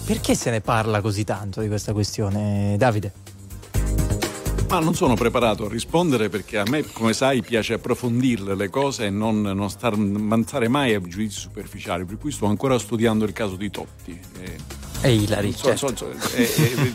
perché 0.05 0.33
se 0.35 0.49
ne 0.49 0.61
parla 0.61 1.01
così 1.01 1.25
tanto 1.25 1.59
di 1.59 1.67
questa 1.67 1.91
questione, 1.91 2.75
Davide? 2.77 3.27
Ma 4.69 4.79
non 4.79 4.93
sono 4.93 5.15
preparato 5.15 5.65
a 5.65 5.69
rispondere 5.69 6.29
perché 6.29 6.59
a 6.59 6.63
me, 6.67 6.83
come 6.91 7.13
sai, 7.13 7.41
piace 7.41 7.73
approfondirle 7.73 8.53
le 8.53 8.69
cose 8.69 9.07
e 9.07 9.09
non, 9.09 9.41
non 9.41 9.67
star, 9.69 9.97
mai 9.97 10.93
a 10.93 11.01
giudizi 11.01 11.39
superficiali, 11.39 12.05
per 12.05 12.19
cui 12.19 12.31
sto 12.31 12.45
ancora 12.45 12.77
studiando 12.77 13.25
il 13.25 13.33
caso 13.33 13.55
di 13.55 13.71
Totti. 13.71 14.19
E... 14.39 14.78
E 15.01 15.13
Ilari, 15.13 15.53
So- 15.53 15.75
so- 15.77 15.95
so- 15.95 16.11
eh, 16.35 16.43
eh, 16.43 16.93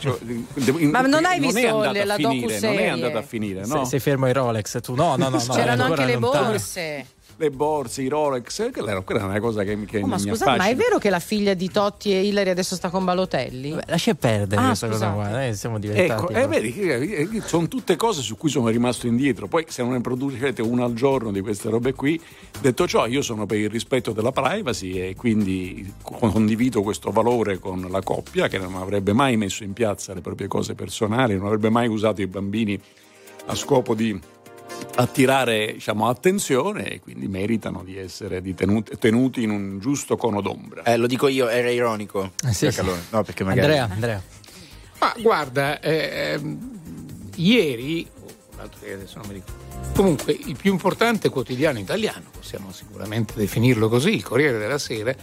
in- 0.78 0.90
Ma 0.90 1.00
non 1.00 1.24
hai 1.24 1.38
è 1.38 1.40
visto 1.40 1.80
a 1.80 1.92
la 2.04 2.14
finire, 2.16 2.60
Non 2.60 2.78
è 2.78 2.88
andata 2.88 3.18
a 3.18 3.22
finire, 3.22 3.64
no? 3.64 3.84
Se- 3.84 3.90
sei 3.90 4.00
fermo 4.00 4.26
ai 4.26 4.32
Rolex 4.34 4.80
tu? 4.82 4.94
No, 4.94 5.16
no, 5.16 5.28
no. 5.30 5.42
no 5.46 5.54
C'erano 5.54 5.84
anche 5.84 6.04
le 6.04 6.16
lontano. 6.18 6.46
borse. 6.48 7.06
Le 7.36 7.50
borse, 7.50 8.02
i 8.02 8.08
Rolex, 8.08 8.60
eh, 8.60 8.70
quella, 8.70 9.00
quella 9.00 9.22
è 9.22 9.24
una 9.24 9.40
cosa 9.40 9.64
che, 9.64 9.74
mi- 9.74 9.86
che 9.86 9.98
Oh, 10.00 10.06
ma 10.06 10.14
mi 10.14 10.20
scusa, 10.20 10.44
ma 10.44 10.52
è 10.52 10.54
affascina. 10.56 10.82
vero 10.82 10.98
che 10.98 11.10
la 11.10 11.18
figlia 11.18 11.54
di 11.54 11.68
Totti 11.68 12.12
e 12.12 12.24
Hillary 12.26 12.50
adesso 12.50 12.76
sta 12.76 12.90
con 12.90 13.04
Balotelli? 13.04 13.76
Lascia 13.86 14.14
perdere 14.14 14.60
Ah, 14.62 14.66
questa 14.68 14.86
cosa 14.88 15.10
scusate. 15.10 15.30
qua, 15.30 15.46
eh, 15.46 15.54
siamo 15.54 15.78
diventati. 15.80 16.22
Ecco, 16.22 16.28
eh, 16.32 16.46
vedi, 16.46 16.80
eh, 16.80 17.42
sono 17.44 17.66
tutte 17.66 17.96
cose 17.96 18.22
su 18.22 18.36
cui 18.36 18.50
sono 18.50 18.68
rimasto 18.68 19.08
indietro. 19.08 19.48
Poi, 19.48 19.64
se 19.68 19.82
non 19.82 19.92
ne 19.92 20.00
producete 20.00 20.62
una 20.62 20.84
al 20.84 20.94
giorno 20.94 21.32
di 21.32 21.40
queste 21.40 21.70
robe 21.70 21.92
qui, 21.94 22.20
detto 22.60 22.86
ciò, 22.86 23.06
io 23.06 23.20
sono 23.20 23.46
per 23.46 23.58
il 23.58 23.68
rispetto 23.68 24.12
della 24.12 24.30
privacy 24.30 24.92
e 25.00 25.16
quindi 25.16 25.92
condivido 26.02 26.82
questo 26.82 27.10
valore 27.10 27.58
con 27.58 27.84
la 27.90 28.00
coppia 28.00 28.46
che 28.46 28.58
non 28.58 28.76
avrebbe 28.76 29.12
mai 29.12 29.36
messo 29.36 29.64
in 29.64 29.72
piazza 29.72 30.14
le 30.14 30.20
proprie 30.20 30.46
cose 30.46 30.74
personali, 30.74 31.36
non 31.36 31.46
avrebbe 31.46 31.68
mai 31.70 31.88
usato 31.88 32.22
i 32.22 32.26
bambini 32.28 32.80
a 33.46 33.54
scopo 33.56 33.94
di 33.94 34.18
attirare 34.96 35.72
diciamo, 35.74 36.08
attenzione 36.08 36.84
e 36.86 37.00
quindi 37.00 37.26
meritano 37.26 37.82
di 37.84 37.96
essere 37.98 38.40
di 38.40 38.54
tenuti, 38.54 38.96
tenuti 38.98 39.42
in 39.42 39.50
un 39.50 39.78
giusto 39.80 40.16
cono 40.16 40.40
d'ombra. 40.40 40.82
Eh, 40.84 40.96
lo 40.96 41.06
dico 41.06 41.28
io, 41.28 41.48
era 41.48 41.70
ironico. 41.70 42.32
sì, 42.36 42.66
Perché 42.66 42.70
sì. 42.70 42.80
allora- 42.80 43.00
no, 43.10 43.22
perché 43.24 43.44
magari... 43.44 43.76
Andrea, 43.78 43.88
Andrea. 43.92 44.22
Ma 45.00 45.14
guarda, 45.20 45.80
eh, 45.80 46.40
ieri, 47.36 48.08
o 48.20 48.26
l'altro 48.56 48.78
ieri 48.86 49.00
adesso 49.00 49.18
non 49.18 49.26
mi 49.28 49.34
ricordo, 49.34 49.62
comunque 49.94 50.32
il 50.32 50.56
più 50.56 50.72
importante 50.72 51.28
quotidiano 51.28 51.78
italiano, 51.78 52.24
possiamo 52.36 52.72
sicuramente 52.72 53.34
definirlo 53.36 53.88
così, 53.88 54.14
il 54.14 54.22
Corriere 54.22 54.58
della 54.58 54.78
Sera, 54.78 55.14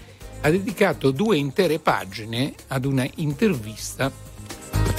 ha 0.41 0.49
dedicato 0.49 1.11
due 1.11 1.37
intere 1.37 1.79
pagine 1.79 2.53
ad 2.67 2.85
una 2.85 3.07
intervista 3.15 4.11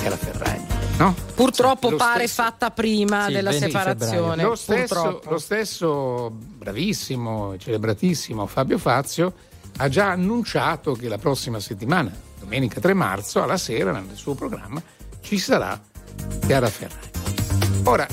a 0.03 0.09
Chiara 0.09 0.17
Ferragni. 0.17 0.67
No? 0.99 1.15
Purtroppo 1.35 1.91
Lo 1.91 1.97
pare 1.97 2.27
stesso- 2.27 2.43
fatta 2.43 2.71
prima 2.71 3.27
Sì, 3.27 3.33
della 3.33 3.51
20 3.51 3.67
separazione. 3.67 4.43
Lo 4.43 4.55
stesso, 4.55 5.21
lo 5.25 5.39
stesso 5.39 6.31
bravissimo, 6.31 7.57
celebratissimo 7.57 8.47
Fabio 8.47 8.79
Fazio 8.79 9.33
ha 9.79 9.89
già 9.89 10.11
annunciato 10.11 10.93
che 10.93 11.09
la 11.09 11.19
prossima 11.19 11.59
settimana, 11.61 12.13
domenica 12.39 12.81
3 12.81 12.95
marzo, 12.95 13.43
alla 13.43 13.57
sera, 13.57 13.93
nel 13.93 14.17
suo 14.17 14.35
programma, 14.35 14.83
ci 15.21 15.39
sarà 15.39 15.81
Chiara 16.47 16.69
Ferragni. 16.69 17.11
Ora, 17.85 18.07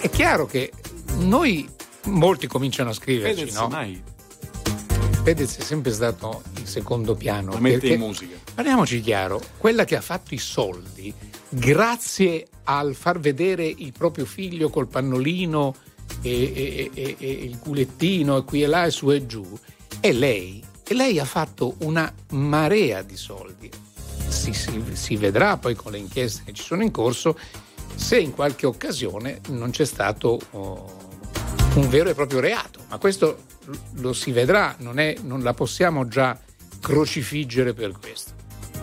è 0.00 0.08
chiaro 0.08 0.46
che 0.46 0.72
noi, 1.18 1.68
molti 2.04 2.46
cominciano 2.46 2.90
a 2.90 2.94
scriverci, 2.94 3.38
Fedez 3.40 3.56
no? 3.56 3.68
mai 3.68 4.02
Fedez 5.24 5.56
è 5.56 5.62
sempre 5.62 5.90
stato 5.92 6.42
in 6.58 6.66
secondo 6.66 7.14
piano. 7.14 7.52
la 7.52 7.58
mette 7.60 7.78
perché- 7.78 7.94
in 7.94 8.00
musica. 8.00 8.36
Parliamoci 8.54 9.00
chiaro, 9.00 9.40
quella 9.56 9.84
che 9.84 9.96
ha 9.96 10.00
fatto 10.02 10.34
i 10.34 10.38
soldi 10.38 11.12
grazie 11.48 12.46
al 12.64 12.94
far 12.94 13.18
vedere 13.18 13.64
il 13.66 13.92
proprio 13.96 14.26
figlio 14.26 14.68
col 14.68 14.86
pannolino 14.86 15.74
e, 16.20 16.30
e- 16.54 16.90
e- 16.92 17.16
e 17.18 17.30
il 17.30 17.58
culettino 17.58 18.36
e 18.36 18.44
qui 18.44 18.62
e 18.62 18.66
là 18.66 18.84
e 18.84 18.90
su 18.90 19.10
e 19.10 19.24
giù, 19.26 19.44
è 20.00 20.12
lei. 20.12 20.62
E 20.86 20.92
lei 20.94 21.18
ha 21.18 21.24
fatto 21.24 21.76
una 21.78 22.12
marea 22.32 23.00
di 23.02 23.16
soldi. 23.16 23.70
Si, 24.28 24.52
si- 24.52 24.82
si 24.92 25.16
vedrà 25.16 25.56
poi 25.56 25.74
con 25.74 25.92
le 25.92 25.98
inchieste 25.98 26.42
che 26.44 26.52
ci 26.52 26.62
sono 26.62 26.82
in 26.82 26.90
corso 26.90 27.38
se 27.94 28.18
in 28.18 28.32
qualche 28.32 28.66
occasione 28.66 29.40
non 29.50 29.70
c'è 29.70 29.84
stato 29.86 30.38
oh, 30.50 31.03
un 31.74 31.88
vero 31.88 32.08
e 32.10 32.14
proprio 32.14 32.40
reato. 32.40 32.80
Ma 32.88 32.98
questo 32.98 33.44
lo 33.94 34.12
si 34.12 34.30
vedrà, 34.32 34.74
non, 34.78 34.98
è- 34.98 35.16
non 35.22 35.42
la 35.42 35.54
possiamo 35.54 36.06
già 36.06 36.38
crocifiggere 36.80 37.72
per 37.72 37.92
questo. 37.98 38.32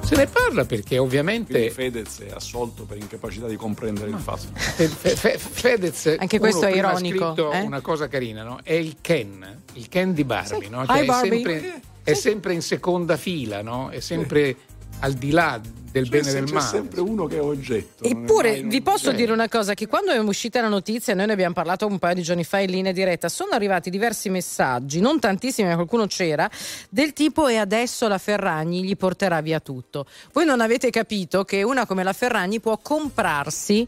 Se 0.04 0.16
ne 0.16 0.26
parla 0.28 0.66
perché 0.66 0.98
Quindi 0.98 1.06
ovviamente 1.06 1.70
Fedez 1.70 2.22
è 2.22 2.32
assolto 2.32 2.84
per 2.84 2.98
incapacità 2.98 3.48
di 3.48 3.56
comprendere 3.56 4.10
il 4.10 4.18
fatto. 4.18 4.48
Fe- 4.56 4.88
Fe- 5.16 5.38
Fedez 5.38 6.16
Anche 6.18 6.40
questo 6.40 6.60
uno 6.62 6.68
è 6.68 6.72
prima 6.72 6.88
ha 6.88 6.92
ironico, 6.92 7.26
scritto 7.28 7.52
eh? 7.52 7.60
una 7.62 7.82
cosa 7.82 8.08
carina, 8.08 8.44
no? 8.44 8.60
È 8.64 8.74
il 8.74 8.98
Ken, 9.00 9.62
il 9.74 9.88
Ken 9.88 10.14
di 10.14 10.24
Barbie, 10.24 10.70
no? 10.70 10.84
Hi, 10.84 11.02
è, 11.02 11.06
Barbie. 11.06 11.32
sempre, 11.32 11.82
è 12.04 12.14
sempre 12.14 12.54
in 12.54 12.62
seconda 12.62 13.16
fila, 13.16 13.62
no? 13.62 13.90
È 13.90 14.00
sempre 14.00 14.58
al 15.00 15.14
di 15.14 15.30
là 15.32 15.62
del 15.92 16.08
bene 16.10 16.30
e 16.30 16.34
del 16.34 16.44
c'è 16.46 16.54
male. 16.54 16.66
sempre 16.68 17.02
uno 17.02 17.26
che 17.26 17.36
è 17.38 17.42
oggetto. 17.42 18.04
è 18.04 18.08
Eppure 18.08 18.60
un- 18.62 18.70
vi 18.70 18.82
posso 18.82 19.06
cioè, 19.10 19.16
dire 19.16 19.32
una 19.32 19.48
cosa: 19.50 19.74
che 19.74 19.88
quando 19.88 20.12
è 20.12 20.18
uscita 20.18 20.62
la 20.62 20.68
notizia, 20.70 21.14
noi 21.14 21.28
ne 21.28 21.34
abbiamo 21.34 21.54
parlato 21.54 21.86
un 21.86 22.00
paio 22.00 22.16
di 22.16 22.22
giorni 22.24 22.44
fa 22.44 22.60
in 22.60 22.72
linea 22.72 22.92
diretta, 22.92 23.30
sono 23.30 23.52
arrivati 23.52 23.90
diversi 23.90 24.30
messaggi, 24.30 25.00
non 25.00 25.20
tantissimi, 25.20 25.68
ma 25.68 25.76
qualcuno 25.76 26.08
c'era, 26.08 26.50
del 26.90 27.14
tipo 27.14 27.48
e 27.48 27.58
adesso 27.58 28.08
la 28.08 28.18
Ferragni 28.18 28.84
gli 28.84 28.96
porterà 28.96 29.42
via 29.42 29.60
tutto. 29.60 30.06
Voi 30.34 30.46
non 30.46 30.62
avete 30.62 30.90
capito 30.90 31.44
che 31.44 31.64
una 31.64 31.86
come 31.86 32.04
la 32.04 32.14
Ferragni 32.14 32.60
può 32.60 32.78
comprarsi 32.78 33.88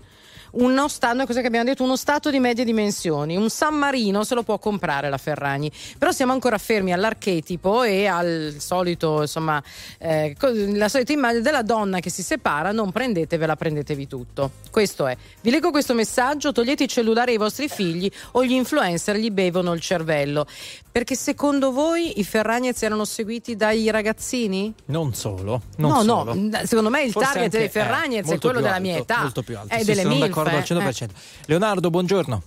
uno 0.54 0.88
stato, 0.88 1.26
cosa 1.26 1.42
che 1.42 1.48
abbiamo 1.48 1.66
detto, 1.66 1.84
uno 1.84 1.96
stato 1.96 2.30
di 2.30 2.40
medie 2.40 2.66
dimensioni, 2.66 3.36
un 3.36 3.50
San 3.50 3.76
Marino 3.76 4.24
se 4.24 4.36
lo 4.36 4.44
può 4.44 4.60
comprare 4.60 5.10
la 5.10 5.18
Ferragni, 5.18 5.72
però 5.98 6.12
siamo 6.12 6.32
ancora 6.32 6.58
fermi 6.58 6.94
all'archetipo 6.94 7.84
e 7.84 8.06
al 8.06 8.56
solito, 8.60 9.22
insomma, 9.22 9.62
eh, 9.98 10.36
la 10.74 10.90
solita 10.90 11.12
immagine 11.14 11.42
della 11.42 11.62
donna 11.62 12.00
che 12.00 12.10
si 12.10 12.22
separa, 12.22 12.72
non 12.72 12.92
prendetevela, 12.92 13.56
prendetevi 13.56 14.08
tutto. 14.08 14.52
Questo 14.70 15.08
è. 15.08 15.16
Vi 15.42 15.50
leggo 15.50 15.72
questo 15.72 15.94
messaggio, 15.94 16.52
togliete 16.52 16.84
i 16.84 16.88
cellulari 16.88 17.32
ai 17.32 17.38
vostri 17.38 17.68
figli 17.68 18.10
o 18.32 18.44
gli 18.44 18.52
influencer 18.52 19.16
gli 19.16 19.32
bevono 19.32 19.74
il 19.74 19.80
cervello, 19.82 20.46
perché 20.92 21.16
secondo 21.16 21.72
voi 21.72 22.20
i 22.20 22.24
Ferragnez 22.24 22.82
erano 22.84 23.06
seguiti 23.06 23.56
dai 23.56 23.90
ragazzini? 23.90 24.74
Non 24.86 25.14
solo. 25.14 25.62
Non 25.78 25.92
no, 25.92 26.02
solo. 26.02 26.34
no, 26.36 26.60
secondo 26.66 26.90
me 26.90 27.04
il 27.04 27.12
Forse 27.12 27.28
target 27.34 27.44
anche- 27.46 27.58
dei 27.58 27.70
Ferragnez 27.70 28.30
eh, 28.30 28.36
è 28.36 28.40
quello 28.40 28.62
della 28.62 28.80
mia 28.80 28.98
alto, 28.98 29.12
età. 29.12 29.22
Molto 29.22 29.42
più 29.42 29.58
alto. 29.58 29.74
È 29.74 29.80
Sì, 29.80 29.86
delle 29.86 30.02
sono 30.04 30.14
D'accordo 30.44 30.80
al 30.80 30.88
eh. 30.88 30.92
100%. 30.92 31.10
Leonardo, 31.46 31.90
buongiorno. 31.90 32.44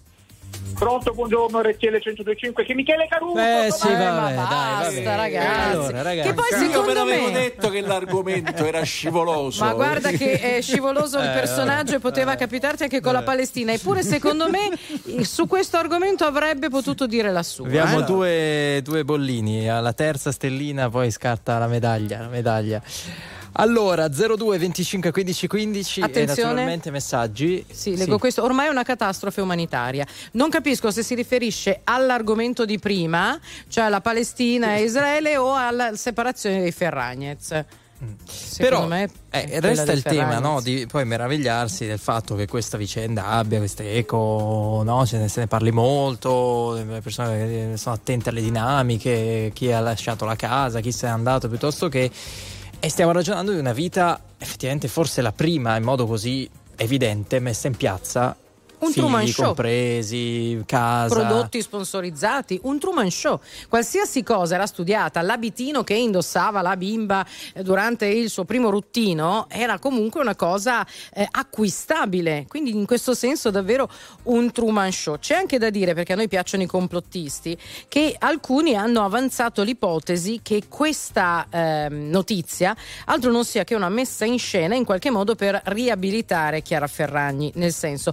Pronto, 0.74 1.12
buongiorno 1.12 1.60
RTL 1.62 1.86
1025, 1.86 2.64
che 2.64 2.74
Michele 2.74 3.06
Caruso. 3.08 3.38
Eh 3.38 3.70
sì, 3.70 3.88
vabbè, 3.88 4.10
ma 4.10 4.26
dai, 4.26 4.34
basta, 4.36 5.02
vabbè. 5.02 5.16
ragazzi. 5.16 5.70
Allora, 5.70 6.02
ragazzi. 6.02 6.28
Che 6.28 6.34
poi 6.34 6.48
Io 6.50 6.56
secondo 6.58 6.82
ve 6.82 6.94
l'avevo 6.94 7.26
me 7.26 7.32
detto 7.32 7.70
che 7.70 7.80
l'argomento 7.80 8.64
era 8.64 8.82
scivoloso. 8.82 9.64
Ma 9.64 9.72
guarda 9.72 10.10
che 10.10 10.38
è 10.38 10.60
scivoloso 10.60 11.18
il 11.18 11.28
Eh, 11.28 11.32
personaggio 11.32 11.96
e 11.96 11.98
poteva 11.98 12.34
capitarti 12.34 12.82
anche 12.82 13.00
con 13.00 13.14
la 13.14 13.22
Palestina. 13.22 13.72
Eppure, 13.72 14.02
secondo 14.02 14.48
me, 14.50 14.70
su 15.24 15.46
questo 15.46 15.78
argomento 15.78 16.24
avrebbe 16.24 16.68
potuto 16.68 17.06
dire 17.06 17.32
la 17.32 17.42
sua. 17.42 17.66
Abbiamo 17.66 18.00
eh. 18.00 18.04
due, 18.04 18.80
due 18.82 19.04
bollini, 19.04 19.68
alla 19.70 19.94
terza 19.94 20.30
stellina 20.30 20.90
poi 20.90 21.10
scatta 21.10 21.58
la 21.58 21.68
medaglia. 21.68 22.20
La 22.20 22.28
medaglia. 22.28 22.82
Allora, 23.58 24.08
02 24.08 24.58
25 24.58 25.10
15 25.10 25.46
15 25.46 26.00
e 26.00 26.02
Attenzione. 26.02 26.48
naturalmente 26.48 26.90
messaggi. 26.90 27.64
Sì, 27.70 27.96
leggo 27.96 28.18
questo. 28.18 28.42
Ormai 28.42 28.66
è 28.66 28.70
una 28.70 28.82
catastrofe 28.82 29.40
umanitaria. 29.40 30.06
Non 30.32 30.50
capisco 30.50 30.90
se 30.90 31.02
si 31.02 31.14
riferisce 31.14 31.80
all'argomento 31.84 32.64
di 32.64 32.78
prima, 32.78 33.38
cioè 33.68 33.84
alla 33.84 34.00
Palestina 34.00 34.74
e 34.76 34.82
Israele, 34.82 35.36
o 35.36 35.54
alla 35.54 35.96
separazione 35.96 36.60
dei 36.60 36.72
Ferragnez. 36.72 37.64
Secondo 38.26 38.58
Però 38.58 38.86
me 38.86 39.08
eh, 39.30 39.58
resta 39.60 39.92
il 39.92 40.02
tema 40.02 40.24
Ferragnez. 40.24 40.50
no, 40.50 40.60
di 40.60 40.86
poi 40.86 41.06
meravigliarsi 41.06 41.86
del 41.86 41.98
fatto 41.98 42.34
che 42.34 42.46
questa 42.46 42.76
vicenda 42.76 43.28
abbia 43.28 43.56
queste 43.56 43.94
eco, 43.94 44.82
no? 44.84 45.06
se, 45.06 45.16
ne, 45.16 45.28
se 45.28 45.40
ne 45.40 45.46
parli 45.46 45.70
molto, 45.70 46.74
le 46.74 47.00
persone 47.00 47.78
sono 47.78 47.94
attente 47.94 48.28
alle 48.28 48.42
dinamiche, 48.42 49.50
chi 49.54 49.72
ha 49.72 49.80
lasciato 49.80 50.26
la 50.26 50.36
casa, 50.36 50.80
chi 50.80 50.92
se 50.92 51.06
n'è 51.06 51.12
andato, 51.12 51.48
piuttosto 51.48 51.88
che... 51.88 52.10
E 52.78 52.88
stiamo 52.88 53.12
ragionando 53.12 53.52
di 53.52 53.58
una 53.58 53.72
vita, 53.72 54.20
effettivamente 54.38 54.86
forse 54.88 55.20
la 55.22 55.32
prima 55.32 55.76
in 55.76 55.82
modo 55.82 56.06
così 56.06 56.48
evidente, 56.76 57.40
messa 57.40 57.66
in 57.66 57.76
piazza, 57.76 58.36
Un 58.78 58.92
figli 58.92 59.02
Truman 59.02 59.26
Show. 59.26 59.44
compresi, 59.46 60.62
casa... 60.66 61.14
prodotti 61.14 61.62
sponsorizzati, 61.62 62.60
un 62.64 62.78
Truman 62.78 63.10
Show. 63.10 63.40
Qualsiasi 63.68 64.22
cosa 64.22 64.56
era 64.56 64.66
studiata, 64.66 65.22
l'abitino 65.22 65.82
che 65.82 65.94
indossava 65.94 66.60
la 66.60 66.76
bimba 66.76 67.24
eh, 67.54 67.62
durante 67.62 68.06
il 68.06 68.28
suo 68.28 68.44
primo 68.44 68.68
ruttino 68.68 69.46
era 69.48 69.78
comunque 69.78 70.20
una 70.20 70.36
cosa 70.36 70.86
eh, 71.14 71.26
acquistabile. 71.30 72.44
Quindi 72.48 72.70
in 72.70 72.84
questo 72.84 73.14
senso 73.14 73.50
davvero 73.50 73.88
un 74.24 74.52
Truman 74.52 74.92
Show. 74.92 75.18
C'è 75.18 75.34
anche 75.34 75.58
da 75.58 75.70
dire, 75.70 75.94
perché 75.94 76.12
a 76.12 76.16
noi 76.16 76.28
piacciono 76.28 76.62
i 76.62 76.66
complottisti, 76.66 77.56
che 77.88 78.14
alcuni 78.18 78.76
hanno 78.76 79.04
avanzato 79.04 79.62
l'ipotesi 79.62 80.40
che 80.42 80.64
questa 80.68 81.46
ehm, 81.48 82.10
notizia 82.10 82.76
altro 83.06 83.30
non 83.30 83.44
sia 83.44 83.64
che 83.64 83.74
una 83.74 83.88
messa 83.88 84.24
in 84.24 84.38
scena 84.38 84.74
in 84.74 84.84
qualche 84.84 85.10
modo 85.10 85.34
per 85.34 85.60
riabilitare 85.64 86.62
Chiara 86.62 86.86
Ferragni, 86.86 87.50
nel 87.54 87.72
senso 87.72 88.12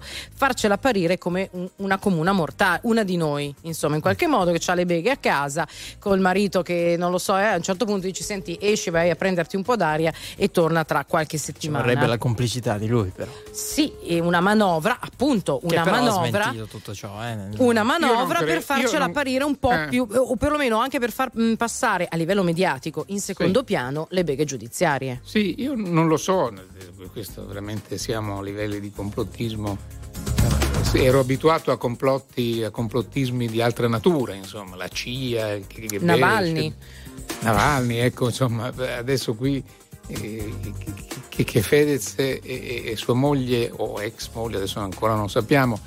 farcela 0.53 0.75
apparire 0.75 1.17
come 1.17 1.49
un- 1.53 1.67
una 1.77 1.97
comuna 1.97 2.31
mortale, 2.31 2.79
una 2.83 3.03
di 3.03 3.17
noi, 3.17 3.53
insomma, 3.61 3.95
in 3.95 4.01
qualche 4.01 4.27
modo 4.27 4.51
che 4.51 4.61
ha 4.63 4.73
le 4.75 4.85
beghe 4.85 5.09
a 5.09 5.17
casa, 5.17 5.67
col 5.99 6.19
marito 6.19 6.61
che 6.61 6.95
non 6.97 7.09
lo 7.09 7.17
so, 7.17 7.35
eh, 7.37 7.43
a 7.43 7.55
un 7.55 7.63
certo 7.63 7.85
punto 7.85 8.05
dici 8.05 8.21
senti 8.23 8.57
esci, 8.61 8.91
vai 8.91 9.09
a 9.09 9.15
prenderti 9.15 9.55
un 9.55 9.63
po' 9.63 9.75
d'aria 9.75 10.13
e 10.35 10.51
torna 10.51 10.83
tra 10.85 11.03
qualche 11.05 11.37
Ci 11.37 11.43
settimana. 11.43 11.83
vorrebbe 11.83 12.05
la 12.05 12.17
complicità 12.19 12.77
di 12.77 12.87
lui 12.87 13.09
però. 13.13 13.31
Sì, 13.51 13.91
una 14.21 14.39
manovra, 14.41 14.97
appunto, 14.99 15.59
Che 15.65 15.73
una 15.75 15.85
manovra 15.85 16.53
ciò. 16.93 17.23
Eh, 17.23 17.35
nel- 17.35 17.55
una 17.57 17.83
manovra 17.83 18.43
per 18.43 18.61
farcela 18.61 18.99
non- 18.99 19.09
apparire 19.09 19.43
un 19.43 19.57
po' 19.57 19.71
eh. 19.71 19.87
più, 19.89 20.07
o 20.09 20.35
perlomeno 20.35 20.77
anche 20.79 20.99
per 20.99 21.11
far 21.11 21.31
mh, 21.33 21.55
passare 21.55 22.07
a 22.09 22.15
livello 22.15 22.43
mediatico 22.43 23.05
in 23.07 23.19
secondo 23.19 23.63
piano 23.63 24.05
le 24.11 24.23
beghe 24.23 24.45
giudiziarie. 24.45 25.21
Sì, 25.23 25.55
io 25.57 25.73
non 25.75 26.07
lo 26.07 26.17
so, 26.17 26.51
questo 27.11 27.45
veramente 27.47 27.97
siamo 27.97 28.39
a 28.39 28.43
livelli 28.43 28.79
di 28.79 28.91
complottismo. 28.91 30.02
Sì, 30.83 31.03
Ero 31.03 31.19
abituato 31.19 31.71
a 31.71 31.77
complotti, 31.77 32.63
a 32.63 32.69
complottismi 32.69 33.47
di 33.47 33.61
altra 33.61 33.87
natura, 33.87 34.33
insomma, 34.33 34.75
la 34.75 34.87
CIA, 34.87 35.59
KGB, 35.59 36.01
Navalny. 36.03 36.73
Navalny, 37.41 37.97
ecco, 37.97 38.27
insomma, 38.27 38.71
adesso 38.97 39.33
qui 39.33 39.63
eh, 40.07 40.53
che, 41.29 41.43
che 41.43 41.61
Fedez 41.61 42.13
e, 42.17 42.39
e- 42.43 42.83
e 42.85 42.95
sua 42.95 43.13
moglie 43.15 43.71
o 43.75 44.01
ex 44.01 44.29
moglie, 44.33 44.57
adesso 44.57 44.79
ancora 44.79 45.15
non 45.15 45.29
sappiamo, 45.29 45.79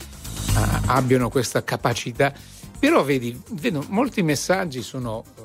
ah, 0.54 0.82
abbiano 0.86 1.28
questa 1.28 1.62
capacità. 1.62 2.32
Però 2.78 3.02
vedi, 3.04 3.40
vedo, 3.52 3.84
molti 3.88 4.22
messaggi 4.22 4.82
sono 4.82 5.24
eh, 5.38 5.42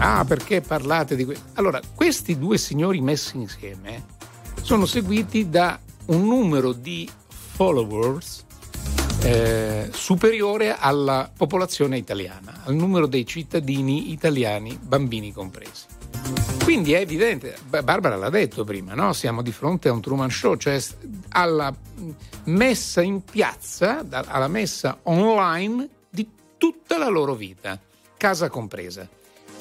Ah, 0.00 0.24
perché 0.24 0.60
parlate 0.60 1.16
di 1.16 1.24
questo? 1.24 1.44
Allora, 1.54 1.80
questi 1.94 2.38
due 2.38 2.56
signori 2.56 3.00
messi 3.00 3.36
insieme 3.36 4.04
sono 4.62 4.86
seguiti 4.86 5.48
da 5.48 5.78
un 6.06 6.24
numero 6.24 6.72
di 6.72 7.08
followers 7.26 8.44
eh, 9.22 9.88
superiore 9.92 10.76
alla 10.76 11.30
popolazione 11.34 11.96
italiana, 11.96 12.62
al 12.64 12.74
numero 12.74 13.06
dei 13.06 13.26
cittadini 13.26 14.12
italiani, 14.12 14.78
bambini 14.80 15.32
compresi. 15.32 15.86
Quindi 16.62 16.92
è 16.92 17.00
evidente, 17.00 17.56
Ba- 17.66 17.82
Barbara 17.82 18.16
l'ha 18.16 18.30
detto 18.30 18.64
prima, 18.64 18.94
no? 18.94 19.12
siamo 19.12 19.42
di 19.42 19.52
fronte 19.52 19.88
a 19.88 19.92
un 19.92 20.00
Truman 20.00 20.30
Show, 20.30 20.56
cioè 20.56 20.78
alla 21.30 21.74
messa 22.44 23.00
in 23.00 23.24
piazza, 23.24 24.04
alla 24.08 24.48
messa 24.48 24.98
online 25.04 25.88
di 26.10 26.28
tutta 26.56 26.98
la 26.98 27.08
loro 27.08 27.34
vita, 27.34 27.80
casa 28.16 28.48
compresa. 28.48 29.08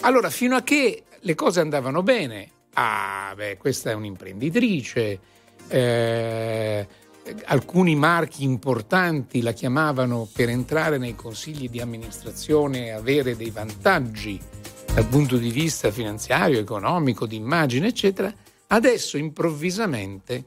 Allora, 0.01 0.29
fino 0.29 0.55
a 0.55 0.61
che 0.61 1.03
le 1.19 1.35
cose 1.35 1.61
andavano 1.61 2.03
bene, 2.03 2.49
ah, 2.73 3.33
beh, 3.35 3.57
questa 3.57 3.91
è 3.91 3.93
un'imprenditrice, 3.93 5.19
eh, 5.67 6.87
alcuni 7.45 7.95
marchi 7.95 8.43
importanti 8.43 9.41
la 9.41 9.51
chiamavano 9.51 10.27
per 10.31 10.49
entrare 10.49 10.97
nei 10.97 11.15
consigli 11.15 11.69
di 11.69 11.79
amministrazione 11.79 12.85
e 12.85 12.91
avere 12.91 13.35
dei 13.35 13.49
vantaggi 13.49 14.39
dal 14.93 15.05
punto 15.05 15.37
di 15.37 15.51
vista 15.51 15.91
finanziario, 15.91 16.59
economico, 16.59 17.25
di 17.25 17.35
immagine, 17.35 17.87
eccetera. 17.87 18.33
Adesso 18.67 19.17
improvvisamente, 19.17 20.43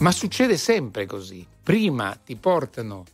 ma 0.00 0.10
succede 0.10 0.56
sempre 0.56 1.06
così, 1.06 1.46
prima 1.62 2.18
ti 2.24 2.36
portano 2.36 3.04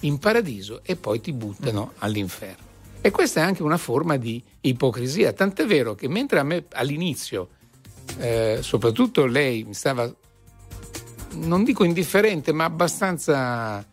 in 0.00 0.18
paradiso 0.18 0.80
e 0.84 0.96
poi 0.96 1.20
ti 1.20 1.32
buttano 1.32 1.92
all'inferno. 1.98 2.68
E 3.00 3.10
questa 3.10 3.40
è 3.40 3.42
anche 3.42 3.62
una 3.62 3.78
forma 3.78 4.16
di 4.16 4.42
ipocrisia, 4.60 5.32
tant'è 5.32 5.64
vero 5.64 5.94
che 5.94 6.06
mentre 6.06 6.38
a 6.38 6.42
me 6.42 6.64
all'inizio, 6.72 7.48
eh, 8.18 8.58
soprattutto 8.60 9.24
lei 9.24 9.64
mi 9.64 9.74
stava, 9.74 10.12
non 11.34 11.64
dico 11.64 11.84
indifferente, 11.84 12.52
ma 12.52 12.64
abbastanza 12.64 13.84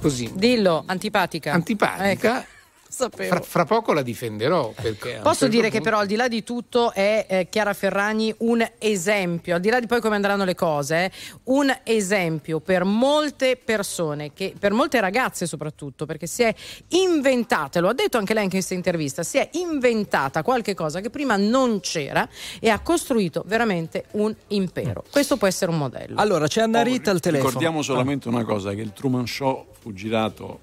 così, 0.00 0.30
Dillo, 0.34 0.82
antipatica. 0.86 1.52
antipatica, 1.52 2.44
Sapevo. 2.90 3.36
fra, 3.36 3.40
fra 3.40 3.64
poco 3.64 3.92
la 3.92 4.02
difenderò. 4.02 4.72
Posso 4.74 4.90
certo 4.90 5.46
dire 5.46 5.70
che 5.70 5.76
punto- 5.76 5.84
però 5.84 5.98
al 5.98 6.06
di 6.08 6.16
là 6.16 6.26
di 6.26 6.42
tutto 6.42 6.92
è 6.92 7.24
eh, 7.28 7.48
Chiara 7.48 7.72
Ferragni 7.72 8.34
un 8.38 8.68
esempio, 8.78 9.54
al 9.54 9.60
di 9.60 9.70
là 9.70 9.78
di 9.78 9.86
poi 9.86 10.00
come 10.00 10.16
andranno 10.16 10.44
le 10.44 10.56
cose, 10.56 11.04
eh, 11.04 11.10
un 11.44 11.72
esempio 11.84 12.58
per 12.58 12.82
molte 12.82 13.56
persone, 13.56 14.32
che, 14.32 14.54
per 14.58 14.72
molte 14.72 14.98
ragazze 15.00 15.46
soprattutto, 15.46 16.04
perché 16.04 16.26
si 16.26 16.42
è 16.42 16.52
inventata, 16.88 17.78
lo 17.78 17.88
ha 17.88 17.94
detto 17.94 18.18
anche 18.18 18.34
lei 18.34 18.44
in 18.44 18.50
questa 18.50 18.74
intervista, 18.74 19.22
si 19.22 19.38
è 19.38 19.48
inventata 19.52 20.42
qualche 20.42 20.74
cosa 20.74 21.00
che 21.00 21.10
prima 21.10 21.36
non 21.36 21.78
c'era 21.78 22.28
e 22.58 22.70
ha 22.70 22.80
costruito 22.80 23.44
veramente 23.46 24.06
un 24.12 24.34
impero. 24.48 25.04
Questo 25.10 25.36
può 25.36 25.46
essere 25.46 25.70
un 25.70 25.78
modello. 25.78 26.20
Allora 26.20 26.48
c'è 26.48 26.62
Anna 26.62 26.82
Rita 26.82 27.12
al 27.12 27.20
telefono. 27.20 27.48
Ricordiamo 27.48 27.82
solamente 27.82 28.26
una 28.26 28.44
cosa, 28.44 28.74
che 28.74 28.80
il 28.80 28.92
Truman 28.92 29.26
Show 29.28 29.66
fu 29.78 29.92
girato, 29.92 30.60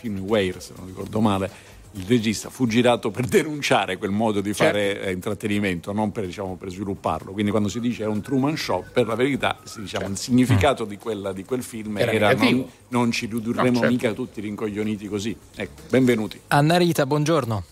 film 0.00 0.20
Weir, 0.20 0.62
se 0.62 0.72
non 0.76 0.86
ricordo 0.86 1.20
male, 1.20 1.50
il 1.94 2.04
regista 2.06 2.48
fu 2.50 2.66
girato 2.66 3.10
per 3.10 3.26
denunciare 3.26 3.96
quel 3.98 4.10
modo 4.12 4.40
di 4.40 4.52
fare 4.54 5.02
eh, 5.02 5.10
intrattenimento, 5.12 5.92
non 5.92 6.10
per, 6.12 6.24
diciamo, 6.24 6.56
per 6.56 6.70
svilupparlo. 6.70 7.32
Quindi 7.32 7.50
quando 7.50 7.68
si 7.68 7.80
dice 7.80 8.04
è 8.04 8.06
un 8.06 8.20
Truman 8.22 8.56
Show, 8.56 8.84
per 8.92 9.06
la 9.06 9.14
verità 9.14 9.58
diciamo, 9.76 10.06
il 10.08 10.16
significato 10.16 10.84
di, 10.84 10.96
quella- 10.96 11.32
di 11.32 11.44
quel 11.44 11.62
film 11.62 11.98
Era 11.98 12.12
era, 12.12 12.32
non, 12.34 12.64
non 12.88 13.10
ci 13.12 13.26
ridurremo 13.26 13.68
No, 13.70 13.74
certo. 13.74 13.90
mica 13.92 14.12
tutti 14.12 14.40
rincoglioniti 14.40 15.06
così. 15.08 15.36
Ecco, 15.54 15.82
benvenuti. 15.90 16.40
Anna 16.48 16.76
Rita, 16.76 17.04
buongiorno. 17.06 17.64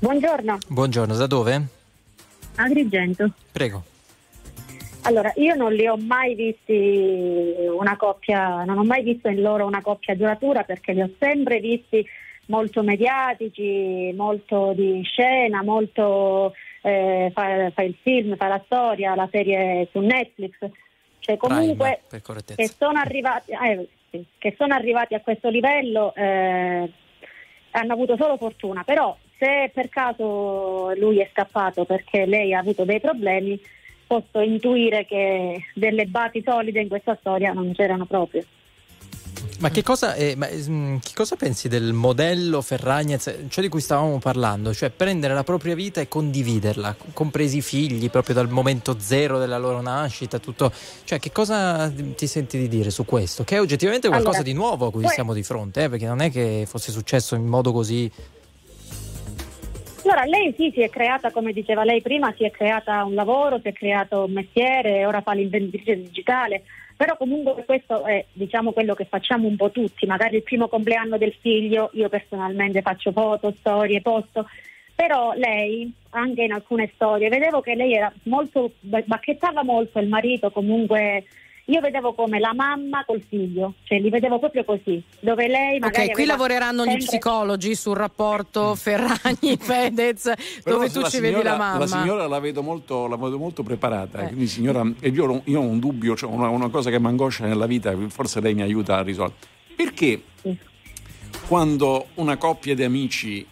Buongiorno, 0.00 0.58
Buongiorno, 0.68 1.16
da 1.16 1.26
dove? 1.26 1.66
Agrigento. 2.56 3.30
Prego. 3.50 3.84
Allora, 5.06 5.32
io 5.36 5.54
non 5.54 5.72
li 5.72 5.86
ho 5.86 5.96
mai 5.96 6.34
visti 6.34 7.54
una 7.70 7.96
coppia, 7.96 8.64
non 8.64 8.78
ho 8.78 8.84
mai 8.84 9.02
visto 9.02 9.28
in 9.28 9.42
loro 9.42 9.66
una 9.66 9.82
coppia 9.82 10.14
duratura 10.14 10.62
perché 10.62 10.92
li 10.92 11.02
ho 11.02 11.10
sempre 11.18 11.60
visti 11.60 12.06
molto 12.46 12.82
mediatici, 12.82 14.12
molto 14.16 14.72
di 14.74 15.02
scena, 15.04 15.62
molto 15.62 16.54
eh, 16.82 17.30
fa, 17.34 17.70
fa 17.70 17.82
il 17.82 17.96
film, 18.02 18.36
fa 18.36 18.48
la 18.48 18.62
storia, 18.64 19.14
la 19.14 19.28
serie 19.30 19.88
su 19.92 20.00
Netflix. 20.00 20.56
Cioè 21.18 21.36
comunque 21.36 22.00
correttezza. 22.22 22.62
che 22.62 22.68
sono 22.68 22.98
arrivati, 22.98 23.52
eh, 23.52 23.88
sì, 24.10 24.24
che 24.38 24.54
sono 24.58 24.74
arrivati 24.74 25.14
a 25.14 25.20
questo 25.20 25.48
livello 25.48 26.14
eh, 26.14 26.90
hanno 27.70 27.92
avuto 27.92 28.16
solo 28.16 28.36
fortuna, 28.36 28.84
però 28.84 29.16
se 29.38 29.70
per 29.72 29.88
caso 29.88 30.94
lui 30.96 31.18
è 31.18 31.28
scappato 31.30 31.84
perché 31.84 32.26
lei 32.26 32.54
ha 32.54 32.60
avuto 32.60 32.84
dei 32.84 33.00
problemi, 33.00 33.60
posso 34.06 34.40
intuire 34.40 35.06
che 35.06 35.64
delle 35.74 36.06
basi 36.06 36.42
solide 36.44 36.80
in 36.80 36.88
questa 36.88 37.16
storia 37.20 37.52
non 37.52 37.72
c'erano 37.74 38.06
proprio. 38.06 38.44
Ma 39.60 39.70
che 39.70 39.82
cosa, 39.82 40.14
eh, 40.14 40.34
ma, 40.36 40.48
mm, 40.52 40.96
che 40.98 41.12
cosa 41.14 41.36
pensi 41.36 41.68
del 41.68 41.92
modello 41.92 42.60
Ferragnez, 42.60 43.44
cioè 43.48 43.62
di 43.62 43.70
cui 43.70 43.80
stavamo 43.80 44.18
parlando? 44.18 44.74
Cioè 44.74 44.90
prendere 44.90 45.32
la 45.32 45.44
propria 45.44 45.74
vita 45.74 46.00
e 46.00 46.08
condividerla, 46.08 46.96
compresi 47.12 47.58
i 47.58 47.62
figli, 47.62 48.10
proprio 48.10 48.34
dal 48.34 48.48
momento 48.48 48.96
zero 48.98 49.38
della 49.38 49.58
loro 49.58 49.80
nascita, 49.80 50.38
tutto. 50.38 50.72
Cioè, 51.04 51.18
che 51.18 51.30
cosa 51.30 51.90
ti 52.16 52.26
senti 52.26 52.58
di 52.58 52.68
dire 52.68 52.90
su 52.90 53.04
questo? 53.04 53.44
Che 53.44 53.56
è 53.56 53.60
oggettivamente 53.60 54.08
qualcosa 54.08 54.38
Allora, 54.38 54.50
di 54.50 54.54
nuovo 54.54 54.86
a 54.86 54.90
cui 54.90 55.02
poi- 55.02 55.12
siamo 55.12 55.32
di 55.32 55.42
fronte, 55.42 55.84
eh, 55.84 55.88
perché 55.88 56.06
non 56.06 56.20
è 56.20 56.30
che 56.30 56.64
fosse 56.66 56.90
successo 56.90 57.34
in 57.34 57.46
modo 57.46 57.72
così. 57.72 58.10
Allora, 60.04 60.24
lei 60.26 60.54
sì, 60.54 60.70
si 60.74 60.82
è 60.82 60.90
creata, 60.90 61.30
come 61.30 61.54
diceva 61.54 61.82
lei 61.82 62.02
prima, 62.02 62.32
si 62.36 62.44
è 62.44 62.50
creata 62.50 63.04
un 63.04 63.14
lavoro, 63.14 63.58
si 63.60 63.68
è 63.68 63.72
creato 63.72 64.24
un 64.24 64.32
mestiere, 64.32 65.06
ora 65.06 65.22
fa 65.22 65.32
l'inventrice 65.32 65.96
digitale, 65.96 66.64
però 66.94 67.16
comunque 67.16 67.64
questo 67.64 68.04
è 68.04 68.22
diciamo 68.34 68.72
quello 68.72 68.94
che 68.94 69.06
facciamo 69.06 69.48
un 69.48 69.56
po' 69.56 69.70
tutti, 69.70 70.04
magari 70.04 70.36
il 70.36 70.42
primo 70.42 70.68
compleanno 70.68 71.16
del 71.16 71.34
figlio, 71.40 71.88
io 71.94 72.10
personalmente 72.10 72.82
faccio 72.82 73.12
foto, 73.12 73.54
storie, 73.58 74.02
posto, 74.02 74.46
Però 74.94 75.32
lei, 75.36 75.90
anche 76.10 76.42
in 76.42 76.52
alcune 76.52 76.90
storie, 76.94 77.30
vedevo 77.30 77.62
che 77.62 77.74
lei 77.74 77.94
era 77.94 78.12
molto, 78.24 78.72
bacchettava 78.80 79.64
molto 79.64 79.98
il 80.00 80.08
marito, 80.08 80.50
comunque 80.50 81.24
io 81.66 81.80
vedevo 81.80 82.12
come 82.12 82.38
la 82.38 82.52
mamma 82.54 83.04
col 83.06 83.22
figlio, 83.26 83.74
cioè 83.84 83.98
li 83.98 84.10
vedevo 84.10 84.38
proprio 84.38 84.64
così, 84.64 85.02
dove 85.20 85.48
lei 85.48 85.78
magari 85.78 86.08
Ok, 86.08 86.12
qui 86.12 86.24
lavoreranno 86.26 86.84
gli 86.84 86.88
sempre- 86.90 87.06
psicologi 87.06 87.74
sul 87.74 87.96
rapporto 87.96 88.74
Ferragni-Fedez, 88.76 90.32
dove 90.64 90.90
tu 90.90 91.02
ci 91.04 91.10
signora- 91.10 91.30
vedi 91.30 91.42
la 91.42 91.56
mamma. 91.56 91.78
La 91.78 91.86
signora 91.86 92.26
la 92.26 92.38
vedo 92.38 92.62
molto, 92.62 93.06
la 93.06 93.16
vedo 93.16 93.38
molto 93.38 93.62
preparata. 93.62 94.20
Eh. 94.22 94.26
Quindi, 94.26 94.46
signora, 94.46 94.82
e 95.00 95.08
io, 95.08 95.26
ho- 95.26 95.42
io 95.44 95.60
ho 95.60 95.64
un 95.64 95.78
dubbio, 95.78 96.14
cioè 96.14 96.30
una, 96.30 96.48
una 96.48 96.68
cosa 96.68 96.90
che 96.90 97.00
mi 97.00 97.06
angoscia 97.06 97.46
nella 97.46 97.66
vita, 97.66 97.96
forse 98.08 98.40
lei 98.40 98.54
mi 98.54 98.62
aiuta 98.62 98.98
a 98.98 99.02
risolvere. 99.02 99.38
Perché 99.74 100.22
quando 101.48 102.06
una 102.14 102.36
coppia 102.36 102.74
di 102.74 102.82
amici 102.84 103.46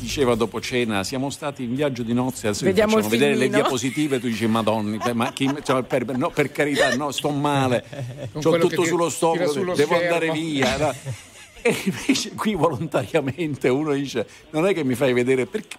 diceva 0.00 0.34
dopo 0.34 0.60
cena 0.60 1.04
siamo 1.04 1.30
stati 1.30 1.62
in 1.64 1.74
viaggio 1.74 2.02
di 2.02 2.12
nozze 2.12 2.48
adesso 2.48 2.62
vi 2.64 2.70
Vediamo 2.70 2.94
facciamo 2.96 3.12
il 3.12 3.18
vedere 3.18 3.34
le 3.36 3.40
filmino." 3.42 3.60
diapositive 3.62 4.18
tu 4.20 4.26
dici 4.26 4.46
madonni 4.46 4.98
te, 4.98 5.12
ma 5.12 5.32
chi- 5.32 5.48
cioè, 5.62 5.82
per, 5.82 6.04
no, 6.16 6.30
per 6.30 6.50
carità 6.50 6.94
no 6.96 7.10
sto 7.12 7.30
male 7.30 7.84
Con 8.32 8.54
ho 8.54 8.58
tutto 8.58 8.84
sullo 8.84 9.08
stomaco 9.08 9.50
sullo 9.52 9.74
devo 9.74 9.94
schermo. 9.94 10.14
andare 10.14 10.32
via 10.32 10.76
no? 10.78 10.94
e 11.62 11.76
invece 11.84 12.32
qui 12.34 12.54
volontariamente 12.54 13.68
uno 13.68 13.92
dice 13.92 14.26
non 14.50 14.66
è 14.66 14.72
che 14.74 14.82
mi 14.82 14.94
fai 14.94 15.12
vedere 15.12 15.46
perché, 15.46 15.76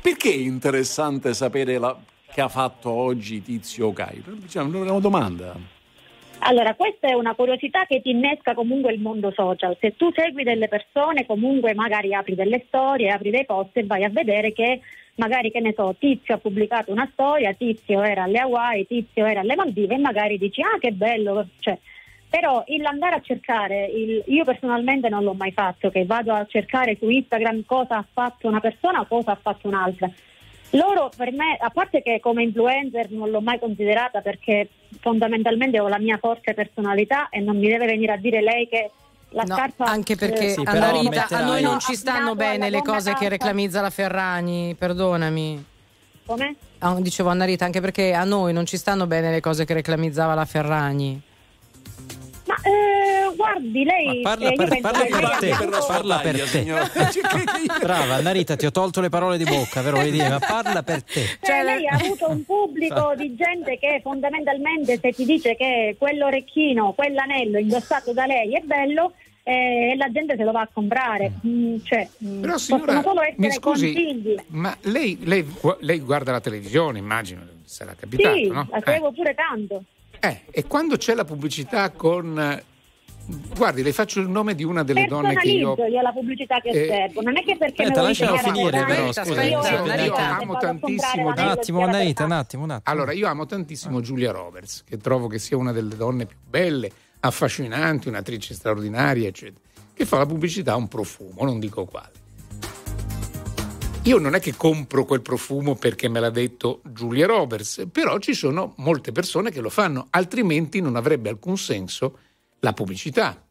perché 0.00 0.30
è 0.30 0.36
interessante 0.36 1.34
sapere 1.34 1.78
la- 1.78 1.96
che 2.32 2.40
ha 2.40 2.48
fatto 2.48 2.90
oggi 2.90 3.42
Tizio 3.42 3.88
o 3.88 3.92
Caio 3.92 4.22
diciamo, 4.36 4.72
è 4.84 4.90
una 4.90 5.00
domanda 5.00 5.54
Allora, 6.42 6.74
questa 6.74 7.08
è 7.08 7.12
una 7.12 7.34
curiosità 7.34 7.84
che 7.84 8.00
ti 8.00 8.10
innesca 8.10 8.54
comunque 8.54 8.92
il 8.92 9.00
mondo 9.00 9.30
social. 9.34 9.76
Se 9.78 9.94
tu 9.96 10.10
segui 10.14 10.42
delle 10.42 10.68
persone, 10.68 11.26
comunque 11.26 11.74
magari 11.74 12.14
apri 12.14 12.34
delle 12.34 12.64
storie, 12.66 13.10
apri 13.10 13.30
dei 13.30 13.44
post 13.44 13.76
e 13.76 13.84
vai 13.84 14.04
a 14.04 14.08
vedere 14.08 14.52
che 14.52 14.80
magari, 15.16 15.50
che 15.50 15.60
ne 15.60 15.74
so, 15.76 15.94
Tizio 15.98 16.34
ha 16.34 16.38
pubblicato 16.38 16.90
una 16.92 17.08
storia, 17.12 17.52
Tizio 17.52 18.02
era 18.02 18.22
alle 18.22 18.38
Hawaii, 18.38 18.86
Tizio 18.86 19.26
era 19.26 19.40
alle 19.40 19.54
Maldive 19.54 19.94
e 19.94 19.98
magari 19.98 20.38
dici, 20.38 20.62
ah 20.62 20.78
che 20.78 20.92
bello, 20.92 21.46
cioè, 21.58 21.78
però 22.30 22.64
il 22.68 22.86
andare 22.86 23.16
a 23.16 23.20
cercare, 23.20 23.84
il- 23.86 24.22
io 24.26 24.44
personalmente 24.44 25.10
non 25.10 25.22
l'ho 25.24 25.34
mai 25.34 25.52
fatto, 25.52 25.90
che 25.90 26.06
vado 26.06 26.32
a 26.32 26.46
cercare 26.46 26.96
su 26.98 27.08
Instagram 27.10 27.64
cosa 27.66 27.96
ha 27.98 28.06
fatto 28.10 28.48
una 28.48 28.60
persona 28.60 29.00
o 29.00 29.06
cosa 29.06 29.32
ha 29.32 29.38
fatto 29.40 29.68
un'altra. 29.68 30.10
Loro 30.70 31.10
per 31.16 31.32
me, 31.32 31.56
a 31.58 31.70
parte 31.70 32.02
che 32.02 32.20
come 32.20 32.42
influencer 32.44 33.10
non 33.10 33.30
l'ho 33.30 33.40
mai 33.40 33.58
considerata 33.58 34.20
perché 34.20 34.68
fondamentalmente 35.00 35.80
ho 35.80 35.88
la 35.88 35.98
mia 35.98 36.18
forte 36.18 36.54
personalità 36.54 37.28
e 37.28 37.40
non 37.40 37.58
mi 37.58 37.68
deve 37.68 37.86
venire 37.86 38.12
a 38.12 38.16
dire 38.16 38.40
lei 38.40 38.68
che 38.68 38.90
la 39.30 39.42
No, 39.42 39.54
scarpa 39.54 39.84
anche 39.84 40.16
perché 40.16 40.46
eh, 40.46 40.48
Sì, 40.50 40.62
però 40.62 40.88
Anna 40.88 40.90
Rita, 40.90 41.26
a 41.28 41.44
noi 41.44 41.62
non 41.62 41.78
ci 41.80 41.94
stanno 41.94 42.34
bene 42.34 42.70
le 42.70 42.82
cose 42.82 43.14
che 43.14 43.28
reclamizza 43.28 43.80
la 43.80 43.90
Ferragni, 43.90 44.74
perdonami. 44.76 45.64
Come? 46.26 46.54
Ah, 46.78 46.94
dicevo 47.00 47.28
Anna 47.30 47.44
Rita, 47.44 47.64
anche 47.64 47.80
perché 47.80 48.12
a 48.12 48.24
noi 48.24 48.52
non 48.52 48.64
ci 48.66 48.76
stanno 48.76 49.06
bene 49.06 49.30
le 49.30 49.40
cose 49.40 49.64
che 49.64 49.74
reclamizzava 49.74 50.34
la 50.34 50.44
Ferragni. 50.44 51.20
Eh, 52.62 53.34
guardi, 53.36 53.84
lei 53.84 54.20
Ma 54.22 54.30
parla 54.36 54.48
eh, 54.50 54.54
per, 54.54 54.80
parla 54.80 55.02
che 55.04 55.08
per 55.08 55.36
te, 55.38 55.56
parla 55.86 56.18
per 56.18 56.50
te. 56.50 56.64
Brava, 57.80 58.14
Annarita, 58.14 58.56
ti 58.56 58.66
ho 58.66 58.70
tolto 58.70 59.00
le 59.00 59.08
parole 59.08 59.38
di 59.38 59.44
bocca, 59.44 59.80
vero? 59.82 59.96
Vuoi 59.98 60.10
dire, 60.10 60.28
ma 60.28 60.38
parla 60.38 60.82
per 60.82 61.02
te. 61.02 61.24
Cioè, 61.40 61.62
lei 61.64 61.86
ha 61.86 61.96
avuto 61.96 62.28
un 62.30 62.44
pubblico 62.44 63.14
di 63.16 63.34
gente 63.34 63.78
che 63.78 64.00
fondamentalmente 64.02 64.98
se 65.00 65.12
ti 65.12 65.24
dice 65.24 65.56
che 65.56 65.96
quell'orecchino, 65.98 66.92
quell'anello 66.92 67.58
indossato 67.58 68.12
da 68.12 68.26
lei 68.26 68.54
è 68.54 68.60
bello, 68.60 69.12
eh, 69.42 69.94
la 69.96 70.10
gente 70.12 70.36
se 70.36 70.44
lo 70.44 70.52
va 70.52 70.60
a 70.62 70.68
comprare. 70.72 71.32
Mm, 71.46 71.76
cioè, 71.84 72.08
mm, 72.24 72.40
Però 72.42 72.58
signora, 72.58 73.00
solo 73.02 73.20
mi 73.36 73.46
essere 73.46 73.52
scusi, 73.52 73.92
consigli. 73.92 74.34
ma 74.48 74.76
lei, 74.82 75.18
lei 75.22 75.46
lei 75.80 75.98
guarda 76.00 76.32
la 76.32 76.40
televisione, 76.40 76.98
immagino, 76.98 77.42
sarà 77.64 77.94
capitato, 77.98 78.36
Sì, 78.36 78.48
no? 78.48 78.68
la 78.70 78.76
Eh. 78.78 78.82
seguo 78.92 79.12
pure 79.12 79.34
tanto. 79.34 79.82
Eh, 80.20 80.42
e 80.50 80.64
quando 80.66 80.96
c'è 80.96 81.14
la 81.14 81.24
pubblicità 81.24 81.90
con... 81.90 82.62
Guardi, 83.54 83.82
le 83.82 83.92
faccio 83.92 84.18
il 84.20 84.28
nome 84.28 84.54
di 84.56 84.64
una 84.64 84.82
delle 84.82 85.06
donne 85.06 85.34
che 85.36 85.48
io... 85.48 85.74
Personalizzo 85.74 85.96
io 85.96 86.02
la 86.02 86.12
pubblicità 86.12 86.60
che 86.60 86.68
Eh, 86.70 86.86
servo. 86.86 87.20
Non 87.22 87.36
è 87.36 87.44
che 87.44 87.56
perché 87.56 87.82
aspetta, 87.84 88.06
dice 88.06 88.38
finire, 88.38 88.84
però, 88.84 89.12
scusa, 89.12 89.42
io, 89.42 89.62
io 89.62 90.14
amo 90.14 90.56
tantissimo- 90.56 91.28
Un 91.28 91.38
attimo, 91.38 91.78
Chiara 91.78 91.92
Annarita, 91.92 92.24
un 92.24 92.32
attimo, 92.32 92.64
un 92.64 92.70
attimo. 92.70 92.92
Allora, 92.92 93.12
io 93.12 93.28
amo 93.28 93.46
tantissimo 93.46 94.00
Giulia 94.00 94.32
Roberts, 94.32 94.82
che 94.84 94.96
trovo 94.96 95.28
che 95.28 95.38
sia 95.38 95.56
una 95.56 95.70
delle 95.70 95.94
donne 95.96 96.26
più 96.26 96.38
belle, 96.44 96.90
affascinanti, 97.20 98.08
un'attrice 98.08 98.52
straordinaria, 98.54 99.28
eccetera, 99.28 99.60
che 99.94 100.04
fa 100.06 100.18
la 100.18 100.26
pubblicità 100.26 100.72
a 100.72 100.76
un 100.76 100.88
profumo, 100.88 101.44
non 101.44 101.60
dico 101.60 101.84
quale. 101.84 102.10
Io 104.04 104.18
non 104.18 104.34
è 104.34 104.40
che 104.40 104.56
compro 104.56 105.04
quel 105.04 105.20
profumo 105.20 105.74
perché 105.74 106.08
me 106.08 106.20
l'ha 106.20 106.30
detto 106.30 106.80
Giulia 106.90 107.26
Roberts, 107.26 107.86
però 107.92 108.18
ci 108.18 108.32
sono 108.32 108.72
molte 108.78 109.12
persone 109.12 109.50
che 109.50 109.60
lo 109.60 109.68
fanno, 109.68 110.06
altrimenti 110.08 110.80
non 110.80 110.96
avrebbe 110.96 111.28
alcun 111.28 111.58
senso 111.58 112.18
la 112.60 112.72
pubblicità. 112.72 113.46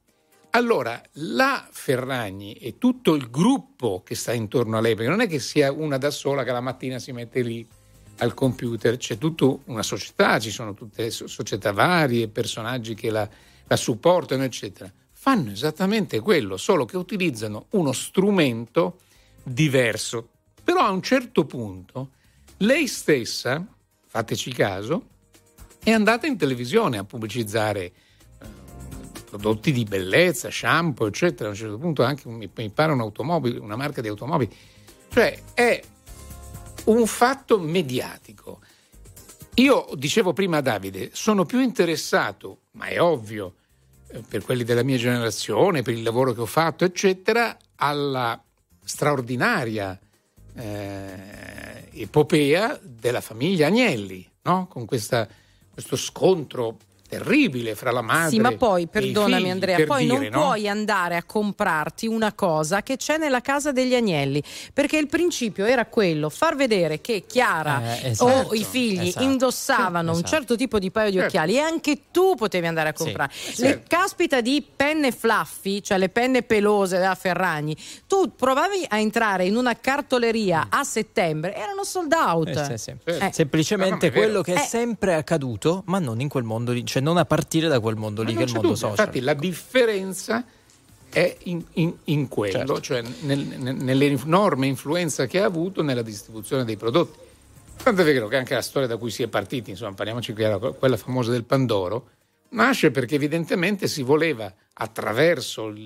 Allora, 0.52 1.00
la 1.14 1.68
Ferragni 1.70 2.54
e 2.54 2.80
tutto 2.80 3.14
il 3.14 3.30
gruppo 3.30 4.02
che 4.04 4.16
sta 4.16 4.34
intorno 4.34 4.78
a 4.78 4.82
lei, 4.82 4.96
perché 4.96 5.12
non 5.12 5.22
è 5.22 5.28
che 5.28 5.38
sia 5.38 5.72
una 5.72 6.00
da 6.00 6.10
sola 6.10 6.44
che 6.44 6.52
la 6.52 6.62
mattina 6.62 6.98
si 6.98 7.12
mette 7.12 7.42
lì 7.42 7.66
al 8.18 8.34
computer, 8.34 8.98
c'è 8.98 9.20
tutta 9.20 9.56
una 9.66 9.84
società, 9.84 10.40
ci 10.40 10.50
sono 10.50 10.74
tutte 10.74 11.12
so- 11.12 11.28
società 11.28 11.72
varie, 11.72 12.28
personaggi 12.28 12.96
che 12.96 13.12
la, 13.12 13.30
la 13.68 13.76
supportano, 13.76 14.44
eccetera. 14.44 14.92
Fanno 15.12 15.52
esattamente 15.52 16.20
quello, 16.22 16.58
solo 16.58 16.86
che 16.86 16.98
utilizzano 16.98 17.68
uno 17.72 17.92
strumento 17.92 19.02
diverso. 19.44 20.30
Però 20.64 20.82
a 20.82 20.92
un 20.92 21.02
certo 21.02 21.46
punto 21.46 22.12
lei 22.58 22.88
stessa, 22.88 23.66
fateci 24.06 24.52
caso, 24.52 25.08
è 25.82 25.92
andata 25.92 26.28
in 26.28 26.38
televisione 26.38 26.98
a 26.98 27.04
pubblicizzare 27.04 27.82
eh, 27.82 27.94
prodotti 29.26 29.72
di 29.72 29.86
bellezza, 29.86 30.52
shampoo, 30.52 31.08
eccetera. 31.08 31.48
A 31.50 31.52
un 31.52 31.58
certo 31.58 31.78
punto 31.78 32.04
anche 32.04 32.28
mi 32.28 32.70
pare 32.70 32.92
un'automobile, 32.92 33.60
una 33.60 33.76
marca 33.76 34.02
di 34.02 34.10
automobili. 34.10 34.54
Cioè 35.10 35.42
è 35.54 35.82
un 36.86 37.06
fatto 37.08 37.60
mediatico. 37.60 38.60
Io 39.56 39.90
dicevo 39.96 40.34
prima 40.34 40.58
a 40.58 40.62
Davide, 40.62 41.10
sono 41.14 41.46
più 41.46 41.60
interessato, 41.60 42.62
ma 42.72 42.86
è 42.86 43.02
ovvio, 43.02 43.56
eh, 44.08 44.22
per 44.28 44.44
quelli 44.44 44.64
della 44.64 44.84
mia 44.84 44.98
generazione, 44.98 45.82
per 45.82 45.94
il 45.94 46.04
lavoro 46.04 46.34
che 46.34 46.42
ho 46.42 46.46
fatto, 46.46 46.86
eccetera, 46.86 47.58
alla 47.76 48.42
straordinaria 48.84 50.00
eh, 50.60 51.90
epopea 51.94 52.80
della 52.84 53.22
famiglia 53.22 53.68
Agnelli, 53.68 54.28
no? 54.44 54.68
con 54.68 54.86
questa- 54.86 55.28
questo 55.72 55.96
scontro 55.96 56.78
terribile 57.10 57.74
fra 57.76 57.92
la 57.92 58.02
madre 58.02 58.30
Sì, 58.30 58.40
ma 58.40 58.52
poi, 58.56 58.88
perdonami 58.88 59.42
figli, 59.42 59.50
Andrea, 59.50 59.76
per 59.78 59.88
poi 59.88 60.06
dire, 60.06 60.30
non 60.30 60.40
no? 60.40 60.46
puoi 60.46 60.68
andare 60.70 61.16
a 61.18 61.24
comprarti 61.24 62.06
una 62.08 62.34
cosa 62.34 62.84
che 62.84 62.98
c'è 62.98 63.18
nella 63.18 63.42
casa 63.42 63.72
degli 63.72 63.96
agnelli, 63.96 64.42
perché 64.74 64.98
il 64.98 65.08
principio 65.08 65.66
era 65.66 65.86
quello, 65.88 66.30
far 66.30 66.56
vedere 66.56 67.02
che 67.02 67.24
Chiara 67.28 67.98
Eh, 68.00 68.10
esatto, 68.12 68.50
o 68.50 68.54
i 68.54 68.64
figli 68.64 69.08
esatto. 69.08 69.24
indossavano 69.26 70.12
un 70.12 70.18
Esatto. 70.20 70.28
certo 70.30 70.56
tipo 70.56 70.78
di 70.80 70.92
paio 70.92 71.10
di 71.10 71.18
Certo. 71.18 71.28
occhiali 71.30 71.56
e 71.56 71.60
anche 71.60 71.98
tu 72.12 72.36
potevi 72.36 72.68
andare 72.68 72.90
a 72.90 72.94
comprare. 72.94 73.32
Sì, 73.34 73.62
Le 73.64 73.68
certo. 73.70 73.84
caspita 73.88 74.42
di 74.42 74.64
penne 74.76 75.12
fluffy, 75.12 75.82
cioè 75.82 75.98
le 75.98 76.10
penne 76.10 76.44
pelose 76.44 76.98
della 77.00 77.16
Ferragni, 77.16 77.76
tu 78.08 78.36
provavi 78.36 78.86
a 78.88 79.00
entrare 79.00 79.46
in 79.46 79.56
una 79.56 79.76
cartoleria 79.76 80.68
a 80.70 80.84
settembre, 80.84 81.56
erano 81.56 81.84
sold 81.84 82.12
out. 82.14 82.48
Eh, 82.50 82.78
sì, 82.78 82.78
sì. 82.78 82.94
Eh. 83.06 83.30
Semplicemente 83.34 83.96
ma 83.96 83.98
è 83.98 84.10
vero. 84.12 84.14
quello 84.14 84.42
che 84.42 84.54
è 84.54 84.60
Eh. 84.62 84.66
sempre 84.68 85.16
accaduto, 85.16 85.82
ma 85.88 85.98
non 86.00 86.20
in 86.22 86.30
quel 86.30 86.44
mondo 86.44 86.72
lì, 86.72 86.86
cioè 86.86 86.99
non 87.00 87.18
a 87.18 87.26
partire 87.26 87.68
da 87.68 87.80
quel 87.80 87.96
mondo 87.96 88.22
lì 88.24 88.34
che 88.34 88.40
è 88.40 88.44
il 88.44 88.52
mondo 88.54 88.62
dubbio. 88.70 88.76
social. 88.76 88.98
Infatti 88.98 89.20
la 89.22 89.34
differenza 89.34 90.46
è 91.10 91.38
in, 91.44 91.64
in- 91.74 91.96
in 92.06 92.28
quello, 92.28 92.52
Certo. 92.58 92.82
cioè 92.82 93.02
nel- 93.22 93.40
nel- 93.58 93.76
nell'enorme 93.76 94.68
influenza 94.68 95.26
che 95.26 95.42
ha 95.42 95.46
avuto 95.46 95.82
nella 95.82 96.02
distribuzione 96.04 96.64
dei 96.66 96.78
prodotti. 96.78 97.18
Tanto 97.82 98.02
è 98.02 98.04
vero 98.04 98.28
che 98.28 98.36
anche 98.36 98.54
la 98.54 98.62
storia 98.62 98.88
da 98.88 98.98
cui 98.98 99.10
si 99.10 99.24
è 99.24 99.28
partiti, 99.28 99.72
insomma, 99.72 99.94
parliamoci 99.94 100.34
era 100.38 100.58
quella 100.60 100.98
famosa 100.98 101.32
del 101.32 101.46
Pandoro, 101.46 102.10
nasce 102.50 102.92
perché 102.92 103.16
evidentemente 103.16 103.88
si 103.88 104.02
voleva, 104.04 104.54
attraverso 104.74 105.68
il, 105.68 105.78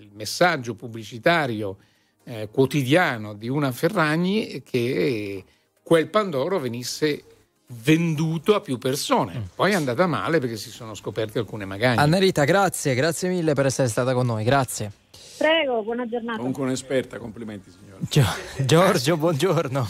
il 0.00 0.10
messaggio 0.12 0.74
pubblicitario 0.74 1.76
eh, 2.24 2.48
quotidiano 2.50 3.34
di 3.34 3.48
una 3.48 3.70
Ferragni, 3.72 4.62
che 4.64 5.44
quel 5.82 6.08
Pandoro 6.08 6.58
venisse 6.58 7.22
venduto 7.68 8.54
a 8.54 8.60
più 8.60 8.78
persone. 8.78 9.48
Poi 9.54 9.72
è 9.72 9.74
andata 9.74 10.06
male 10.06 10.38
perché 10.38 10.56
si 10.56 10.70
sono 10.70 10.94
scoperte 10.94 11.38
alcune 11.38 11.64
magagne. 11.64 12.00
Annarita, 12.00 12.44
grazie, 12.44 12.94
grazie 12.94 13.28
mille 13.28 13.54
per 13.54 13.66
essere 13.66 13.88
stata 13.88 14.12
con 14.14 14.26
noi, 14.26 14.44
grazie. 14.44 14.90
Prego, 15.36 15.82
buona 15.82 16.08
giornata. 16.08 16.38
comunque 16.38 16.62
un'esperta 16.62 17.18
complimenti 17.18 17.70
signora 17.70 17.98
Gio- 18.08 18.64
Giorgio, 18.64 19.16
buongiorno. 19.18 19.80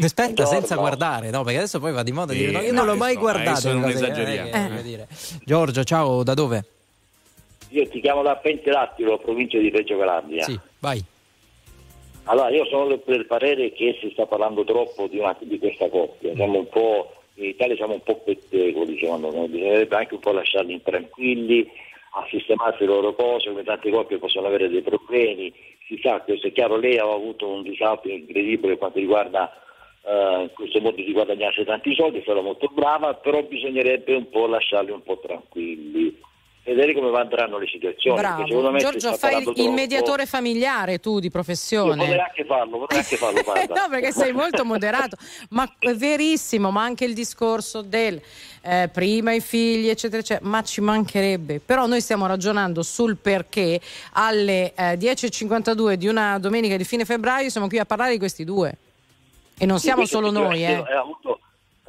Aspetta, 0.00 0.22
Buongiorno. 0.26 0.50
senza 0.52 0.76
guardare, 0.76 1.30
no? 1.30 1.42
Perché 1.42 1.58
adesso 1.58 1.80
poi 1.80 1.90
va 1.92 2.04
di 2.04 2.12
moda 2.12 2.32
Sì, 2.32 2.38
dire 2.38 2.52
no, 2.52 2.60
io 2.60 2.70
no, 2.72 2.78
non 2.78 2.86
l'ho 2.86 2.96
mai 2.96 3.16
guardato. 3.16 3.72
non 3.72 3.88
esageriamo. 3.88 4.76
eh, 4.78 4.82
dire. 4.82 5.08
Giorgio, 5.44 5.82
ciao, 5.82 6.22
da 6.22 6.34
dove? 6.34 6.64
Io 7.70 7.88
ti 7.88 8.00
chiamo 8.00 8.22
da 8.22 8.36
Pentedattilo, 8.36 9.18
provincia 9.18 9.58
di 9.58 9.70
Reggio 9.70 9.98
Calabria. 9.98 10.44
Sì, 10.44 10.58
vai. 10.78 11.04
Allora, 12.24 12.50
io 12.50 12.64
sono 12.66 12.86
del- 13.04 13.26
parere 13.26 13.72
che 13.72 13.96
si 14.00 14.10
sta 14.10 14.26
parlando 14.26 14.64
troppo 14.64 15.06
di, 15.06 15.18
una- 15.18 15.36
di 15.40 15.58
questa 15.58 15.88
coppia. 15.88 16.34
Siamo 16.34 16.58
in 16.58 16.66
Italia 17.46 17.76
siamo 17.76 17.94
un 17.94 18.02
po' 18.02 18.16
pettegoli, 18.16 18.98
secondo 18.98 19.30
me. 19.32 19.48
Bisognerebbe 19.48 19.96
anche 19.96 20.14
un 20.14 20.20
po' 20.20 20.32
lasciarli 20.32 20.82
tranquilli 20.82 21.68
a 22.12 22.26
sistemarsi 22.28 22.80
le 22.80 22.86
loro 22.86 23.14
cose, 23.14 23.48
come 23.48 23.62
tante 23.62 23.90
coppie 23.90 24.18
possono 24.18 24.46
avere 24.46 24.68
dei 24.68 24.82
problemi. 24.82 25.52
Si 25.86 25.98
sa, 26.02 26.20
questo 26.20 26.48
è 26.48 26.52
chiaro, 26.52 26.76
lei 26.76 26.98
aveva 26.98 27.14
avuto 27.14 27.48
un 27.48 27.62
disastro 27.62 28.10
incredibile 28.10 28.68
per 28.68 28.78
quanto 28.78 28.98
riguarda 28.98 29.50
eh, 30.04 30.50
questo 30.54 30.80
modo 30.80 30.96
di 30.96 31.12
guadagnarsi 31.12 31.64
tanti 31.64 31.94
soldi, 31.94 32.18
è 32.20 32.40
molto 32.40 32.68
brava, 32.72 33.14
però 33.14 33.42
bisognerebbe 33.42 34.14
un 34.14 34.28
po' 34.28 34.46
lasciarli 34.46 34.90
un 34.90 35.02
po' 35.02 35.18
tranquilli. 35.18 36.18
Vedere 36.74 36.94
come 36.94 37.18
andranno 37.18 37.58
le 37.58 37.66
situazioni. 37.66 38.20
Bravo. 38.20 38.76
Giorgio, 38.76 39.14
fai 39.14 39.38
il 39.38 39.42
troppo. 39.42 39.70
mediatore 39.72 40.24
familiare 40.24 41.00
tu 41.00 41.18
di 41.18 41.26
Io 41.26 41.30
potrei 41.30 41.44
professione. 41.44 42.18
anche 42.18 42.44
farlo, 42.44 42.78
potrei 42.78 42.98
anche 43.00 43.16
farlo, 43.16 43.42
no, 43.74 43.88
perché 43.90 44.12
sei 44.12 44.32
molto 44.32 44.64
moderato, 44.64 45.16
ma 45.50 45.68
è 45.80 45.92
verissimo, 45.94 46.70
ma 46.70 46.84
anche 46.84 47.04
il 47.04 47.14
discorso 47.14 47.82
del 47.82 48.22
eh, 48.62 48.88
prima 48.92 49.32
i 49.32 49.40
figli, 49.40 49.88
eccetera, 49.88 50.20
eccetera, 50.20 50.48
ma 50.48 50.62
ci 50.62 50.80
mancherebbe. 50.80 51.58
Però 51.58 51.86
noi 51.86 52.00
stiamo 52.00 52.26
ragionando 52.26 52.84
sul 52.84 53.16
perché 53.16 53.80
alle 54.12 54.72
eh, 54.74 54.94
10.52 54.94 55.94
di 55.94 56.06
una 56.06 56.38
domenica 56.38 56.76
di 56.76 56.84
fine 56.84 57.04
febbraio 57.04 57.48
siamo 57.48 57.66
qui 57.66 57.78
a 57.78 57.84
parlare 57.84 58.12
di 58.12 58.18
questi 58.18 58.44
due. 58.44 58.76
E 59.58 59.66
non 59.66 59.78
Sì, 59.78 59.86
siamo 59.86 60.02
questo 60.02 60.18
solo 60.18 60.30
noi, 60.30 60.64
eh. 60.64 60.68
sicuramente 60.68 60.92
Ha 60.92 61.00
avuto, 61.00 61.40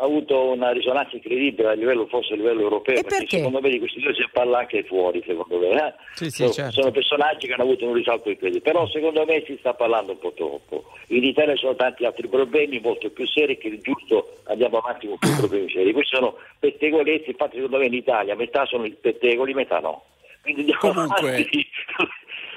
ha 0.02 0.06
avuto 0.06 0.49
una 0.49 0.72
risonanza 0.72 1.15
incredibile 1.15 1.68
a 1.69 1.73
livello, 1.73 2.07
forse 2.07 2.34
a 2.34 2.36
livello 2.36 2.61
europeo, 2.61 2.95
perché, 2.95 3.18
perché? 3.18 3.38
secondo 3.38 3.61
me 3.61 3.69
di 3.69 3.78
questi 3.78 3.99
due 3.99 4.15
si 4.15 4.26
parla 4.32 4.57
anche 4.60 4.84
fuori, 4.84 5.23
secondo 5.23 5.60
me. 5.60 5.68
eh. 5.69 5.94
Sì, 6.15 6.26
sì, 6.26 6.38
sono, 6.38 6.52
certo. 6.52 6.72
sono 6.72 6.91
personaggi 6.91 7.45
che 7.45 7.53
hanno 7.53 7.64
avuto 7.64 7.86
un 7.86 7.94
risalto 7.94 8.30
incredibile, 8.30 8.64
però 8.64 8.88
secondo 8.88 9.23
me 9.26 9.44
si 9.45 9.56
sta 9.60 9.76
parlando 9.76 10.14
un 10.14 10.18
po' 10.18 10.34
troppo. 10.34 10.86
In 11.10 11.23
Italia 11.23 11.53
ci 11.53 11.61
sono 11.61 11.76
tanti 11.76 12.03
altri 12.06 12.28
problemi 12.28 12.80
molto 12.80 13.11
più 13.11 13.28
seri 13.28 13.60
che 13.60 13.68
è 13.69 13.78
giusto 13.78 14.38
andiamo 14.45 14.80
avanti 14.80 15.07
con 15.07 15.18
più 15.19 15.36
problemi 15.38 15.69
seri. 15.69 15.94
Questi 15.94 16.15
sono 16.15 16.36
pettegolezzi, 16.57 17.30
infatti 17.30 17.56
secondo 17.57 17.78
me 17.78 17.86
in 17.86 17.94
Italia 17.94 18.36
metà 18.36 18.65
sono 18.65 18.86
i 18.86 18.98
pettegoli, 18.99 19.53
metà 19.53 19.80
no. 19.80 20.03
Quindi 20.41 20.61
andiamo 20.61 20.80
Comunque, 20.82 21.30
avanti. 21.30 21.68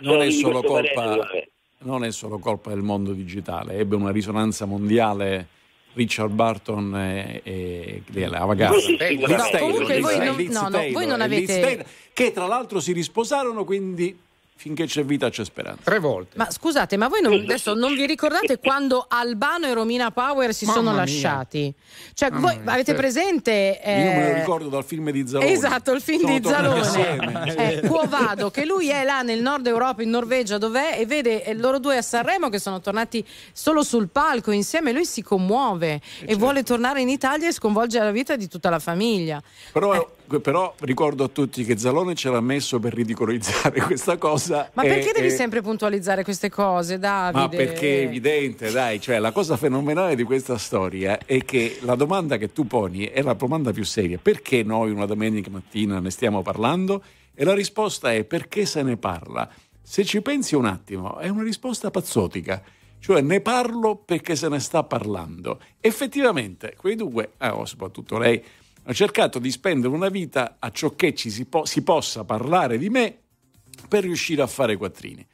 non 0.00 0.22
è 0.22 0.30
solo 0.30 0.62
parere, 0.62 0.94
colpa 0.94 1.28
me. 1.30 1.48
non 1.80 2.04
è 2.04 2.10
solo 2.10 2.38
colpa 2.38 2.70
del 2.70 2.80
mondo 2.80 3.12
digitale, 3.12 3.74
ebbe 3.74 3.96
una 3.96 4.10
risonanza 4.10 4.64
mondiale 4.64 5.48
Richard 5.94 6.32
Barton 6.32 6.96
e, 6.96 7.40
e 7.44 8.02
e 8.12 8.26
la 8.28 8.44
ragazza 8.44 8.78
Sì, 8.80 8.96
sì, 8.98 9.16
no, 9.26 9.44
comunque 9.58 9.94
Liz 9.96 10.02
voi 10.02 10.18
non- 10.18 10.46
no, 10.50 10.68
no, 10.68 10.84
voi 10.92 11.06
non 11.06 11.20
avete- 11.20 11.60
Taylor, 11.60 11.86
che 12.12 12.32
tra 12.32 12.46
l'altro 12.46 12.80
si 12.80 12.92
risposarono, 12.92 13.64
quindi 13.64 14.16
finché 14.56 14.86
c'è 14.86 15.04
vita 15.04 15.28
c'è 15.28 15.44
speranza. 15.44 15.82
Tre 15.84 15.98
volte. 15.98 16.36
Ma 16.36 16.50
scusate, 16.50 16.96
ma 16.96 17.08
voi 17.08 17.20
non, 17.20 17.32
adesso 17.34 17.74
non 17.74 17.94
vi 17.94 18.06
ricordate 18.06 18.58
quando 18.58 19.04
Albano 19.08 19.66
e 19.66 19.74
Romina 19.74 20.10
Power 20.10 20.54
si 20.54 20.64
Mamma 20.64 20.78
sono 20.78 20.90
mia. 20.90 21.00
lasciati? 21.00 21.74
Cioè, 22.14 22.30
Mamma 22.30 22.46
voi 22.46 22.58
mia, 22.60 22.72
avete 22.72 22.92
certo. 22.92 23.00
presente? 23.00 23.80
Io 23.84 23.92
me 23.92 24.14
lo 24.14 24.28
eh, 24.28 24.34
ricordo 24.38 24.68
dal 24.68 24.84
film 24.84 25.10
di 25.10 25.26
Zalone. 25.26 25.50
Esatto, 25.50 25.92
il 25.92 26.00
film 26.00 26.20
Sono 26.20 26.38
di 26.38 26.48
Zalone. 26.48 27.54
Eh, 27.56 27.80
Quo 27.86 28.04
Vado, 28.06 28.50
che 28.50 28.64
lui 28.64 28.88
è 28.88 29.04
là 29.04 29.22
nel 29.22 29.42
nord 29.42 29.66
Europa, 29.66 30.02
in 30.02 30.10
Norvegia, 30.10 30.56
dov'è, 30.56 30.96
e 30.98 31.04
vede 31.04 31.44
eh, 31.44 31.54
loro 31.54 31.78
due 31.78 31.98
a 31.98 32.02
Sanremo 32.02 32.48
che 32.48 32.58
sono 32.58 32.80
tornati 32.80 33.24
solo 33.52 33.82
sul 33.82 34.08
palco 34.08 34.50
insieme. 34.50 34.92
Lui 34.92 35.04
si 35.04 35.22
commuove 35.22 36.00
Eh, 36.20 36.32
e 36.32 36.36
vuole 36.36 36.62
tornare 36.62 37.00
in 37.00 37.08
Italia 37.08 37.48
e 37.48 37.52
sconvolgere 37.52 38.04
la 38.06 38.12
vita 38.12 38.36
di 38.36 38.48
tutta 38.48 38.70
la 38.70 38.78
famiglia. 38.78 39.42
Però, 39.72 40.10
però 40.40 40.74
ricordo 40.80 41.24
a 41.24 41.28
tutti 41.28 41.64
che 41.64 41.78
Zalone 41.78 42.14
ce 42.14 42.30
l'ha 42.30 42.40
messo 42.40 42.78
per 42.78 42.94
ridicolizzare 42.94 43.80
questa 43.82 44.16
cosa. 44.16 44.70
Ma 44.74 44.82
e- 44.82 44.88
perché 44.88 45.12
devi 45.12 45.28
e- 45.28 45.30
sempre 45.30 45.60
puntualizzare 45.62 46.24
queste 46.24 46.50
cose, 46.50 46.98
Davide? 46.98 47.38
Ma 47.38 47.48
perché 47.48 48.02
è 48.02 48.04
evidente, 48.06 48.70
dai, 48.70 49.00
cioè 49.00 49.18
la 49.18 49.32
cosa 49.32 49.56
fenomenale 49.56 50.14
di 50.16 50.22
questa 50.22 50.58
storia 50.58 51.18
è 51.24 51.44
che 51.44 51.78
la 51.82 51.94
domanda 51.94 52.36
che 52.36 52.52
tu 52.52 52.66
poni 52.66 53.06
è 53.06 53.22
la 53.22 53.34
domanda 53.34 53.72
più 53.72 53.84
seria. 53.84 54.18
Perché 54.20 54.62
noi 54.62 54.90
una 54.90 55.06
domenica 55.06 55.50
mattina 55.50 56.00
ne 56.00 56.10
stiamo 56.10 56.42
parlando? 56.42 57.02
E 57.34 57.44
la 57.44 57.54
risposta 57.54 58.12
è 58.12 58.24
perché 58.24 58.64
se 58.66 58.82
ne 58.82 58.96
parla. 58.96 59.48
Se 59.82 60.04
ci 60.04 60.22
pensi 60.22 60.54
un 60.54 60.64
attimo, 60.64 61.18
è 61.18 61.28
una 61.28 61.42
risposta 61.42 61.90
pazzotica. 61.90 62.62
Cioè 62.98 63.20
ne 63.20 63.40
parlo 63.42 63.96
perché 63.96 64.34
se 64.34 64.48
ne 64.48 64.58
sta 64.60 64.82
parlando. 64.82 65.60
Effettivamente, 65.78 66.74
quei 66.74 66.96
due, 66.96 67.32
eh, 67.38 67.52
soprattutto 67.64 68.16
lei, 68.16 68.42
hanno 68.84 68.94
cercato 68.94 69.38
di 69.38 69.50
spendere 69.50 69.92
una 69.94 70.08
vita 70.08 70.56
a 70.58 70.70
ciò 70.70 70.94
che 70.94 71.14
ci 71.14 71.30
si, 71.30 71.46
po- 71.46 71.64
si 71.64 71.82
possa 71.82 72.24
parlare 72.24 72.78
di 72.78 72.90
me 72.90 73.16
per 73.88 74.02
riuscire 74.02 74.42
a 74.42 74.46
fare 74.46 74.76
quattrini. 74.76 75.26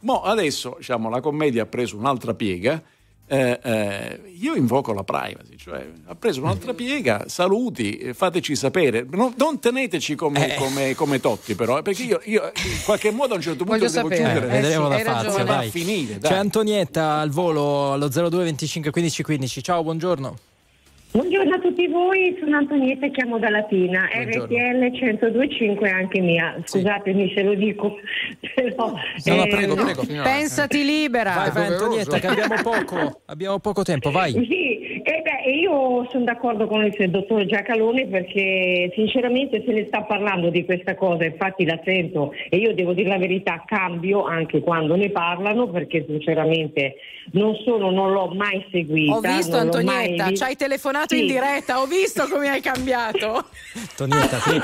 Mo 0.00 0.22
adesso 0.22 0.74
diciamo, 0.78 1.08
la 1.08 1.20
commedia 1.20 1.62
ha 1.62 1.66
preso 1.66 1.96
un'altra 1.96 2.34
piega. 2.34 2.82
eh, 3.26 3.58
eh, 3.62 4.20
io 4.38 4.54
invoco 4.54 4.92
la 4.92 5.02
privacy, 5.02 5.56
cioè 5.56 5.86
ha 6.06 6.14
preso 6.14 6.42
un'altra 6.42 6.72
piega. 6.74 7.24
Saluti, 7.26 7.96
eh, 7.96 8.12
fateci 8.14 8.54
sapere. 8.54 9.06
Non, 9.10 9.32
non 9.38 9.58
teneteci 9.60 10.14
come, 10.14 10.54
come- 10.56 10.94
come 10.94 11.20
Totti, 11.20 11.54
però, 11.54 11.78
eh, 11.78 11.82
perché 11.82 12.02
io, 12.02 12.20
io 12.24 12.42
in 12.54 12.82
qualche 12.84 13.10
modo 13.10 13.32
a 13.32 13.36
un 13.36 13.42
certo 13.42 13.64
punto 13.64 13.78
Voglio 13.78 13.90
devo 13.90 14.08
sapere. 14.10 14.30
chiudere. 14.30 14.58
Eh, 14.58 14.60
vedremo 14.60 14.88
da 14.88 14.98
Eh, 14.98 15.02
Fazio, 15.04 15.30
come 15.30 15.44
va 15.44 15.52
a 15.54 15.56
dai. 15.58 15.70
finire, 15.70 16.18
dai. 16.18 16.30
C'è 16.30 16.36
Antonietta 16.36 17.14
al 17.18 17.30
volo 17.30 17.92
allo 17.92 18.08
02 18.08 18.44
25 18.44 18.90
15 18.90 19.22
15. 19.22 19.62
Ciao, 19.62 19.82
buongiorno. 19.82 20.36
Buongiorno 21.14 21.54
a 21.54 21.58
tutti 21.60 21.86
voi, 21.86 22.36
sono 22.40 22.56
Antonietta 22.56 23.06
e 23.06 23.12
chiamo 23.12 23.38
da 23.38 23.48
Latina, 23.48 24.08
Buongiorno. 24.12 24.46
RTL 24.46 24.78
1025 24.90 25.88
anche 25.88 26.20
mia, 26.20 26.60
scusatemi 26.64 27.32
se 27.32 27.42
lo 27.44 27.54
dico. 27.54 27.98
Però, 28.52 28.92
No, 29.26 29.34
no, 29.36 29.44
eh, 29.44 29.46
prego, 29.46 29.74
prego. 29.76 30.04
Pensati 30.04 30.84
libera. 30.84 31.34
Vai, 31.34 31.50
vai 31.52 31.66
Antonietta, 31.66 32.18
che 32.18 32.26
abbiamo 32.26 32.54
poco, 32.64 33.20
abbiamo 33.26 33.60
poco 33.60 33.84
tempo, 33.84 34.10
vai. 34.10 34.32
Sì, 34.32 34.83
e 35.16 35.22
beh, 35.22 35.50
io 35.52 36.06
sono 36.10 36.24
d'accordo 36.24 36.66
con 36.66 36.84
il 36.84 37.10
dottor 37.10 37.44
Giacalone 37.46 38.06
perché 38.06 38.90
sinceramente 38.94 39.62
se 39.64 39.72
ne 39.72 39.84
sta 39.86 40.02
parlando 40.02 40.50
di 40.50 40.64
questa 40.64 40.96
cosa, 40.96 41.24
infatti 41.24 41.64
la 41.64 41.78
sento 41.84 42.32
e 42.50 42.56
io 42.56 42.74
devo 42.74 42.92
dire 42.94 43.08
la 43.10 43.18
verità, 43.18 43.62
cambio 43.64 44.24
anche 44.24 44.60
quando 44.60 44.96
ne 44.96 45.10
parlano 45.10 45.68
perché 45.68 46.04
sinceramente 46.06 46.96
non 47.32 47.54
sono, 47.64 47.90
non 47.90 48.12
l'ho 48.12 48.28
mai 48.34 48.64
seguita. 48.72 49.14
Ho 49.16 49.20
visto 49.20 49.56
non 49.56 49.66
l'ho 49.66 49.72
Antonietta, 49.78 50.24
mai 50.24 50.36
ci 50.36 50.42
hai 50.42 50.56
telefonato 50.56 51.14
Sì. 51.14 51.20
in 51.20 51.26
diretta, 51.28 51.80
ho 51.80 51.86
visto 51.86 52.26
come 52.28 52.48
hai 52.48 52.60
cambiato. 52.60 53.44
Antonietta, 53.90 54.38
qui, 54.38 54.60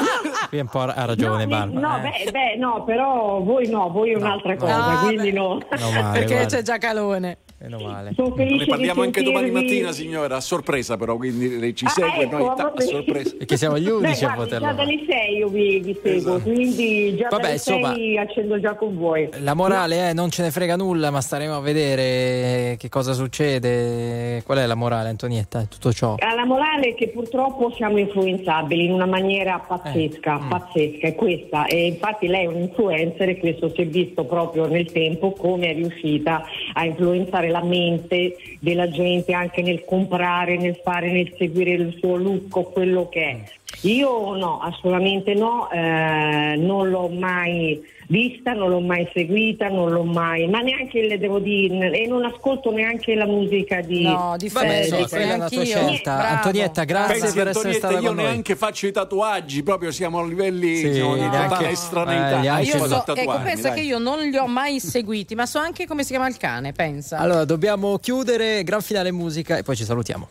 qui 0.48 0.58
un 0.58 0.68
po' 0.68 0.80
ha 0.80 1.04
ragione 1.04 1.44
No, 1.44 1.48
Barbara. 1.50 1.88
no, 1.88 1.96
eh. 2.06 2.24
beh, 2.24 2.30
beh, 2.32 2.56
no, 2.56 2.82
però 2.84 3.40
voi 3.40 3.68
no, 3.68 3.88
voi 3.90 4.12
è 4.12 4.16
un'altra 4.16 4.56
cosa, 4.56 4.98
Ah, 5.00 5.04
quindi 5.04 5.32
no. 5.32 5.58
Meno 5.70 5.90
male, 6.02 6.18
Perché 6.18 6.34
guarda. 6.34 6.56
c'è 6.56 6.62
già 6.62 6.78
calone. 6.78 7.38
Meno 7.62 7.78
male. 7.78 8.12
Sono 8.14 8.34
Ne 8.36 8.64
parliamo 8.64 9.02
anche 9.02 9.22
domani 9.22 9.50
mattina, 9.50 9.92
signora, 9.92 10.36
a 10.36 10.40
sorpresa 10.40 10.96
però, 10.96 11.16
quindi 11.16 11.58
lei 11.58 11.74
ci 11.74 11.84
Ah, 11.84 11.90
segue, 11.90 12.22
ecco, 12.24 12.38
noi 12.38 12.56
ta- 12.56 12.72
a 12.74 12.80
sorpresa. 12.80 13.34
Perché 13.36 13.56
siamo 13.58 13.78
gli 13.78 13.84
Beh, 13.84 13.90
unici 13.90 14.24
a 14.24 14.28
guardi, 14.28 14.44
poterlo 14.44 14.66
già 14.66 14.72
dalle 14.72 15.04
6 15.06 15.36
io 15.36 15.48
vi, 15.48 15.78
vi 15.80 15.98
seguo, 16.02 16.36
Esatto. 16.36 16.40
quindi 16.50 17.16
già 17.16 17.28
Vabbè, 17.28 17.42
dalle 17.42 17.52
insomma, 17.54 17.92
6 17.92 18.16
accendo 18.18 18.60
già 18.60 18.74
con 18.76 18.96
voi. 18.96 19.28
La 19.40 19.52
morale 19.52 20.08
è 20.08 20.12
non 20.14 20.30
ce 20.30 20.40
ne 20.42 20.50
frega 20.50 20.76
nulla, 20.76 21.10
ma 21.10 21.20
staremo 21.20 21.54
a 21.54 21.60
vedere 21.60 22.76
che 22.78 22.88
cosa 22.88 23.12
succede. 23.12 24.42
Qual 24.46 24.56
è 24.56 24.64
la 24.64 24.74
morale, 24.74 25.10
Antonietta? 25.10 25.66
Tutto 25.68 25.92
ciò. 25.92 26.14
Alla 26.18 26.46
morale 26.46 26.88
è 26.88 26.94
che 26.94 27.08
purtroppo 27.08 27.70
siamo 27.76 27.98
influenzabili 27.98 28.86
in 28.86 28.92
una 28.92 29.06
maniera 29.06 29.58
pazzesca, 29.58 30.38
Eh, 30.38 30.42
mm. 30.44 30.48
pazzesca, 30.48 31.06
è 31.08 31.14
questa. 31.14 31.66
E 31.66 31.86
infatti 31.88 32.26
lei 32.26 32.44
è 32.44 32.48
un 32.48 32.56
influencer 32.56 33.28
e 33.28 33.38
questo 33.38 33.70
si 33.74 33.82
è 33.82 33.86
visto 33.86 34.24
proprio 34.24 34.66
nel 34.66 34.90
tempo 34.90 35.32
come 35.32 35.68
è 35.68 35.74
riuscita 35.74 36.42
a 36.72 36.84
influenzare 36.86 37.48
la 37.50 37.62
mente 37.62 38.36
della 38.60 38.88
gente 38.90 39.32
anche 39.32 39.62
nel 39.62 39.84
comprare, 39.84 40.56
nel 40.56 40.80
fare, 40.82 41.12
nel 41.12 41.34
seguire 41.36 41.72
il 41.72 41.96
suo 41.98 42.16
look 42.16 42.56
o 42.56 42.70
quello 42.70 43.08
che 43.08 43.22
è. 43.22 43.44
Io 43.82 44.36
no, 44.36 44.60
assolutamente 44.60 45.32
no, 45.34 45.70
eh, 45.70 46.54
non 46.58 46.90
l'ho 46.90 47.08
mai 47.08 47.80
vista, 48.08 48.52
non 48.52 48.68
l'ho 48.70 48.80
mai 48.80 49.08
seguita, 49.14 49.68
non 49.68 49.90
l'ho 49.90 50.02
mai, 50.02 50.48
ma 50.48 50.58
neanche 50.60 51.00
le 51.06 51.16
devo 51.16 51.38
dire, 51.38 51.90
e 51.92 52.06
non 52.08 52.24
ascolto 52.24 52.70
neanche 52.72 53.14
la 53.14 53.24
musica 53.24 53.80
di... 53.80 54.02
No, 54.02 54.34
di 54.36 54.48
Vabbè, 54.48 54.66
Fede, 54.66 54.80
insomma, 54.82 55.02
sì, 55.06 55.08
quella 55.14 55.32
è 55.32 55.36
la 55.38 55.48
tua 55.48 55.64
scelta. 55.64 56.16
Bravo. 56.16 56.34
Antonietta, 56.34 56.84
grazie 56.84 57.20
Pensi, 57.20 57.36
per 57.36 57.48
essere 57.48 57.68
Antonietta, 57.68 57.86
stata 57.88 58.02
io 58.02 58.06
con 58.08 58.16
noi. 58.16 58.24
neanche 58.24 58.56
faccio 58.56 58.86
i 58.86 58.92
tatuaggi, 58.92 59.62
proprio 59.62 59.90
siamo 59.92 60.18
a 60.18 60.26
livelli 60.26 60.76
Sì, 60.76 60.90
diciamo, 60.90 61.14
di 61.14 61.20
eh, 61.20 61.70
estraneità. 61.70 62.52
altri- 62.52 62.68
Io 62.68 62.76
Io 62.76 62.86
so, 62.86 63.04
ecco, 63.14 63.40
pensa 63.42 63.68
dai. 63.68 63.78
che 63.78 63.84
io 63.86 63.98
non 63.98 64.18
li 64.18 64.36
ho 64.36 64.46
mai 64.46 64.80
seguiti, 64.80 65.34
ma 65.34 65.46
so 65.46 65.58
anche 65.58 65.86
come 65.86 66.02
si 66.02 66.10
chiama 66.10 66.28
il 66.28 66.36
cane, 66.36 66.72
pensa. 66.72 67.16
Allora, 67.18 67.44
dobbiamo 67.44 67.96
chiudere, 67.98 68.62
gran 68.64 68.82
finale 68.82 69.12
musica 69.12 69.56
e 69.56 69.62
poi 69.62 69.76
ci 69.76 69.84
salutiamo. 69.84 70.28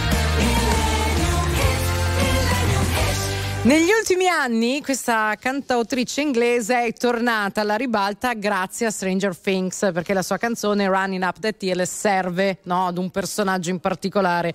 Negli 3.64 3.92
ultimi 3.98 4.28
anni 4.28 4.82
questa 4.82 5.38
cantautrice 5.40 6.20
inglese 6.20 6.84
è 6.84 6.92
tornata 6.92 7.62
alla 7.62 7.78
ribalta 7.78 8.34
grazie 8.34 8.88
a 8.88 8.92
Stranger 8.92 9.38
Things 9.38 9.90
perché 9.94 10.14
la 10.14 10.22
sua 10.22 10.36
canzone 10.36 10.86
Running 10.86 11.24
Up 11.24 11.40
That 11.40 11.64
Hill 11.64 11.82
serve 11.84 12.58
no, 12.64 12.88
ad 12.88 12.98
un 12.98 13.10
personaggio 13.10 13.70
in 13.70 13.80
particolare 13.80 14.54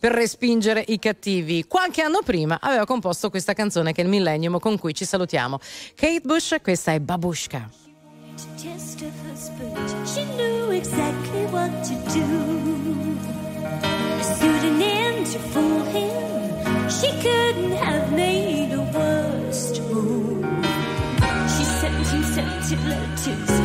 per 0.00 0.10
respingere 0.10 0.82
i 0.88 0.98
cattivi. 0.98 1.66
Qualche 1.68 2.02
anno 2.02 2.22
prima 2.24 2.58
aveva 2.60 2.84
composto 2.84 3.30
questa 3.30 3.52
canzone 3.52 3.92
che 3.92 4.00
è 4.00 4.04
il 4.04 4.10
Millennium 4.10 4.58
con 4.58 4.76
cui 4.76 4.92
ci 4.92 5.04
salutiamo. 5.04 5.60
Kate 5.94 6.22
Bush, 6.24 6.56
questa 6.60 6.92
è 6.92 6.98
Babushka. 6.98 7.70
She 10.04 10.24
to, 22.68 22.76
to 22.76 23.57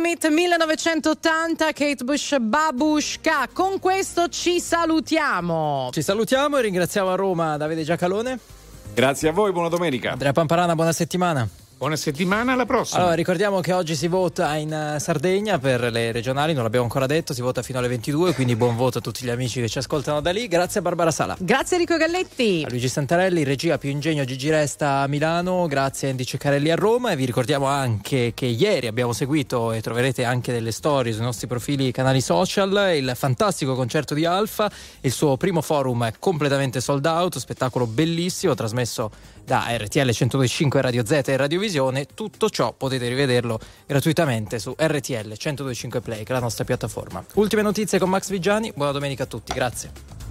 Hit 0.00 0.28
1980, 0.28 1.72
Kate 1.72 2.04
Bush 2.04 2.36
Babushka. 2.40 3.48
Con 3.52 3.78
questo 3.78 4.28
ci 4.28 4.60
salutiamo. 4.60 5.90
Ci 5.92 6.02
salutiamo 6.02 6.56
e 6.56 6.62
ringraziamo 6.62 7.10
a 7.10 7.14
Roma 7.14 7.56
Davide 7.56 7.82
Giacalone. 7.82 8.38
Grazie 8.94 9.28
a 9.28 9.32
voi, 9.32 9.52
buona 9.52 9.68
domenica. 9.68 10.12
Andrea 10.12 10.32
Pamparana, 10.32 10.74
buona 10.74 10.92
settimana. 10.92 11.48
Buona 11.82 11.96
settimana, 11.96 12.52
alla 12.52 12.64
prossima. 12.64 13.00
Allora, 13.00 13.16
ricordiamo 13.16 13.58
che 13.58 13.72
oggi 13.72 13.96
si 13.96 14.06
vota 14.06 14.54
in 14.54 14.72
eh, 14.72 15.00
Sardegna 15.00 15.58
per 15.58 15.90
le 15.90 16.12
regionali, 16.12 16.52
non 16.52 16.62
l'abbiamo 16.62 16.84
ancora 16.84 17.06
detto, 17.06 17.34
si 17.34 17.40
vota 17.40 17.60
fino 17.62 17.80
alle 17.80 17.88
22, 17.88 18.34
quindi 18.34 18.54
buon 18.54 18.76
voto 18.76 18.98
a 18.98 19.00
tutti 19.00 19.24
gli 19.24 19.30
amici 19.30 19.60
che 19.60 19.68
ci 19.68 19.78
ascoltano 19.78 20.20
da 20.20 20.30
lì. 20.30 20.46
Grazie 20.46 20.78
a 20.78 20.82
Barbara 20.84 21.10
Sala. 21.10 21.36
Grazie 21.40 21.78
Enrico 21.78 21.96
Galletti. 21.96 22.62
A 22.64 22.68
Luigi 22.68 22.88
Santarelli, 22.88 23.42
regia 23.42 23.78
più 23.78 23.90
ingegno 23.90 24.24
Gigi 24.24 24.48
Resta 24.48 24.98
a 24.98 25.08
Milano, 25.08 25.66
grazie 25.66 26.06
a 26.06 26.10
Andy 26.12 26.22
Ceccarelli 26.22 26.70
a 26.70 26.76
Roma 26.76 27.10
e 27.10 27.16
vi 27.16 27.24
ricordiamo 27.24 27.66
anche 27.66 28.30
che 28.32 28.46
ieri 28.46 28.86
abbiamo 28.86 29.12
seguito 29.12 29.72
e 29.72 29.80
troverete 29.80 30.22
anche 30.22 30.52
delle 30.52 30.70
storie 30.70 31.12
sui 31.12 31.24
nostri 31.24 31.48
profili 31.48 31.88
e 31.88 31.90
canali 31.90 32.20
social 32.20 32.92
il 32.94 33.10
fantastico 33.16 33.74
concerto 33.74 34.14
di 34.14 34.24
Alfa, 34.24 34.70
il 35.00 35.10
suo 35.10 35.36
primo 35.36 35.60
forum 35.60 36.04
è 36.04 36.12
completamente 36.20 36.80
sold 36.80 37.04
out, 37.06 37.38
spettacolo 37.38 37.88
bellissimo 37.88 38.54
trasmesso 38.54 39.10
da 39.44 39.66
RTL 39.68 40.08
102.5 40.08 40.80
Radio 40.80 41.04
Z 41.04 41.22
e 41.26 41.36
Radiovisione, 41.36 42.06
tutto 42.06 42.50
ciò 42.50 42.72
potete 42.72 43.08
rivederlo 43.08 43.58
gratuitamente 43.86 44.58
su 44.58 44.74
RTL 44.76 45.32
102.5 45.32 46.00
Play 46.00 46.22
che 46.22 46.30
è 46.30 46.34
la 46.34 46.40
nostra 46.40 46.64
piattaforma. 46.64 47.24
Ultime 47.34 47.62
notizie 47.62 47.98
con 47.98 48.10
Max 48.10 48.30
Vigiani, 48.30 48.72
buona 48.74 48.92
domenica 48.92 49.24
a 49.24 49.26
tutti, 49.26 49.52
grazie. 49.52 50.21